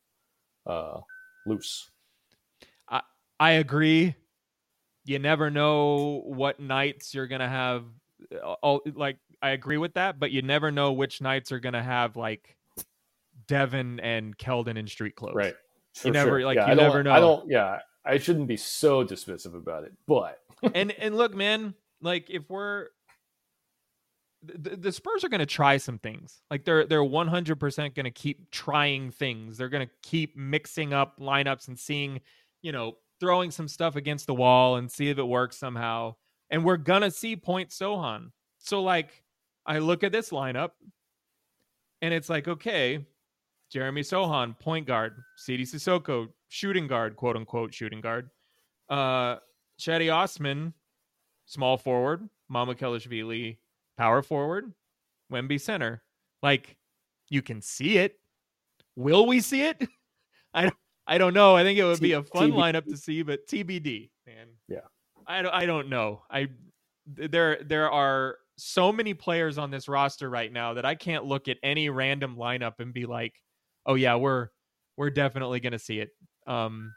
uh, 0.66 0.98
loose. 1.46 1.88
I 3.38 3.52
agree. 3.52 4.14
You 5.04 5.18
never 5.18 5.50
know 5.50 6.22
what 6.24 6.58
nights 6.60 7.14
you're 7.14 7.26
gonna 7.26 7.48
have. 7.48 7.84
uh, 8.32 8.52
All 8.62 8.80
like 8.94 9.18
I 9.42 9.50
agree 9.50 9.76
with 9.76 9.94
that, 9.94 10.18
but 10.18 10.30
you 10.30 10.42
never 10.42 10.70
know 10.70 10.92
which 10.92 11.20
nights 11.20 11.52
are 11.52 11.60
gonna 11.60 11.82
have 11.82 12.16
like 12.16 12.56
Devin 13.46 14.00
and 14.00 14.36
Keldon 14.36 14.76
in 14.76 14.86
street 14.86 15.14
clothes. 15.16 15.34
Right. 15.36 15.54
You 16.04 16.10
never- 16.10 16.44
like, 16.44 16.56
yeah, 16.56 16.68
you 16.70 16.74
never 16.74 17.02
know. 17.02 17.12
I 17.12 17.20
don't. 17.20 17.48
Yeah, 17.48 17.80
I 18.04 18.18
shouldn't 18.18 18.48
be 18.48 18.56
so 18.56 19.04
dismissive 19.04 19.54
about 19.54 19.84
it, 19.84 19.92
but 20.06 20.40
and 20.74 20.90
and 20.92 21.16
look, 21.16 21.34
man, 21.34 21.74
like 22.00 22.28
if 22.30 22.48
we're 22.50 22.88
the, 24.42 24.76
the 24.76 24.92
Spurs 24.92 25.24
are 25.24 25.28
going 25.28 25.40
to 25.40 25.46
try 25.46 25.76
some 25.76 25.98
things. 25.98 26.40
Like 26.50 26.64
they're 26.64 26.86
they're 26.86 27.00
100% 27.02 27.94
going 27.94 28.04
to 28.04 28.10
keep 28.10 28.50
trying 28.50 29.10
things. 29.10 29.56
They're 29.58 29.68
going 29.68 29.86
to 29.86 29.92
keep 30.02 30.36
mixing 30.36 30.92
up 30.92 31.18
lineups 31.18 31.66
and 31.68 31.78
seeing, 31.78 32.20
you 32.62 32.70
know, 32.70 32.96
throwing 33.20 33.50
some 33.50 33.68
stuff 33.68 33.96
against 33.96 34.26
the 34.26 34.34
wall 34.34 34.76
and 34.76 34.90
see 34.90 35.08
if 35.08 35.18
it 35.18 35.26
works 35.26 35.56
somehow. 35.56 36.14
And 36.50 36.64
we're 36.64 36.76
to 37.02 37.10
see 37.10 37.36
point 37.36 37.70
Sochan. 37.70 38.30
So 38.58 38.82
like 38.82 39.22
I 39.64 39.78
look 39.78 40.04
at 40.04 40.12
this 40.12 40.30
lineup 40.30 40.70
and 42.02 42.12
it's 42.12 42.28
like, 42.28 42.46
okay, 42.46 43.04
Jeremy 43.70 44.02
Sochan, 44.02 44.58
point 44.58 44.86
guard, 44.86 45.16
Sidy 45.36 45.64
Cissoko, 45.64 46.28
shooting 46.48 46.86
guard, 46.86 47.16
quote 47.16 47.36
unquote 47.36 47.74
shooting 47.74 48.00
guard. 48.00 48.30
Uh 48.88 49.36
Cedi 49.80 50.14
Osman, 50.14 50.72
small 51.46 51.76
forward, 51.76 52.28
Mamukelashvili, 52.50 53.58
power 53.98 54.22
forward, 54.22 54.72
Wemby 55.32 55.60
center. 55.60 56.02
Like 56.42 56.76
you 57.28 57.42
can 57.42 57.60
see 57.60 57.98
it. 57.98 58.18
Will 58.94 59.26
we 59.26 59.40
see 59.40 59.62
it? 59.62 59.86
I 60.54 60.70
I 61.06 61.18
don't 61.18 61.34
know. 61.34 61.54
I 61.56 61.62
think 61.62 61.78
it 61.78 61.84
would 61.84 62.00
be 62.00 62.12
a 62.12 62.22
fun 62.22 62.50
TBD. 62.50 62.54
lineup 62.56 62.84
to 62.86 62.96
see, 62.96 63.22
but 63.22 63.46
TBD, 63.46 64.10
man. 64.26 64.48
Yeah. 64.68 64.80
I 65.26 65.42
don't 65.42 65.52
I 65.54 65.66
don't 65.66 65.88
know. 65.88 66.22
I 66.30 66.48
there 67.06 67.62
there 67.64 67.90
are 67.90 68.36
so 68.56 68.90
many 68.92 69.14
players 69.14 69.58
on 69.58 69.70
this 69.70 69.86
roster 69.88 70.28
right 70.30 70.52
now 70.52 70.74
that 70.74 70.84
I 70.84 70.94
can't 70.94 71.24
look 71.24 71.46
at 71.48 71.58
any 71.62 71.88
random 71.90 72.36
lineup 72.36 72.74
and 72.80 72.92
be 72.92 73.06
like, 73.06 73.34
"Oh 73.86 73.94
yeah, 73.94 74.16
we're 74.16 74.48
we're 74.96 75.10
definitely 75.10 75.60
going 75.60 75.72
to 75.72 75.78
see 75.78 76.00
it." 76.00 76.10
Um 76.46 76.92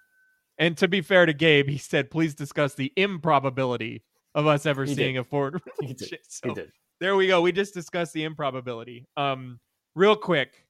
and 0.58 0.78
to 0.78 0.88
be 0.88 1.02
fair 1.02 1.26
to 1.26 1.34
Gabe, 1.34 1.68
he 1.70 1.78
said, 1.78 2.10
"Please 2.12 2.34
discuss 2.36 2.74
the 2.76 2.92
improbability 2.96 4.04
of 4.36 4.46
us 4.48 4.66
ever 4.66 4.86
He 4.86 4.94
seeing 4.96 5.14
did. 5.16 5.22
a 5.22 5.24
forward." 5.24 5.62
he 5.82 5.88
did. 5.94 6.08
Shit, 6.08 6.22
He 6.44 6.54
did. 6.54 6.72
there 7.00 7.16
we 7.16 7.28
go. 7.28 7.42
We 7.42 7.52
just 7.52 7.74
discussed 7.74 8.14
the 8.14 8.24
improbability. 8.26 9.06
Um, 9.18 9.60
real 9.96 10.16
quick 10.16 10.66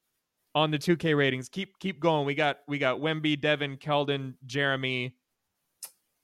on 0.56 0.72
the 0.72 0.78
2K 0.80 1.16
ratings. 1.16 1.50
Keep 1.50 1.80
keep 1.80 2.00
going. 2.00 2.26
We 2.26 2.36
got 2.36 2.60
we 2.68 2.78
got 2.78 3.00
Wemby, 3.00 3.40
Devin, 3.40 3.78
Keldon, 3.78 4.34
Jeremy. 4.46 5.16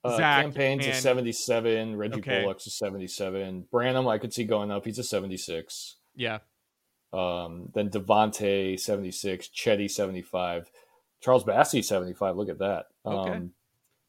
Uh, 0.04 0.18
Zach 0.18 0.46
Champagnie's 0.46 0.88
a 0.88 0.94
77. 1.02 1.96
Reggie 1.96 2.20
Okay. 2.20 2.42
Bullock's 2.42 2.68
a 2.68 2.70
77. 2.70 3.66
Branham, 3.72 4.08
I 4.08 4.20
could 4.20 4.34
see 4.34 4.44
going 4.44 4.70
up. 4.72 4.86
He's 4.86 5.00
a 5.00 5.04
76. 5.04 5.96
Yeah. 6.16 6.40
Um, 7.12 7.72
then 7.74 7.90
Devontae, 7.90 8.80
76. 8.80 9.48
Cedi, 9.48 9.90
75. 9.90 10.70
Charles 11.22 11.44
Bassey, 11.44 11.84
75. 11.84 12.36
Look 12.38 12.50
at 12.50 12.60
that. 12.60 12.86
Okay. 13.04 13.32
Um, 13.32 13.52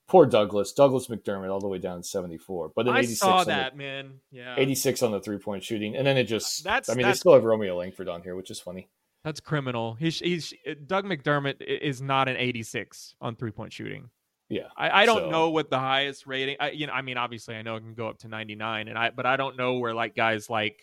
poor 0.06 0.26
Douglas. 0.26 0.72
Douglas 0.72 1.06
McDermott 1.06 1.51
all 1.51 1.60
the 1.60 1.68
way 1.68 1.78
down 1.78 2.02
to 2.02 2.06
74. 2.06 2.72
But 2.76 2.84
then 2.84 2.94
I 2.94 2.98
86 2.98 3.18
saw 3.20 3.36
on 3.38 3.44
the- 3.47 3.52
that, 3.52 3.74
man. 3.76 4.20
Yeah. 4.30 4.55
86 4.59 5.02
on 5.02 5.12
the 5.12 5.20
three 5.20 5.38
point 5.38 5.64
shooting. 5.64 5.97
And 5.97 6.06
then 6.06 6.18
it 6.18 6.24
just, 6.24 6.62
That's- 6.62 6.90
I 6.90 6.93
mean, 6.93 7.05
that's- 7.05 7.16
they 7.16 7.20
still 7.20 7.32
have 7.34 7.44
Romeo 7.44 7.74
Langford 7.78 8.09
on 8.10 8.22
here, 8.22 8.36
which 8.36 8.51
is 8.51 8.60
funny. 8.60 8.88
That's 9.27 9.40
criminal. 9.40 9.94
He's 9.94 10.20
he's 10.20 10.55
uh, 10.70 10.74
Doug 10.86 11.05
McDermott 11.05 11.61
is 11.61 12.01
not 12.01 12.28
an 12.28 12.36
86 12.36 13.16
on 13.20 13.35
three 13.35 13.51
point 13.51 13.73
shooting. 13.73 14.09
Yeah. 14.48 14.69
I, 14.77 15.03
I 15.03 15.07
don't 15.07 15.23
So- 15.23 15.31
know 15.31 15.51
what 15.51 15.69
the 15.69 15.81
highest 15.81 16.28
rating. 16.28 16.57
I, 16.61 16.70
you 16.70 16.86
know, 16.86 16.93
I 16.93 17.03
mean, 17.03 17.19
obviously, 17.19 17.57
I 17.57 17.62
know 17.62 17.74
it 17.74 17.81
can 17.81 17.94
go 17.94 18.07
up 18.09 18.19
to 18.19 18.28
99, 18.28 18.86
and 18.86 18.97
I 18.97 19.11
but 19.11 19.27
I 19.27 19.36
don't 19.36 19.57
know 19.57 19.78
where 19.81 19.93
like 19.93 20.15
guys 20.15 20.48
like, 20.48 20.81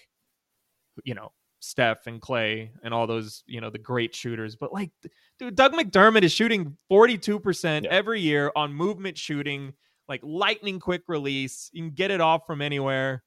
you 1.06 1.14
know, 1.14 1.32
Steph 1.62 2.06
and 2.06 2.20
Clay 2.20 2.72
and 2.84 2.94
all 2.94 3.08
those, 3.08 3.46
you 3.48 3.62
know, 3.62 3.70
the 3.70 3.78
great 3.80 4.14
shooters. 4.14 4.58
But 4.58 4.74
like, 4.74 4.92
dude, 5.40 5.56
Doug 5.56 5.72
McDermott 5.72 6.24
is 6.24 6.34
shooting 6.34 6.76
42 6.90 7.40
percent 7.40 7.86
every 7.86 8.20
year 8.20 8.52
on 8.58 8.74
movement 8.74 9.18
shooting, 9.18 9.72
like 10.10 10.20
lightning 10.22 10.82
quick 10.82 11.04
release. 11.08 11.70
You 11.72 11.84
can 11.84 11.92
get 11.92 12.12
it 12.12 12.20
off 12.20 12.46
from 12.46 12.62
anywhere. 12.62 13.24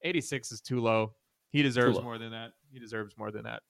86 0.00 0.52
is 0.52 0.62
too 0.62 0.80
low. 0.80 1.12
He 1.50 1.60
deserves 1.62 1.96
low. 1.98 2.02
more 2.02 2.16
than 2.16 2.30
that. 2.30 2.52
He 2.72 2.78
deserves 2.78 3.14
more 3.18 3.30
than 3.30 3.42
that. 3.44 3.62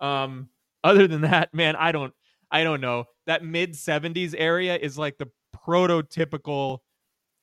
Um, 0.00 0.48
other 0.84 1.06
than 1.08 1.22
that, 1.22 1.52
man, 1.52 1.76
I 1.76 1.92
don't, 1.92 2.12
I 2.50 2.64
don't 2.64 2.80
know. 2.80 3.04
That 3.26 3.44
mid 3.44 3.72
70s 3.74 4.34
area 4.36 4.76
is 4.76 4.96
like 4.98 5.18
the 5.18 5.28
prototypical 5.56 6.78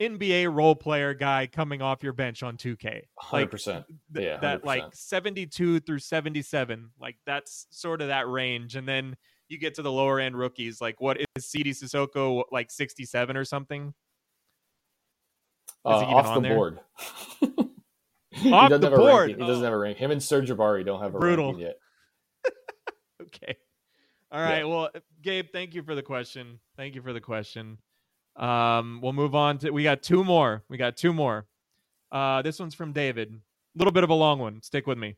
NBA 0.02 0.53
role 0.53 0.76
player 0.76 1.14
guy 1.14 1.48
coming 1.48 1.82
off 1.82 2.03
your 2.03 2.14
bench 2.14 2.44
on 2.44 2.57
2K. 2.57 3.02
Like 3.32 3.49
100%. 3.52 3.86
th- 4.14 4.26
Yeah, 4.26 4.38
that 4.38 4.65
like 4.65 4.84
72 4.94 5.80
through 5.82 5.99
77, 5.99 6.90
like 6.99 7.18
that's 7.26 7.68
sort 7.69 8.02
of 8.02 8.07
that 8.10 8.27
range. 8.27 8.76
And 8.76 8.88
then 8.88 9.15
you 9.48 9.57
get 9.60 9.76
to 9.76 9.82
the 9.82 9.91
lower 9.91 10.19
end 10.19 10.36
rookies, 10.38 10.82
like 10.82 10.99
what 10.99 11.18
is 11.19 11.26
Sidy 11.45 11.72
Cissoko 11.72 12.44
like 12.52 12.72
67 12.72 13.38
or 13.38 13.45
something? 13.45 13.94
Uh, 15.86 15.99
he 16.06 16.14
off 16.14 16.34
the 16.36 16.41
there? 16.41 16.56
board. 16.56 16.80
Off 18.52 18.69
doesn't 18.69 18.82
the 18.91 18.98
board. 18.98 19.27
ranking. 19.30 19.40
He 19.40 19.48
doesn't 19.48 19.64
have 19.64 19.72
a 19.72 19.77
rank. 19.77 19.98
Him 19.98 20.11
and 20.11 20.19
Sir'Jabari 20.19 20.86
don't 20.86 20.99
have 21.02 21.15
a 21.15 21.19
Brutal. 21.19 21.57
yet. 21.57 21.77
Okay. 23.22 23.55
All 24.31 24.41
right. 24.41 24.67
Well, 24.67 24.89
Gabe, 25.22 25.47
thank 25.51 25.73
you 25.73 25.84
for 25.84 25.95
the 25.95 26.03
question. 26.03 26.59
Thank 26.77 26.95
you 26.95 27.01
for 27.01 27.13
the 27.13 27.22
question. 27.22 27.77
Um, 28.35 28.99
we'll 29.01 29.13
move 29.13 29.35
on 29.35 29.57
to 29.59 29.72
we 29.72 29.84
got 29.84 30.03
two 30.03 30.23
more. 30.23 30.63
We 30.69 30.77
got 30.77 30.97
two 30.97 31.13
more. 31.13 31.47
Uh, 32.11 32.41
this 32.41 32.59
one's 32.59 32.76
from 32.76 32.91
David. 32.91 33.31
A 33.31 33.77
little 33.77 33.93
bit 33.93 34.03
of 34.03 34.09
a 34.09 34.15
long 34.15 34.39
one. 34.39 34.61
Stick 34.61 34.88
with 34.88 34.97
me. 34.97 35.15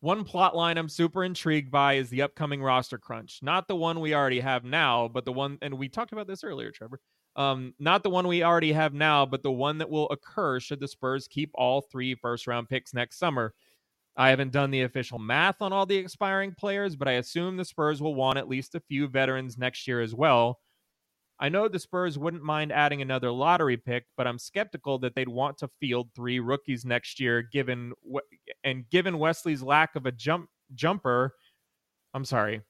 One 0.00 0.24
plot 0.24 0.56
line 0.56 0.78
I'm 0.78 0.88
super 0.88 1.22
intrigued 1.22 1.70
by 1.70 1.94
is 1.94 2.10
the 2.10 2.22
upcoming 2.22 2.62
roster 2.62 2.98
crunch. 2.98 3.40
Not 3.42 3.68
the 3.68 3.76
one 3.76 4.00
we 4.00 4.14
already 4.14 4.40
have 4.40 4.64
now, 4.64 5.08
but 5.08 5.24
the 5.24 5.32
one 5.32 5.58
and 5.62 5.74
we 5.74 5.88
talked 5.88 6.12
about 6.12 6.26
this 6.26 6.44
earlier, 6.44 6.70
Trevor. 6.70 7.00
Um, 7.36 7.74
not 7.78 8.02
the 8.02 8.10
one 8.10 8.26
we 8.26 8.42
already 8.42 8.72
have 8.72 8.92
now, 8.94 9.24
but 9.24 9.42
the 9.42 9.52
one 9.52 9.78
that 9.78 9.88
will 9.88 10.08
occur 10.10 10.60
should 10.60 10.80
the 10.80 10.88
Spurs 10.88 11.28
keep 11.28 11.50
all 11.54 11.80
three 11.80 12.14
first 12.14 12.46
round 12.46 12.68
picks 12.68 12.92
next 12.92 13.18
summer. 13.18 13.54
I 14.16 14.30
haven't 14.30 14.52
done 14.52 14.70
the 14.70 14.82
official 14.82 15.18
math 15.18 15.62
on 15.62 15.72
all 15.72 15.86
the 15.86 15.96
expiring 15.96 16.54
players, 16.54 16.96
but 16.96 17.08
I 17.08 17.12
assume 17.12 17.56
the 17.56 17.64
Spurs 17.64 18.02
will 18.02 18.14
want 18.14 18.38
at 18.38 18.48
least 18.48 18.74
a 18.74 18.80
few 18.80 19.08
veterans 19.08 19.56
next 19.56 19.88
year 19.88 20.00
as 20.00 20.14
well. 20.14 20.60
I 21.40 21.48
know 21.48 21.66
the 21.66 21.78
Spurs 21.78 22.18
wouldn't 22.18 22.44
mind 22.44 22.72
adding 22.72 23.02
another 23.02 23.32
lottery 23.32 23.76
pick, 23.76 24.04
but 24.16 24.26
I'm 24.26 24.38
skeptical 24.38 24.98
that 25.00 25.14
they'd 25.14 25.28
want 25.28 25.58
to 25.58 25.70
field 25.80 26.10
three 26.14 26.40
rookies 26.40 26.84
next 26.84 27.18
year, 27.18 27.42
given 27.42 27.94
and 28.62 28.88
given 28.90 29.18
Wesley's 29.18 29.62
lack 29.62 29.96
of 29.96 30.06
a 30.06 30.12
jump 30.12 30.48
jumper. 30.74 31.34
I'm 32.14 32.24
sorry, 32.24 32.60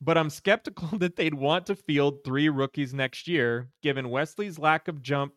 but 0.00 0.16
I'm 0.16 0.30
skeptical 0.30 0.88
that 0.98 1.16
they'd 1.16 1.34
want 1.34 1.66
to 1.66 1.74
field 1.74 2.20
three 2.24 2.48
rookies 2.48 2.94
next 2.94 3.28
year, 3.28 3.68
given 3.82 4.10
Wesley's 4.10 4.58
lack 4.58 4.88
of 4.88 5.02
jump 5.02 5.34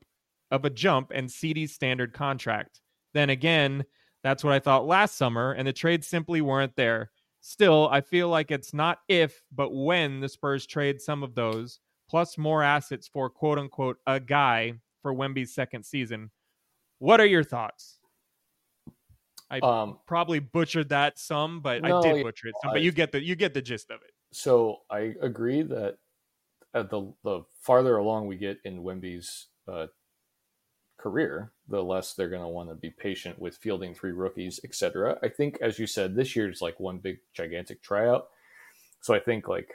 of 0.52 0.66
a 0.66 0.70
jump 0.70 1.12
and 1.14 1.32
Sidy's 1.32 1.74
standard 1.74 2.14
contract. 2.14 2.80
Then 3.14 3.30
again, 3.30 3.84
that's 4.24 4.44
what 4.44 4.54
I 4.54 4.60
thought 4.60 4.86
last 4.86 5.18
summer, 5.18 5.54
and 5.54 5.68
the 5.68 5.74
trades 5.74 6.08
simply 6.08 6.42
weren't 6.42 6.76
there. 6.76 7.12
Still, 7.42 7.90
I 7.92 8.02
feel 8.02 8.30
like 8.30 8.52
it's 8.52 8.74
not 8.74 9.00
if, 9.08 9.42
but 9.52 9.74
when 9.74 10.20
the 10.20 10.30
Spurs 10.30 10.66
trade 10.68 11.02
some 11.02 11.24
of 11.24 11.34
those, 11.34 11.80
plus 12.10 12.38
more 12.38 12.62
assets 12.62 13.08
for 13.08 13.30
quote 13.30 13.58
unquote 13.58 13.98
a 14.06 14.20
guy 14.20 14.74
for 15.02 15.14
Wemby's 15.14 15.54
second 15.56 15.84
season. 15.84 16.30
What 17.00 17.20
are 17.20 17.26
your 17.26 17.44
thoughts? 17.44 18.00
I 19.50 19.60
Um, 19.60 20.00
probably 20.06 20.40
butchered 20.40 20.90
that 20.90 21.18
some, 21.18 21.60
but 21.62 21.82
No, 21.82 21.98
I 22.00 22.02
did 22.04 22.24
butcher 22.24 22.48
it 22.50 22.56
some. 22.62 22.72
But 22.74 22.82
you 22.84 22.92
get 22.92 23.12
the 23.12 23.22
you 23.22 23.36
get 23.36 23.54
the 23.56 23.62
gist 23.62 23.90
of 23.90 24.02
it. 24.04 24.12
so 24.32 24.82
I 24.90 25.16
agree 25.22 25.64
that 25.64 25.98
at 26.74 26.90
the 26.90 27.12
the 27.24 27.42
farther 27.60 27.98
along 27.98 28.28
we 28.28 28.38
get 28.38 28.60
in 28.64 28.84
Wemby's 28.84 29.48
uh, 29.68 29.88
career, 30.98 31.52
the 31.72 31.84
less 31.84 32.14
they're 32.14 32.30
going 32.30 32.42
to 32.44 32.48
want 32.48 32.70
to 32.70 32.76
be 32.76 32.90
patient 32.92 33.40
with 33.40 33.58
fielding 33.58 33.96
three 33.96 34.12
rookies, 34.12 34.60
etc. 34.64 35.18
I 35.24 35.30
think, 35.30 35.58
as 35.62 35.80
you 35.80 35.88
said, 35.88 36.16
this 36.16 36.36
year 36.36 36.50
is 36.50 36.62
like 36.62 36.80
one 36.80 37.00
big 37.00 37.20
gigantic 37.34 37.82
tryout. 37.82 38.28
So 39.02 39.14
I 39.16 39.20
think 39.20 39.48
like 39.48 39.74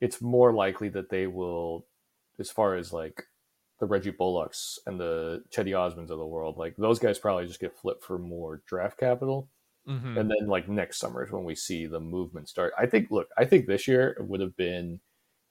it's 0.00 0.20
more 0.20 0.52
likely 0.52 0.88
that 0.90 1.10
they 1.10 1.26
will, 1.26 1.86
as 2.38 2.50
far 2.50 2.76
as 2.76 2.92
like 2.92 3.24
the 3.80 3.86
Reggie 3.86 4.10
Bullocks 4.10 4.78
and 4.86 4.98
the 5.00 5.42
Cedi 5.50 5.70
Osmans 5.70 6.10
of 6.10 6.18
the 6.18 6.26
world, 6.26 6.56
like 6.58 6.76
those 6.76 6.98
guys 6.98 7.18
probably 7.18 7.46
just 7.46 7.60
get 7.60 7.76
flipped 7.76 8.04
for 8.04 8.18
more 8.18 8.62
draft 8.66 8.98
capital 8.98 9.48
Mhm. 9.88 10.18
and 10.18 10.28
then 10.30 10.48
like 10.48 10.68
next 10.68 10.98
summer 10.98 11.24
is 11.24 11.30
when 11.30 11.44
we 11.44 11.54
see 11.54 11.86
the 11.86 12.00
movement 12.00 12.48
start. 12.48 12.72
I 12.76 12.86
think. 12.86 13.10
Look, 13.10 13.28
I 13.38 13.44
think 13.44 13.66
this 13.66 13.86
year 13.86 14.16
would 14.20 14.40
have 14.40 14.56
been 14.56 15.00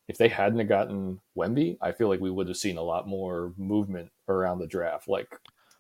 if 0.08 0.18
they 0.18 0.28
hadn't 0.28 0.60
have 0.60 0.70
gotten 0.70 1.20
Wemby. 1.38 1.78
I 1.82 1.92
feel 1.92 2.10
like 2.10 2.20
we 2.20 2.32
would 2.32 2.48
have 2.48 2.58
seen 2.58 2.78
a 2.78 2.84
lot 2.84 3.08
more 3.08 3.54
movement 3.58 4.10
around 4.28 4.60
the 4.60 4.68
draft. 4.68 5.08
Like, 5.08 5.28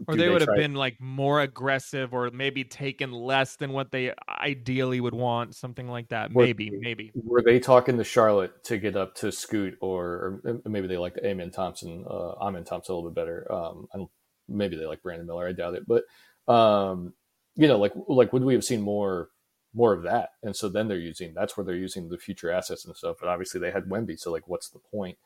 or 0.07 0.15
do 0.15 0.21
they 0.21 0.29
would 0.29 0.41
have 0.41 0.55
been 0.55 0.73
like 0.73 0.99
more 0.99 1.41
aggressive 1.41 2.13
or 2.13 2.29
maybe 2.31 2.63
taken 2.63 3.11
less 3.11 3.55
than 3.55 3.71
what 3.71 3.91
they 3.91 4.13
ideally 4.27 4.99
would 4.99 5.13
want 5.13 5.55
something 5.55 5.87
like 5.87 6.09
that 6.09 6.31
Or- 6.33 6.43
maybe 6.43 6.69
maybe 6.79 7.11
Were 7.15 7.41
they 7.41 7.59
talking 7.59 7.97
to 7.97 8.03
Charlotte 8.03 8.63
to 8.65 8.77
get 8.77 8.97
up 8.97 9.15
to 9.15 9.31
Scoot, 9.31 9.77
or, 9.79 10.41
or 10.43 10.61
maybe 10.65 10.87
they 10.87 10.97
liked 10.97 11.19
Amen 11.23 11.51
Thompson, 11.51 12.03
uh, 12.09 12.31
Amen 12.41 12.65
Thompson 12.65 12.93
a 12.93 12.97
little 12.97 13.09
bit 13.09 13.15
better. 13.15 13.51
Um, 13.51 13.87
I 13.93 13.97
don't, 13.99 14.11
maybe 14.49 14.75
they 14.75 14.85
like 14.85 15.01
Brandon 15.01 15.27
Miller. 15.27 15.47
I 15.47 15.53
doubt 15.53 15.75
it, 15.75 15.83
but 15.87 16.03
um, 16.51 17.13
you 17.55 17.67
know, 17.67 17.77
like 17.79 17.93
like 18.07 18.33
would 18.33 18.43
we 18.43 18.53
have 18.53 18.63
seen 18.63 18.81
more 18.81 19.29
more 19.75 19.93
of 19.93 20.03
that? 20.03 20.29
And 20.41 20.55
so 20.55 20.69
then 20.69 20.87
they're 20.87 20.97
using 20.97 21.33
that's 21.33 21.55
where 21.55 21.65
they're 21.65 21.75
using 21.75 22.09
the 22.09 22.17
future 22.17 22.51
assets 22.51 22.85
and 22.85 22.95
stuff. 22.95 23.17
But 23.19 23.29
obviously 23.29 23.59
they 23.59 23.71
had 23.71 23.85
Wemby, 23.85 24.19
so 24.19 24.31
like, 24.31 24.47
what's 24.47 24.69
the 24.69 24.79
point? 24.79 25.17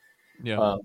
yeah 0.44 0.58
Um, 0.58 0.80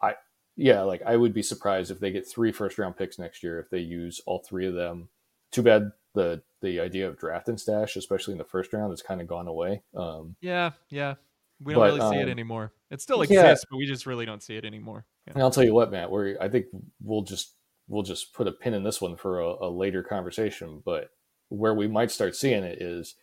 I 0.00 0.14
yeah, 0.56 0.82
like 0.82 1.02
I 1.06 1.16
would 1.16 1.32
be 1.34 1.42
surprised 1.42 1.90
if 1.90 2.00
they 2.00 2.12
get 2.12 2.28
three 2.28 2.52
first 2.52 2.78
round 2.78 2.96
picks 2.96 3.18
next 3.18 3.42
year 3.42 3.58
if 3.58 3.70
they 3.70 3.78
use 3.78 4.20
all 4.26 4.40
three 4.40 4.66
of 4.66 4.74
them. 4.74 5.08
Too 5.50 5.62
bad 5.62 5.92
the 6.14 6.42
the 6.60 6.80
idea 6.80 7.08
of 7.08 7.18
draft 7.18 7.48
and 7.48 7.58
stash, 7.58 7.96
especially 7.96 8.32
in 8.32 8.38
the 8.38 8.44
first 8.44 8.72
round, 8.72 8.92
has 8.92 9.02
kind 9.02 9.20
of 9.20 9.26
gone 9.26 9.48
away. 9.48 9.82
Um, 9.96 10.36
yeah 10.40 10.70
yeah 10.90 11.14
we 11.60 11.74
don't 11.74 11.80
but, 11.80 11.94
really 11.94 12.10
see 12.10 12.20
it 12.20 12.24
um, 12.24 12.30
anymore 12.30 12.72
it 12.90 13.00
still 13.00 13.24
yeah. 13.24 13.42
exists 13.42 13.64
but 13.70 13.76
we 13.76 13.86
just 13.86 14.04
really 14.04 14.26
don't 14.26 14.42
see 14.42 14.56
it 14.56 14.64
anymore 14.64 15.06
yeah. 15.26 15.34
and 15.34 15.42
I'll 15.42 15.50
tell 15.50 15.64
you 15.64 15.74
what, 15.74 15.90
Matt, 15.90 16.10
we 16.10 16.36
I 16.38 16.48
think 16.48 16.66
we'll 17.00 17.22
just 17.22 17.54
we'll 17.88 18.02
just 18.02 18.34
put 18.34 18.48
a 18.48 18.52
pin 18.52 18.74
in 18.74 18.82
this 18.82 19.00
one 19.00 19.16
for 19.16 19.40
a, 19.40 19.66
a 19.66 19.70
later 19.70 20.02
conversation. 20.02 20.82
But 20.84 21.10
where 21.52 21.74
we 21.74 21.86
might 21.86 22.10
start 22.10 22.34
seeing 22.34 22.64
it 22.64 22.80
is 22.80 23.14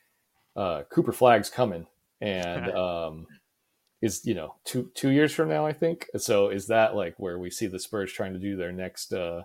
uh, 0.56 0.84
Cooper 0.89 1.11
Flagg's 1.11 1.49
coming, 1.49 1.88
and 2.22 2.69
um, 2.72 3.27
is 4.01 4.26
you 4.26 4.34
know 4.34 4.56
two 4.65 4.91
two 4.93 5.10
years 5.10 5.34
from 5.34 5.49
now, 5.49 5.65
I 5.65 5.73
think. 5.73 6.07
So 6.18 6.49
is 6.49 6.68
that 6.68 6.95
like 6.95 7.15
where 7.18 7.39
we 7.39 7.49
see 7.49 7.68
the 7.68 7.80
Spurs 7.80 8.11
trying 8.11 8.34
to 8.34 8.39
do 8.39 8.56
their 8.56 8.72
next 8.72 9.14
uh, 9.14 9.43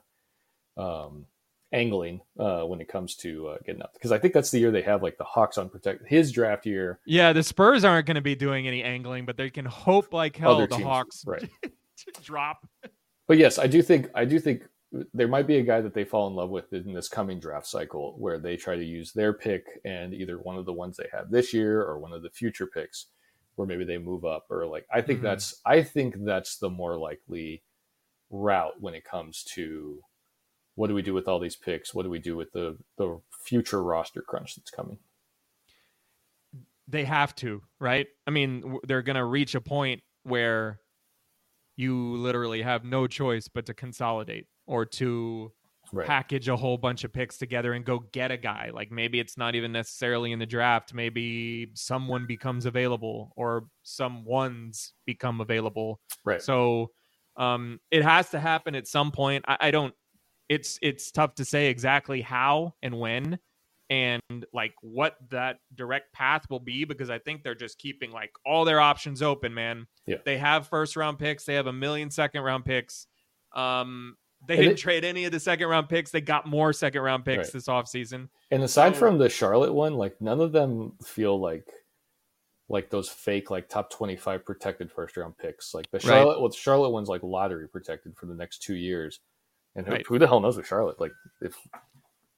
um, 0.76 1.26
angling 1.72 2.20
uh, 2.38 2.62
when 2.62 2.80
it 2.80 2.88
comes 2.88 3.16
to 3.16 3.48
uh, 3.48 3.58
getting 3.64 3.82
up? 3.82 3.94
Because 3.94 4.12
I 4.12 4.18
think 4.18 4.34
that's 4.34 4.50
the 4.50 4.58
year 4.58 4.70
they 4.70 4.82
have 4.82 5.02
like 5.02 5.18
the 5.18 5.24
Hawks 5.24 5.58
on 5.58 5.68
protect 5.68 6.06
his 6.06 6.30
draft 6.32 6.66
year. 6.66 7.00
yeah 7.06 7.32
the 7.32 7.42
spurs 7.42 7.84
aren't 7.84 8.06
going 8.06 8.16
to 8.16 8.20
be 8.20 8.34
doing 8.34 8.66
any 8.66 8.82
angling 8.82 9.24
but 9.24 9.36
they 9.36 9.50
can 9.50 9.64
hope 9.64 10.12
like 10.12 10.36
hell 10.36 10.56
Other 10.56 10.66
the 10.66 10.76
teams, 10.76 10.86
hawks 10.86 11.24
right? 11.26 11.48
drop 12.22 12.66
But 13.26 13.38
yes, 13.38 13.58
I 13.58 13.66
do 13.66 13.82
think 13.82 14.10
I 14.14 14.24
do 14.24 14.38
think 14.38 14.68
there 15.12 15.28
might 15.28 15.46
be 15.46 15.56
a 15.58 15.62
guy 15.62 15.80
that 15.80 15.94
they 15.94 16.04
fall 16.04 16.28
in 16.28 16.34
love 16.34 16.50
with 16.50 16.72
in 16.72 16.92
this 16.92 17.08
coming 17.08 17.40
draft 17.40 17.66
cycle 17.66 18.14
where 18.18 18.38
they 18.38 18.56
try 18.56 18.76
to 18.76 18.84
use 18.84 19.12
their 19.12 19.32
pick 19.32 19.64
and 19.84 20.14
either 20.14 20.38
one 20.38 20.56
of 20.56 20.66
the 20.66 20.72
ones 20.72 20.96
they 20.96 21.08
have 21.12 21.30
this 21.30 21.52
year 21.52 21.82
or 21.82 21.98
one 21.98 22.12
of 22.12 22.22
the 22.22 22.30
future 22.30 22.66
picks 22.66 23.06
where 23.56 23.66
maybe 23.66 23.84
they 23.84 23.98
move 23.98 24.24
up 24.24 24.46
or 24.50 24.66
like 24.66 24.86
I 24.92 25.00
think 25.00 25.20
Mhm. 25.20 25.22
that's 25.22 25.60
I 25.64 25.82
think 25.82 26.16
that's 26.24 26.58
the 26.58 26.70
more 26.70 26.96
likely 26.96 27.62
route 28.30 28.80
when 28.80 28.94
it 28.94 29.04
comes 29.04 29.44
to 29.54 30.02
what 30.76 30.88
do 30.88 30.94
we 30.94 31.02
do 31.02 31.14
with 31.14 31.28
all 31.28 31.38
these 31.38 31.56
picks? 31.56 31.94
What 31.94 32.02
do 32.04 32.10
we 32.10 32.18
do 32.18 32.36
with 32.36 32.52
the 32.52 32.78
the 32.96 33.20
future 33.30 33.82
roster 33.82 34.22
crunch 34.22 34.56
that's 34.56 34.70
coming? 34.70 34.98
they 36.86 37.04
have 37.04 37.34
to 37.34 37.62
right 37.80 38.08
i 38.26 38.30
mean 38.30 38.78
they're 38.86 39.02
going 39.02 39.16
to 39.16 39.24
reach 39.24 39.54
a 39.54 39.60
point 39.60 40.02
where 40.24 40.80
you 41.76 42.16
literally 42.16 42.62
have 42.62 42.84
no 42.84 43.06
choice 43.06 43.48
but 43.48 43.66
to 43.66 43.74
consolidate 43.74 44.46
or 44.66 44.84
to 44.86 45.52
Right. 45.92 46.06
package 46.06 46.48
a 46.48 46.56
whole 46.56 46.76
bunch 46.78 47.04
of 47.04 47.12
picks 47.12 47.36
together 47.36 47.74
and 47.74 47.84
go 47.84 48.00
get 48.00 48.30
a 48.32 48.36
guy. 48.36 48.70
Like 48.72 48.90
maybe 48.90 49.20
it's 49.20 49.36
not 49.36 49.54
even 49.54 49.70
necessarily 49.70 50.32
in 50.32 50.38
the 50.40 50.46
draft. 50.46 50.92
Maybe 50.94 51.70
someone 51.74 52.26
becomes 52.26 52.66
available 52.66 53.32
or 53.36 53.66
some 53.82 54.24
ones 54.24 54.94
become 55.06 55.40
available. 55.40 56.00
Right. 56.24 56.42
So 56.42 56.90
um, 57.36 57.80
it 57.90 58.02
has 58.02 58.30
to 58.30 58.40
happen 58.40 58.74
at 58.74 58.88
some 58.88 59.12
point. 59.12 59.44
I, 59.46 59.56
I 59.60 59.70
don't. 59.70 59.94
It's 60.48 60.78
it's 60.82 61.12
tough 61.12 61.34
to 61.36 61.44
say 61.44 61.68
exactly 61.68 62.22
how 62.22 62.74
and 62.82 62.98
when, 62.98 63.38
and 63.90 64.20
like 64.52 64.74
what 64.80 65.16
that 65.30 65.58
direct 65.74 66.12
path 66.12 66.46
will 66.50 66.60
be 66.60 66.84
because 66.84 67.10
I 67.10 67.18
think 67.18 67.42
they're 67.44 67.54
just 67.54 67.78
keeping 67.78 68.10
like 68.10 68.32
all 68.44 68.64
their 68.64 68.80
options 68.80 69.22
open. 69.22 69.54
Man, 69.54 69.86
Yeah. 70.06 70.16
they 70.24 70.38
have 70.38 70.66
first 70.66 70.96
round 70.96 71.18
picks. 71.18 71.44
They 71.44 71.54
have 71.54 71.66
a 71.66 71.72
million 71.72 72.10
second 72.10 72.42
round 72.42 72.64
picks. 72.64 73.06
Um, 73.54 74.16
they 74.46 74.54
And 74.54 74.62
didn't 74.64 74.78
it- 74.78 74.82
trade 74.82 75.04
any 75.04 75.24
of 75.24 75.32
the 75.32 75.40
second 75.40 75.68
round 75.68 75.88
picks. 75.88 76.10
They 76.10 76.20
got 76.20 76.46
more 76.46 76.72
second 76.72 77.02
round 77.02 77.24
picks 77.24 77.46
Right. 77.48 77.52
this 77.52 77.66
offseason. 77.68 78.28
And 78.50 78.62
aside 78.62 78.94
So- 78.94 79.00
from 79.00 79.18
the 79.18 79.28
Charlotte 79.28 79.72
one, 79.72 79.94
like 79.94 80.20
none 80.20 80.40
of 80.40 80.52
them 80.52 80.92
feel 81.04 81.38
like 81.38 81.68
like 82.70 82.88
those 82.88 83.10
fake 83.10 83.50
like 83.50 83.68
top 83.68 83.90
twenty 83.90 84.16
five 84.16 84.44
protected 84.44 84.90
first 84.90 85.16
round 85.18 85.36
picks. 85.36 85.74
Like 85.74 85.90
the 85.90 86.00
Charlotte, 86.00 86.40
well, 86.40 86.48
the 86.48 86.56
Charlotte 86.56 86.90
one's 86.90 87.08
like 87.10 87.22
lottery 87.22 87.68
protected 87.68 88.16
for 88.16 88.24
the 88.26 88.34
next 88.34 88.62
two 88.62 88.74
years. 88.74 89.20
And 89.76 89.86
who, 89.86 89.92
Right. 89.92 90.06
who 90.06 90.18
the 90.18 90.26
hell 90.26 90.40
knows 90.40 90.56
with 90.56 90.66
Charlotte? 90.66 90.98
Like 91.00 91.12
if 91.42 91.56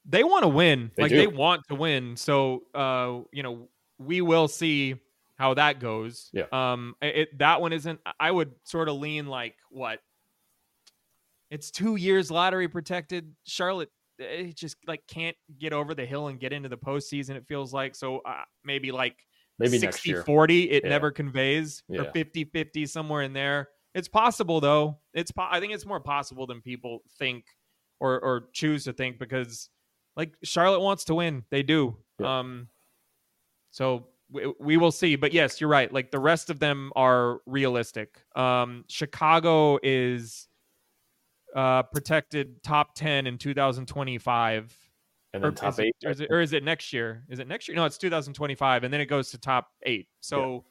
they 0.04 0.24
want 0.24 0.42
to 0.42 0.48
win. 0.48 0.90
They 0.96 1.04
like 1.04 1.10
do. 1.10 1.16
they 1.16 1.26
want 1.28 1.62
to 1.68 1.74
win. 1.76 2.16
So 2.16 2.64
uh, 2.74 3.20
you 3.32 3.42
know, 3.44 3.68
we 3.98 4.20
will 4.20 4.48
see 4.48 4.96
how 5.38 5.54
that 5.54 5.78
goes. 5.80 6.28
Yeah. 6.32 6.46
Um 6.50 6.96
it, 7.00 7.16
it- 7.16 7.38
that 7.38 7.60
one 7.60 7.72
isn't 7.72 8.00
I 8.18 8.30
would 8.30 8.52
sort 8.64 8.88
of 8.88 8.96
lean 8.96 9.26
like 9.26 9.54
what? 9.70 10.00
It's 11.50 11.70
2 11.70 11.96
years 11.96 12.30
lottery 12.30 12.68
protected. 12.68 13.34
Charlotte 13.46 13.90
it 14.18 14.56
just 14.56 14.76
like 14.86 15.02
can't 15.06 15.36
get 15.58 15.74
over 15.74 15.94
the 15.94 16.06
hill 16.06 16.28
and 16.28 16.40
get 16.40 16.50
into 16.50 16.70
the 16.70 16.76
postseason 16.78 17.30
it 17.36 17.46
feels 17.46 17.74
like 17.74 17.94
so 17.94 18.20
uh, 18.20 18.44
maybe 18.64 18.90
like 18.90 19.14
maybe 19.58 19.72
60 19.78 19.86
next 19.86 20.06
year. 20.06 20.22
40 20.24 20.70
it 20.70 20.84
Yeah. 20.84 20.88
never 20.88 21.10
conveys 21.10 21.82
or 21.90 21.96
Yeah. 22.04 22.12
50 22.12 22.44
50 22.46 22.86
somewhere 22.86 23.20
in 23.20 23.34
there 23.34 23.68
it's 23.94 24.08
possible 24.08 24.58
though 24.58 25.00
it's 25.12 25.30
po- 25.30 25.48
i 25.50 25.60
think 25.60 25.74
it's 25.74 25.84
more 25.84 26.00
possible 26.00 26.46
than 26.46 26.62
people 26.62 27.00
think 27.18 27.44
or 28.00 28.18
or 28.20 28.48
choose 28.54 28.84
to 28.84 28.94
think 28.94 29.18
because 29.18 29.68
like 30.16 30.34
charlotte 30.42 30.80
wants 30.80 31.04
to 31.04 31.14
win 31.14 31.44
they 31.50 31.62
do 31.62 31.98
Yeah. 32.18 32.38
um 32.38 32.68
so 33.70 34.06
we, 34.30 34.50
we 34.58 34.76
will 34.78 34.92
see 34.92 35.16
but 35.16 35.34
yes 35.34 35.60
you're 35.60 35.68
right 35.68 35.92
like 35.92 36.10
the 36.10 36.18
rest 36.18 36.48
of 36.48 36.58
them 36.58 36.90
are 36.96 37.40
realistic 37.44 38.18
um 38.34 38.86
chicago 38.88 39.78
is 39.82 40.48
uh 41.56 41.82
protected 41.82 42.62
top 42.62 42.94
10 42.94 43.26
in 43.26 43.38
2025 43.38 44.78
And 45.32 45.44
or 45.44 45.50
top 45.50 45.70
is 45.72 45.78
it- 45.78 45.82
eight. 45.86 45.96
or 46.04 46.10
is, 46.10 46.20
it, 46.20 46.28
or 46.30 46.40
is 46.40 46.52
it 46.52 46.62
next 46.62 46.92
year? 46.92 47.24
Is 47.28 47.38
it 47.40 47.48
next 47.48 47.66
year? 47.68 47.76
No, 47.76 47.84
it's 47.84 47.98
2025, 47.98 48.84
and 48.84 48.92
then 48.92 49.00
it 49.00 49.06
goes 49.06 49.30
to 49.30 49.38
top 49.38 49.70
eight. 49.82 50.06
So, 50.20 50.64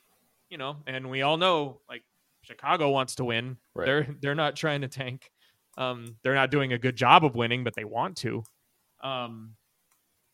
you 0.49 0.57
know, 0.57 0.78
and 0.88 1.10
we 1.10 1.22
all 1.24 1.38
know 1.38 1.82
like 1.90 2.03
Chicago 2.44 2.90
wants 2.91 3.16
to 3.16 3.26
win. 3.26 3.57
Right. 3.74 3.86
They're 3.86 4.07
they're 4.22 4.36
not 4.36 4.56
trying 4.56 4.82
to 4.82 4.88
tank. 4.88 5.32
Um, 5.78 6.16
they're 6.24 6.36
not 6.36 6.52
doing 6.52 6.72
a 6.74 6.78
good 6.78 6.95
job 6.95 7.26
of 7.26 7.36
winning, 7.36 7.64
but 7.64 7.74
they 7.76 7.84
want 7.84 8.16
to. 8.18 8.44
Um, 9.03 9.56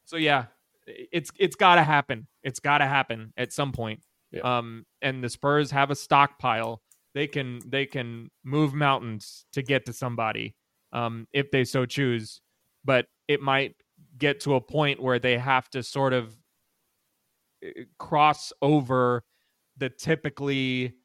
so 0.06 0.18
yeah, 0.18 0.45
it's 0.86 1.32
it's 1.40 1.56
got 1.56 1.76
to 1.76 1.84
happen. 1.84 2.28
It's 2.44 2.60
got 2.60 2.80
to 2.80 2.86
happen 2.86 3.34
at 3.38 3.52
some 3.53 3.72
point. 3.72 4.02
Yeah. 4.32 4.41
Um, 4.41 4.86
and 5.02 5.23
the 5.23 5.30
Spurs 5.30 5.72
have 5.72 5.90
a 5.91 5.95
stockpile. 5.95 6.82
They 7.13 7.27
can 7.27 7.61
they 7.65 7.85
can 7.85 8.29
move 8.43 8.73
mountains 8.73 9.45
to 9.53 9.61
get 9.61 9.85
to 9.85 9.93
somebody, 9.93 10.55
um, 10.93 11.27
if 11.33 11.51
they 11.51 11.65
so 11.65 11.85
choose. 11.85 12.41
But 12.83 13.07
it 13.27 13.41
might 13.41 13.75
get 14.17 14.39
to 14.41 14.55
a 14.55 14.61
point 14.61 15.01
where 15.01 15.19
they 15.19 15.38
have 15.38 15.69
to 15.71 15.83
sort 15.83 16.13
of 16.13 16.35
uh, 17.65 17.69
cross 17.97 18.51
over 18.61 19.23
the 19.77 19.89
typically 19.89 20.95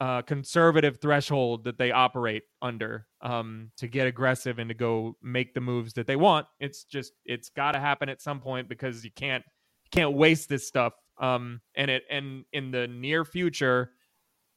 uh, 0.00 0.22
conservative 0.22 0.98
threshold 1.00 1.64
that 1.64 1.78
they 1.78 1.90
operate 1.90 2.44
under 2.62 3.06
um, 3.20 3.70
to 3.76 3.88
get 3.88 4.06
aggressive 4.06 4.58
and 4.58 4.68
to 4.68 4.74
go 4.74 5.16
make 5.22 5.54
the 5.54 5.60
moves 5.60 5.92
that 5.94 6.06
they 6.06 6.16
want. 6.16 6.46
It's 6.60 6.84
just 6.84 7.12
it's 7.24 7.48
got 7.48 7.72
to 7.72 7.80
happen 7.80 8.08
at 8.08 8.22
some 8.22 8.40
point 8.40 8.68
because 8.68 9.04
you 9.04 9.10
can't 9.10 9.44
you 9.84 9.90
can't 9.90 10.14
waste 10.14 10.48
this 10.48 10.66
stuff. 10.66 10.92
Um, 11.20 11.60
and 11.74 11.90
it 11.90 12.04
and 12.10 12.44
in 12.52 12.70
the 12.70 12.86
near 12.86 13.24
future, 13.24 13.90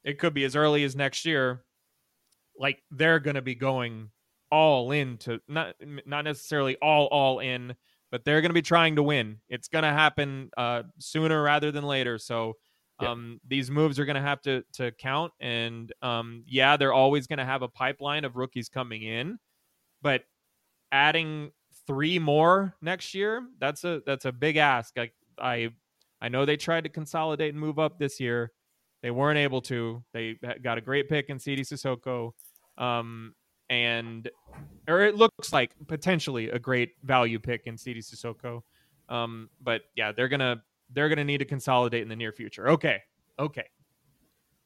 it 0.04 0.20
could 0.20 0.34
be 0.34 0.44
as 0.46 0.56
early 0.56 0.84
as 0.84 0.96
next 0.96 1.26
year. 1.26 1.64
Like 2.58 2.84
they're 2.92 3.20
going 3.20 3.36
to 3.36 3.42
be 3.42 3.56
going 3.56 4.12
all 4.52 4.92
in 4.92 5.18
to 5.20 5.40
not 5.48 5.76
not 6.06 6.24
necessarily 6.26 6.78
all 6.78 7.08
all 7.08 7.40
in, 7.40 7.76
but 8.12 8.26
they're 8.26 8.42
going 8.42 8.50
to 8.50 8.54
be 8.54 8.62
trying 8.62 8.96
to 8.98 9.04
win. 9.04 9.40
It's 9.50 9.68
going 9.68 9.84
to 9.84 9.90
happen 9.90 10.50
uh, 10.58 10.84
sooner 11.00 11.42
rather 11.42 11.72
than 11.72 11.84
later. 11.86 12.18
So 12.18 12.58
Yeah. 13.00 13.12
um, 13.12 13.40
these 13.48 13.72
moves 13.72 14.00
are 14.00 14.06
going 14.06 14.16
to 14.18 14.22
have 14.22 14.42
to 14.44 14.64
to 14.74 14.92
count, 14.92 15.34
and 15.40 15.92
um, 16.02 16.44
yeah, 16.48 16.78
they're 16.78 16.94
always 16.94 17.28
going 17.28 17.40
to 17.40 17.46
have 17.46 17.62
a 17.64 17.70
pipeline 17.70 18.26
of 18.26 18.36
rookies 18.36 18.70
coming 18.70 19.02
in, 19.04 19.40
but 20.02 20.24
adding 20.92 21.52
three 21.88 22.20
more 22.20 22.76
next 22.82 23.14
year 23.14 23.48
that's 23.60 23.84
a 23.84 24.02
that's 24.06 24.26
a 24.26 24.32
big 24.32 24.58
ask. 24.58 24.96
Like 24.98 25.14
I 25.40 25.70
I 26.22 26.30
know 26.30 26.46
they 26.46 26.58
tried 26.58 26.84
to 26.84 26.90
consolidate 26.90 27.52
and 27.54 27.60
move 27.60 27.80
up 27.80 27.98
this 28.00 28.20
year. 28.20 28.52
They 29.02 29.12
weren't 29.12 29.38
able 29.38 29.62
to. 29.62 30.04
They 30.14 30.38
got 30.62 30.78
a 30.78 30.82
great 30.82 31.10
pick 31.10 31.30
in 31.30 31.40
Sidy 31.40 31.64
Cissoko. 31.64 32.32
Um, 32.78 33.34
and 33.70 34.30
or 34.88 35.02
it 35.02 35.16
looks 35.16 35.54
like 35.54 35.72
potentially 35.88 36.50
a 36.50 36.60
great 36.60 36.92
value 37.04 37.40
pick 37.40 37.68
in 37.68 37.78
Sidy 37.78 38.02
Cissoko. 38.02 38.62
Um, 39.10 39.50
but 39.62 39.84
yeah, 39.96 40.12
they're 40.12 40.28
gonna 40.28 40.62
they're 40.94 41.10
gonna 41.10 41.24
need 41.24 41.40
to 41.40 41.46
consolidate 41.46 42.04
in 42.04 42.10
the 42.10 42.16
near 42.16 42.32
future. 42.34 42.70
Okay, 42.70 43.02
okay. 43.40 43.66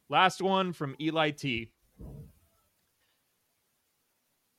Last 0.10 0.42
one 0.42 0.74
from 0.74 0.96
Eli 1.00 1.32
T. 1.32 1.72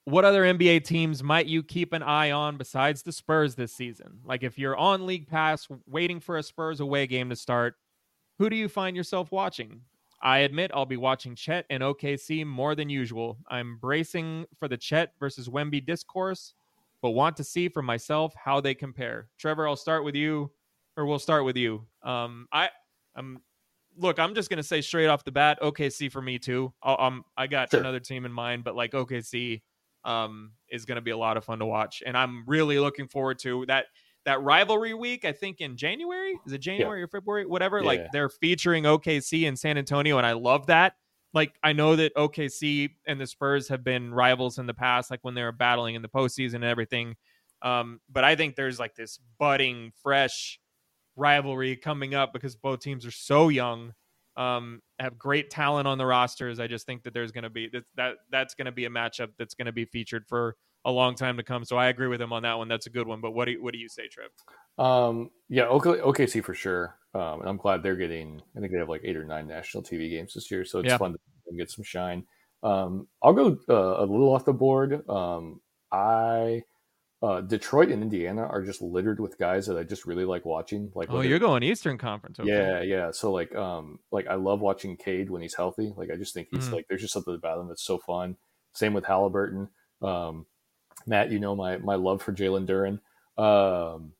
What 0.05 0.25
other 0.25 0.45
NBA 0.45 0.85
teams 0.85 1.25
might 1.25 1.47
you 1.47 1.65
keep 1.65 1.93
an 1.93 2.05
eye 2.05 2.31
on 2.31 2.57
besides 2.57 3.03
the 3.03 3.11
Spurs 3.11 3.57
this 3.57 3.73
season? 3.73 4.21
Like 4.25 4.45
if 4.45 4.57
you're 4.57 4.77
on 4.77 5.07
League 5.07 5.27
Pass 5.27 5.67
waiting 5.89 6.21
for 6.21 6.39
a 6.39 6.43
Spurs 6.45 6.79
away 6.79 7.09
game 7.09 7.31
to 7.31 7.37
start, 7.37 7.75
who 8.39 8.51
do 8.51 8.57
you 8.57 8.69
find 8.69 8.97
yourself 8.97 9.33
watching? 9.33 9.81
I 10.23 10.39
admit 10.39 10.71
I'll 10.75 10.87
be 10.87 10.97
watching 10.97 11.35
Chet 11.35 11.67
and 11.71 11.83
OKC 11.83 12.45
more 12.47 12.75
than 12.75 12.89
usual. 12.89 13.39
I'm 13.49 13.77
bracing 13.79 14.47
for 14.59 14.67
the 14.67 14.77
Chet 14.77 15.13
versus 15.21 15.49
Wemby 15.49 15.85
discourse, 15.85 16.55
but 17.03 17.11
want 17.11 17.37
to 17.37 17.45
see 17.45 17.69
for 17.69 17.83
myself 17.83 18.35
how 18.43 18.61
they 18.61 18.75
compare. 18.75 19.29
Trevor, 19.39 19.69
I'll 19.69 19.77
start 19.77 20.05
with 20.05 20.15
you, 20.15 20.51
or 20.97 21.05
we'll 21.07 21.19
start 21.19 21.45
with 21.45 21.57
you. 21.57 21.87
Um, 22.03 22.49
I, 22.51 22.71
I'm, 23.15 23.43
look, 23.97 24.19
I'm 24.19 24.35
just 24.35 24.49
gonna 24.49 24.63
say 24.63 24.81
straight 24.81 25.07
off 25.07 25.23
the 25.25 25.33
bat, 25.33 25.59
OKC 25.63 26.11
for 26.11 26.23
me 26.23 26.39
too. 26.39 26.73
I'll, 26.83 26.97
um, 26.99 27.25
I 27.37 27.47
got 27.47 27.71
Sure. 27.71 27.81
another 27.81 28.01
team 28.01 28.25
in 28.25 28.33
mind, 28.33 28.65
but 28.65 28.75
like 28.75 28.93
OKC, 28.93 29.63
um, 30.05 30.53
is 30.71 30.85
gonna 30.87 31.01
be 31.03 31.11
a 31.11 31.17
lot 31.17 31.37
of 31.37 31.45
fun 31.45 31.59
to 31.59 31.67
watch, 31.67 32.03
and 32.07 32.17
I'm 32.17 32.43
really 32.47 32.79
looking 32.79 33.07
forward 33.09 33.39
to 33.41 33.67
that 33.67 33.87
that 34.27 34.43
rivalry 34.43 34.93
week. 34.93 35.25
I 35.25 35.33
think 35.33 35.61
in 35.61 35.77
January 35.77 36.39
is 36.47 36.53
it 36.53 36.59
January 36.59 37.03
or 37.03 37.09
February, 37.09 37.47
whatever. 37.47 37.79
Yeah. 37.79 37.87
Like 37.87 38.13
they're 38.13 38.29
featuring 38.29 38.85
OKC 38.85 39.45
in 39.45 39.57
San 39.57 39.79
Antonio, 39.79 40.19
and 40.19 40.27
I 40.27 40.33
love 40.33 40.67
that. 40.67 40.95
Like 41.33 41.55
I 41.63 41.73
know 41.73 41.97
that 41.97 42.15
OKC 42.15 42.91
and 43.07 43.21
the 43.21 43.27
Spurs 43.27 43.69
have 43.69 43.83
been 43.83 44.13
rivals 44.13 44.59
in 44.59 44.67
the 44.67 44.75
past, 44.75 45.11
like 45.11 45.21
when 45.23 45.35
they 45.35 45.43
were 45.43 45.53
battling 45.53 45.95
in 45.95 46.03
the 46.03 46.09
postseason 46.09 46.57
and 46.57 46.65
everything. 46.65 47.15
Um, 47.63 48.01
but 48.11 48.25
I 48.25 48.37
think 48.37 48.57
there's 48.57 48.79
like 48.79 48.95
this 48.95 49.19
budding, 49.39 49.93
fresh 50.03 50.61
rivalry 51.15 51.77
coming 51.77 52.15
up 52.15 52.33
because 52.33 52.57
both 52.57 52.81
teams 52.81 53.07
are 53.07 53.11
so 53.11 53.49
young, 53.49 53.95
um, 54.37 54.83
have 54.99 55.19
great 55.19 55.51
talent 55.51 55.89
on 55.89 55.99
the 55.99 56.07
rosters. 56.07 56.61
I 56.61 56.67
just 56.67 56.85
think 56.85 57.05
that 57.05 57.15
there's 57.15 57.33
going 57.33 57.45
to 57.45 57.51
be 57.51 57.69
that, 57.69 57.85
that 57.97 58.15
that's 58.31 58.55
going 58.55 58.67
to 58.67 58.73
be 58.73 58.85
a 58.85 58.91
matchup 58.91 59.31
that's 59.39 59.55
going 59.55 59.67
to 59.67 59.73
be 59.73 59.85
featured 59.85 60.27
for 60.29 60.57
a 60.87 60.91
long 60.91 61.15
time 61.15 61.37
to 61.37 61.43
come. 61.43 61.65
So 61.65 61.77
I 61.77 61.89
agree 61.89 62.07
with 62.09 62.21
him 62.21 62.33
on 62.33 62.43
that 62.45 62.57
one. 62.57 62.69
That's 62.69 62.87
a 62.87 62.91
good 62.91 63.07
one. 63.07 63.21
But 63.21 63.33
what 63.33 63.45
do 63.45 63.53
you, 63.53 63.63
what 63.63 63.73
do 63.75 63.79
you 63.79 63.89
say, 63.89 64.09
Trev? 64.09 64.31
Um, 64.79 65.31
yeah, 65.49 65.65
OK- 65.67 66.01
OKC 66.01 66.43
for 66.43 66.55
sure. 66.55 66.97
Um, 67.15 67.41
and 67.41 67.49
I'm 67.49 67.57
glad 67.59 67.83
they're 67.83 67.97
getting. 67.97 68.41
I 68.57 68.61
think 68.61 68.73
they 68.73 68.79
have 68.79 68.89
like 68.89 69.03
eight 69.05 69.17
or 69.17 69.25
nine 69.25 69.47
national 69.47 69.83
TV 69.83 70.09
games 70.11 70.33
this 70.35 70.51
year, 70.51 70.65
so 70.65 70.79
it's 70.79 70.89
Yeah. 70.89 70.99
fun 70.99 71.13
to 71.13 71.57
get 71.57 71.71
some 71.71 71.85
shine. 71.85 72.25
Um, 72.63 73.07
I'll 73.23 73.33
go 73.35 73.59
uh, 73.69 74.01
a 74.03 74.07
little 74.07 74.35
off 74.35 74.45
the 74.45 74.53
board. 74.53 75.09
Um, 75.09 75.61
I 75.93 76.63
uh, 77.23 77.41
Detroit 77.41 77.91
and 77.91 78.03
Indiana 78.03 78.43
are 78.43 78.63
just 78.63 78.83
littered 78.83 79.19
with 79.21 79.39
guys 79.39 79.67
that 79.67 79.79
I 79.79 79.83
just 79.85 80.05
really 80.05 80.25
like 80.27 80.45
watching. 80.45 80.93
Like, 80.95 81.09
Oh, 81.11 81.23
you're 81.23 81.39
going 81.39 81.63
Eastern 81.63 81.97
Conference. 81.97 82.39
Okay. 82.39 82.51
yeah, 82.51 82.83
yeah. 82.83 83.11
So 83.11 83.33
like, 83.33 83.55
um, 83.55 83.99
like 84.13 84.27
I 84.27 84.35
love 84.35 84.61
watching 84.61 84.97
Cade 84.97 85.31
when 85.31 85.41
he's 85.41 85.55
healthy. 85.55 85.95
Like 85.97 86.11
I 86.11 86.17
just 86.17 86.35
think 86.35 86.49
he's 86.51 86.69
Mhm. 86.69 86.73
like, 86.73 86.87
there's 86.89 87.01
just 87.01 87.15
something 87.15 87.35
about 87.35 87.59
him 87.59 87.69
that's 87.69 87.83
so 87.83 87.97
fun. 87.99 88.37
Same 88.75 88.93
with 88.93 89.07
Halliburton. 89.07 89.69
Um, 90.03 90.45
Matt, 91.07 91.31
you 91.31 91.39
know 91.39 91.55
my 91.55 91.79
my 91.79 91.95
love 91.95 92.23
for 92.23 92.33
Jalen 92.33 92.67
Duren. 92.67 93.01
Um, 93.43 94.13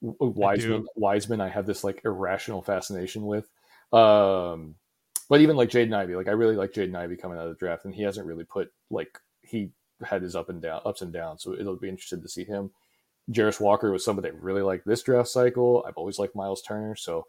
Wiseman, 0.00 0.86
Wiseman, 0.96 1.40
I 1.40 1.48
have 1.48 1.66
this 1.66 1.84
like 1.84 2.02
irrational 2.04 2.62
fascination 2.62 3.24
with. 3.24 3.48
Um, 3.92 4.74
but 5.28 5.40
even 5.40 5.56
like 5.56 5.70
Jaden 5.70 5.94
Ivey, 5.94 6.16
like 6.16 6.28
I 6.28 6.32
really 6.32 6.56
like 6.56 6.72
Jaden 6.72 6.96
Ivey 6.96 7.16
coming 7.16 7.38
out 7.38 7.44
of 7.46 7.50
the 7.50 7.58
draft, 7.58 7.84
and 7.84 7.94
he 7.94 8.02
hasn't 8.02 8.26
really 8.26 8.44
put 8.44 8.72
like 8.90 9.18
he 9.42 9.70
had 10.04 10.22
his 10.22 10.34
up 10.36 10.48
and 10.48 10.60
down 10.60 10.82
ups 10.84 11.02
and 11.02 11.12
downs. 11.12 11.42
So 11.42 11.54
it'll 11.54 11.76
be 11.76 11.88
interesting 11.88 12.22
to 12.22 12.28
see 12.28 12.44
him. 12.44 12.70
Jarace 13.30 13.60
Walker 13.60 13.92
was 13.92 14.04
somebody 14.04 14.28
I 14.28 14.32
really 14.32 14.62
liked 14.62 14.86
this 14.86 15.02
draft 15.02 15.28
cycle. 15.28 15.84
I've 15.86 15.96
always 15.96 16.18
liked 16.18 16.34
Miles 16.34 16.62
Turner, 16.62 16.96
so 16.96 17.26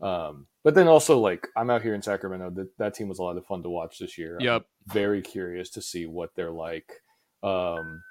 um, 0.00 0.46
but 0.64 0.74
then 0.74 0.88
also 0.88 1.18
like 1.18 1.46
I'm 1.56 1.70
out 1.70 1.82
here 1.82 1.94
in 1.94 2.02
Sacramento. 2.02 2.50
That 2.50 2.78
that 2.78 2.94
team 2.94 3.08
was 3.08 3.18
a 3.18 3.22
lot 3.22 3.36
of 3.36 3.46
fun 3.46 3.62
to 3.62 3.68
watch 3.68 3.98
this 3.98 4.16
year. 4.16 4.38
Yep. 4.40 4.62
I'm 4.62 4.92
very 4.92 5.20
curious 5.20 5.70
to 5.70 5.82
see 5.82 6.06
what 6.06 6.34
they're 6.34 6.50
like 6.50 7.02
um, 7.42 8.02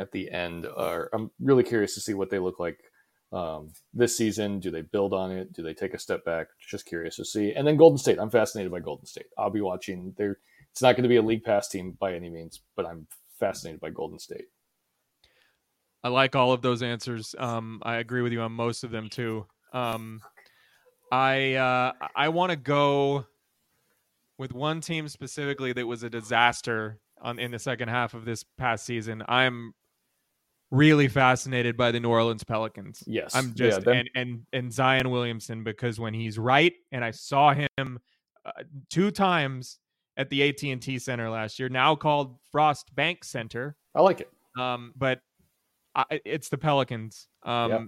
at 0.00 0.12
the 0.12 0.30
end. 0.30 0.66
Or 0.66 1.10
I'm 1.12 1.30
really 1.40 1.62
curious 1.62 1.94
to 1.94 2.00
see 2.00 2.14
what 2.14 2.30
they 2.30 2.38
look 2.38 2.58
like 2.58 2.80
um, 3.32 3.72
this 3.94 4.16
season. 4.16 4.58
Do 4.58 4.70
they 4.70 4.82
build 4.82 5.12
on 5.12 5.30
it? 5.30 5.52
Do 5.52 5.62
they 5.62 5.74
take 5.74 5.94
a 5.94 5.98
step 5.98 6.24
back? 6.24 6.48
Just 6.58 6.86
curious 6.86 7.16
to 7.16 7.24
see. 7.24 7.52
And 7.52 7.66
then 7.66 7.76
Golden 7.76 7.98
State. 7.98 8.18
I'm 8.18 8.30
fascinated 8.30 8.72
by 8.72 8.80
Golden 8.80 9.06
State. 9.06 9.26
I'll 9.38 9.50
be 9.50 9.60
watching. 9.60 10.14
There, 10.16 10.38
it's 10.72 10.82
not 10.82 10.96
going 10.96 11.04
to 11.04 11.08
be 11.08 11.16
a 11.16 11.22
league 11.22 11.44
pass 11.44 11.68
team 11.68 11.96
by 12.00 12.14
any 12.14 12.30
means, 12.30 12.60
but 12.76 12.86
I'm 12.86 13.06
fascinated 13.38 13.80
by 13.80 13.90
Golden 13.90 14.18
State. 14.18 14.46
I 16.02 16.08
like 16.08 16.34
all 16.34 16.52
of 16.52 16.62
those 16.62 16.82
answers. 16.82 17.34
Um, 17.38 17.80
I 17.82 17.96
agree 17.96 18.22
with 18.22 18.32
you 18.32 18.40
on 18.40 18.52
most 18.52 18.84
of 18.84 18.90
them 18.90 19.10
too. 19.10 19.46
Um, 19.72 20.20
I 21.12 21.54
uh, 21.54 21.92
I 22.16 22.28
want 22.28 22.50
to 22.50 22.56
go 22.56 23.26
with 24.38 24.52
one 24.52 24.80
team 24.80 25.08
specifically 25.08 25.72
that 25.74 25.86
was 25.86 26.02
a 26.02 26.10
disaster 26.10 26.98
on 27.20 27.38
in 27.38 27.50
the 27.50 27.58
second 27.58 27.88
half 27.88 28.14
of 28.14 28.24
this 28.24 28.44
past 28.56 28.86
season. 28.86 29.22
I'm 29.28 29.74
really 30.70 31.08
fascinated 31.08 31.76
by 31.76 31.90
the 31.90 32.00
New 32.00 32.08
Orleans 32.10 32.44
Pelicans. 32.44 33.02
Yes, 33.06 33.34
I'm 33.34 33.54
just 33.54 33.86
yeah, 33.86 33.92
and 33.92 34.10
and 34.14 34.46
and 34.52 34.72
Zion 34.72 35.10
Williamson 35.10 35.64
because 35.64 35.98
when 35.98 36.14
he's 36.14 36.38
right, 36.38 36.74
and 36.92 37.04
I 37.04 37.10
saw 37.10 37.52
him 37.54 37.98
uh, 38.44 38.50
two 38.88 39.10
times 39.10 39.78
at 40.16 40.28
the 40.30 40.48
AT 40.48 40.62
and 40.62 40.80
T 40.82 40.98
Center 40.98 41.30
last 41.30 41.58
year, 41.58 41.68
now 41.68 41.94
called 41.94 42.36
Frost 42.52 42.94
Bank 42.94 43.24
Center. 43.24 43.76
I 43.94 44.00
like 44.02 44.20
it. 44.20 44.30
Um, 44.58 44.92
but 44.96 45.20
I, 45.94 46.20
it's 46.24 46.48
the 46.48 46.58
Pelicans. 46.58 47.28
Um, 47.42 47.70
Yep. 47.70 47.80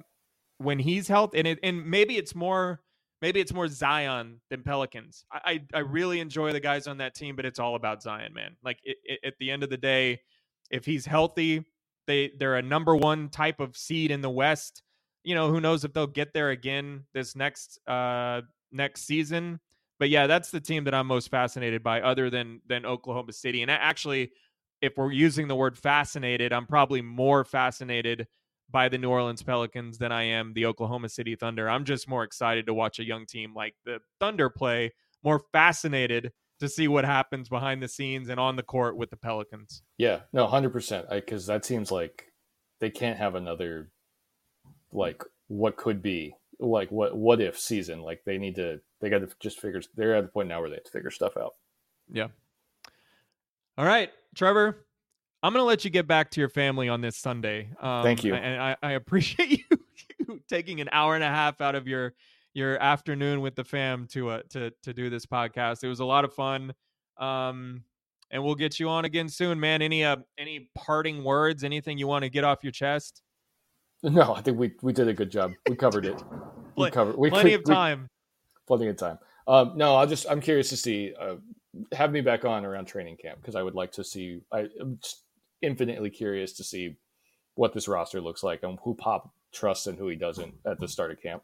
when 0.58 0.78
he's 0.78 1.08
healthy, 1.08 1.38
and 1.38 1.48
it, 1.48 1.58
and 1.62 1.84
maybe 1.86 2.16
it's 2.16 2.34
more 2.34 2.80
maybe 3.20 3.40
it's 3.40 3.52
more 3.52 3.68
Zion 3.68 4.40
than 4.50 4.62
Pelicans. 4.62 5.24
I, 5.30 5.40
I 5.44 5.78
I 5.78 5.80
really 5.80 6.20
enjoy 6.20 6.52
the 6.52 6.60
guys 6.60 6.86
on 6.86 6.98
that 6.98 7.14
team, 7.14 7.36
but 7.36 7.44
it's 7.44 7.58
all 7.58 7.76
about 7.76 8.02
Zion, 8.02 8.32
man. 8.34 8.56
Like 8.64 8.78
it, 8.84 8.96
it, 9.04 9.20
at 9.24 9.34
the 9.38 9.50
end 9.50 9.62
of 9.62 9.70
the 9.70 9.76
day, 9.76 10.20
if 10.70 10.84
he's 10.84 11.06
healthy, 11.06 11.64
they 12.06 12.32
they're 12.38 12.56
a 12.56 12.62
number 12.62 12.96
one 12.96 13.28
type 13.28 13.60
of 13.60 13.76
seed 13.76 14.10
in 14.10 14.20
the 14.20 14.30
West. 14.30 14.82
You 15.24 15.34
know, 15.34 15.50
who 15.50 15.60
knows 15.60 15.84
if 15.84 15.92
they'll 15.92 16.06
get 16.06 16.32
there 16.32 16.50
again 16.50 17.04
this 17.14 17.36
next 17.36 17.78
uh 17.86 18.42
next 18.70 19.02
season. 19.04 19.60
But 19.98 20.10
yeah, 20.10 20.26
that's 20.26 20.50
the 20.50 20.60
team 20.60 20.84
that 20.84 20.94
I'm 20.94 21.06
most 21.06 21.30
fascinated 21.30 21.82
by, 21.82 22.00
other 22.00 22.28
than 22.30 22.60
than 22.66 22.84
Oklahoma 22.84 23.32
City. 23.32 23.62
And 23.62 23.70
actually, 23.70 24.32
if 24.80 24.96
we're 24.96 25.12
using 25.12 25.46
the 25.46 25.54
word 25.54 25.78
fascinated, 25.78 26.52
I'm 26.52 26.66
probably 26.66 27.02
more 27.02 27.44
fascinated 27.44 28.26
by 28.68 28.88
the 28.88 28.98
New 28.98 29.10
Orleans 29.10 29.42
Pelicans 29.42 29.98
than 29.98 30.10
I 30.10 30.24
am 30.24 30.54
the 30.54 30.66
Oklahoma 30.66 31.08
City 31.08 31.36
Thunder. 31.36 31.68
I'm 31.68 31.84
just 31.84 32.08
more 32.08 32.24
excited 32.24 32.66
to 32.66 32.74
watch 32.74 32.98
a 32.98 33.04
young 33.04 33.26
team 33.26 33.54
like 33.54 33.74
the 33.84 34.00
Thunder 34.18 34.48
play, 34.48 34.92
more 35.22 35.40
fascinated 35.52 36.32
to 36.62 36.68
see 36.68 36.86
what 36.86 37.04
happens 37.04 37.48
behind 37.48 37.82
the 37.82 37.88
scenes 37.88 38.28
and 38.28 38.38
on 38.38 38.54
the 38.54 38.62
court 38.62 38.96
with 38.96 39.10
the 39.10 39.16
Pelicans. 39.16 39.82
Yeah, 39.98 40.20
no, 40.32 40.46
hundred 40.46 40.70
percent. 40.72 41.06
Because 41.10 41.46
that 41.46 41.64
seems 41.64 41.90
like 41.90 42.32
they 42.80 42.88
can't 42.88 43.18
have 43.18 43.34
another 43.34 43.90
like 44.92 45.22
what 45.48 45.76
could 45.76 46.02
be 46.02 46.36
like 46.60 46.90
what 46.92 47.16
what 47.16 47.40
if 47.40 47.58
season. 47.58 48.00
Like 48.00 48.22
they 48.24 48.38
need 48.38 48.54
to 48.56 48.80
they 49.00 49.10
got 49.10 49.18
to 49.18 49.28
just 49.40 49.60
figure. 49.60 49.82
They're 49.96 50.14
at 50.14 50.22
the 50.22 50.30
point 50.30 50.48
now 50.48 50.60
where 50.60 50.70
they 50.70 50.76
have 50.76 50.84
to 50.84 50.90
figure 50.90 51.10
stuff 51.10 51.36
out. 51.36 51.54
Yeah. 52.10 52.28
All 53.76 53.84
right, 53.84 54.10
Trevor. 54.36 54.86
I'm 55.42 55.52
gonna 55.52 55.64
let 55.64 55.84
you 55.84 55.90
get 55.90 56.06
back 56.06 56.30
to 56.32 56.40
your 56.40 56.48
family 56.48 56.88
on 56.88 57.00
this 57.00 57.16
Sunday. 57.16 57.70
Um, 57.80 58.04
Thank 58.04 58.22
you. 58.22 58.34
and 58.34 58.62
I, 58.62 58.76
I 58.80 58.92
appreciate 58.92 59.64
you 60.28 60.40
taking 60.48 60.80
an 60.80 60.88
hour 60.92 61.16
and 61.16 61.24
a 61.24 61.28
half 61.28 61.60
out 61.60 61.74
of 61.74 61.88
your 61.88 62.14
your 62.54 62.80
afternoon 62.82 63.40
with 63.40 63.54
the 63.54 63.64
fam 63.64 64.06
to 64.12 64.28
uh, 64.30 64.42
to 64.50 64.70
to 64.82 64.92
do 64.92 65.08
this 65.10 65.26
podcast. 65.26 65.84
It 65.84 65.88
was 65.88 66.00
a 66.00 66.04
lot 66.04 66.24
of 66.24 66.32
fun. 66.34 66.72
Um, 67.18 67.84
and 68.30 68.42
we'll 68.42 68.54
get 68.54 68.80
you 68.80 68.88
on 68.88 69.04
again 69.04 69.28
soon, 69.28 69.60
man. 69.60 69.82
Any 69.82 70.04
uh 70.04 70.16
any 70.38 70.70
parting 70.74 71.22
words? 71.24 71.64
Anything 71.64 71.98
you 71.98 72.06
want 72.06 72.24
to 72.24 72.30
get 72.30 72.44
off 72.44 72.62
your 72.62 72.72
chest? 72.72 73.22
No, 74.04 74.34
I 74.34 74.40
think 74.40 74.58
we 74.58 74.72
we 74.82 74.92
did 74.92 75.06
a 75.06 75.12
good 75.14 75.30
job. 75.30 75.52
We 75.68 75.76
covered 75.76 76.04
it. 76.06 76.20
We 76.76 76.90
covered 76.90 77.16
we 77.16 77.30
Plenty 77.30 77.50
we- 77.50 77.54
of 77.54 77.62
we- 77.66 77.72
time. 77.72 78.08
plenty 78.66 78.88
of 78.88 78.96
time. 78.96 79.18
Um, 79.46 79.74
no, 79.76 79.94
I'll 79.94 80.08
just 80.08 80.26
I'm 80.28 80.40
curious 80.40 80.70
to 80.70 80.76
see. 80.76 81.14
Uh, 81.20 81.36
have 81.92 82.10
me 82.10 82.20
back 82.20 82.44
on 82.44 82.64
around 82.64 82.86
training 82.86 83.16
camp 83.22 83.40
because 83.40 83.54
I 83.54 83.62
would 83.62 83.74
like 83.76 83.92
to 83.92 84.02
see. 84.04 84.40
I, 84.52 84.66
I'm 84.80 84.98
just 85.00 85.22
infinitely 85.62 86.10
curious 86.10 86.52
to 86.54 86.64
see 86.64 86.96
what 87.54 87.72
this 87.74 87.86
roster 87.86 88.20
looks 88.20 88.42
like 88.42 88.64
and 88.64 88.76
who 88.82 88.94
Pop 88.94 89.30
trusts 89.52 89.86
and 89.86 89.96
who 89.96 90.08
he 90.08 90.16
doesn't 90.16 90.52
at 90.66 90.80
the 90.80 90.88
start 90.88 91.12
of 91.12 91.22
camp. 91.22 91.42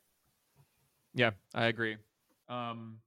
Yeah, 1.14 1.30
I 1.54 1.66
agree. 1.66 1.96
Um, 2.48 2.98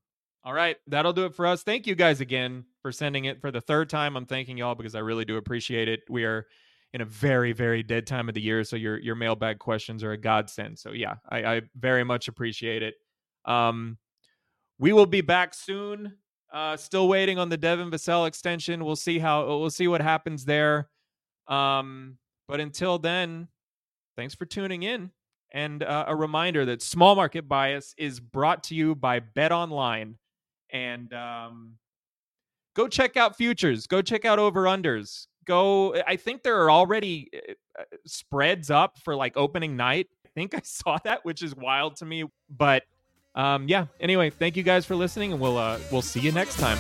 all 0.43 0.53
right, 0.53 0.77
that'll 0.87 1.13
do 1.13 1.25
it 1.25 1.35
for 1.35 1.45
us. 1.45 1.63
Thank 1.63 1.85
you 1.85 1.95
guys 1.95 2.19
again 2.19 2.65
for 2.81 2.91
sending 2.91 3.25
it 3.25 3.39
for 3.39 3.51
the 3.51 3.61
third 3.61 3.89
time. 3.89 4.17
I'm 4.17 4.25
thanking 4.25 4.57
y'all 4.57 4.75
because 4.75 4.95
I 4.95 4.99
really 4.99 5.25
do 5.25 5.37
appreciate 5.37 5.87
it. 5.87 6.01
We 6.09 6.23
are 6.25 6.47
in 6.93 7.01
a 7.01 7.05
very, 7.05 7.53
very 7.53 7.83
dead 7.83 8.07
time 8.07 8.27
of 8.27 8.35
the 8.35 8.41
year, 8.41 8.63
so 8.63 8.75
your 8.75 8.99
your 8.99 9.15
mailbag 9.15 9.59
questions 9.59 10.03
are 10.03 10.11
a 10.11 10.17
godsend. 10.17 10.79
So 10.79 10.91
yeah, 10.91 11.15
I, 11.29 11.43
I 11.43 11.61
very 11.75 12.03
much 12.03 12.27
appreciate 12.27 12.83
it. 12.83 12.95
Um, 13.45 13.97
we 14.79 14.93
will 14.93 15.05
be 15.05 15.21
back 15.21 15.53
soon. 15.53 16.17
Uh, 16.51 16.75
still 16.75 17.07
waiting 17.07 17.39
on 17.39 17.49
the 17.49 17.57
Devin 17.57 17.91
Vassell 17.91 18.27
extension. 18.27 18.83
We'll 18.83 18.95
see 18.95 19.19
how 19.19 19.45
we'll 19.45 19.69
see 19.69 19.87
what 19.87 20.01
happens 20.01 20.43
there. 20.43 20.89
Um, 21.47 22.17
but 22.47 22.59
until 22.59 22.97
then, 22.97 23.47
thanks 24.17 24.35
for 24.35 24.45
tuning 24.45 24.83
in. 24.83 25.11
And 25.53 25.83
uh, 25.83 26.05
a 26.07 26.15
reminder 26.15 26.65
that 26.65 26.81
small 26.81 27.15
market 27.15 27.47
bias 27.47 27.93
is 27.97 28.19
brought 28.19 28.63
to 28.65 28.75
you 28.75 28.95
by 28.95 29.19
Bet 29.19 29.51
Online. 29.51 30.17
And 30.71 31.13
um, 31.13 31.73
go 32.75 32.87
check 32.87 33.17
out 33.17 33.35
futures. 33.35 33.87
Go 33.87 34.01
check 34.01 34.23
out 34.25 34.39
over 34.39 34.63
unders. 34.63 35.27
Go. 35.45 35.95
I 36.07 36.15
think 36.15 36.43
there 36.43 36.61
are 36.61 36.71
already 36.71 37.29
uh, 37.79 37.83
spreads 38.05 38.69
up 38.69 38.97
for 38.99 39.15
like 39.15 39.35
opening 39.35 39.75
night. 39.75 40.07
I 40.25 40.29
think 40.33 40.53
I 40.55 40.61
saw 40.63 40.97
that, 41.03 41.25
which 41.25 41.43
is 41.43 41.55
wild 41.55 41.97
to 41.97 42.05
me. 42.05 42.25
But 42.49 42.83
um, 43.35 43.67
yeah. 43.67 43.87
Anyway, 43.99 44.29
thank 44.29 44.55
you 44.55 44.63
guys 44.63 44.85
for 44.85 44.95
listening, 44.95 45.33
and 45.33 45.41
we'll 45.41 45.57
uh, 45.57 45.79
we'll 45.91 46.01
see 46.01 46.19
you 46.19 46.31
next 46.31 46.57
time. 46.57 46.77